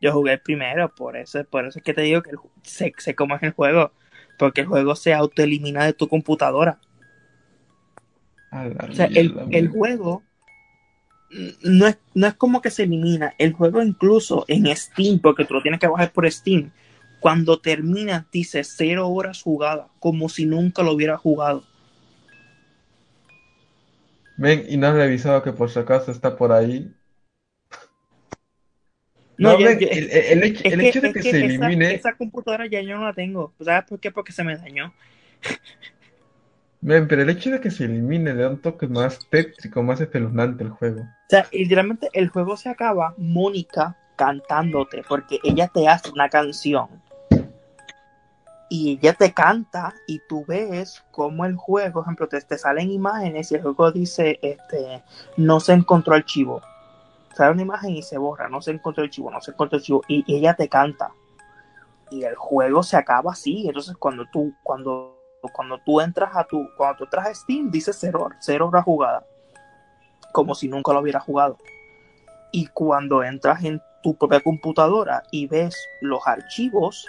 Yo 0.00 0.12
jugué 0.12 0.34
el 0.34 0.40
primero, 0.40 0.94
por 0.94 1.16
eso, 1.16 1.42
por 1.44 1.66
eso 1.66 1.80
es 1.80 1.84
que 1.84 1.92
te 1.92 2.02
digo 2.02 2.22
que 2.22 2.30
sé, 2.62 2.92
sé 2.98 3.14
cómo 3.14 3.34
es 3.34 3.42
el 3.42 3.52
juego. 3.52 3.92
Porque 4.38 4.60
el 4.60 4.68
juego 4.68 4.94
se 4.94 5.12
autoelimina 5.12 5.84
de 5.84 5.92
tu 5.92 6.08
computadora. 6.08 6.78
La 8.52 8.88
O 8.88 8.92
sea, 8.92 9.06
el, 9.06 9.34
el 9.50 9.68
juego 9.68 10.22
no 11.62 11.86
es, 11.86 11.98
no 12.14 12.26
es 12.26 12.34
como 12.34 12.62
que 12.62 12.70
se 12.70 12.84
elimina. 12.84 13.34
El 13.38 13.52
juego 13.52 13.82
incluso 13.82 14.44
en 14.48 14.74
Steam, 14.74 15.18
porque 15.18 15.44
tú 15.44 15.54
lo 15.54 15.62
tienes 15.62 15.80
que 15.80 15.88
bajar 15.88 16.12
por 16.12 16.30
Steam, 16.30 16.70
cuando 17.20 17.58
termina 17.60 18.26
dice 18.32 18.62
cero 18.64 19.08
horas 19.08 19.42
jugadas, 19.42 19.88
como 19.98 20.28
si 20.28 20.46
nunca 20.46 20.82
lo 20.82 20.92
hubiera 20.92 21.16
jugado. 21.16 21.64
Ven, 24.36 24.64
y 24.68 24.76
no 24.76 24.86
has 24.86 24.94
revisado 24.94 25.42
que 25.42 25.52
por 25.52 25.68
si 25.68 25.80
acaso 25.80 26.12
está 26.12 26.36
por 26.36 26.52
ahí. 26.52 26.92
No, 29.36 29.52
No, 29.52 29.58
yo- 29.58 29.66
ven, 29.66 29.78
yo- 29.80 29.88
el, 29.90 30.10
el 30.10 30.42
hecho, 30.44 30.62
el 30.64 30.80
que, 30.80 31.00
de 31.00 31.12
que 31.12 31.12
que 31.12 31.22
se 31.22 31.30
esa, 31.30 31.44
elimine, 31.46 31.94
esa 31.94 32.12
computadora 32.14 32.66
ya 32.66 32.80
yo 32.82 32.96
no 32.98 33.04
la 33.04 33.12
tengo. 33.12 33.52
¿Sabes 33.60 33.84
por 33.88 34.00
qué? 34.00 34.10
Porque 34.10 34.32
se 34.32 34.44
me 34.44 34.56
dañó. 34.56 34.92
ven, 36.80 37.08
pero 37.08 37.22
el 37.22 37.30
hecho 37.30 37.50
de 37.50 37.60
que 37.60 37.70
se 37.70 37.84
elimine 37.84 38.34
le 38.34 38.42
da 38.42 38.50
un 38.50 38.60
toque 38.60 38.86
más 38.86 39.26
tétrico, 39.30 39.82
más 39.82 40.00
espeluznante 40.00 40.64
al 40.64 40.70
juego. 40.70 41.02
O 41.02 41.30
sea, 41.30 41.46
literalmente 41.52 42.08
el 42.12 42.28
juego 42.28 42.56
se 42.56 42.68
acaba 42.68 43.14
Mónica 43.18 43.96
cantándote, 44.16 45.02
porque 45.08 45.38
ella 45.44 45.68
te 45.68 45.86
hace 45.88 46.10
una 46.10 46.28
canción. 46.28 46.88
Y 48.68 48.98
ella 49.00 49.14
te 49.14 49.32
canta 49.32 49.94
y 50.06 50.20
tú 50.28 50.44
ves 50.46 51.02
cómo 51.10 51.46
el 51.46 51.56
juego, 51.56 51.94
por 51.94 52.02
ejemplo, 52.02 52.28
te, 52.28 52.40
te 52.40 52.58
salen 52.58 52.90
imágenes 52.90 53.50
y 53.50 53.54
el 53.54 53.62
juego 53.62 53.90
dice, 53.92 54.38
este, 54.42 55.02
no 55.36 55.60
se 55.60 55.72
encontró 55.72 56.14
archivo. 56.14 56.60
Sale 57.34 57.52
una 57.52 57.62
imagen 57.62 57.90
y 57.96 58.02
se 58.02 58.18
borra, 58.18 58.48
no 58.48 58.60
se 58.60 58.72
encontró 58.72 59.04
archivo, 59.04 59.30
no 59.30 59.40
se 59.40 59.52
encontró 59.52 59.78
archivo. 59.78 60.02
Y 60.08 60.24
ella 60.34 60.54
te 60.54 60.68
canta. 60.68 61.12
Y 62.10 62.24
el 62.24 62.34
juego 62.34 62.82
se 62.82 62.96
acaba 62.96 63.32
así. 63.32 63.66
Entonces 63.66 63.96
cuando 63.96 64.26
tú, 64.30 64.52
cuando, 64.62 65.18
cuando 65.52 65.78
tú 65.78 66.00
entras 66.00 66.36
a 66.36 66.44
tu, 66.44 66.68
cuando 66.76 66.98
tú 66.98 67.04
entras 67.04 67.26
a 67.26 67.34
Steam, 67.34 67.70
dice 67.70 67.92
cero, 67.92 68.28
cero 68.40 68.68
hora 68.68 68.82
jugada 68.82 69.24
como 70.32 70.54
si 70.54 70.68
nunca 70.68 70.92
lo 70.92 71.00
hubiera 71.00 71.20
jugado. 71.20 71.58
Y 72.52 72.66
cuando 72.68 73.22
entras 73.22 73.64
en 73.64 73.82
tu 74.02 74.16
propia 74.16 74.40
computadora 74.40 75.22
y 75.30 75.46
ves 75.46 75.76
los 76.00 76.26
archivos, 76.26 77.06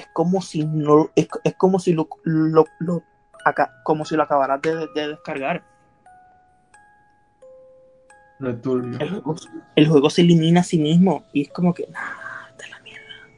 es 0.00 0.06
como 0.12 0.40
si 0.42 0.64
no, 0.64 1.10
es, 1.14 1.28
es 1.44 1.54
como 1.56 1.78
si 1.78 1.92
lo, 1.92 2.08
lo- 2.24 2.66
lo- 2.78 3.02
aca- 3.44 3.80
como 3.84 4.04
si 4.04 4.16
lo 4.16 4.22
acabaras 4.22 4.60
de, 4.62 4.88
de 4.94 5.08
descargar. 5.08 5.62
Returbio. 8.38 8.98
El 9.00 9.10
juego, 9.10 9.34
el 9.76 9.88
juego 9.88 10.10
se 10.10 10.22
elimina 10.22 10.60
a 10.60 10.64
sí 10.64 10.78
mismo 10.78 11.24
y 11.32 11.42
es 11.42 11.50
como 11.50 11.74
que, 11.74 11.86
nah, 11.88 12.48
de 12.56 12.68
la 12.68 12.80
mierda. 12.80 13.28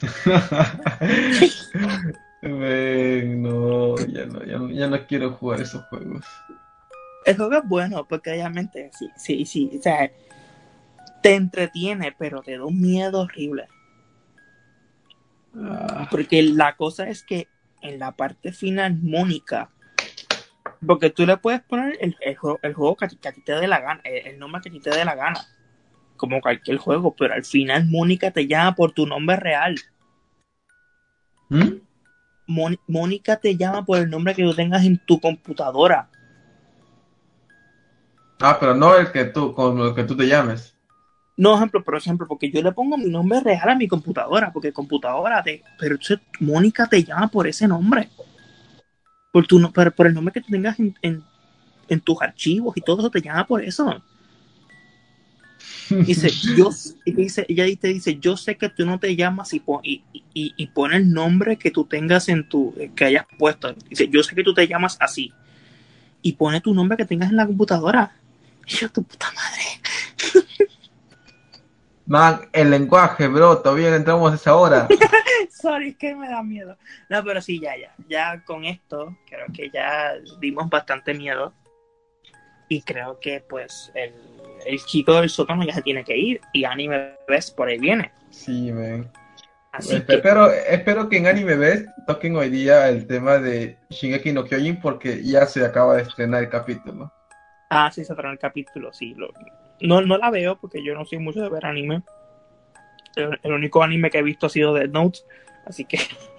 Ven, 2.42 3.42
no, 3.42 3.96
ya 4.06 4.26
no, 4.26 4.44
ya 4.44 4.58
no, 4.58 4.70
ya 4.70 4.86
no 4.88 5.06
quiero 5.06 5.32
jugar 5.32 5.60
esos 5.62 5.82
juegos. 5.86 6.24
El 7.24 7.36
juego 7.36 7.54
es 7.54 7.66
bueno 7.68 8.06
porque 8.06 8.30
obviamente 8.30 8.90
sí, 8.98 9.10
sí, 9.16 9.44
sí, 9.46 9.70
o 9.78 9.82
sea, 9.82 10.10
te 11.22 11.34
entretiene, 11.34 12.14
pero 12.16 12.42
te 12.42 12.56
da 12.58 12.64
un 12.64 12.80
miedo 12.80 13.20
horrible. 13.22 13.66
Ah, 15.54 16.08
Porque 16.10 16.42
la 16.42 16.76
cosa 16.76 17.08
es 17.08 17.22
que 17.22 17.48
en 17.82 17.98
la 17.98 18.12
parte 18.12 18.52
final, 18.52 18.98
Mónica, 19.02 19.70
porque 20.86 21.10
tú 21.10 21.26
le 21.26 21.36
puedes 21.36 21.60
poner 21.62 21.96
el, 22.00 22.16
el 22.20 22.36
juego, 22.36 22.58
el 22.62 22.74
juego 22.74 22.96
que, 22.96 23.04
a 23.06 23.08
ti- 23.08 23.16
que 23.16 23.28
a 23.28 23.32
ti 23.32 23.40
te 23.42 23.52
dé 23.52 23.66
la 23.66 23.80
gana, 23.80 24.00
el, 24.04 24.26
el 24.28 24.38
nombre 24.38 24.60
que 24.62 24.68
a 24.68 24.72
ti 24.72 24.80
te 24.80 24.90
dé 24.90 25.04
la 25.04 25.14
gana, 25.14 25.40
como 26.16 26.40
cualquier 26.40 26.78
juego, 26.78 27.14
pero 27.16 27.34
al 27.34 27.44
final 27.44 27.86
Mónica 27.88 28.30
te 28.30 28.46
llama 28.46 28.74
por 28.74 28.92
tu 28.92 29.06
nombre 29.06 29.36
real. 29.36 29.76
¿Mm? 31.50 31.80
Mónica 32.86 33.36
te 33.36 33.56
llama 33.56 33.84
por 33.84 33.98
el 33.98 34.08
nombre 34.10 34.34
que 34.34 34.42
tú 34.42 34.54
tengas 34.54 34.84
en 34.84 34.98
tu 34.98 35.20
computadora. 35.20 36.08
Ah, 38.40 38.56
pero 38.58 38.74
no 38.74 38.96
el 38.96 39.12
que 39.12 39.24
tú, 39.26 39.52
con 39.52 39.78
el 39.80 39.94
que 39.94 40.04
tú 40.04 40.16
te 40.16 40.26
llames. 40.26 40.77
No, 41.38 41.54
ejemplo, 41.56 41.82
por 41.84 41.96
ejemplo, 41.96 42.26
porque 42.28 42.50
yo 42.50 42.60
le 42.62 42.72
pongo 42.72 42.98
mi 42.98 43.06
nombre 43.08 43.40
real 43.40 43.68
a 43.70 43.74
mi 43.76 43.88
computadora, 43.88 44.52
porque 44.52 44.72
computadora 44.72 45.42
te, 45.42 45.62
pero 45.78 45.94
entonces 45.94 46.20
Mónica 46.40 46.86
te 46.86 47.02
llama 47.04 47.28
por 47.28 47.46
ese 47.46 47.66
nombre. 47.68 48.10
Por 49.32 49.46
tu 49.46 49.58
no- 49.58 49.72
por, 49.72 49.94
por 49.94 50.06
el 50.06 50.12
nombre 50.14 50.32
que 50.34 50.42
tú 50.42 50.50
tengas 50.52 50.78
en, 50.78 50.94
en, 51.02 51.22
en 51.88 52.00
tus 52.00 52.20
archivos 52.22 52.76
y 52.76 52.82
todo 52.82 53.00
eso 53.00 53.10
te 53.10 53.22
llama 53.22 53.46
por 53.46 53.62
eso. 53.64 54.02
Dice, 55.90 56.30
yo, 56.56 56.70
y 57.04 57.12
dice, 57.12 57.46
ella 57.48 57.64
te 57.80 57.88
dice, 57.88 58.18
yo 58.18 58.36
sé 58.36 58.56
que 58.56 58.68
tú 58.68 58.84
no 58.86 58.98
te 58.98 59.14
llamas 59.16 59.52
y, 59.54 59.60
pon- 59.60 59.80
y, 59.82 60.02
y, 60.34 60.54
y 60.56 60.66
pone 60.68 60.96
el 60.96 61.10
nombre 61.12 61.56
que 61.56 61.70
tú 61.70 61.84
tengas 61.84 62.28
en 62.28 62.48
tu, 62.48 62.74
que 62.94 63.04
hayas 63.04 63.26
puesto. 63.38 63.72
Dice, 63.88 64.08
yo 64.08 64.22
sé 64.22 64.34
que 64.34 64.44
tú 64.44 64.54
te 64.54 64.66
llamas 64.66 64.96
así. 65.00 65.32
Y 66.22 66.34
pone 66.34 66.60
tu 66.60 66.74
nombre 66.74 66.96
que 66.98 67.06
tengas 67.06 67.30
en 67.30 67.36
la 67.36 67.46
computadora. 67.46 68.12
Y 68.68 68.76
yo, 68.76 68.90
tu 68.90 69.02
puta 69.04 69.28
madre. 69.34 69.62
Man, 72.08 72.40
el 72.54 72.70
lenguaje, 72.70 73.28
bro, 73.28 73.58
todavía 73.58 73.94
entramos 73.94 74.32
a 74.32 74.36
esa 74.36 74.56
hora. 74.56 74.88
Sorry, 75.50 75.90
es 75.90 75.96
que 75.98 76.14
me 76.14 76.28
da 76.28 76.42
miedo. 76.42 76.76
No, 77.10 77.22
pero 77.22 77.42
sí, 77.42 77.60
ya, 77.60 77.76
ya. 77.76 77.94
Ya 78.08 78.42
con 78.44 78.64
esto, 78.64 79.14
creo 79.28 79.46
que 79.54 79.70
ya 79.70 80.14
dimos 80.40 80.70
bastante 80.70 81.12
miedo. 81.12 81.52
Y 82.68 82.80
creo 82.82 83.18
que, 83.20 83.40
pues, 83.46 83.90
el, 83.94 84.14
el 84.66 84.78
chico 84.86 85.20
del 85.20 85.28
sótano 85.28 85.64
ya 85.64 85.74
se 85.74 85.82
tiene 85.82 86.02
que 86.02 86.16
ir. 86.16 86.40
Y 86.54 86.64
Anime 86.64 87.14
Best 87.28 87.54
por 87.54 87.68
ahí 87.68 87.78
viene. 87.78 88.10
Sí, 88.30 88.72
man. 88.72 89.10
Así 89.72 89.96
Espe- 89.96 90.06
que, 90.06 90.14
Espero, 90.14 90.50
espero 90.50 91.08
que 91.10 91.18
en 91.18 91.26
Anime 91.26 91.56
Best 91.56 91.88
toquen 92.06 92.36
hoy 92.36 92.48
día 92.48 92.88
el 92.88 93.06
tema 93.06 93.36
de 93.38 93.76
Shingeki 93.90 94.32
no 94.32 94.44
Kyojin 94.44 94.80
porque 94.80 95.22
ya 95.22 95.44
se 95.44 95.62
acaba 95.64 95.96
de 95.96 96.02
estrenar 96.02 96.42
el 96.42 96.48
capítulo. 96.48 97.12
ah, 97.68 97.90
sí, 97.92 98.02
se 98.02 98.14
trae 98.14 98.32
el 98.32 98.38
capítulo, 98.38 98.92
sí. 98.94 99.14
Lo, 99.14 99.28
no, 99.80 100.00
no 100.00 100.18
la 100.18 100.30
veo 100.30 100.56
porque 100.58 100.82
yo 100.84 100.94
no 100.94 101.04
soy 101.04 101.18
mucho 101.18 101.40
de 101.40 101.48
ver 101.48 101.66
anime. 101.66 102.02
El, 103.16 103.38
el 103.42 103.52
único 103.52 103.82
anime 103.82 104.10
que 104.10 104.18
he 104.18 104.22
visto 104.22 104.46
ha 104.46 104.50
sido 104.50 104.74
Dead 104.74 104.88
Note. 104.88 105.20
Así 105.66 105.84
que, 105.84 105.98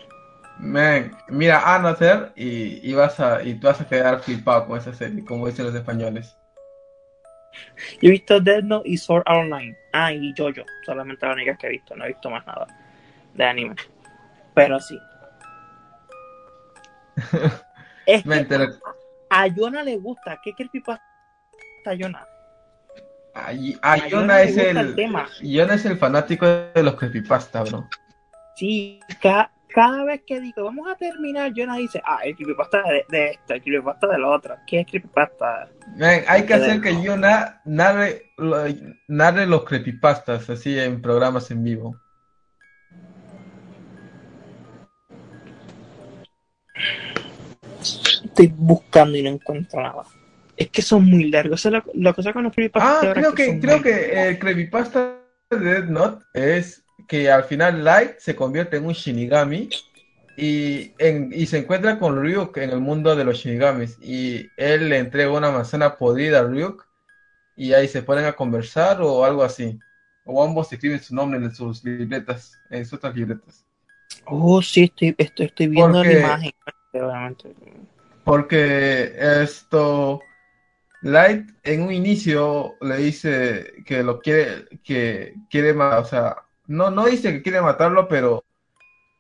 Man, 0.60 1.16
mira 1.30 1.76
Another 1.76 2.34
y, 2.36 2.90
y 2.90 2.94
vas 2.94 3.18
a, 3.22 3.42
y 3.44 3.54
tú 3.54 3.68
vas 3.68 3.80
a 3.80 3.88
quedar 3.88 4.20
flipado 4.20 4.68
con 4.68 4.78
esa 4.78 4.94
serie, 4.94 5.24
como 5.24 5.48
dicen 5.48 5.66
los 5.66 5.74
españoles. 5.74 6.38
yo 8.02 8.10
he 8.10 8.12
visto 8.12 8.42
Dead 8.42 8.62
Note 8.62 8.90
y 8.90 8.98
Sword 8.98 9.24
Online. 9.26 9.78
Ah, 9.94 10.12
y 10.12 10.34
Jojo. 10.38 10.66
Solamente 10.86 11.26
las 11.26 11.36
únicas 11.36 11.58
que 11.58 11.68
he 11.68 11.70
visto. 11.70 11.96
No 11.96 12.04
he 12.04 12.10
visto 12.10 12.30
más 12.30 12.46
nada 12.46 12.68
de 13.34 13.46
anime. 13.46 13.76
Pero 14.54 14.80
sí. 14.80 15.00
Es 18.06 18.24
que 18.24 18.70
a 19.30 19.48
Yona 19.48 19.84
le 19.84 19.98
gusta. 19.98 20.40
¿Qué 20.44 20.54
creepypasta 20.54 21.04
a 21.86 21.94
Yona? 21.94 22.26
A, 23.40 23.48
a 23.48 23.94
A 23.94 23.98
Yona 23.98 24.10
Yona 24.10 24.38
le 24.38 24.44
es 24.44 24.58
el, 24.58 24.78
el 24.78 24.96
tema. 24.96 25.28
Es 25.42 25.86
el 25.86 25.98
fanático 25.98 26.46
de 26.46 26.84
los 26.84 26.96
creepypasta, 26.96 27.64
bro. 27.64 27.88
Sí, 28.56 29.00
ca- 29.22 29.52
cada 29.68 30.04
vez 30.04 30.22
que 30.26 30.42
digo, 30.42 30.64
vamos 30.64 30.88
a 30.90 30.96
terminar, 30.96 31.54
Yona 31.54 31.78
dice, 31.78 32.02
ah, 32.06 32.20
el 32.24 32.36
creepypasta 32.36 32.82
de, 32.84 33.06
de 33.10 33.32
esto, 33.32 33.54
el 33.54 33.62
creepypasta 33.62 34.08
de 34.08 34.18
lo 34.18 34.32
otro. 34.32 34.56
¿Qué 34.68 34.82
es 34.82 34.88
creepypasta? 34.88 35.70
Man, 35.96 36.22
hay 36.28 36.46
que 36.46 36.54
hacer 36.54 36.82
que. 36.82 37.02
Yona 37.02 37.62
narre, 37.66 38.32
lo- 38.38 38.66
narre 39.08 39.46
los 39.46 39.64
creepypastas 39.64 40.50
así 40.50 40.78
en 40.78 41.02
programas 41.02 41.52
en 41.52 41.64
vivo. 41.64 41.96
Estoy 48.24 48.54
buscando 48.56 49.18
y 49.18 49.24
no 49.24 49.30
encuentro 49.30 49.82
nada. 49.82 50.04
Es 50.60 50.70
que 50.70 50.82
son 50.82 51.06
muy 51.06 51.30
largos. 51.32 51.62
Esa 51.62 51.70
es 51.70 51.74
la, 51.74 51.84
la 51.94 52.14
cosa 52.14 52.34
con 52.34 52.44
los 52.44 52.54
creepypastas. 52.54 53.04
Ah, 53.10 53.14
creo 53.14 53.34
que, 53.34 53.60
creo 53.60 53.82
que 53.82 54.30
el 54.30 54.38
creepypasta 54.40 55.16
de 55.50 55.58
Death 55.60 55.86
Note 55.86 56.26
es 56.34 56.84
que 57.08 57.32
al 57.32 57.46
final 57.46 57.84
Light 57.84 58.20
se 58.20 58.36
convierte 58.36 58.78
en 58.78 58.86
un 58.86 58.94
Shinigami 58.94 59.70
y, 60.38 60.92
en- 61.00 61.32
y 61.34 61.46
se 61.48 61.60
encuentra 61.60 61.98
con 61.98 62.22
Ryuk 62.22 62.58
en 62.58 62.70
el 62.72 62.82
mundo 62.82 63.16
de 63.16 63.24
los 63.24 63.38
Shinigamis 63.38 63.98
y 64.02 64.50
él 64.58 64.90
le 64.90 64.98
entrega 64.98 65.32
una 65.32 65.50
manzana 65.50 65.96
podrida 65.98 66.40
a 66.40 66.44
Ryuk 66.44 66.86
y 67.56 67.74
ahí 67.74 67.88
se 67.88 68.04
ponen 68.04 68.26
a 68.26 68.34
conversar 68.34 69.02
o 69.02 69.24
algo 69.26 69.44
así. 69.44 69.80
O 70.26 70.44
ambos 70.44 70.72
escriben 70.72 71.00
su 71.02 71.16
nombre 71.16 71.40
en 71.40 71.56
sus 71.56 71.84
libretas, 71.84 72.60
en 72.70 72.86
sus 72.86 72.96
otras 73.00 73.16
libretas. 73.16 73.66
Oh, 74.26 74.62
sí, 74.62 74.84
estoy, 74.84 75.16
estoy, 75.18 75.46
estoy 75.48 75.68
viendo 75.68 76.00
Porque- 76.00 76.14
la 76.16 76.20
imagen. 76.20 76.52
Porque 78.24 79.14
esto, 79.42 80.22
Light 81.02 81.50
en 81.64 81.84
un 81.84 81.94
inicio 81.94 82.76
le 82.82 82.98
dice 82.98 83.74
que 83.86 84.04
lo 84.04 84.20
quiere, 84.20 84.66
que 84.84 85.34
quiere 85.50 85.74
matar, 85.74 86.00
o 86.00 86.06
sea, 86.06 86.36
no, 86.68 86.92
no 86.92 87.06
dice 87.06 87.32
que 87.32 87.42
quiere 87.42 87.62
matarlo, 87.62 88.08
pero 88.08 88.44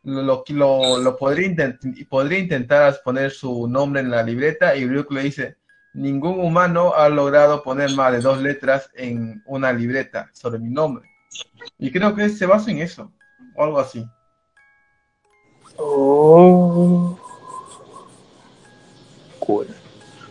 lo, 0.03 0.43
lo, 0.47 0.97
lo 0.97 1.17
podría, 1.17 1.47
intent- 1.47 2.07
podría 2.09 2.39
intentar 2.39 2.99
poner 3.03 3.31
su 3.31 3.67
nombre 3.67 4.01
en 4.01 4.11
la 4.11 4.23
libreta 4.23 4.75
y 4.75 4.85
Ryuk 4.85 5.11
le 5.11 5.23
dice, 5.23 5.55
ningún 5.93 6.39
humano 6.41 6.93
ha 6.93 7.07
logrado 7.09 7.63
poner 7.63 7.91
más 7.95 8.11
de 8.11 8.19
dos 8.19 8.41
letras 8.41 8.89
en 8.95 9.41
una 9.45 9.71
libreta 9.71 10.29
sobre 10.33 10.59
mi 10.59 10.69
nombre. 10.69 11.09
Y 11.77 11.91
creo 11.91 12.13
que 12.13 12.27
se 12.29 12.45
basa 12.45 12.71
en 12.71 12.79
eso, 12.79 13.11
o 13.55 13.63
algo 13.63 13.79
así. 13.79 14.05
Oh. 15.77 17.17
Cool. 19.39 19.67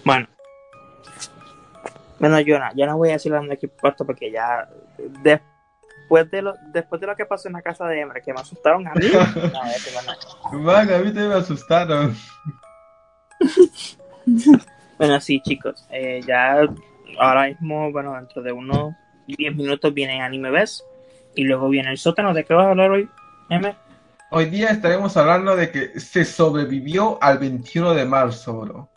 Bueno. 0.04 0.28
Bueno, 2.18 2.40
yo 2.40 2.58
no, 2.58 2.66
ya 2.74 2.86
no 2.86 2.96
voy 2.96 3.10
a 3.10 3.12
decir 3.12 3.32
dónde 3.32 3.56
puesto 3.80 4.04
porque 4.04 4.30
ya 4.30 4.68
después 5.22 6.30
de 6.30 6.42
lo 6.42 6.54
después 6.72 7.00
de 7.00 7.06
lo 7.06 7.16
que 7.16 7.26
pasó 7.26 7.48
en 7.48 7.54
la 7.54 7.62
casa 7.62 7.86
de 7.86 8.00
Emre, 8.00 8.22
que 8.22 8.32
me 8.32 8.40
asustaron 8.40 8.86
a 8.88 8.94
mí. 8.94 9.06
no. 10.52 10.58
Man, 10.60 10.92
a 10.92 10.98
mí 10.98 11.04
también 11.06 11.28
me 11.28 11.34
asustaron. 11.34 12.16
Bueno, 14.98 15.20
sí, 15.20 15.40
chicos, 15.40 15.86
eh, 15.90 16.20
ya 16.26 16.66
ahora 17.20 17.46
mismo, 17.46 17.92
bueno, 17.92 18.14
dentro 18.14 18.42
de 18.42 18.50
unos 18.50 18.94
10 19.28 19.54
minutos 19.54 19.94
viene 19.94 20.20
Anime 20.20 20.50
Best 20.50 20.82
y 21.36 21.44
luego 21.44 21.68
viene 21.68 21.90
el 21.90 21.98
sótano. 21.98 22.34
¿De 22.34 22.44
qué 22.44 22.52
vas 22.52 22.66
a 22.66 22.70
hablar 22.70 22.90
hoy, 22.90 23.08
Emre? 23.48 23.76
Hoy 24.30 24.46
día 24.46 24.70
estaremos 24.70 25.16
hablando 25.16 25.54
de 25.54 25.70
que 25.70 26.00
se 26.00 26.24
sobrevivió 26.24 27.22
al 27.22 27.38
21 27.38 27.94
de 27.94 28.04
marzo, 28.04 28.60
bro. 28.60 28.88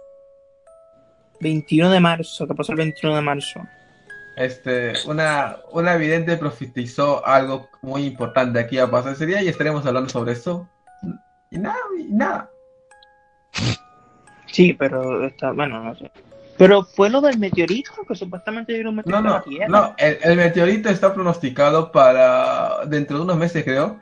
21 1.41 1.89
de 1.91 1.99
marzo, 1.99 2.47
¿qué 2.47 2.53
pasó 2.55 2.72
el 2.72 2.77
21 2.80 3.15
de 3.15 3.22
marzo? 3.22 3.61
Este, 4.38 4.93
una, 5.07 5.57
una 5.72 5.95
vidente 5.97 6.38
profetizó 6.38 7.26
algo 7.26 7.69
muy 7.81 8.05
importante 8.05 8.59
aquí 8.59 8.77
a 8.80 8.89
pasar 8.89 9.13
ese 9.13 9.26
día 9.26 9.41
y 9.43 9.49
estaremos 9.49 9.85
hablando 9.85 10.09
sobre 10.09 10.31
eso. 10.34 10.68
Y 11.51 11.57
nada, 11.57 11.76
y 11.99 12.03
nada. 12.13 12.49
Sí, 14.47 14.73
pero 14.73 15.26
está, 15.26 15.51
bueno, 15.51 15.84
no 15.84 15.95
sé. 15.95 16.11
Pero 16.57 16.84
fue 16.84 17.09
lo 17.09 17.22
del 17.22 17.39
meteorito, 17.39 17.91
que 18.07 18.15
supuestamente 18.15 18.77
era 18.80 18.89
un 18.89 18.95
No, 18.95 19.01
meteorito 19.03 19.18
a 19.18 19.22
no, 19.22 19.38
la 19.38 19.43
Tierra. 19.43 19.68
no, 19.68 19.95
el, 19.97 20.18
el 20.22 20.38
meteorito 20.38 20.89
está 20.89 21.13
pronosticado 21.13 21.91
para 21.91 22.85
dentro 22.85 23.18
de 23.18 23.23
unos 23.23 23.38
meses, 23.38 23.63
creo, 23.63 23.99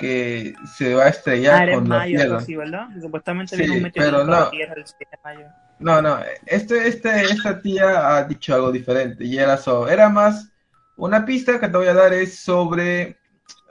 que 0.00 0.54
se 0.76 0.94
va 0.94 1.02
a 1.02 1.06
Ah, 1.06 1.10
estrellar 1.10 1.68
en 1.68 1.74
con 1.80 1.88
la 1.88 1.98
mayo, 1.98 2.18
Tierra. 2.18 2.38
¿verdad? 2.58 2.88
Supuestamente 3.00 3.56
Sí, 3.56 3.62
viene 3.62 3.76
un 3.76 3.82
meteorito 3.82 4.16
pero 4.18 4.22
a 4.22 4.36
la 4.38 4.40
no. 4.44 4.50
Tierra 4.50 4.74
el 4.76 4.86
7 4.86 5.08
de 5.10 5.18
mayo. 5.22 5.46
No, 5.78 6.02
no, 6.02 6.18
este, 6.46 6.88
este, 6.88 7.22
esta 7.22 7.60
tía 7.60 8.16
ha 8.16 8.24
dicho 8.24 8.54
algo 8.54 8.72
diferente 8.72 9.24
y 9.24 9.38
era, 9.38 9.56
so- 9.56 9.88
era 9.88 10.08
más 10.08 10.50
una 10.96 11.24
pista 11.24 11.58
que 11.60 11.68
te 11.68 11.76
voy 11.76 11.86
a 11.88 11.94
dar 11.94 12.12
es 12.12 12.38
sobre 12.40 13.16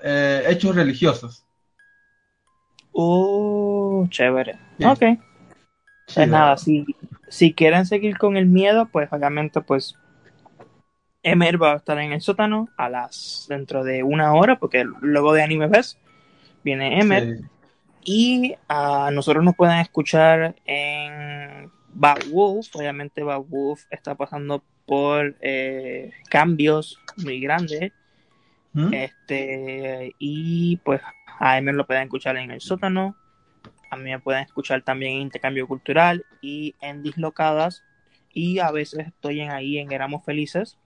eh, 0.04 0.44
hechos 0.48 0.76
religiosos. 0.76 1.46
Uh, 2.94 4.08
chévere. 4.10 4.58
Sí. 4.78 4.86
Ok. 4.86 5.04
Pues 6.16 6.28
nada, 6.28 6.58
si, 6.58 6.86
si 7.28 7.54
quieren 7.54 7.86
seguir 7.86 8.18
con 8.18 8.36
el 8.38 8.48
miedo, 8.48 8.88
pues 8.92 9.12
obviamente, 9.14 9.62
pues 9.62 9.96
Emer 11.22 11.62
va 11.62 11.74
a 11.74 11.76
estar 11.78 12.00
en 12.00 12.14
el 12.14 12.22
sótano 12.22 12.70
a 12.78 12.90
las 12.90 13.46
dentro 13.48 13.84
de 13.84 14.02
una 14.04 14.34
hora, 14.34 14.58
porque 14.58 14.86
luego 15.02 15.34
de 15.34 15.44
Anime 15.44 15.70
Fest 15.70 16.00
viene. 16.64 17.38
Sí. 17.38 17.46
Y 18.04 18.56
a 18.68 19.12
nosotros 19.12 19.44
nos 19.44 19.56
pueden 19.56 19.78
escuchar 19.80 20.56
en 20.66 21.72
Bad 21.94 22.24
Wolf. 22.32 22.76
Obviamente 22.76 23.24
Bad 23.24 23.44
Wolf 23.48 23.84
está 23.90 24.16
pasando 24.16 24.64
por 24.86 25.36
eh, 25.42 26.12
cambios 26.30 27.00
muy 27.18 27.40
grandes. 27.40 27.92
¿Mm? 28.74 28.94
Este, 28.94 30.16
y 30.20 30.78
pues 30.78 31.02
a 31.40 31.58
Emer 31.58 31.76
lo 31.76 31.86
pueden 31.86 32.04
escuchar 32.04 32.38
en 32.38 32.52
el 32.52 32.62
sótano. 32.62 33.16
A 33.92 33.98
mí 33.98 34.10
me 34.10 34.20
pueden 34.20 34.44
escuchar 34.44 34.84
también 34.84 35.14
en 35.14 35.22
Intercambio 35.22 35.68
Cultural 35.68 36.26
y 36.42 36.76
en 36.82 37.04
Dislocadas. 37.04 37.84
Y 38.32 38.60
a 38.60 38.72
veces 38.72 39.08
estoy 39.08 39.42
en 39.42 39.52
ahí 39.52 39.80
en 39.80 39.92
Éramos 39.92 40.24
Felices. 40.24 40.78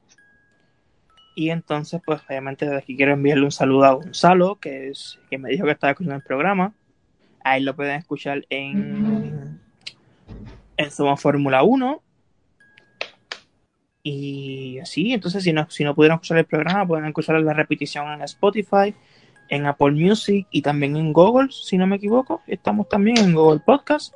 Y 1.36 1.50
entonces, 1.50 2.02
pues 2.06 2.22
obviamente 2.28 2.66
desde 2.66 2.78
aquí 2.78 2.96
quiero 2.96 3.14
enviarle 3.14 3.46
un 3.46 3.52
saludo 3.52 3.86
a 3.86 3.94
Gonzalo, 3.94 4.56
que 4.60 4.90
es 4.90 5.20
que 5.30 5.38
me 5.38 5.50
dijo 5.50 5.66
que 5.66 5.72
estaba 5.72 5.92
escuchando 5.92 6.16
el 6.16 6.24
programa. 6.24 6.74
Ahí 7.44 7.62
lo 7.62 7.76
pueden 7.76 7.96
escuchar 7.96 8.46
en, 8.50 9.60
en 10.78 10.92
Somos 10.92 11.20
Fórmula 11.22 11.64
1. 11.64 12.02
Y 14.04 14.80
así, 14.80 15.14
entonces 15.14 15.44
si 15.44 15.54
no, 15.54 15.70
si 15.70 15.84
no 15.84 15.96
pudieron 15.96 16.16
escuchar 16.16 16.38
el 16.38 16.46
programa, 16.46 16.86
pueden 16.86 17.06
escuchar 17.06 17.40
la 17.40 17.54
repetición 17.54 18.12
en 18.12 18.22
Spotify, 18.24 18.94
en 19.50 19.66
Apple 19.66 19.92
Music 19.92 20.46
y 20.52 20.62
también 20.62 20.98
en 20.98 21.14
Google, 21.14 21.50
si 21.52 21.78
no 21.78 21.88
me 21.88 21.96
equivoco. 21.96 22.42
Estamos 22.46 22.90
también 22.90 23.18
en 23.18 23.34
Google 23.34 23.62
Podcast. 23.66 24.14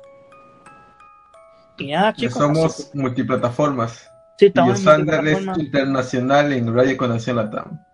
Y 1.78 1.92
nada, 1.92 2.12
chicos. 2.12 2.34
somos 2.34 2.80
así 2.80 2.98
multiplataformas. 2.98 4.10
Sí, 4.38 4.46
Y 4.46 4.48
estamos 4.48 4.78
en 4.86 4.86
Yosander 4.86 5.26
es 5.28 5.46
multiplataforma. 5.46 5.58
internacional 5.58 6.52
en 6.54 6.74
Radio 6.74 6.96
Conexión 6.96 7.36
Latam. 7.36 7.84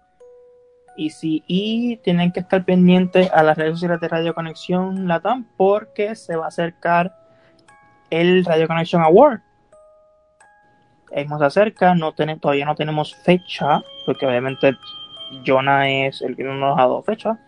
Y 0.96 1.10
sí, 1.10 1.42
y 1.48 1.96
tienen 1.98 2.32
que 2.32 2.40
estar 2.40 2.64
pendientes 2.64 3.30
a 3.32 3.42
las 3.42 3.58
redes 3.58 3.74
sociales 3.74 4.00
de 4.00 4.08
Radio 4.08 4.34
Conexión 4.34 5.08
Latam 5.08 5.44
porque 5.56 6.14
se 6.14 6.36
va 6.36 6.46
a 6.46 6.48
acercar 6.48 7.16
el 8.10 8.44
Radio 8.44 8.68
Conexión 8.68 9.02
Award. 9.02 9.40
Hemos 11.10 11.42
acerca, 11.42 11.94
no 11.94 12.12
todavía 12.12 12.66
no 12.66 12.74
tenemos 12.76 13.14
fecha, 13.14 13.82
porque 14.06 14.26
obviamente 14.26 14.76
Jonah 15.46 15.88
es 15.88 16.22
el 16.22 16.36
que 16.36 16.44
no 16.44 16.54
nos 16.54 16.78
ha 16.78 16.82
dado 16.82 17.02
fecha. 17.02 17.38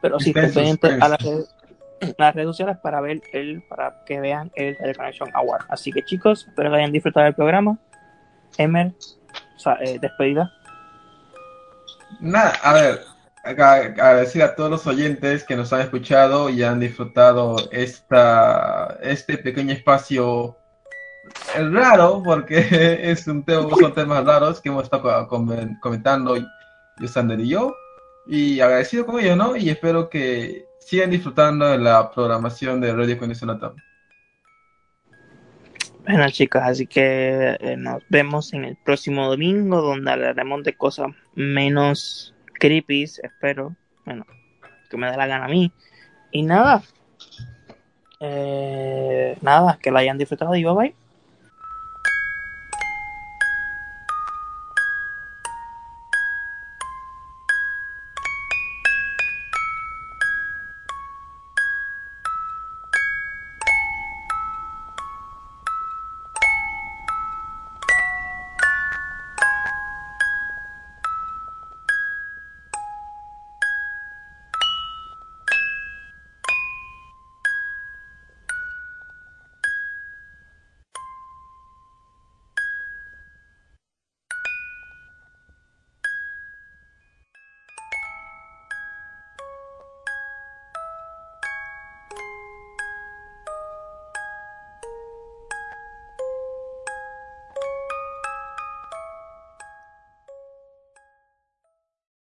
Pero 0.00 0.20
sí, 0.20 0.30
estén 0.30 0.52
pendientes 0.52 1.00
a 1.00 1.08
las 1.08 1.20
suspenso. 1.20 1.30
redes, 1.30 1.53
las 2.18 2.34
redes 2.34 2.48
sociales 2.48 2.76
para 2.82 3.00
ver 3.00 3.20
el, 3.32 3.62
para 3.68 4.04
que 4.04 4.20
vean 4.20 4.50
el 4.54 4.76
Conexión 4.96 5.30
Award. 5.34 5.64
Así 5.68 5.90
que 5.92 6.04
chicos, 6.04 6.46
espero 6.48 6.70
que 6.70 6.76
hayan 6.76 6.92
disfrutado 6.92 7.24
del 7.24 7.34
programa. 7.34 7.78
Emer, 8.58 8.92
o 9.56 9.58
sea, 9.58 9.78
eh, 9.80 9.98
despedida. 10.00 10.52
Nada, 12.20 12.52
a 12.62 12.72
ver, 12.74 13.00
agradecer 13.42 14.42
a 14.42 14.54
todos 14.54 14.70
los 14.70 14.86
oyentes 14.86 15.44
que 15.44 15.56
nos 15.56 15.72
han 15.72 15.80
escuchado 15.80 16.48
y 16.48 16.62
han 16.62 16.80
disfrutado 16.80 17.56
esta, 17.72 18.98
este 19.02 19.36
pequeño 19.38 19.72
espacio 19.72 20.56
raro, 21.72 22.22
porque 22.24 22.66
es 23.10 23.26
un 23.26 23.44
tema, 23.44 23.68
son 23.80 23.92
temas 23.94 24.24
raros 24.24 24.60
que 24.60 24.68
hemos 24.68 24.84
estado 24.84 25.02
co- 25.02 25.28
com- 25.28 25.78
comentando 25.80 26.36
Yosander 27.00 27.40
y 27.40 27.48
yo, 27.48 27.74
y 28.26 28.60
agradecido 28.60 29.04
con 29.06 29.18
ellos, 29.20 29.36
¿no? 29.36 29.56
Y 29.56 29.68
espero 29.68 30.08
que 30.08 30.64
sigan 30.84 31.10
disfrutando 31.10 31.66
de 31.66 31.78
la 31.78 32.10
programación 32.10 32.80
de 32.80 32.92
Radio 32.92 33.18
Conexión 33.18 33.48
Latam. 33.48 33.74
Bueno 36.06 36.28
chicos, 36.30 36.60
así 36.62 36.86
que 36.86 37.56
eh, 37.58 37.76
nos 37.78 38.02
vemos 38.10 38.52
en 38.52 38.66
el 38.66 38.76
próximo 38.76 39.26
domingo 39.26 39.80
donde 39.80 40.10
hablaremos 40.10 40.62
de 40.62 40.76
cosas 40.76 41.08
menos 41.34 42.34
creepy, 42.52 43.04
espero. 43.04 43.74
Bueno, 44.04 44.26
que 44.90 44.98
me 44.98 45.10
dé 45.10 45.16
la 45.16 45.26
gana 45.26 45.46
a 45.46 45.48
mí. 45.48 45.72
Y 46.30 46.42
nada. 46.42 46.82
Eh, 48.20 49.38
nada, 49.40 49.78
que 49.82 49.90
la 49.90 50.00
hayan 50.00 50.18
disfrutado 50.18 50.54
y 50.54 50.64
bye 50.64 50.74
bye. 50.74 50.94